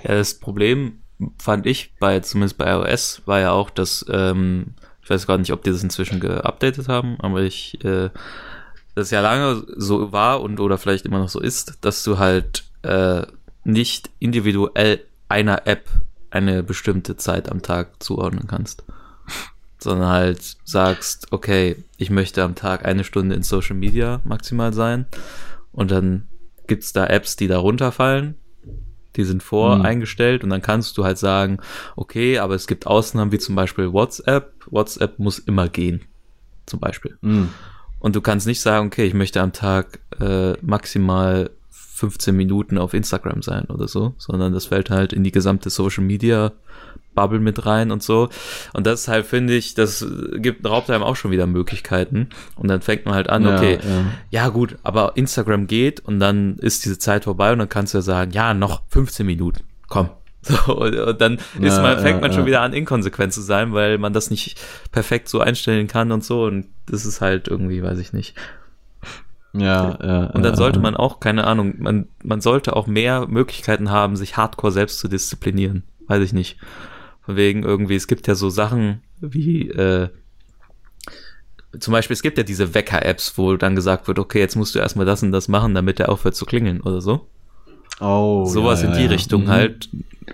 Ja, 0.04 0.16
das 0.16 0.40
Problem 0.40 1.00
fand 1.38 1.66
ich 1.66 1.96
bei, 2.00 2.20
zumindest 2.20 2.58
bei 2.58 2.72
iOS, 2.72 3.22
war 3.26 3.40
ja 3.40 3.52
auch, 3.52 3.70
dass, 3.70 4.06
ähm, 4.10 4.76
ich 5.02 5.10
weiß 5.10 5.26
gar 5.28 5.38
nicht, 5.38 5.52
ob 5.52 5.64
die 5.64 5.72
das 5.72 5.84
inzwischen 5.84 6.20
geupdatet 6.20 6.88
haben, 6.88 7.18
aber 7.20 7.42
ich 7.42 7.84
äh, 7.84 8.10
das 8.98 9.12
ja 9.12 9.22
lange 9.22 9.64
so 9.76 10.12
war 10.12 10.42
und 10.42 10.60
oder 10.60 10.80
vielleicht 10.80 11.06
immer 11.06 11.20
noch 11.20 11.30
so 11.30 11.40
ist, 11.40 11.86
dass 11.86 12.04
du 12.04 12.18
halt 12.18 12.64
äh, 12.82 13.28
nicht 13.64 14.10
individuell 14.18 15.02
einer 15.30 15.68
App 15.68 15.88
eine 16.32 16.64
bestimmte 16.64 17.16
Zeit 17.16 17.52
am 17.52 17.62
Tag 17.62 18.02
zuordnen 18.02 18.48
kannst, 18.48 18.84
sondern 19.78 20.10
halt 20.10 20.58
sagst, 20.64 21.28
okay, 21.32 21.76
ich 21.98 22.10
möchte 22.10 22.44
am 22.44 22.56
Tag 22.56 22.86
eine 22.86 23.04
Stunde 23.04 23.36
in 23.36 23.44
Social 23.44 23.76
Media 23.76 24.20
maximal 24.24 24.74
sein 24.74 25.06
und 25.72 25.92
dann 25.92 26.28
gibt's 26.66 26.92
da 26.92 27.06
Apps, 27.06 27.36
die 27.36 27.48
da 27.48 27.60
runterfallen, 27.60 28.34
die 29.16 29.26
sind 29.26 29.44
voreingestellt 29.44 30.42
mhm. 30.42 30.48
und 30.48 30.50
dann 30.50 30.62
kannst 30.64 30.98
du 30.98 31.04
halt 31.04 31.20
sagen, 31.20 31.60
okay, 31.96 32.40
aber 32.40 32.56
es 32.56 32.66
gibt 32.66 32.88
Ausnahmen 32.88 33.32
wie 33.32 33.40
zum 33.40 33.54
Beispiel 33.54 33.94
WhatsApp. 33.94 34.54
WhatsApp 34.66 35.20
muss 35.20 35.38
immer 35.38 35.70
gehen, 35.70 36.02
zum 36.66 36.80
Beispiel. 36.80 37.18
Mhm. 37.22 37.50
Und 38.00 38.16
du 38.16 38.22
kannst 38.22 38.48
nicht 38.48 38.62
sagen, 38.62 38.88
okay, 38.88 39.06
ich 39.06 39.14
möchte 39.14 39.42
am 39.42 39.54
Tag 39.54 40.00
äh, 40.20 40.54
maximal 40.62 41.50
15 41.70 42.36
Minuten 42.36 42.78
auf 42.78 42.94
Instagram 42.94 43.42
sein 43.42 43.66
oder 43.66 43.88
so, 43.88 44.14
sondern 44.18 44.54
das 44.54 44.68
fällt 44.68 44.92
halt 44.92 45.14
in 45.14 45.24
die 45.24 45.32
gesamte 45.32 45.72
Social 45.72 46.04
Media 46.04 46.52
Bubble 47.16 47.40
mit 47.40 47.66
rein 47.66 47.90
und 47.90 48.04
so. 48.04 48.30
Und 48.74 48.86
das 48.86 49.08
halt, 49.08 49.26
finde 49.26 49.56
ich, 49.56 49.74
das 49.74 50.06
gibt, 50.36 50.64
raubt 50.66 50.92
einem 50.92 51.02
auch 51.02 51.16
schon 51.16 51.32
wieder 51.32 51.48
Möglichkeiten. 51.48 52.30
Und 52.56 52.70
dann 52.70 52.82
fängt 52.82 53.06
man 53.06 53.16
halt 53.16 53.30
an, 53.30 53.44
ja, 53.44 53.56
okay, 53.58 53.80
ja. 53.82 54.06
ja. 54.30 54.50
gut, 54.50 54.78
aber 54.84 55.14
Instagram 55.16 55.66
geht 55.66 56.00
und 56.00 56.20
dann 56.20 56.58
ist 56.58 56.86
diese 56.86 57.00
Zeit 57.00 57.24
vorbei 57.24 57.52
und 57.52 57.58
dann 57.58 57.70
kannst 57.70 57.96
du 57.96 57.98
ja 57.98 58.04
sagen, 58.04 58.32
ja, 58.32 58.54
noch 58.54 58.84
15 58.90 59.26
Minuten, 59.26 59.64
komm, 59.88 60.10
so, 60.48 60.78
und 60.78 61.22
dann 61.22 61.40
ist 61.60 61.82
man, 61.82 62.00
fängt 62.00 62.22
man 62.22 62.34
schon 62.34 62.46
wieder 62.46 62.62
an, 62.62 62.74
inkonsequent 62.74 63.34
zu 63.34 63.42
sein, 63.42 63.74
weil 63.74 63.98
man 63.98 64.14
das 64.14 64.30
nicht 64.30 64.60
perfekt 64.92 65.30
so 65.30 65.40
einstellen 65.40 65.88
kann 65.88 66.12
und 66.12 66.24
so. 66.24 66.46
Und 66.46 66.68
das 66.86 67.06
ist 67.06 67.22
halt 67.22 67.48
irgendwie, 67.48 67.84
weiß 67.84 68.00
ich 68.00 68.14
nicht. 68.14 68.36
Ja, 69.54 69.98
ja. 70.02 70.26
Und 70.28 70.44
dann 70.44 70.56
sollte 70.56 70.80
man 70.80 70.96
auch, 70.96 71.20
keine 71.20 71.46
Ahnung, 71.46 71.76
man, 71.80 72.08
man 72.24 72.42
sollte 72.42 72.76
auch 72.76 72.88
mehr 72.88 73.28
Möglichkeiten 73.28 73.90
haben, 73.90 74.16
sich 74.16 74.38
hardcore 74.38 74.72
selbst 74.72 75.00
zu 75.00 75.08
disziplinieren. 75.08 75.84
Weiß 76.08 76.24
ich 76.24 76.34
nicht. 76.34 76.58
Von 77.22 77.36
wegen 77.36 77.64
irgendwie, 77.64 77.96
es 77.96 78.08
gibt 78.08 78.28
ja 78.28 78.36
so 78.36 78.50
Sachen 78.50 79.02
wie, 79.20 79.70
äh, 79.70 80.10
zum 81.80 81.92
Beispiel, 81.92 82.14
es 82.14 82.22
gibt 82.22 82.38
ja 82.38 82.44
diese 82.44 82.74
Wecker-Apps, 82.74 83.38
wo 83.38 83.56
dann 83.58 83.76
gesagt 83.76 84.08
wird, 84.08 84.20
okay, 84.20 84.40
jetzt 84.40 84.56
musst 84.56 84.76
du 84.76 84.80
erstmal 84.80 85.06
das 85.06 85.24
und 85.24 85.32
das 85.32 85.48
machen, 85.48 85.76
damit 85.76 86.00
der 86.00 86.10
aufhört 86.10 86.36
zu 86.36 86.46
klingeln 86.46 86.82
oder 86.82 87.02
so. 87.02 87.28
Oh, 88.00 88.46
Sowas 88.46 88.82
ja, 88.82 88.88
in 88.88 88.94
ja, 88.94 89.00
die 89.00 89.06
ja. 89.06 89.12
Richtung 89.12 89.44
Mhm. 89.46 89.50
halt, 89.50 89.90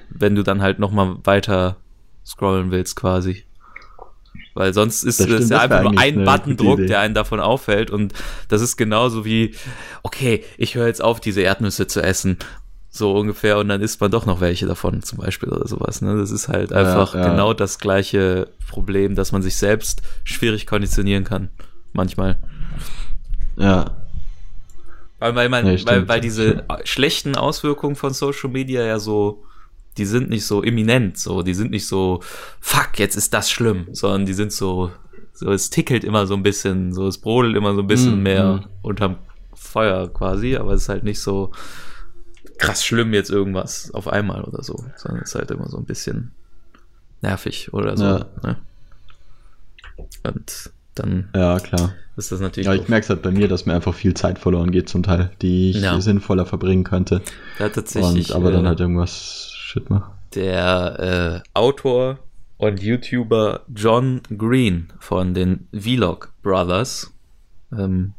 wenn 0.10 0.36
du 0.36 0.44
dann 0.44 0.62
halt 0.62 0.80
nochmal 0.80 1.16
weiter 1.24 1.78
scrollen 2.26 2.72
willst 2.72 2.96
quasi. 2.96 3.44
Weil 4.54 4.74
sonst 4.74 5.04
ist 5.04 5.20
Das 5.20 5.28
ja 5.28 5.40
das 5.40 5.50
wär 5.50 5.62
einfach 5.62 5.82
nur 5.84 6.00
ein 6.00 6.24
Buttondruck, 6.24 6.86
der 6.86 7.00
einen 7.00 7.16
davon 7.16 7.40
auffällt. 7.40 7.90
Und 7.90 8.14
das 8.50 8.62
ist 8.62 8.78
genauso 8.78 9.26
wie, 9.26 9.56
okay, 10.04 10.44
ich 10.58 10.76
höre 10.76 10.88
jetzt 10.88 11.04
auf, 11.04 11.20
diese 11.20 11.42
Erdnüsse 11.42 11.88
zu 11.88 12.02
essen. 12.04 12.38
So 12.90 13.14
ungefähr. 13.14 13.58
Und 13.58 13.70
dann 13.70 13.82
isst 13.82 14.00
man 14.00 14.12
doch 14.12 14.28
noch 14.28 14.42
welche 14.42 14.68
davon 14.68 15.02
zum 15.02 15.18
Beispiel 15.18 15.50
oder 15.50 15.68
sowas. 15.68 16.02
Ne? 16.02 16.16
Das 16.18 16.30
ist 16.30 16.50
halt 16.50 16.72
einfach 16.72 17.16
ja. 17.16 17.28
genau 17.28 17.54
das 17.54 17.80
gleiche 17.80 18.48
Problem, 18.68 19.16
dass 19.16 19.32
man 19.32 19.42
sich 19.42 19.56
selbst 19.56 20.04
schwierig 20.24 20.68
konditionieren 20.68 21.24
kann. 21.24 21.50
Manchmal. 21.94 22.38
Ja, 23.56 24.03
Weil, 25.24 25.36
weil, 25.36 25.48
man, 25.48 25.66
Ja, 25.66 25.72
weil, 25.72 25.78
stimmt, 25.78 26.08
weil 26.10 26.20
diese 26.20 26.48
stimmt. 26.50 26.66
schlechten 26.84 27.36
Auswirkungen 27.38 27.96
von 27.96 28.14
Social 28.14 28.50
Media 28.50 28.84
ja 28.84 29.00
so, 29.00 29.46
die 29.96 30.04
sind 30.04 30.30
nicht 30.30 30.46
so 30.46 30.62
imminent, 30.62 31.18
so, 31.18 31.44
die 31.44 31.54
sind 31.54 31.72
nicht 31.72 31.88
so, 31.88 32.20
fuck, 32.60 33.00
jetzt 33.00 33.16
ist 33.16 33.34
das 33.34 33.50
schlimm, 33.50 33.88
sondern 33.94 34.26
die 34.26 34.34
sind 34.34 34.52
so, 34.52 34.92
so, 35.32 35.50
es 35.54 35.70
tickelt 35.70 36.04
immer 36.04 36.28
so 36.28 36.34
ein 36.34 36.44
bisschen, 36.44 36.92
so, 36.92 37.08
es 37.08 37.18
brodelt 37.20 37.56
immer 37.56 37.74
so 37.74 37.80
ein 37.80 37.88
bisschen 37.88 38.20
Mm, 38.20 38.24
mehr 38.24 38.46
mm. 38.56 38.66
unterm 38.82 39.16
Feuer 39.54 40.12
quasi, 40.12 40.58
aber 40.58 40.74
es 40.74 40.82
ist 40.82 40.90
halt 40.90 41.06
nicht 41.06 41.22
so 41.22 41.52
krass 42.58 42.84
schlimm 42.84 43.14
jetzt 43.14 43.30
irgendwas 43.30 43.92
auf 43.94 44.10
einmal 44.10 44.44
oder 44.44 44.62
so, 44.62 44.76
sondern 44.98 45.24
es 45.24 45.30
ist 45.30 45.36
halt 45.36 45.52
immer 45.52 45.70
so 45.70 45.78
ein 45.78 45.86
bisschen 45.86 46.32
nervig 47.22 47.74
oder 47.74 47.96
so. 47.96 48.04
Ja. 48.04 48.26
Ne? 48.44 48.58
Und 50.24 50.72
dann 50.96 51.30
ja, 51.34 51.58
klar. 51.62 51.94
Ist 52.16 52.32
das 52.32 52.40
natürlich 52.40 52.68
Ja, 52.68 52.74
ich 52.76 52.88
merke 52.88 53.04
es 53.04 53.10
halt 53.10 53.22
bei 53.22 53.32
mir, 53.32 53.48
dass 53.48 53.66
mir 53.66 53.74
einfach 53.74 53.94
viel 53.94 54.14
Zeit 54.14 54.38
verloren 54.40 54.72
geht 54.72 54.90
zum 54.90 55.04
Teil, 55.04 55.32
die 55.42 55.72
ich 55.72 55.82
Ja. 55.82 56.00
sinnvoller 56.00 56.46
verbringen 56.46 56.84
könnte. 56.84 57.22
Ja, 57.60 57.70
tatsächlich. 57.70 58.30
Und 58.30 58.36
aber 58.36 58.52
dann 58.52 58.66
äh, 58.66 58.68
halt 58.70 58.80
irgendwas 58.80 59.52
Shit 59.56 59.90
mache. 59.90 60.12
der 60.36 61.44
äh, 61.44 61.50
Autor 61.54 62.20
und 62.58 62.82
YouTuber 62.82 63.62
John 63.76 64.22
Green 64.38 64.94
von 65.00 65.34
den 65.34 65.68
Vlog 65.74 66.32
Brothers. 66.44 67.12
Ähm, 67.78 68.14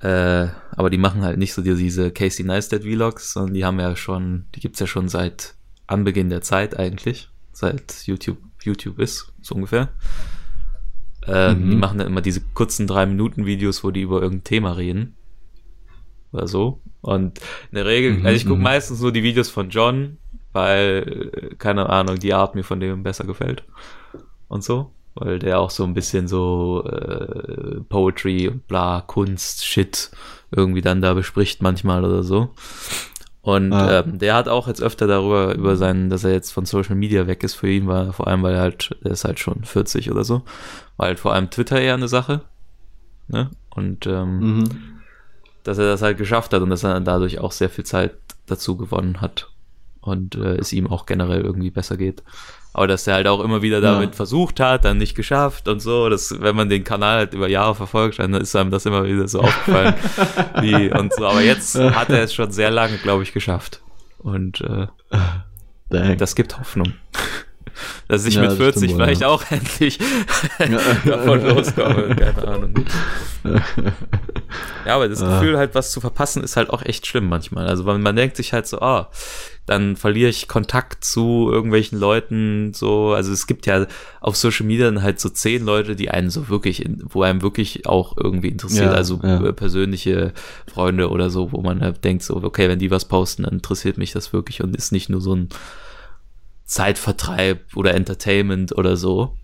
äh, 0.00 0.48
aber 0.76 0.90
die 0.90 0.98
machen 0.98 1.22
halt 1.22 1.38
nicht 1.38 1.54
so 1.54 1.62
die- 1.62 1.74
diese 1.74 2.10
Casey 2.10 2.44
Neistat 2.44 2.82
Vlogs, 2.82 3.32
sondern 3.32 3.54
die 3.54 3.64
haben 3.64 3.80
ja 3.80 3.96
schon, 3.96 4.44
die 4.54 4.60
gibt's 4.60 4.80
ja 4.80 4.86
schon 4.86 5.08
seit 5.08 5.54
Anbeginn 5.86 6.28
der 6.28 6.42
Zeit 6.42 6.78
eigentlich, 6.78 7.28
seit 7.52 8.02
YouTube 8.06 8.38
YouTube 8.62 8.98
ist, 8.98 9.32
so 9.42 9.54
ungefähr. 9.54 9.88
Äh, 11.26 11.54
Mhm. 11.54 11.70
Die 11.70 11.76
machen 11.76 11.98
dann 11.98 12.06
immer 12.06 12.20
diese 12.20 12.42
kurzen 12.54 12.86
3-Minuten-Videos, 12.86 13.84
wo 13.84 13.90
die 13.90 14.02
über 14.02 14.20
irgendein 14.22 14.44
Thema 14.44 14.72
reden. 14.72 15.16
Oder 16.32 16.48
so. 16.48 16.80
Und 17.00 17.38
in 17.70 17.76
der 17.76 17.86
Regel, 17.86 18.14
Mhm, 18.14 18.26
also 18.26 18.36
ich 18.36 18.44
gucke 18.44 18.56
mhm. 18.56 18.62
meistens 18.64 19.00
nur 19.00 19.12
die 19.12 19.22
Videos 19.22 19.50
von 19.50 19.70
John, 19.70 20.18
weil, 20.52 21.30
äh, 21.32 21.54
keine 21.56 21.88
Ahnung, 21.88 22.18
die 22.18 22.34
Art 22.34 22.54
mir 22.54 22.64
von 22.64 22.80
dem 22.80 23.02
besser 23.02 23.24
gefällt. 23.24 23.64
Und 24.48 24.64
so. 24.64 24.90
Weil 25.16 25.38
der 25.38 25.60
auch 25.60 25.70
so 25.70 25.84
ein 25.84 25.94
bisschen 25.94 26.26
so 26.26 26.84
äh, 26.88 27.80
Poetry 27.88 28.48
und 28.48 28.66
bla, 28.66 29.00
Kunst, 29.06 29.64
Shit 29.64 30.10
irgendwie 30.50 30.80
dann 30.80 31.00
da 31.00 31.14
bespricht 31.14 31.62
manchmal 31.62 32.04
oder 32.04 32.24
so. 32.24 32.50
Und 33.44 33.72
Ah. 33.74 34.00
ähm, 34.00 34.18
der 34.18 34.34
hat 34.34 34.48
auch 34.48 34.68
jetzt 34.68 34.82
öfter 34.82 35.06
darüber, 35.06 35.54
über 35.54 35.76
seinen, 35.76 36.08
dass 36.08 36.24
er 36.24 36.32
jetzt 36.32 36.50
von 36.50 36.64
Social 36.64 36.94
Media 36.96 37.26
weg 37.26 37.42
ist 37.44 37.54
für 37.54 37.68
ihn, 37.68 37.86
war 37.86 38.12
vor 38.14 38.26
allem, 38.26 38.42
weil 38.42 38.54
er 38.54 38.60
halt, 38.62 38.96
er 39.04 39.10
ist 39.10 39.24
halt 39.26 39.38
schon 39.38 39.64
40 39.64 40.10
oder 40.10 40.24
so. 40.24 40.42
War 40.96 41.08
halt 41.08 41.20
vor 41.20 41.34
allem 41.34 41.50
Twitter 41.50 41.78
eher 41.78 41.92
eine 41.94 42.08
Sache. 42.08 42.40
Ne? 43.28 43.50
Und 43.68 44.06
ähm, 44.06 44.38
Mhm. 44.58 44.64
dass 45.62 45.76
er 45.76 45.84
das 45.86 46.00
halt 46.00 46.16
geschafft 46.16 46.54
hat 46.54 46.62
und 46.62 46.70
dass 46.70 46.84
er 46.84 46.98
dadurch 47.00 47.38
auch 47.38 47.52
sehr 47.52 47.68
viel 47.68 47.84
Zeit 47.84 48.14
dazu 48.46 48.76
gewonnen 48.78 49.20
hat. 49.20 49.50
Und 50.04 50.34
äh, 50.34 50.56
es 50.56 50.70
ihm 50.74 50.86
auch 50.86 51.06
generell 51.06 51.40
irgendwie 51.40 51.70
besser 51.70 51.96
geht. 51.96 52.22
Aber 52.74 52.86
dass 52.86 53.06
er 53.06 53.14
halt 53.14 53.26
auch 53.26 53.40
immer 53.40 53.62
wieder 53.62 53.80
damit 53.80 54.10
Ja. 54.10 54.16
versucht 54.16 54.60
hat, 54.60 54.84
dann 54.84 54.98
nicht 54.98 55.14
geschafft 55.14 55.66
und 55.66 55.80
so, 55.80 56.10
dass 56.10 56.40
wenn 56.42 56.54
man 56.54 56.68
den 56.68 56.84
Kanal 56.84 57.18
halt 57.18 57.32
über 57.32 57.48
Jahre 57.48 57.74
verfolgt, 57.74 58.18
dann 58.18 58.34
ist 58.34 58.54
einem 58.54 58.70
das 58.70 58.84
immer 58.84 59.04
wieder 59.04 59.26
so 59.28 59.40
aufgefallen. 59.40 59.94
wie, 60.60 60.92
und 60.92 61.14
so. 61.14 61.24
Aber 61.26 61.40
jetzt 61.40 61.74
hat 61.78 62.10
er 62.10 62.22
es 62.22 62.34
schon 62.34 62.50
sehr 62.52 62.70
lange, 62.70 62.98
glaube 62.98 63.22
ich, 63.22 63.32
geschafft. 63.32 63.80
Und 64.18 64.60
äh, 64.60 64.88
Dang. 65.88 66.18
das 66.18 66.34
gibt 66.34 66.58
Hoffnung. 66.58 66.92
Dass 68.08 68.24
ich 68.26 68.34
Ja, 68.34 68.42
mit 68.42 68.50
das 68.52 68.56
40 68.58 68.82
stimmt 68.84 68.92
vielleicht 69.02 69.20
ja. 69.22 69.28
auch 69.28 69.42
endlich 69.50 69.98
davon 71.04 71.42
loskomme. 71.46 72.14
Keine 72.16 72.48
Ahnung. 72.48 72.74
Ja, 74.86 74.94
aber 74.96 75.08
das 75.08 75.22
Ah. 75.22 75.38
Gefühl, 75.40 75.56
halt 75.56 75.74
was 75.74 75.90
zu 75.90 76.00
verpassen, 76.00 76.42
ist 76.42 76.56
halt 76.56 76.70
auch 76.70 76.82
echt 76.82 77.06
schlimm 77.06 77.28
manchmal. 77.28 77.66
Also 77.66 77.84
man, 77.84 78.00
man 78.02 78.16
denkt 78.16 78.36
sich 78.36 78.52
halt 78.52 78.66
so, 78.66 78.80
ah, 78.80 79.10
dann 79.66 79.96
verliere 79.96 80.28
ich 80.28 80.46
Kontakt 80.46 81.04
zu 81.04 81.48
irgendwelchen 81.50 81.98
Leuten, 81.98 82.74
so, 82.74 83.12
also 83.14 83.32
es 83.32 83.46
gibt 83.46 83.64
ja 83.64 83.86
auf 84.20 84.36
Social 84.36 84.66
Media 84.66 84.84
dann 84.86 85.02
halt 85.02 85.20
so 85.20 85.30
zehn 85.30 85.64
Leute, 85.64 85.96
die 85.96 86.10
einen 86.10 86.28
so 86.28 86.50
wirklich, 86.50 86.84
in, 86.84 87.02
wo 87.08 87.22
einem 87.22 87.40
wirklich 87.40 87.86
auch 87.86 88.14
irgendwie 88.18 88.48
interessiert, 88.48 88.86
Ja, 88.86 88.92
also 88.92 89.18
ja. 89.22 89.42
äh, 89.42 89.52
persönliche 89.54 90.32
Freunde 90.70 91.08
oder 91.08 91.30
so, 91.30 91.50
wo 91.52 91.62
man 91.62 91.80
halt 91.80 92.04
denkt 92.04 92.22
so, 92.24 92.36
okay, 92.42 92.68
wenn 92.68 92.78
die 92.78 92.90
was 92.90 93.06
posten, 93.06 93.44
dann 93.44 93.54
interessiert 93.54 93.96
mich 93.96 94.12
das 94.12 94.34
wirklich 94.34 94.62
und 94.62 94.76
ist 94.76 94.92
nicht 94.92 95.08
nur 95.08 95.22
so 95.22 95.34
ein 95.34 95.48
Zeitvertreib 96.64 97.76
oder 97.76 97.94
Entertainment 97.94 98.76
oder 98.76 98.96
so. 98.96 99.36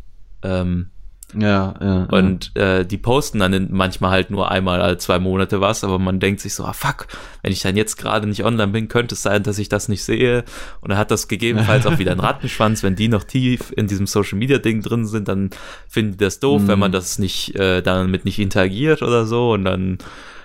Ähm, 0.43 0.91
ja, 1.39 1.75
ja. 1.81 2.03
und 2.11 2.57
äh, 2.57 2.85
die 2.85 2.99
posten 2.99 3.39
dann 3.39 3.69
manchmal 3.71 4.11
halt 4.11 4.31
nur 4.33 4.51
einmal 4.51 4.83
alle 4.83 4.99
zwei 4.99 5.21
Monate 5.21 5.61
was, 5.61 5.85
aber 5.85 6.01
man 6.01 6.19
denkt 6.19 6.41
sich 6.41 6.55
so, 6.55 6.65
ah 6.65 6.73
fuck, 6.73 7.07
wenn 7.43 7.53
ich 7.53 7.61
dann 7.61 7.77
jetzt 7.77 7.97
gerade 7.99 8.27
nicht 8.27 8.45
online 8.45 8.73
bin, 8.73 8.89
könnte 8.89 9.15
es 9.15 9.23
sein, 9.23 9.45
dass 9.45 9.59
ich 9.61 9.69
das 9.69 9.89
nicht 9.89 10.03
sehe. 10.03 10.45
Und 10.81 10.91
dann 10.91 10.99
hat 10.99 11.13
das 11.13 11.29
gegebenenfalls 11.29 11.87
auch 11.87 11.99
wieder 12.01 12.11
einen 12.11 12.21
Rattenschwanz, 12.29 12.83
wenn 12.83 12.97
die 12.97 13.07
noch 13.07 13.23
tief 13.23 13.73
in 13.77 13.87
diesem 13.87 14.09
Social 14.09 14.39
Media 14.39 14.59
Ding 14.59 14.83
drin 14.83 15.07
sind, 15.07 15.29
dann 15.29 15.51
finden 15.89 16.13
die 16.13 16.25
das 16.25 16.41
doof, 16.41 16.63
Mhm. 16.63 16.69
wenn 16.69 16.79
man 16.81 16.93
das 16.93 17.21
nicht 17.21 17.55
äh, 17.55 17.81
damit 17.81 18.25
nicht 18.25 18.41
interagiert 18.41 19.03
oder 19.03 19.25
so. 19.25 19.53
Und 19.53 19.65
dann 19.67 19.99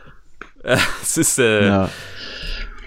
äh, 0.63 0.77
es 1.01 1.17
ist 1.17 1.39
äh, 1.39 1.65
ja. 1.65 1.89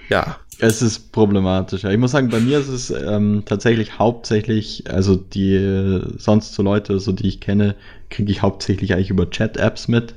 ja. 0.09 0.37
Es 0.61 0.83
ist 0.83 1.13
problematisch. 1.13 1.85
Ich 1.85 1.99
muss 1.99 2.11
sagen, 2.11 2.31
bei 2.31 2.41
mir 2.41 2.59
ist 2.59 2.69
es 2.69 2.91
ähm, 2.91 3.43
tatsächlich 3.47 3.99
hauptsächlich, 3.99 4.91
also 4.91 5.15
die 5.15 6.01
sonst 6.17 6.55
so 6.55 6.63
Leute, 6.65 6.99
so 6.99 7.13
die 7.13 7.29
ich 7.29 7.41
kenne, 7.41 7.77
kriege 8.11 8.33
ich 8.33 8.43
hauptsächlich 8.43 8.95
eigentlich 8.95 9.11
über 9.11 9.31
Chat-Apps 9.31 9.87
mit. 9.87 10.17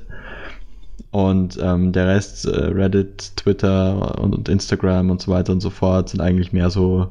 Und 1.12 1.58
ähm, 1.62 1.92
der 1.92 2.08
Rest, 2.08 2.46
äh, 2.46 2.50
Reddit, 2.50 3.36
Twitter 3.36 4.18
und, 4.18 4.34
und 4.34 4.48
Instagram 4.48 5.10
und 5.10 5.20
so 5.20 5.30
weiter 5.30 5.52
und 5.52 5.60
so 5.60 5.70
fort, 5.70 6.08
sind 6.08 6.20
eigentlich 6.20 6.52
mehr 6.52 6.70
so 6.70 7.08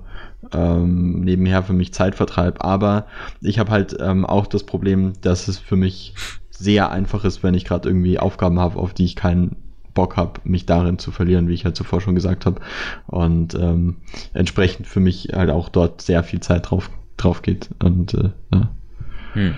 ähm, 0.52 1.22
nebenher 1.22 1.64
für 1.64 1.74
mich 1.74 1.94
Zeitvertreib. 1.94 2.64
Aber 2.66 3.06
ich 3.42 3.60
habe 3.60 3.72
halt 3.72 3.96
ähm, 4.00 4.26
auch 4.26 4.48
das 4.48 4.64
Problem, 4.64 5.14
dass 5.22 5.48
es 5.48 5.58
für 5.58 5.78
mich 5.78 6.16
sehr 6.50 6.92
einfach 6.92 7.24
ist, 7.26 7.44
wenn 7.44 7.54
ich 7.54 7.64
gerade 7.64 7.88
irgendwie 7.88 8.20
Aufgaben 8.20 8.60
habe, 8.60 8.78
auf 8.78 8.94
die 8.94 9.06
ich 9.06 9.16
keinen 9.16 9.56
Bock 9.94 10.18
habe, 10.18 10.42
mich 10.44 10.66
darin 10.66 11.00
zu 11.00 11.12
verlieren, 11.12 11.48
wie 11.48 11.54
ich 11.54 11.66
halt 11.66 11.76
zuvor 11.76 12.02
schon 12.02 12.16
gesagt 12.16 12.46
habe. 12.46 12.62
Und 13.08 13.56
ähm, 13.56 13.98
entsprechend 14.34 14.88
für 14.88 15.00
mich 15.00 15.30
halt 15.34 15.50
auch 15.50 15.70
dort 15.70 16.02
sehr 16.02 16.24
viel 16.24 16.40
Zeit 16.40 16.70
drauf, 16.70 16.90
drauf 17.18 17.42
geht. 17.42 17.70
Und 17.80 18.14
äh, 18.14 18.30
ja. 18.54 18.72
Hm. 19.34 19.56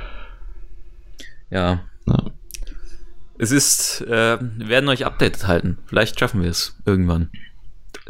Ja. 1.49 1.81
ja. 2.05 2.23
Es 3.38 3.51
ist, 3.51 4.01
äh, 4.01 4.38
wir 4.39 4.69
werden 4.69 4.89
euch 4.89 5.05
updated 5.05 5.47
halten. 5.47 5.77
Vielleicht 5.85 6.19
schaffen 6.19 6.41
wir 6.41 6.49
es 6.49 6.80
irgendwann. 6.85 7.30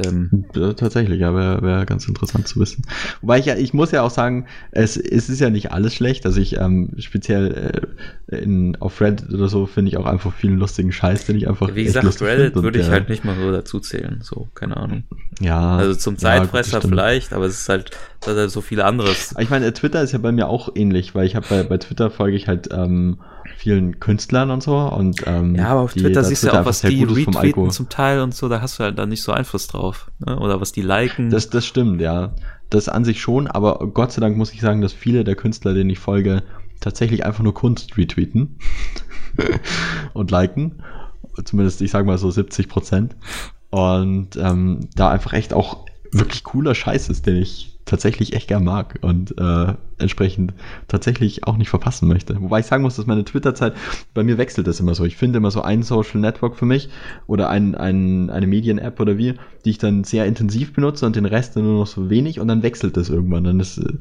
Ähm, 0.03 0.45
Ja, 0.55 0.73
tatsächlich, 0.73 1.19
ja, 1.19 1.35
wäre 1.35 1.61
wär 1.61 1.85
ganz 1.85 2.07
interessant 2.07 2.47
zu 2.47 2.59
wissen. 2.59 2.83
Wobei 3.21 3.37
ich 3.39 3.45
ja, 3.45 3.55
ich 3.55 3.73
muss 3.73 3.91
ja 3.91 4.01
auch 4.01 4.09
sagen, 4.09 4.47
es, 4.71 4.97
es 4.97 5.29
ist 5.29 5.39
ja 5.39 5.49
nicht 5.51 5.71
alles 5.71 5.93
schlecht. 5.93 6.25
Also 6.25 6.39
ich 6.41 6.57
ähm, 6.57 6.89
speziell 6.97 7.85
äh, 8.27 8.37
in, 8.37 8.75
auf 8.79 8.99
Reddit 9.01 9.29
oder 9.31 9.47
so 9.49 9.65
finde 9.67 9.89
ich 9.89 9.97
auch 9.97 10.05
einfach 10.07 10.33
vielen 10.33 10.57
lustigen 10.57 10.91
Scheiß, 10.91 11.25
den 11.25 11.35
ich 11.37 11.47
einfach. 11.47 11.75
wie 11.75 11.83
gesagt, 11.83 12.21
Reddit 12.21 12.55
würde 12.55 12.79
ich 12.79 12.85
der- 12.85 12.93
halt 12.93 13.09
nicht 13.09 13.23
mal 13.23 13.35
so 13.35 13.51
dazu 13.51 13.79
zählen. 13.79 14.19
So, 14.23 14.47
keine 14.55 14.77
Ahnung. 14.77 15.03
Ja. 15.39 15.77
Also 15.77 15.93
zum 15.95 16.15
ja, 16.15 16.37
gut, 16.39 16.45
Zeitfresser 16.51 16.77
stimmt. 16.79 16.93
vielleicht, 16.93 17.33
aber 17.33 17.45
es 17.45 17.59
ist 17.61 17.69
halt, 17.69 17.91
das 18.21 18.29
hat 18.31 18.37
halt 18.37 18.51
so 18.51 18.61
viele 18.61 18.85
anderes. 18.85 19.35
Ich 19.39 19.49
meine, 19.51 19.67
äh, 19.67 19.71
Twitter 19.73 20.01
ist 20.01 20.11
ja 20.11 20.19
bei 20.19 20.31
mir 20.31 20.47
auch 20.47 20.69
ähnlich, 20.73 21.13
weil 21.13 21.25
ich 21.27 21.35
habe 21.35 21.45
bei, 21.49 21.61
bei 21.63 21.77
Twitter 21.77 22.09
folge 22.09 22.35
ich 22.35 22.47
halt 22.47 22.69
ähm, 22.71 23.19
vielen 23.57 23.99
Künstlern 23.99 24.49
und 24.51 24.63
so 24.63 24.75
und 24.77 25.21
ähm, 25.27 25.55
Ja, 25.55 25.67
aber 25.67 25.81
auf 25.81 25.93
die- 25.93 26.01
Twitter 26.01 26.23
siehst 26.23 26.43
du 26.43 26.47
ja 26.47 26.61
auch, 26.61 26.65
was 26.65 26.81
die 26.81 27.03
retweeten 27.03 27.69
zum 27.71 27.89
Teil 27.89 28.19
und 28.21 28.33
so, 28.33 28.49
da 28.49 28.61
hast 28.61 28.79
du 28.79 28.83
halt 28.83 28.97
dann 28.97 29.09
nicht 29.09 29.21
so 29.21 29.31
Einfluss 29.31 29.67
drauf. 29.67 29.82
Ne? 30.25 30.39
Oder 30.39 30.61
was 30.61 30.71
die 30.71 30.81
liken. 30.81 31.29
Das, 31.29 31.49
das 31.49 31.65
stimmt, 31.65 32.01
ja. 32.01 32.33
Das 32.69 32.89
an 32.89 33.05
sich 33.05 33.21
schon, 33.21 33.47
aber 33.47 33.79
Gott 33.93 34.11
sei 34.11 34.21
Dank 34.21 34.37
muss 34.37 34.53
ich 34.53 34.61
sagen, 34.61 34.81
dass 34.81 34.93
viele 34.93 35.23
der 35.23 35.35
Künstler, 35.35 35.73
denen 35.73 35.89
ich 35.89 35.99
folge, 35.99 36.43
tatsächlich 36.79 37.25
einfach 37.25 37.43
nur 37.43 37.53
Kunst 37.53 37.97
retweeten 37.97 38.57
und 40.13 40.31
liken. 40.31 40.83
Zumindest, 41.43 41.81
ich 41.81 41.91
sag 41.91 42.05
mal 42.05 42.17
so 42.17 42.29
70 42.29 42.69
Prozent. 42.69 43.15
Und 43.69 44.35
ähm, 44.35 44.89
da 44.95 45.09
einfach 45.09 45.33
echt 45.33 45.53
auch 45.53 45.85
wirklich 46.13 46.43
cooler 46.43 46.75
Scheiß 46.75 47.09
ist, 47.09 47.25
den 47.25 47.37
ich 47.37 47.73
tatsächlich 47.85 48.33
echt 48.33 48.47
gern 48.47 48.63
mag 48.63 48.99
und 49.01 49.37
äh, 49.37 49.73
entsprechend 49.97 50.53
tatsächlich 50.87 51.45
auch 51.45 51.57
nicht 51.57 51.69
verpassen 51.69 52.07
möchte. 52.07 52.39
Wobei 52.41 52.59
ich 52.59 52.65
sagen 52.65 52.83
muss, 52.83 52.95
dass 52.95 53.07
meine 53.07 53.25
Twitter-Zeit, 53.25 53.73
bei 54.13 54.23
mir 54.23 54.37
wechselt 54.37 54.67
das 54.67 54.79
immer 54.79 54.95
so. 54.95 55.03
Ich 55.03 55.17
finde 55.17 55.37
immer 55.37 55.51
so 55.51 55.61
ein 55.61 55.83
Social 55.83 56.21
Network 56.21 56.55
für 56.55 56.65
mich 56.65 56.89
oder 57.27 57.49
ein, 57.49 57.75
ein, 57.75 58.29
eine 58.29 58.47
Medien-App 58.47 58.99
oder 58.99 59.17
wie, 59.17 59.33
die 59.65 59.71
ich 59.71 59.77
dann 59.79 60.03
sehr 60.03 60.25
intensiv 60.25 60.73
benutze 60.73 61.05
und 61.05 61.15
den 61.15 61.25
Rest 61.25 61.55
dann 61.55 61.63
nur 61.63 61.79
noch 61.79 61.87
so 61.87 62.09
wenig 62.09 62.39
und 62.39 62.47
dann 62.47 62.63
wechselt 62.63 62.95
das 62.95 63.09
irgendwann. 63.09 63.43
Dann 63.43 63.59
ist 63.59 63.77
äh, 63.77 63.93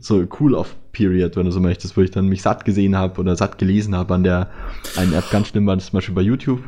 so 0.00 0.24
Cool-Off-Period, 0.40 1.36
wenn 1.36 1.44
du 1.44 1.52
so 1.52 1.60
möchtest, 1.60 1.96
wo 1.96 2.00
ich 2.00 2.10
dann 2.10 2.26
mich 2.26 2.42
satt 2.42 2.64
gesehen 2.64 2.96
habe 2.96 3.20
oder 3.20 3.36
satt 3.36 3.58
gelesen 3.58 3.94
habe 3.94 4.14
an 4.14 4.24
der 4.24 4.50
einen 4.96 5.12
App. 5.12 5.30
Ganz 5.30 5.48
schlimm 5.48 5.66
war 5.66 5.76
das 5.76 5.86
zum 5.86 5.98
Beispiel 5.98 6.14
bei 6.14 6.22
YouTube. 6.22 6.60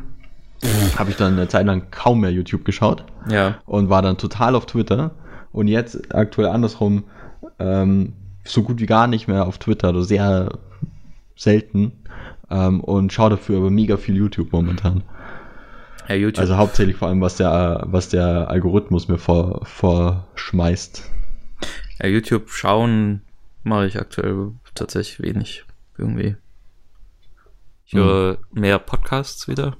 habe 0.97 1.09
ich 1.09 1.15
dann 1.17 1.33
eine 1.33 1.47
Zeit 1.47 1.65
lang 1.65 1.89
kaum 1.91 2.21
mehr 2.21 2.31
YouTube 2.31 2.65
geschaut 2.65 3.03
Ja. 3.29 3.59
und 3.65 3.89
war 3.89 4.01
dann 4.01 4.17
total 4.17 4.55
auf 4.55 4.65
Twitter. 4.65 5.11
Und 5.51 5.67
jetzt 5.67 6.13
aktuell 6.15 6.47
andersrum, 6.49 7.03
ähm, 7.59 8.13
so 8.43 8.63
gut 8.63 8.79
wie 8.79 8.85
gar 8.85 9.07
nicht 9.07 9.27
mehr 9.27 9.45
auf 9.45 9.57
Twitter, 9.57 9.89
also 9.89 10.01
sehr 10.01 10.57
selten. 11.35 11.91
Ähm, 12.49 12.81
und 12.81 13.11
schaue 13.13 13.31
dafür 13.31 13.57
aber 13.57 13.69
mega 13.69 13.97
viel 13.97 14.15
YouTube 14.15 14.51
momentan. 14.51 15.03
Ja, 16.07 16.15
YouTube. 16.15 16.39
Also 16.39 16.57
hauptsächlich 16.57 16.97
vor 16.97 17.07
allem, 17.07 17.21
was 17.21 17.37
der, 17.37 17.83
was 17.87 18.09
der 18.09 18.49
Algorithmus 18.49 19.07
mir 19.07 19.17
vor, 19.17 19.65
vorschmeißt. 19.65 21.09
ja, 22.01 22.07
YouTube 22.07 22.49
schauen 22.49 23.21
mache 23.63 23.85
ich 23.87 23.99
aktuell 23.99 24.51
tatsächlich 24.75 25.21
wenig. 25.21 25.63
Irgendwie. 25.97 26.35
Ich 27.85 27.93
höre 27.93 28.37
mehr 28.53 28.79
Podcasts 28.79 29.47
wieder. 29.47 29.75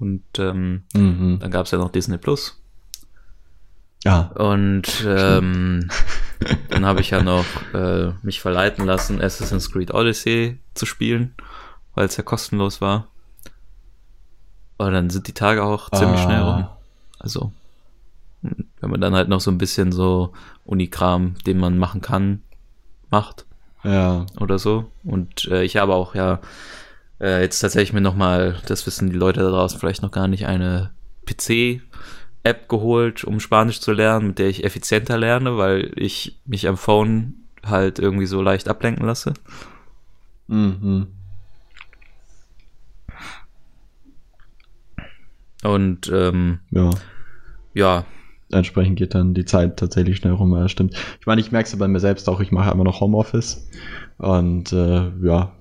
Und 0.00 0.22
ähm, 0.38 0.82
Mhm. 0.94 1.38
dann 1.40 1.50
gab 1.50 1.66
es 1.66 1.72
ja 1.72 1.78
noch 1.78 1.90
Disney 1.90 2.18
Plus. 2.18 2.60
Ja. 4.04 4.30
Und 4.36 5.04
ähm, 5.06 5.88
dann 6.70 6.86
habe 6.86 7.00
ich 7.00 7.10
ja 7.10 7.22
noch 7.22 7.44
äh, 7.74 8.12
mich 8.22 8.40
verleiten 8.40 8.84
lassen, 8.86 9.20
Assassin's 9.20 9.70
Creed 9.72 9.92
Odyssey 9.92 10.58
zu 10.74 10.86
spielen, 10.86 11.34
weil 11.94 12.06
es 12.06 12.16
ja 12.16 12.22
kostenlos 12.22 12.80
war. 12.80 13.08
Aber 14.78 14.90
dann 14.90 15.10
sind 15.10 15.26
die 15.26 15.32
Tage 15.34 15.62
auch 15.64 15.90
ziemlich 15.90 16.20
Ah. 16.20 16.24
schnell 16.24 16.42
rum. 16.42 16.68
Also, 17.18 17.52
wenn 18.42 18.90
man 18.90 19.00
dann 19.00 19.14
halt 19.14 19.28
noch 19.28 19.40
so 19.40 19.50
ein 19.50 19.58
bisschen 19.58 19.90
so 19.90 20.32
Unikram, 20.64 21.34
den 21.46 21.58
man 21.58 21.78
machen 21.78 22.00
kann, 22.02 22.42
macht 23.10 23.46
Ja. 23.82 24.26
oder 24.38 24.58
so. 24.58 24.90
Und 25.02 25.46
äh, 25.46 25.62
ich 25.64 25.78
habe 25.78 25.94
auch 25.94 26.14
ja 26.14 26.40
äh, 27.20 27.40
jetzt 27.42 27.60
tatsächlich 27.60 27.92
mir 27.92 28.00
nochmal, 28.00 28.56
das 28.66 28.86
wissen 28.86 29.10
die 29.10 29.16
Leute 29.16 29.40
da 29.40 29.50
draußen 29.50 29.78
vielleicht 29.78 30.02
noch 30.02 30.10
gar 30.10 30.28
nicht, 30.28 30.46
eine 30.46 30.90
PC-App 31.26 32.68
geholt, 32.68 33.24
um 33.24 33.40
Spanisch 33.40 33.80
zu 33.80 33.92
lernen, 33.92 34.28
mit 34.28 34.38
der 34.38 34.48
ich 34.48 34.64
effizienter 34.64 35.18
lerne, 35.18 35.56
weil 35.56 35.92
ich 35.96 36.40
mich 36.44 36.68
am 36.68 36.76
Phone 36.76 37.34
halt 37.64 37.98
irgendwie 37.98 38.26
so 38.26 38.42
leicht 38.42 38.68
ablenken 38.68 39.06
lasse. 39.06 39.34
Mhm. 40.48 41.08
Und 45.64 46.10
ähm, 46.12 46.60
Ja. 46.70 46.90
ja, 47.74 48.04
Entsprechend 48.52 48.96
geht 48.96 49.14
dann 49.14 49.34
die 49.34 49.44
Zeit 49.44 49.76
tatsächlich 49.76 50.18
schnell 50.18 50.34
rum, 50.34 50.54
ja, 50.54 50.68
stimmt. 50.68 50.94
Ich 51.20 51.26
meine, 51.26 51.40
ich 51.40 51.50
merke 51.50 51.68
es 51.68 51.76
bei 51.76 51.88
mir 51.88 51.98
selbst 51.98 52.28
auch, 52.28 52.38
ich 52.38 52.52
mache 52.52 52.70
immer 52.70 52.84
noch 52.84 53.00
Homeoffice. 53.00 53.68
Und 54.18 54.72
äh, 54.72 55.10
ja, 55.20 55.52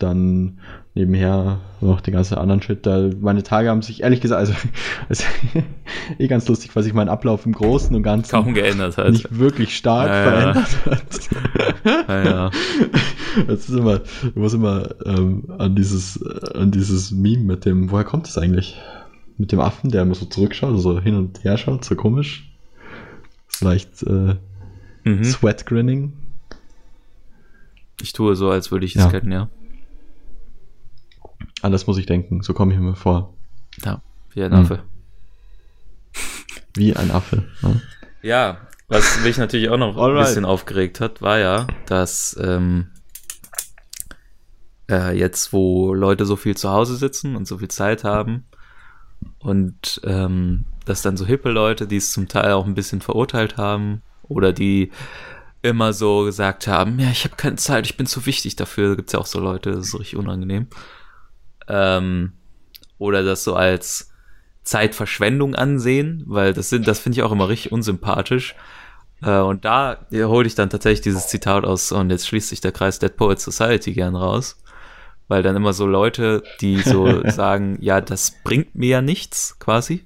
dann 0.00 0.58
nebenher 0.94 1.60
noch 1.80 2.00
den 2.02 2.12
ganzen 2.14 2.36
anderen 2.36 2.60
Shit. 2.62 2.84
Da, 2.86 3.10
meine 3.20 3.42
Tage 3.42 3.70
haben 3.70 3.82
sich 3.82 4.02
ehrlich 4.02 4.20
gesagt, 4.20 4.40
also 4.40 4.52
ist 5.08 5.24
eh 6.18 6.26
ganz 6.28 6.46
lustig, 6.48 6.74
was 6.76 6.84
sich 6.84 6.92
mein 6.94 7.08
Ablauf 7.08 7.46
im 7.46 7.52
Großen 7.52 7.94
und 7.96 8.02
Ganzen 8.02 8.30
kaum 8.30 8.52
geändert 8.54 8.98
hat. 8.98 9.10
nicht 9.10 9.38
wirklich 9.38 9.76
stark 9.76 10.08
Ja, 10.08 10.24
ja. 10.24 10.30
verändert 10.52 10.86
hat. 10.86 11.02
Ja, 12.08 12.24
ja. 12.24 12.50
Das 13.48 13.68
ist 13.68 13.74
immer, 13.74 14.00
ich 14.22 14.36
muss 14.36 14.52
immer 14.54 14.90
ähm, 15.04 15.44
an 15.58 15.74
dieses, 15.74 16.22
an 16.54 16.70
dieses 16.70 17.10
Meme 17.10 17.42
mit 17.42 17.64
dem, 17.64 17.90
woher 17.90 18.04
kommt 18.04 18.26
das 18.28 18.38
eigentlich? 18.38 18.76
Mit 19.38 19.50
dem 19.50 19.58
Affen, 19.60 19.90
der 19.90 20.02
immer 20.02 20.14
so 20.14 20.26
zurückschaut, 20.26 20.78
so 20.80 21.00
hin 21.00 21.16
und 21.16 21.42
her 21.42 21.56
schaut, 21.56 21.84
so 21.84 21.94
komisch. 21.96 22.52
So 23.48 23.64
leicht 23.66 24.02
äh, 24.04 24.36
Mhm. 25.04 25.24
Sweat 25.24 25.66
Grinning. 25.66 26.12
Ich 28.00 28.12
tue 28.12 28.36
so, 28.36 28.50
als 28.50 28.70
würde 28.70 28.86
ich 28.86 28.94
es 28.94 29.02
Ja. 29.02 29.10
kennen, 29.10 29.32
ja. 29.32 29.48
An 31.62 31.72
das 31.72 31.86
muss 31.86 31.96
ich 31.98 32.06
denken, 32.06 32.42
so 32.42 32.52
komme 32.54 32.74
ich 32.74 32.80
mir 32.80 32.94
vor. 32.96 33.32
Ja, 33.84 34.02
wie 34.34 34.42
ein 34.42 34.52
Hm. 34.52 34.58
Affe. 34.60 34.82
Wie 36.74 36.94
ein 36.94 37.10
Affe. 37.10 37.44
Ne? 37.62 37.80
Ja, 38.22 38.58
was 38.88 39.20
mich 39.20 39.38
natürlich 39.38 39.68
auch 39.70 39.78
noch 39.78 39.96
ein 39.96 40.14
bisschen 40.16 40.44
aufgeregt 40.44 41.00
hat, 41.00 41.22
war 41.22 41.38
ja, 41.38 41.66
dass 41.86 42.36
ähm, 42.40 42.88
äh, 44.90 45.16
jetzt, 45.16 45.52
wo 45.52 45.94
Leute 45.94 46.26
so 46.26 46.36
viel 46.36 46.56
zu 46.56 46.70
Hause 46.70 46.96
sitzen 46.96 47.36
und 47.36 47.46
so 47.46 47.58
viel 47.58 47.68
Zeit 47.68 48.04
haben 48.04 48.44
und 49.38 50.00
ähm, 50.04 50.64
dass 50.84 51.02
dann 51.02 51.16
so 51.16 51.24
hippe 51.26 51.50
Leute, 51.50 51.86
die 51.86 51.96
es 51.96 52.12
zum 52.12 52.28
Teil 52.28 52.52
auch 52.52 52.66
ein 52.66 52.74
bisschen 52.74 53.00
verurteilt 53.00 53.56
haben 53.56 54.02
oder 54.24 54.52
die 54.52 54.90
immer 55.62 55.92
so 55.92 56.24
gesagt 56.24 56.66
haben, 56.66 56.98
ja, 56.98 57.10
ich 57.10 57.24
habe 57.24 57.36
keine 57.36 57.56
Zeit, 57.56 57.86
ich 57.86 57.96
bin 57.96 58.06
zu 58.06 58.26
wichtig 58.26 58.56
dafür, 58.56 58.90
da 58.90 58.94
gibt's 58.96 59.12
ja 59.12 59.20
auch 59.20 59.26
so 59.26 59.38
Leute, 59.38 59.70
das 59.72 59.86
ist 59.86 59.90
so 59.92 59.98
richtig 59.98 60.18
unangenehm. 60.18 60.66
Ähm, 61.72 62.32
oder 62.98 63.22
das 63.24 63.42
so 63.42 63.54
als 63.54 64.12
Zeitverschwendung 64.62 65.54
ansehen, 65.54 66.22
weil 66.26 66.52
das 66.52 66.68
sind, 66.70 66.86
das 66.86 67.00
finde 67.00 67.18
ich 67.18 67.22
auch 67.22 67.32
immer 67.32 67.48
richtig 67.48 67.72
unsympathisch. 67.72 68.54
Äh, 69.22 69.38
und 69.38 69.64
da 69.64 70.06
hole 70.12 70.46
ich 70.46 70.54
dann 70.54 70.70
tatsächlich 70.70 71.00
dieses 71.00 71.28
Zitat 71.28 71.64
aus, 71.64 71.92
und 71.92 72.10
jetzt 72.10 72.28
schließt 72.28 72.50
sich 72.50 72.60
der 72.60 72.72
Kreis 72.72 72.98
Dead 72.98 73.16
Poets 73.16 73.44
Society 73.44 73.92
gern 73.92 74.14
raus. 74.14 74.58
Weil 75.28 75.42
dann 75.42 75.56
immer 75.56 75.72
so 75.72 75.86
Leute, 75.86 76.42
die 76.60 76.80
so 76.80 77.26
sagen, 77.28 77.78
ja, 77.80 78.00
das 78.00 78.32
bringt 78.44 78.74
mir 78.74 78.88
ja 78.88 79.02
nichts, 79.02 79.58
quasi. 79.58 80.04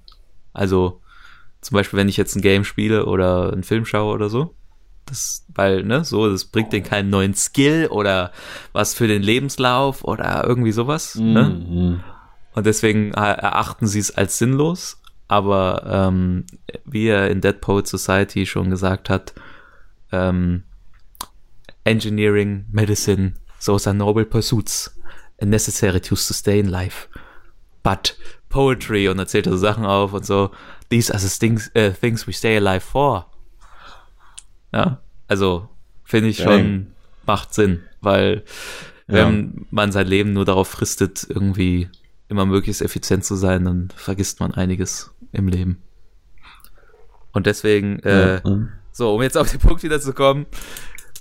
Also, 0.53 1.01
zum 1.61 1.75
Beispiel, 1.75 1.99
wenn 1.99 2.09
ich 2.09 2.17
jetzt 2.17 2.37
ein 2.37 2.43
Game 2.43 2.65
spiele 2.65 3.07
oder 3.07 3.53
einen 3.53 3.65
Film 3.65 3.85
schaue 3.85 4.15
oder 4.15 4.29
so. 4.29 4.55
Das, 5.07 5.47
weil, 5.55 5.85
ne, 5.85 6.05
so, 6.05 6.29
das 6.29 6.45
bringt 6.45 6.73
denen 6.73 6.85
keinen 6.85 7.11
neuen 7.11 7.35
Skill 7.35 7.89
oder 7.91 8.33
was 8.73 8.95
für 8.95 9.07
den 9.07 9.23
Lebenslauf 9.23 10.05
oder 10.05 10.45
irgendwie 10.45 10.73
sowas. 10.73 11.15
Ne? 11.15 11.45
Mhm. 11.45 12.01
Und 12.55 12.67
deswegen 12.67 13.13
äh, 13.15 13.21
erachten 13.21 13.87
sie 13.87 14.01
es 14.01 14.17
als 14.17 14.39
sinnlos. 14.39 15.01
Aber 15.29 15.83
ähm, 15.87 16.45
wie 16.85 17.09
er 17.09 17.31
in 17.31 17.41
Dead 17.41 17.61
Poet 17.61 17.87
Society 17.87 18.47
schon 18.47 18.71
gesagt 18.71 19.11
hat, 19.11 19.35
ähm, 20.13 20.63
Engineering, 21.85 22.67
Medicine, 22.71 23.35
those 23.65 23.89
are 23.89 23.97
noble 23.97 24.25
pursuits 24.25 24.97
and 25.41 25.51
necessary 25.51 26.01
to 26.01 26.17
sustain 26.17 26.67
life. 26.67 27.09
But 27.83 28.17
poetry 28.49 29.09
und 29.09 29.19
erzählt 29.19 29.47
er 29.47 29.53
so 29.53 29.59
Sachen 29.59 29.85
auf 29.85 30.13
und 30.13 30.25
so, 30.25 30.51
these 30.91 31.13
are 31.13 31.21
the 31.21 31.29
things, 31.29 31.69
äh, 31.75 31.93
things 31.93 32.27
we 32.27 32.33
stay 32.33 32.57
alive 32.57 32.81
for. 32.81 33.27
Ja, 34.73 35.01
also 35.29 35.69
finde 36.05 36.29
ich 36.31 36.39
schon, 36.39 36.89
macht 37.27 37.55
Sinn, 37.55 37.83
weil 38.01 38.45
wenn 39.09 39.67
man 39.71 39.93
sein 39.93 40.07
Leben 40.07 40.33
nur 40.33 40.45
darauf 40.45 40.69
fristet, 40.69 41.27
irgendwie 41.29 41.89
immer 42.29 42.45
möglichst 42.47 42.83
effizient 42.83 43.25
zu 43.25 43.37
sein, 43.37 43.65
dann 43.65 43.89
vergisst 43.95 44.41
man 44.41 44.53
einiges 44.53 45.13
im 45.33 45.47
Leben. 45.49 45.81
Und 47.33 47.47
deswegen, 47.47 48.01
äh, 48.01 48.37
Ja, 48.37 48.41
ja. 48.45 48.69
so, 48.93 49.15
um 49.15 49.23
jetzt 49.23 49.37
auf 49.39 49.51
den 49.51 49.61
Punkt 49.61 49.83
wieder 49.83 50.01
zu 50.01 50.13
kommen, 50.13 50.47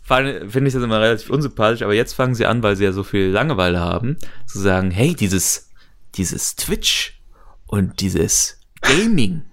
finde 0.04 0.68
ich 0.68 0.74
das 0.74 0.84
immer 0.84 1.00
relativ 1.02 1.30
unsympathisch, 1.30 1.82
aber 1.82 1.94
jetzt 1.94 2.14
fangen 2.14 2.36
sie 2.36 2.46
an, 2.46 2.64
weil 2.64 2.76
sie 2.76 2.84
ja 2.86 2.92
so 2.92 3.04
viel 3.04 3.28
Langeweile 3.28 3.80
haben, 3.80 4.18
zu 4.46 4.60
sagen, 4.60 4.92
hey, 4.92 5.16
dieses, 5.16 5.70
dieses 6.16 6.56
Twitch 6.56 7.22
und 7.68 8.00
dieses 8.02 8.60
Gaming, 8.82 9.44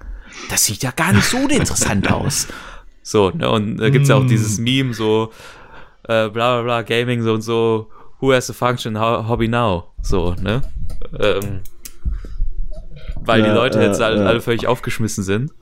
das 0.51 0.65
sieht 0.67 0.83
ja 0.83 0.91
gar 0.91 1.13
nicht 1.13 1.27
so 1.27 1.49
interessant 1.49 2.11
aus. 2.13 2.49
So, 3.03 3.31
ne, 3.31 3.51
und 3.51 3.79
da 3.79 3.91
gibt's 3.91 4.09
ja 4.09 4.17
auch 4.17 4.27
dieses 4.27 4.59
Meme, 4.59 4.95
so, 4.95 5.33
äh, 6.05 6.29
bla 6.29 6.31
bla 6.31 6.63
bla, 6.63 6.83
Gaming 6.83 7.23
so 7.23 7.33
und 7.35 7.43
so, 7.43 7.91
who 8.21 8.33
has 8.33 8.49
a 8.51 8.53
function 8.53 8.99
ho 8.99 9.27
hobby 9.29 9.49
now? 9.49 9.93
So, 10.03 10.35
ne? 10.41 10.63
Ähm, 11.19 11.61
weil 13.25 13.43
die 13.43 13.49
Ja, 13.49 13.55
Leute 13.55 13.79
ja, 13.81 13.87
jetzt 13.87 14.01
alle, 14.01 14.21
ja. 14.21 14.27
alle 14.27 14.41
völlig 14.41 14.67
aufgeschmissen 14.67 15.25
sind 15.25 15.53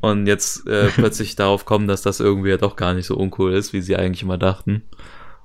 und 0.00 0.26
jetzt 0.26 0.66
äh, 0.66 0.88
plötzlich 0.94 1.36
darauf 1.36 1.64
kommen, 1.64 1.86
dass 1.88 2.02
das 2.02 2.20
irgendwie 2.20 2.50
ja 2.50 2.56
doch 2.56 2.76
gar 2.76 2.94
nicht 2.94 3.06
so 3.06 3.16
uncool 3.16 3.52
ist, 3.52 3.72
wie 3.72 3.80
sie 3.80 3.96
eigentlich 3.96 4.22
immer 4.22 4.38
dachten. 4.38 4.82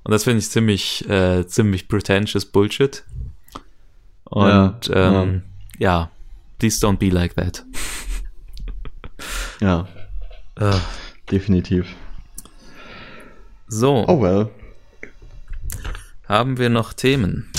Und 0.04 0.10
das 0.12 0.24
finde 0.24 0.40
ich 0.40 0.50
ziemlich, 0.50 1.08
äh, 1.08 1.46
ziemlich 1.46 1.88
pretentious 1.88 2.44
Bullshit. 2.44 3.04
Und 4.24 4.48
Ja, 4.88 5.22
ähm, 5.22 5.42
ja, 5.78 6.10
please 6.58 6.84
don't 6.84 6.98
be 6.98 7.08
like 7.10 7.34
that. 7.36 7.64
ja, 9.60 9.86
Äh, 10.56 10.70
definitiv. 11.34 11.86
so, 13.66 14.04
Oh 14.06 14.22
well. 14.22 14.48
haben 16.28 16.58
wir 16.58 16.68
noch 16.70 16.92
Themen 16.92 17.50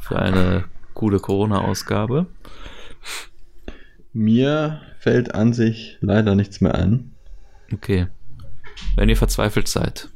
für 0.00 0.18
eine 0.18 0.64
coole 0.94 1.18
Corona-Ausgabe? 1.18 2.26
Mir 4.12 4.80
fällt 5.00 5.34
an 5.34 5.52
sich 5.52 5.98
leider 6.00 6.34
nichts 6.34 6.60
mehr 6.60 6.74
ein. 6.74 7.14
Okay. 7.72 8.06
Wenn 8.96 9.08
ihr 9.08 9.16
verzweifelt 9.16 9.68
seid, 9.68 10.08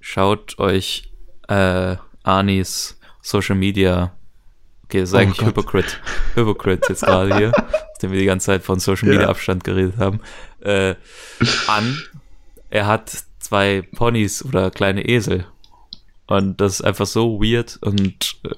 schaut 0.00 0.58
euch 0.58 1.12
äh, 1.48 1.96
Anis 2.22 2.98
Social 3.22 3.56
Media. 3.56 4.12
Okay, 4.84 5.00
das 5.00 5.08
ist 5.10 5.14
Oh 5.14 5.18
eigentlich 5.18 5.38
Gott. 5.38 5.48
Hypocrite. 5.48 5.96
Hypocrite 6.34 6.86
jetzt 6.90 7.00
gerade 7.02 7.36
hier, 7.36 7.52
nachdem 7.92 8.12
wir 8.12 8.18
die 8.20 8.26
ganze 8.26 8.46
Zeit 8.46 8.62
von 8.62 8.78
Social 8.78 9.08
Media 9.08 9.22
Ja. 9.24 9.28
Abstand 9.30 9.64
geredet 9.64 9.96
haben. 9.98 10.20
Äh, 10.60 10.94
an. 11.66 11.98
Er 12.76 12.86
hat 12.86 13.24
zwei 13.38 13.80
Ponys 13.80 14.44
oder 14.44 14.70
kleine 14.70 15.08
Esel. 15.08 15.46
Und 16.26 16.60
das 16.60 16.74
ist 16.74 16.82
einfach 16.82 17.06
so 17.06 17.40
weird 17.40 17.78
und 17.80 18.36
äh, 18.44 18.50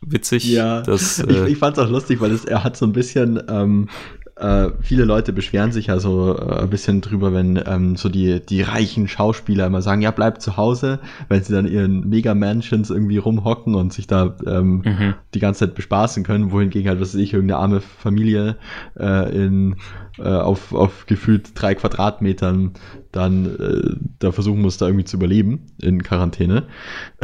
witzig, 0.00 0.46
Ja, 0.46 0.80
dass 0.80 1.18
ich, 1.18 1.28
äh, 1.28 1.50
ich 1.50 1.58
fand 1.58 1.76
es 1.76 1.84
auch 1.84 1.90
lustig, 1.90 2.18
weil 2.22 2.30
es, 2.30 2.46
er 2.46 2.64
hat 2.64 2.74
so 2.74 2.86
ein 2.86 2.94
bisschen, 2.94 3.38
ähm, 3.50 3.90
äh, 4.36 4.68
viele 4.82 5.04
Leute 5.04 5.32
beschweren 5.32 5.72
sich 5.72 5.86
ja 5.86 5.98
so 5.98 6.36
äh, 6.36 6.60
ein 6.60 6.68
bisschen 6.68 7.00
drüber, 7.00 7.32
wenn 7.32 7.58
ähm, 7.64 7.96
so 7.96 8.10
die, 8.10 8.44
die 8.44 8.60
reichen 8.60 9.08
Schauspieler 9.08 9.66
immer 9.66 9.80
sagen, 9.80 10.02
ja, 10.02 10.10
bleib 10.10 10.42
zu 10.42 10.58
Hause, 10.58 10.98
wenn 11.28 11.42
sie 11.42 11.54
dann 11.54 11.64
in 11.64 11.72
ihren 11.72 12.08
Mega-Mansions 12.08 12.90
irgendwie 12.90 13.16
rumhocken 13.16 13.74
und 13.74 13.94
sich 13.94 14.06
da 14.06 14.36
ähm, 14.46 14.82
mhm. 14.84 15.14
die 15.32 15.38
ganze 15.40 15.60
Zeit 15.60 15.74
bespaßen 15.74 16.22
können, 16.22 16.52
wohingegen 16.52 16.88
halt, 16.88 17.00
was 17.00 17.14
weiß 17.14 17.20
ich, 17.20 17.32
irgendeine 17.32 17.60
arme 17.60 17.80
Familie 17.80 18.56
äh, 18.98 19.34
in, 19.34 19.76
äh, 20.18 20.28
auf, 20.28 20.74
auf 20.74 21.06
gefühlt 21.06 21.52
drei 21.54 21.74
Quadratmetern 21.74 22.74
dann 23.12 23.46
äh, 23.46 23.96
da 24.18 24.32
versuchen 24.32 24.60
muss, 24.60 24.76
da 24.76 24.86
irgendwie 24.86 25.06
zu 25.06 25.16
überleben 25.16 25.62
in 25.80 26.02
Quarantäne. 26.02 26.64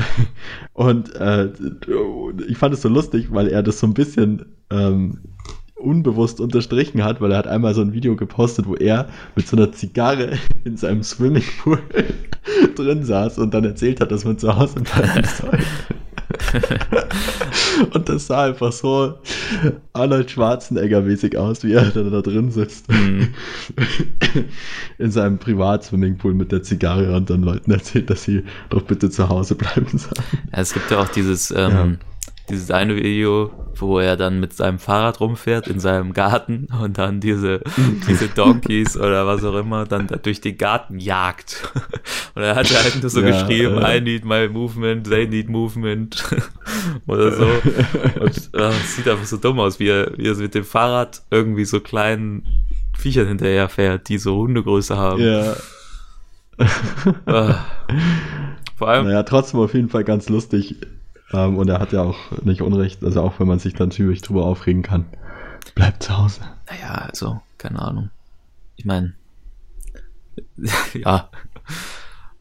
Und 0.72 1.14
äh, 1.16 1.50
ich 2.48 2.56
fand 2.56 2.72
es 2.72 2.80
so 2.80 2.88
lustig, 2.88 3.28
weil 3.32 3.48
er 3.48 3.62
das 3.62 3.80
so 3.80 3.86
ein 3.86 3.92
bisschen 3.92 4.46
ähm, 4.70 5.18
unbewusst 5.82 6.40
unterstrichen 6.40 7.04
hat, 7.04 7.20
weil 7.20 7.32
er 7.32 7.38
hat 7.38 7.46
einmal 7.46 7.74
so 7.74 7.80
ein 7.80 7.92
Video 7.92 8.16
gepostet, 8.16 8.66
wo 8.66 8.74
er 8.74 9.08
mit 9.36 9.46
so 9.46 9.56
einer 9.56 9.72
Zigarre 9.72 10.38
in 10.64 10.76
seinem 10.76 11.02
Swimmingpool 11.02 11.78
drin 12.76 13.04
saß 13.04 13.38
und 13.38 13.52
dann 13.54 13.64
erzählt 13.64 14.00
hat, 14.00 14.10
dass 14.12 14.24
man 14.24 14.38
zu 14.38 14.54
Hause 14.56 14.80
bleiben 14.80 15.24
soll. 15.40 15.58
und 17.92 18.08
das 18.08 18.26
sah 18.26 18.44
einfach 18.46 18.72
so 18.72 19.14
Arnold 19.92 20.30
Schwarzenegger-mäßig 20.30 21.36
aus, 21.36 21.62
wie 21.64 21.72
er 21.72 21.90
dann 21.90 22.10
da 22.10 22.22
drin 22.22 22.50
sitzt. 22.50 22.90
Mhm. 22.90 23.34
In 24.98 25.10
seinem 25.10 25.38
Privat-Swimmingpool 25.38 26.34
mit 26.34 26.52
der 26.52 26.62
Zigarre 26.62 27.14
und 27.16 27.28
dann 27.28 27.42
Leuten 27.42 27.70
erzählt, 27.70 28.08
dass 28.10 28.24
sie 28.24 28.44
doch 28.70 28.82
bitte 28.82 29.10
zu 29.10 29.28
Hause 29.28 29.54
bleiben 29.54 29.98
sollen. 29.98 30.14
Ja, 30.52 30.58
es 30.58 30.72
gibt 30.72 30.90
ja 30.90 31.00
auch 31.00 31.08
dieses, 31.08 31.50
ähm, 31.50 31.56
Ja. 31.70 31.88
Dieses 32.48 32.70
eine 32.70 32.96
Video, 32.96 33.52
wo 33.76 33.98
er 33.98 34.16
dann 34.16 34.40
mit 34.40 34.52
seinem 34.52 34.78
Fahrrad 34.78 35.20
rumfährt 35.20 35.68
in 35.68 35.80
seinem 35.80 36.12
Garten 36.12 36.66
und 36.82 36.98
dann 36.98 37.20
diese, 37.20 37.60
diese 38.08 38.28
Donkeys 38.28 38.96
oder 38.96 39.26
was 39.26 39.44
auch 39.44 39.54
immer 39.54 39.86
dann 39.86 40.06
da 40.06 40.16
durch 40.16 40.40
den 40.40 40.58
Garten 40.58 40.98
jagt. 40.98 41.70
Und 42.34 42.42
er 42.42 42.54
hat 42.54 42.72
halt 42.72 43.02
nur 43.02 43.10
so 43.10 43.20
Ja, 43.20 43.26
geschrieben, 43.26 43.78
äh. 43.82 43.98
I 43.98 44.00
need 44.00 44.24
my 44.24 44.48
movement, 44.48 45.06
they 45.06 45.26
need 45.26 45.50
movement 45.50 46.24
oder 47.06 47.30
so. 47.30 47.44
Und 48.20 48.50
äh, 48.54 48.68
es 48.70 48.96
sieht 48.96 49.06
einfach 49.06 49.26
so 49.26 49.36
dumm 49.36 49.60
aus, 49.60 49.78
wie 49.78 49.88
er, 49.88 50.16
wie 50.16 50.28
er 50.28 50.34
mit 50.36 50.54
dem 50.54 50.64
Fahrrad 50.64 51.22
irgendwie 51.30 51.66
so 51.66 51.80
kleinen 51.80 52.46
Viechern 52.96 53.28
hinterher 53.28 53.68
fährt, 53.68 54.08
die 54.08 54.16
so 54.16 54.36
Hundegröße 54.38 54.96
haben. 54.96 55.22
Ja. 55.22 55.54
Ah. 57.26 57.64
Vor 58.76 58.88
allem, 58.88 59.06
Naja, 59.06 59.22
trotzdem 59.24 59.60
auf 59.60 59.74
jeden 59.74 59.88
Fall 59.88 60.04
ganz 60.04 60.28
lustig. 60.28 60.76
Ähm, 61.32 61.56
und 61.56 61.68
er 61.68 61.78
hat 61.78 61.92
ja 61.92 62.02
auch 62.02 62.18
nicht 62.42 62.62
Unrecht, 62.62 63.02
also 63.02 63.22
auch 63.22 63.38
wenn 63.40 63.46
man 63.46 63.58
sich 63.58 63.74
dann 63.74 63.90
ziemlich 63.90 64.22
drüber 64.22 64.44
aufregen 64.44 64.82
kann. 64.82 65.06
Bleibt 65.74 66.02
zu 66.02 66.16
Hause. 66.16 66.40
Naja, 66.68 67.06
also, 67.06 67.40
keine 67.58 67.80
Ahnung. 67.80 68.10
Ich 68.76 68.84
meine, 68.84 69.14
ja. 70.94 71.30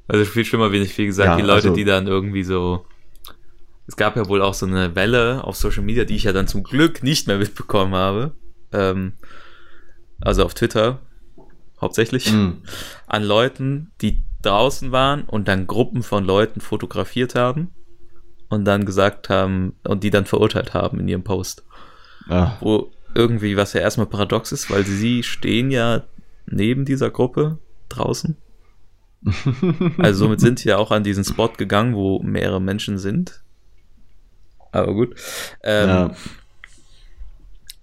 Also 0.07 0.25
viel 0.25 0.43
schlimmer, 0.45 0.71
wie 0.71 0.79
nicht 0.79 0.93
viel 0.93 1.05
gesagt, 1.05 1.29
Ja, 1.29 1.35
die 1.37 1.41
Leute, 1.43 1.67
also- 1.67 1.75
die 1.75 1.85
dann 1.85 2.07
irgendwie 2.07 2.43
so. 2.43 2.85
Es 3.87 3.95
gab 3.97 4.15
ja 4.15 4.27
wohl 4.27 4.41
auch 4.41 4.53
so 4.53 4.65
eine 4.65 4.95
Welle 4.95 5.43
auf 5.43 5.57
Social 5.57 5.83
Media, 5.83 6.05
die 6.05 6.15
ich 6.15 6.23
ja 6.23 6.31
dann 6.31 6.47
zum 6.47 6.63
Glück 6.63 7.03
nicht 7.03 7.27
mehr 7.27 7.37
mitbekommen 7.37 7.93
habe. 7.93 8.33
Ähm, 8.71 9.13
also 10.21 10.45
auf 10.45 10.53
Twitter 10.53 10.99
hauptsächlich. 11.79 12.31
Mhm. 12.31 12.61
An 13.07 13.23
Leuten, 13.23 13.91
die 14.01 14.23
draußen 14.43 14.91
waren 14.91 15.23
und 15.23 15.47
dann 15.47 15.67
Gruppen 15.67 16.03
von 16.03 16.23
Leuten 16.23 16.61
fotografiert 16.61 17.35
haben 17.35 17.73
und 18.51 18.65
dann 18.65 18.85
gesagt 18.85 19.29
haben 19.29 19.73
und 19.83 20.03
die 20.03 20.11
dann 20.11 20.25
verurteilt 20.25 20.75
haben 20.75 20.99
in 20.99 21.07
ihrem 21.07 21.23
Post 21.23 21.63
Ah, 22.29 22.53
wo 22.59 22.91
irgendwie, 23.15 23.57
was 23.57 23.73
ja 23.73 23.81
erstmal 23.81 24.05
paradox 24.05 24.51
ist, 24.51 24.69
weil 24.69 24.85
sie 24.85 25.23
stehen 25.23 25.71
ja 25.71 26.03
neben 26.45 26.85
dieser 26.85 27.09
Gruppe 27.09 27.57
draußen. 27.89 28.37
Also 29.97 30.25
somit 30.25 30.39
sind 30.39 30.59
sie 30.59 30.69
ja 30.69 30.77
auch 30.77 30.91
an 30.91 31.03
diesen 31.03 31.23
Spot 31.23 31.49
gegangen, 31.49 31.93
wo 31.93 32.19
mehrere 32.21 32.61
Menschen 32.61 32.97
sind. 32.97 33.43
Aber 34.71 34.93
gut. 34.93 35.15
Ähm, 35.63 35.89
ja. 35.89 36.11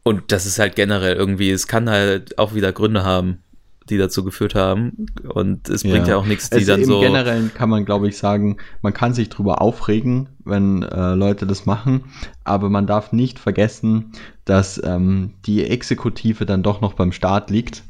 Und 0.03 0.33
das 0.33 0.47
ist 0.47 0.59
halt 0.59 0.75
generell 0.75 1.15
irgendwie, 1.15 1.51
es 1.51 1.67
kann 1.67 1.89
halt 1.91 2.39
auch 2.39 2.55
wieder 2.55 2.73
Gründe 2.73 3.05
haben, 3.05 3.43
die 3.91 3.99
dazu 3.99 4.25
geführt 4.25 4.55
haben. 4.55 5.07
Und 5.25 5.69
es 5.69 5.83
bringt 5.83 6.09
ja, 6.09 6.17
auch 6.17 6.27
nichts, 6.27 6.51
die 6.51 6.57
also 6.57 6.73
dann 6.73 6.81
im 6.81 6.87
so. 6.87 7.01
Generellen 7.01 7.53
kann 7.55 7.69
man, 7.69 7.85
glaube 7.85 8.09
ich, 8.09 8.17
sagen, 8.17 8.59
man 8.83 8.93
kann 8.93 9.15
sich 9.15 9.29
drüber 9.29 9.61
aufregen, 9.61 10.29
wenn 10.45 10.83
äh, 10.83 11.15
Leute 11.15 11.47
das 11.47 11.67
machen, 11.67 12.05
aber 12.45 12.71
man 12.71 12.87
darf 12.87 13.13
nicht 13.13 13.39
vergessen, 13.39 14.13
dass 14.45 14.81
ähm, 14.83 15.35
die 15.47 15.65
Exekutive 15.65 16.47
dann 16.47 16.63
doch 16.63 16.81
noch 16.81 16.95
beim 16.95 17.13
Staat 17.13 17.51
liegt 17.51 17.83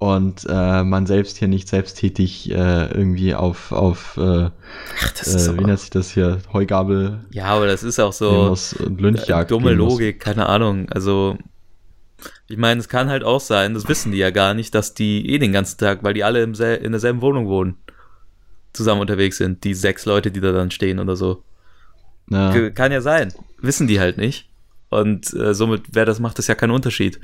und 0.00 0.46
äh, 0.48 0.82
man 0.82 1.04
selbst 1.04 1.36
hier 1.36 1.48
nicht 1.48 1.68
selbsttätig 1.68 2.50
äh, 2.50 2.90
irgendwie 2.90 3.34
auf, 3.34 3.70
auf 3.70 4.16
äh, 4.16 4.48
Ach, 5.02 5.12
das 5.18 5.28
ist 5.28 5.48
äh, 5.48 5.58
wie 5.58 5.64
nennt 5.64 5.78
sich 5.78 5.90
das 5.90 6.10
hier, 6.10 6.38
Heugabel 6.54 7.20
ja, 7.32 7.44
aber 7.44 7.66
das 7.66 7.82
ist 7.82 8.00
auch 8.00 8.14
so. 8.14 8.48
muss 8.48 8.72
und 8.72 8.98
Lynchjagd 8.98 9.50
dumme. 9.50 9.72
Logik, 9.72 10.18
keine 10.18 10.46
Ahnung. 10.46 10.88
Also, 10.88 11.36
ich 12.50 12.58
meine, 12.58 12.80
es 12.80 12.88
kann 12.88 13.08
halt 13.08 13.22
auch 13.22 13.40
sein, 13.40 13.74
das 13.74 13.88
wissen 13.88 14.10
die 14.10 14.18
ja 14.18 14.30
gar 14.30 14.54
nicht, 14.54 14.74
dass 14.74 14.92
die 14.92 15.28
eh 15.30 15.38
den 15.38 15.52
ganzen 15.52 15.78
Tag, 15.78 16.02
weil 16.02 16.14
die 16.14 16.24
alle 16.24 16.42
im 16.42 16.56
sel 16.56 16.76
in 16.78 16.90
derselben 16.90 17.20
Wohnung 17.20 17.46
wohnen, 17.46 17.76
zusammen 18.72 19.00
unterwegs 19.00 19.36
sind. 19.36 19.62
Die 19.62 19.72
sechs 19.72 20.04
Leute, 20.04 20.32
die 20.32 20.40
da 20.40 20.50
dann 20.50 20.72
stehen 20.72 20.98
oder 20.98 21.14
so. 21.14 21.44
Ja. 22.28 22.70
Kann 22.70 22.90
ja 22.90 23.00
sein. 23.00 23.32
Wissen 23.60 23.86
die 23.86 24.00
halt 24.00 24.18
nicht. 24.18 24.48
Und 24.88 25.32
äh, 25.34 25.54
somit, 25.54 25.82
wer 25.92 26.04
das 26.04 26.18
macht, 26.18 26.40
ist 26.40 26.48
ja 26.48 26.56
kein 26.56 26.72
Unterschied. 26.72 27.20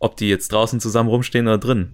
Ob 0.00 0.16
die 0.16 0.28
jetzt 0.28 0.50
draußen 0.52 0.80
zusammen 0.80 1.08
rumstehen 1.08 1.46
oder 1.46 1.58
drin. 1.58 1.92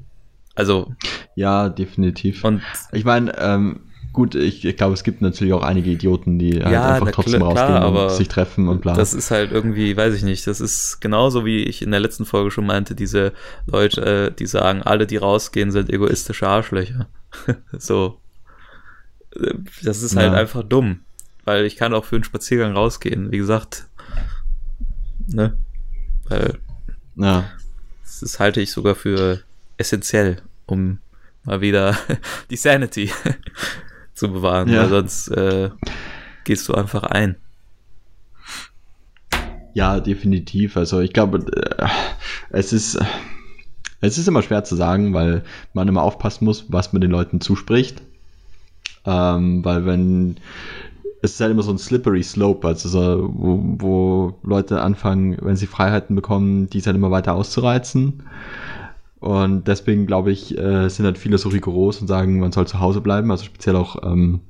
Also, 0.55 0.95
ja, 1.37 1.69
definitiv. 1.69 2.45
und 2.45 2.63
Ich 2.93 3.05
meine, 3.05 3.37
ähm, 3.39 3.81
gut, 4.15 4.35
ich, 4.35 4.65
ich 4.65 4.77
glaube, 4.79 4.95
es 4.95 5.03
gibt 5.05 5.21
natürlich 5.21 5.53
auch 5.53 5.63
einige 5.63 5.91
Idioten, 5.91 6.39
die 6.39 6.63
halt 6.63 6.73
Ja, 6.73 6.95
einfach 6.95 7.11
trotzdem 7.11 7.41
klar, 7.41 7.51
rausgehen 7.51 7.83
aber 7.83 8.05
und 8.05 8.13
sich 8.13 8.29
treffen 8.29 8.69
und 8.69 8.81
bla. 8.81 8.95
Das 8.95 9.13
ist 9.13 9.31
halt 9.31 9.53
irgendwie, 9.53 9.95
weiß 9.95 10.15
ich 10.15 10.23
nicht, 10.23 10.47
das 10.47 10.61
ist 10.63 11.01
genauso 11.01 11.45
wie 11.45 11.65
ich 11.65 11.83
in 11.83 11.91
der 11.91 12.01
letzten 12.01 12.25
Folge 12.25 12.51
schon 12.51 12.65
meinte, 12.65 12.95
diese 12.95 13.33
Leute, 13.67 14.31
äh, 14.31 14.35
die 14.35 14.47
sagen, 14.47 14.83
alle, 14.83 15.07
die 15.07 15.19
rausgehen, 15.19 15.71
sind 15.71 15.91
egoistische 15.93 16.49
Arschlöcher. 16.49 17.09
so. 17.79 18.19
Das 19.83 20.03
ist 20.03 20.17
halt 20.17 20.33
Ja. 20.33 20.39
einfach 20.39 20.63
dumm. 20.63 21.01
Weil 21.45 21.67
ich 21.67 21.77
kann 21.77 21.93
auch 21.93 22.05
für 22.07 22.15
einen 22.17 22.25
Spaziergang 22.25 22.73
rausgehen. 22.73 23.31
Wie 23.31 23.37
gesagt, 23.37 23.89
ne? 25.27 25.59
Weil 26.29 26.59
ja. 27.17 27.45
das 28.21 28.39
halte 28.41 28.63
ich 28.63 28.73
sogar 28.73 28.95
für 28.95 29.41
essentiell, 29.77 30.37
um 30.65 31.01
mal 31.43 31.61
wieder 31.61 31.99
die 32.51 32.57
Sanity 32.57 33.11
zu 34.15 34.33
bewahren. 34.33 34.69
Ja. 34.69 34.83
Weil 34.83 34.89
sonst 34.89 35.29
äh, 35.29 35.71
gehst 36.45 36.69
du 36.69 36.75
einfach 36.75 37.05
ein. 37.05 37.37
Ja, 39.75 40.01
definitiv. 40.01 40.77
Also 40.77 41.01
ich 41.01 41.13
glaube, 41.13 41.39
äh, 41.79 41.87
es 42.51 42.73
ist, 42.73 42.99
es 44.01 44.19
ist 44.19 44.29
immer 44.29 44.43
schwer 44.43 44.65
zu 44.65 44.77
sagen, 44.77 45.15
weil 45.15 45.43
man 45.73 45.89
immer 45.89 46.03
aufpassen 46.03 46.45
muss, 46.45 46.67
was 46.69 46.93
man 46.93 47.01
den 47.01 47.11
Leuten 47.11 47.41
zuspricht. 47.41 48.03
Ähm, 49.05 49.65
weil 49.65 49.85
wenn 49.85 50.37
es 51.25 51.33
ist 51.33 51.41
halt 51.41 51.53
immer 51.53 51.63
so 51.63 51.73
ein 51.73 51.79
slippery 51.79 52.23
slope, 52.23 52.69
also 52.69 52.89
so, 52.89 53.31
wo, 53.33 53.59
wo 53.79 54.39
Leute 54.43 54.83
anfangen, 54.83 55.39
wenn 55.41 55.57
sie 55.57 55.67
Freiheiten 55.67 56.15
bekommen, 56.15 56.69
die 56.69 56.83
halt 56.83 56.97
immer 56.97 57.11
weiter 57.11 57.35
auszureizen. 57.35 58.25
Und 59.25 59.69
deswegen 59.69 60.05
glaube 60.05 60.33
ich, 60.33 60.59
äh, 60.59 60.91
sind 60.91 61.07
halt 61.07 61.17
viele 61.17 61.39
so 61.39 61.49
rigoros 61.49 61.99
und 61.99 62.09
sagen, 62.09 62.41
man 62.41 62.53
soll 62.53 62.67
zu 62.67 62.79
Hause 62.79 63.01
bleiben, 63.01 63.31
also 63.31 63.43
speziell 63.43 63.75
auch, 63.75 64.03
ähm, 64.03 64.41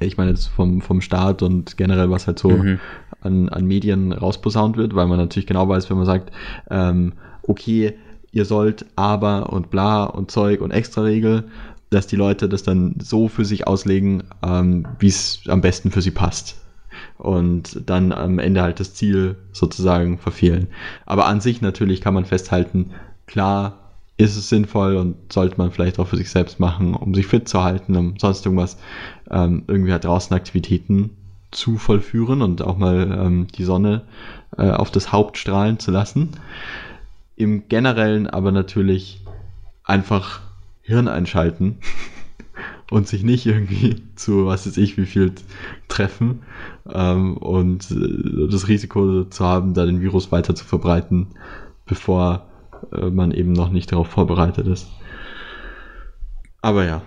ich 0.00 0.16
meine 0.16 0.30
jetzt 0.30 0.46
vom, 0.46 0.80
vom 0.80 1.02
Staat 1.02 1.42
und 1.42 1.76
generell 1.76 2.08
was 2.08 2.26
halt 2.26 2.38
so 2.38 2.56
Mhm. 2.56 2.78
an, 3.20 3.50
an 3.50 3.66
Medien 3.66 4.12
rausposaunt 4.12 4.78
wird, 4.78 4.94
weil 4.94 5.08
man 5.08 5.18
natürlich 5.18 5.46
genau 5.46 5.68
weiß, 5.68 5.90
wenn 5.90 5.98
man 5.98 6.06
sagt, 6.06 6.32
ähm, 6.70 7.12
okay, 7.46 7.92
ihr 8.32 8.46
sollt 8.46 8.86
aber 8.96 9.52
und 9.52 9.68
bla 9.68 10.04
und 10.04 10.30
Zeug 10.30 10.62
und 10.62 10.70
Extra-Regel, 10.70 11.44
dass 11.90 12.06
die 12.06 12.16
Leute 12.16 12.48
das 12.48 12.62
dann 12.62 12.94
so 12.98 13.28
für 13.28 13.44
sich 13.44 13.66
auslegen, 13.66 14.22
ähm, 14.42 14.86
wie 15.00 15.08
es 15.08 15.42
am 15.48 15.60
besten 15.60 15.90
für 15.90 16.00
sie 16.00 16.12
passt. 16.12 16.56
Und 17.18 17.82
dann 17.90 18.10
am 18.10 18.38
Ende 18.38 18.62
halt 18.62 18.80
das 18.80 18.94
Ziel 18.94 19.36
sozusagen 19.52 20.16
verfehlen. 20.16 20.68
Aber 21.04 21.26
an 21.26 21.42
sich 21.42 21.60
natürlich 21.60 22.00
kann 22.00 22.14
man 22.14 22.24
festhalten, 22.24 22.92
klar 23.26 23.81
ist 24.22 24.36
es 24.36 24.48
sinnvoll 24.48 24.96
und 24.96 25.32
sollte 25.32 25.58
man 25.58 25.72
vielleicht 25.72 25.98
auch 25.98 26.06
für 26.06 26.16
sich 26.16 26.30
selbst 26.30 26.60
machen, 26.60 26.94
um 26.94 27.12
sich 27.12 27.26
fit 27.26 27.48
zu 27.48 27.62
halten, 27.62 27.96
um 27.96 28.14
sonst 28.18 28.46
irgendwas, 28.46 28.78
ähm, 29.30 29.64
irgendwie 29.66 29.90
halt 29.90 30.04
draußen 30.04 30.34
Aktivitäten 30.34 31.10
zu 31.50 31.76
vollführen 31.76 32.40
und 32.40 32.62
auch 32.62 32.78
mal 32.78 33.18
ähm, 33.20 33.48
die 33.48 33.64
Sonne 33.64 34.02
äh, 34.56 34.70
auf 34.70 34.92
das 34.92 35.10
Haupt 35.12 35.38
strahlen 35.38 35.80
zu 35.80 35.90
lassen. 35.90 36.30
Im 37.34 37.68
Generellen 37.68 38.28
aber 38.28 38.52
natürlich 38.52 39.24
einfach 39.84 40.40
Hirn 40.82 41.08
einschalten 41.08 41.78
und 42.92 43.08
sich 43.08 43.24
nicht 43.24 43.44
irgendwie 43.46 44.02
zu, 44.14 44.46
was 44.46 44.68
weiß 44.68 44.76
ich, 44.76 44.96
wie 44.98 45.06
viel 45.06 45.32
treffen 45.88 46.42
ähm, 46.88 47.36
und 47.38 47.90
äh, 47.90 48.48
das 48.48 48.68
Risiko 48.68 49.24
zu 49.24 49.44
haben, 49.44 49.74
da 49.74 49.84
den 49.84 50.00
Virus 50.00 50.30
weiter 50.30 50.54
zu 50.54 50.64
verbreiten, 50.64 51.26
bevor 51.86 52.46
man 52.90 53.30
eben 53.30 53.52
noch 53.52 53.70
nicht 53.70 53.92
darauf 53.92 54.08
vorbereitet 54.08 54.66
ist. 54.66 54.88
Aber 56.60 56.84
ja, 56.84 57.02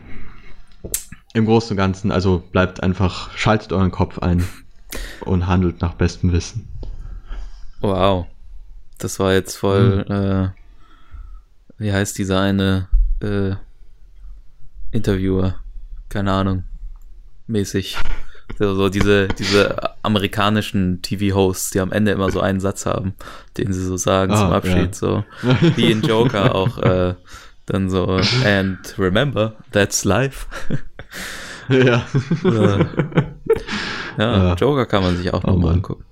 im 1.33 1.45
Großen 1.45 1.71
und 1.71 1.77
Ganzen, 1.77 2.11
also 2.11 2.43
bleibt 2.51 2.81
einfach, 2.81 3.31
schaltet 3.37 3.73
euren 3.73 3.91
Kopf 3.91 4.19
ein 4.19 4.45
und 5.21 5.47
handelt 5.47 5.81
nach 5.81 5.93
bestem 5.93 6.31
Wissen. 6.31 6.67
Wow. 7.81 8.27
Das 8.97 9.19
war 9.19 9.33
jetzt 9.33 9.57
voll, 9.57 10.05
hm. 10.07 10.15
äh, 10.15 10.49
wie 11.77 11.91
heißt 11.91 12.17
dieser 12.17 12.39
eine 12.39 12.87
äh, 13.21 13.55
Interviewer? 14.91 15.55
Keine 16.07 16.31
Ahnung. 16.31 16.63
Mäßig. 17.47 17.97
So, 18.57 18.75
so 18.75 18.89
diese, 18.89 19.27
diese 19.27 19.75
amerikanischen 20.03 21.01
TV-Hosts, 21.01 21.71
die 21.71 21.79
am 21.79 21.91
Ende 21.91 22.11
immer 22.11 22.31
so 22.31 22.39
einen 22.39 22.59
Satz 22.59 22.85
haben, 22.85 23.15
den 23.57 23.73
sie 23.73 23.83
so 23.83 23.97
sagen 23.97 24.31
oh, 24.31 24.37
zum 24.37 24.51
Abschied, 24.51 24.75
ja. 24.75 24.93
so 24.93 25.23
wie 25.75 25.91
in 25.91 26.01
Joker 26.01 26.55
auch 26.55 26.77
äh, 26.77 27.15
dann 27.65 27.89
so 27.89 28.19
and 28.45 28.95
remember, 28.97 29.55
that's 29.71 30.05
life. 30.05 30.45
ja. 31.69 32.05
ja. 32.43 32.87
ja, 34.17 34.53
Joker 34.55 34.85
kann 34.85 35.03
man 35.03 35.17
sich 35.17 35.33
auch 35.33 35.43
oh, 35.43 35.51
nochmal 35.51 35.73
angucken. 35.73 36.05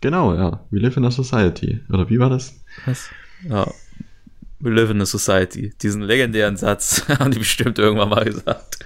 Genau, 0.00 0.34
ja. 0.34 0.60
We 0.70 0.80
live 0.80 0.98
in 0.98 1.06
a 1.06 1.10
society. 1.10 1.80
Oder 1.88 2.10
wie 2.10 2.18
war 2.18 2.28
das? 2.28 2.62
Was? 2.84 3.08
Ja. 3.48 3.66
We 4.60 4.70
live 4.70 4.90
in 4.90 5.00
a 5.00 5.06
society. 5.06 5.72
Diesen 5.80 6.02
legendären 6.02 6.58
Satz 6.58 7.08
haben 7.18 7.30
die 7.30 7.38
bestimmt 7.38 7.78
irgendwann 7.78 8.10
mal 8.10 8.24
gesagt. 8.24 8.84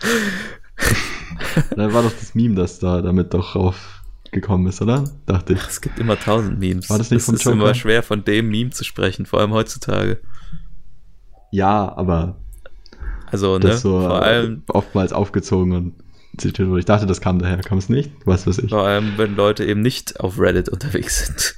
da 1.76 1.92
war 1.92 2.02
doch 2.02 2.12
das 2.12 2.34
Meme, 2.34 2.54
das 2.54 2.78
da 2.78 3.02
damit 3.02 3.34
doch 3.34 3.54
raufgekommen 3.54 4.66
ist, 4.66 4.80
oder? 4.82 5.04
Dachte 5.26 5.54
ich. 5.54 5.60
Ach, 5.62 5.68
es 5.68 5.80
gibt 5.80 5.98
immer 5.98 6.18
tausend 6.18 6.58
Memes. 6.58 6.88
War 6.90 6.98
das 6.98 7.10
nicht 7.10 7.22
es 7.22 7.28
ist 7.28 7.44
Joker? 7.44 7.56
immer 7.56 7.74
schwer, 7.74 8.02
von 8.02 8.24
dem 8.24 8.48
Meme 8.48 8.70
zu 8.70 8.84
sprechen, 8.84 9.26
vor 9.26 9.40
allem 9.40 9.52
heutzutage. 9.52 10.18
Ja, 11.50 11.96
aber. 11.96 12.36
Also, 13.26 13.58
ne? 13.58 13.76
So 13.76 14.00
vor 14.00 14.22
allem. 14.22 14.62
Oftmals 14.68 15.12
aufgezogen 15.12 15.72
und 15.72 15.94
zitiert 16.36 16.68
wurde. 16.68 16.80
Ich 16.80 16.86
dachte, 16.86 17.06
das 17.06 17.20
kam 17.20 17.38
daher. 17.38 17.58
Kam 17.58 17.78
es 17.78 17.88
nicht? 17.88 18.10
Was 18.24 18.46
weiß 18.46 18.58
ich. 18.58 18.70
Vor 18.70 18.86
allem, 18.86 19.14
wenn 19.16 19.36
Leute 19.36 19.64
eben 19.64 19.80
nicht 19.80 20.20
auf 20.20 20.38
Reddit 20.38 20.68
unterwegs 20.68 21.26
sind. 21.26 21.54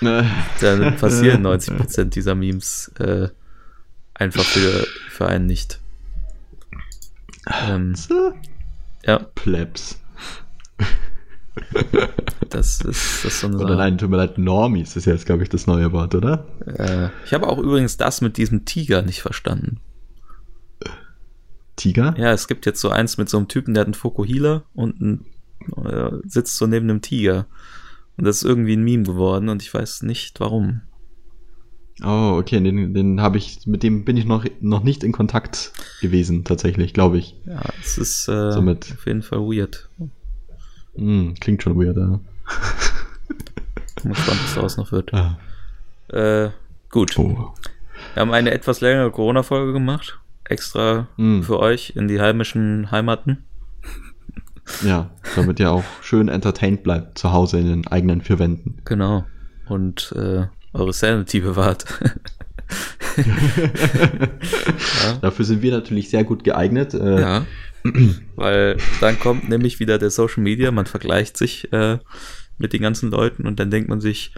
Dann 0.60 0.96
passieren 0.96 1.46
90% 1.46 2.04
dieser 2.04 2.34
Memes 2.34 2.92
äh, 2.98 3.28
einfach 4.14 4.44
für, 4.44 4.86
für 5.10 5.26
einen 5.26 5.46
nicht. 5.46 5.80
Ähm, 7.68 7.94
ja. 9.06 9.18
Plebs. 9.34 10.00
Das 12.50 12.80
ist, 12.80 12.84
das 12.84 13.24
ist 13.24 13.40
so 13.40 13.46
eine 13.46 13.56
Oder 13.58 13.76
nein, 13.76 13.98
tut 13.98 14.10
mir 14.10 14.18
leid, 14.18 14.38
Normies 14.38 14.96
ist 14.96 15.06
jetzt, 15.06 15.26
glaube 15.26 15.42
ich, 15.42 15.48
das 15.48 15.66
neue 15.66 15.92
Wort, 15.92 16.14
oder? 16.14 16.46
Äh, 16.66 17.08
ich 17.24 17.32
habe 17.32 17.48
auch 17.48 17.58
übrigens 17.58 17.96
das 17.96 18.20
mit 18.20 18.36
diesem 18.36 18.64
Tiger 18.64 19.02
nicht 19.02 19.22
verstanden. 19.22 19.80
Tiger? 21.76 22.14
Ja, 22.16 22.32
es 22.32 22.48
gibt 22.48 22.66
jetzt 22.66 22.80
so 22.80 22.90
eins 22.90 23.18
mit 23.18 23.28
so 23.28 23.36
einem 23.36 23.48
Typen, 23.48 23.74
der 23.74 23.82
hat 23.82 23.86
einen 23.86 23.94
Fokuhila 23.94 24.64
und 24.74 25.00
ein, 25.00 25.26
äh, 25.84 26.10
sitzt 26.24 26.56
so 26.56 26.66
neben 26.66 26.88
einem 26.88 27.02
Tiger. 27.02 27.46
Und 28.16 28.24
das 28.26 28.36
ist 28.36 28.44
irgendwie 28.44 28.76
ein 28.76 28.84
Meme 28.84 29.04
geworden 29.04 29.48
und 29.48 29.62
ich 29.62 29.72
weiß 29.72 30.02
nicht 30.02 30.40
warum. 30.40 30.82
Oh, 32.02 32.36
okay, 32.38 32.60
den, 32.60 32.92
den 32.92 33.20
habe 33.22 33.38
ich, 33.38 33.66
mit 33.66 33.82
dem 33.82 34.04
bin 34.04 34.16
ich 34.16 34.26
noch, 34.26 34.44
noch 34.60 34.82
nicht 34.82 35.02
in 35.02 35.12
Kontakt 35.12 35.72
gewesen, 36.02 36.44
tatsächlich, 36.44 36.92
glaube 36.92 37.18
ich. 37.18 37.36
Ja, 37.46 37.62
es 37.82 37.96
ist 37.96 38.28
äh, 38.28 38.52
Somit. 38.52 38.92
auf 38.92 39.06
jeden 39.06 39.22
Fall 39.22 39.40
weird. 39.40 39.88
Mm, 40.96 41.32
klingt 41.40 41.62
schon 41.62 41.78
weird, 41.78 41.96
ja. 41.96 42.20
Mal 44.04 44.10
gespannt, 44.12 44.40
was 44.44 44.54
daraus 44.54 44.76
noch 44.76 44.92
wird. 44.92 45.14
Ah. 45.14 45.38
Äh, 46.08 46.50
gut. 46.90 47.18
Oh. 47.18 47.54
Wir 48.14 48.20
haben 48.20 48.32
eine 48.32 48.50
etwas 48.50 48.82
längere 48.82 49.10
Corona-Folge 49.10 49.72
gemacht 49.72 50.20
extra 50.48 51.08
mm. 51.16 51.42
für 51.42 51.58
euch 51.58 51.92
in 51.96 52.08
die 52.08 52.20
heimischen 52.20 52.90
Heimaten. 52.90 53.44
Ja, 54.84 55.10
damit 55.36 55.60
ihr 55.60 55.70
auch 55.70 55.84
schön 56.02 56.28
entertained 56.28 56.82
bleibt 56.82 57.18
zu 57.18 57.32
Hause 57.32 57.60
in 57.60 57.66
den 57.68 57.86
eigenen 57.86 58.20
vier 58.20 58.38
Wänden. 58.38 58.82
Genau. 58.84 59.24
Und 59.68 60.12
äh, 60.16 60.46
eure 60.76 60.92
Sanity 60.92 61.40
bewahrt. 61.40 61.84
ja. 63.16 63.24
Dafür 65.22 65.44
sind 65.44 65.62
wir 65.62 65.72
natürlich 65.72 66.10
sehr 66.10 66.24
gut 66.24 66.44
geeignet. 66.44 66.94
Äh, 66.94 67.20
ja. 67.20 67.46
Weil 68.36 68.76
dann 69.00 69.18
kommt 69.18 69.48
nämlich 69.48 69.80
wieder 69.80 69.98
der 69.98 70.10
Social 70.10 70.42
Media, 70.42 70.70
man 70.70 70.86
vergleicht 70.86 71.36
sich 71.36 71.72
äh, 71.72 71.98
mit 72.58 72.72
den 72.72 72.82
ganzen 72.82 73.10
Leuten 73.10 73.46
und 73.46 73.60
dann 73.60 73.70
denkt 73.70 73.88
man 73.88 74.00
sich, 74.00 74.32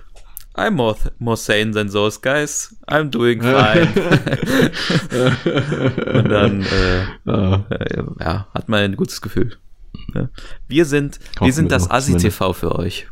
I'm 0.54 0.72
more, 0.72 0.96
more 1.18 1.36
sane 1.36 1.70
than 1.70 1.88
those 1.88 2.18
guys. 2.20 2.76
I'm 2.88 3.10
doing 3.10 3.40
fine. 3.40 3.86
und 6.14 6.28
dann 6.28 6.62
äh, 6.62 7.30
ah. 7.30 7.64
ja, 8.18 8.48
hat 8.52 8.68
man 8.68 8.82
ein 8.82 8.96
gutes 8.96 9.20
Gefühl. 9.20 9.56
Wir 10.66 10.84
sind, 10.84 11.20
wir 11.40 11.52
sind 11.52 11.70
das 11.70 11.88
Asi-TV 11.90 12.52
für 12.54 12.74
euch. 12.74 13.06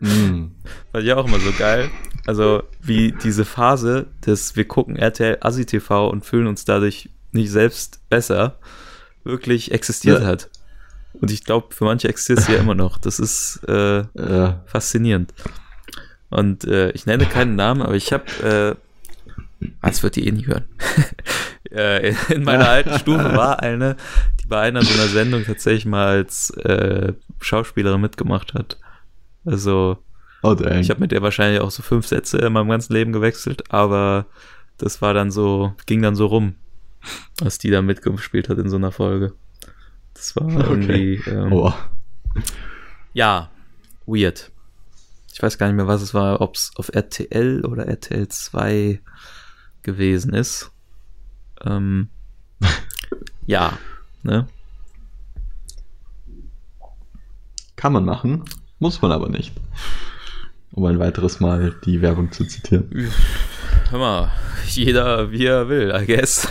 Mm. 0.00 0.52
Fand 0.92 1.04
ich 1.04 1.12
auch 1.12 1.26
immer 1.26 1.40
so 1.40 1.52
geil. 1.58 1.90
Also, 2.26 2.62
wie 2.80 3.12
diese 3.12 3.44
Phase 3.44 4.06
des 4.26 4.56
wir 4.56 4.66
gucken 4.66 4.96
RTL 4.96 5.38
Asi-TV 5.40 6.08
und 6.08 6.26
fühlen 6.26 6.46
uns 6.46 6.64
dadurch 6.64 7.08
nicht 7.32 7.50
selbst 7.50 8.00
besser, 8.08 8.58
wirklich 9.24 9.72
existiert 9.72 10.20
ja. 10.20 10.26
hat. 10.26 10.50
Und 11.14 11.30
ich 11.30 11.44
glaube, 11.44 11.74
für 11.74 11.84
manche 11.84 12.08
existiert 12.08 12.40
es 12.40 12.48
ja 12.48 12.56
immer 12.60 12.74
noch. 12.74 12.98
Das 12.98 13.18
ist 13.18 13.60
äh, 13.66 14.02
ja. 14.14 14.62
faszinierend. 14.66 15.32
Und 16.30 16.64
äh, 16.64 16.90
ich 16.90 17.06
nenne 17.06 17.26
keinen 17.26 17.56
Namen, 17.56 17.82
aber 17.82 17.94
ich 17.94 18.12
habe, 18.12 18.78
äh, 19.60 19.66
das 19.82 20.02
wird 20.02 20.16
die 20.16 20.26
eh 20.26 20.32
nicht 20.32 20.46
hören. 20.46 20.64
äh, 21.70 22.14
in 22.28 22.44
meiner 22.44 22.68
alten 22.68 22.98
Stufe 22.98 23.34
war 23.34 23.62
eine, 23.62 23.96
die 24.42 24.46
bei 24.46 24.60
einer 24.60 24.82
so 24.82 24.92
einer 24.92 25.08
Sendung 25.08 25.44
tatsächlich 25.44 25.86
mal 25.86 26.08
als 26.08 26.50
äh, 26.50 27.14
Schauspielerin 27.40 28.00
mitgemacht 28.00 28.54
hat. 28.54 28.78
Also, 29.50 29.98
oh, 30.42 30.54
ich 30.54 30.90
habe 30.90 31.00
mit 31.00 31.12
der 31.12 31.22
wahrscheinlich 31.22 31.60
auch 31.60 31.70
so 31.70 31.82
fünf 31.82 32.06
Sätze 32.06 32.38
in 32.38 32.52
meinem 32.52 32.68
ganzen 32.68 32.92
Leben 32.92 33.12
gewechselt, 33.12 33.72
aber 33.72 34.26
das 34.76 35.02
war 35.02 35.14
dann 35.14 35.30
so, 35.30 35.74
ging 35.86 36.02
dann 36.02 36.14
so 36.14 36.26
rum, 36.26 36.54
was 37.40 37.58
die 37.58 37.70
da 37.70 37.82
mitgespielt 37.82 38.48
hat 38.48 38.58
in 38.58 38.68
so 38.68 38.76
einer 38.76 38.92
Folge. 38.92 39.32
Das 40.14 40.36
war 40.36 40.48
irgendwie, 40.48 41.20
okay. 41.20 41.30
ähm, 41.30 41.52
oh. 41.52 41.72
ja, 43.14 43.50
weird 44.06 44.50
ich 45.38 45.42
weiß 45.44 45.56
gar 45.56 45.68
nicht 45.68 45.76
mehr, 45.76 45.86
was 45.86 46.02
es 46.02 46.14
war, 46.14 46.40
ob 46.40 46.56
es 46.56 46.72
auf 46.74 46.88
RTL 46.92 47.64
oder 47.64 47.86
RTL 47.86 48.26
2 48.26 49.00
gewesen 49.84 50.34
ist. 50.34 50.72
Ähm, 51.64 52.08
ja, 53.46 53.78
ne? 54.24 54.48
Kann 57.76 57.92
man 57.92 58.04
machen, 58.04 58.42
muss 58.78 59.02
man 59.02 59.12
aber 59.12 59.28
nicht. 59.28 59.52
Um 60.72 60.84
ein 60.84 60.98
weiteres 60.98 61.40
Mal 61.40 61.74
die 61.84 62.02
Werbung 62.02 62.30
zu 62.30 62.44
zitieren. 62.44 63.10
Hör 63.90 63.98
mal, 63.98 64.32
jeder 64.66 65.30
wie 65.30 65.46
er 65.46 65.68
will, 65.68 65.92
I 65.94 66.06
guess. 66.06 66.48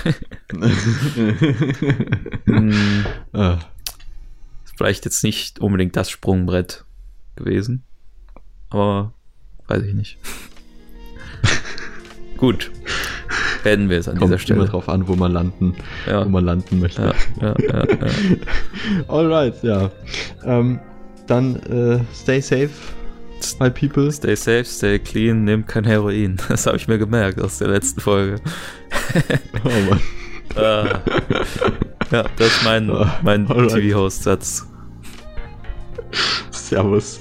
hm, 2.46 3.06
ah. 3.34 3.60
Vielleicht 4.76 5.06
jetzt 5.06 5.24
nicht 5.24 5.60
unbedingt 5.60 5.96
das 5.96 6.10
Sprungbrett 6.10 6.84
gewesen. 7.36 7.84
Aber 8.70 9.14
weiß 9.68 9.84
ich 9.84 9.94
nicht. 9.94 10.18
Gut. 12.38 12.72
Werden 13.64 13.90
wir 13.90 13.98
es 13.98 14.08
an 14.08 14.18
Kommt 14.18 14.30
dieser 14.30 14.40
Stelle. 14.40 14.60
Kommt 14.60 14.74
drauf 14.74 14.90
an, 14.90 15.08
wo 15.08 15.16
man 15.16 15.32
landen, 15.32 15.76
ja. 16.06 16.26
wo 16.26 16.30
man 16.30 16.46
landen 16.46 16.80
möchte. 16.80 17.02
Ja, 17.02 17.14
ja, 17.42 17.56
ja, 17.60 17.86
ja. 17.88 19.08
Alright, 19.08 19.64
ja. 19.64 19.92
Ähm, 20.44 20.80
dann 21.28 21.56
äh, 21.64 22.00
stay 22.14 22.42
safe, 22.42 22.70
my 23.60 23.70
people. 23.70 24.12
Stay 24.12 24.36
safe, 24.36 24.66
stay 24.66 25.00
clean, 25.00 25.44
nehmt 25.44 25.68
kein 25.68 25.84
Heroin. 25.84 26.38
Das 26.50 26.66
habe 26.66 26.78
ich 26.78 26.88
mir 26.88 26.98
gemerkt 26.98 27.40
aus 27.42 27.60
der 27.60 27.70
letzten 27.70 28.02
Folge. 28.02 28.42
oh 29.64 29.70
Mann. 29.90 30.02
äh, 30.56 30.90
ja, 32.12 32.24
das 32.38 32.48
ist 32.48 32.64
mein, 32.64 32.88
mein 33.22 33.48
TV-Host-Satz. 33.48 34.66
Servus. 36.52 37.20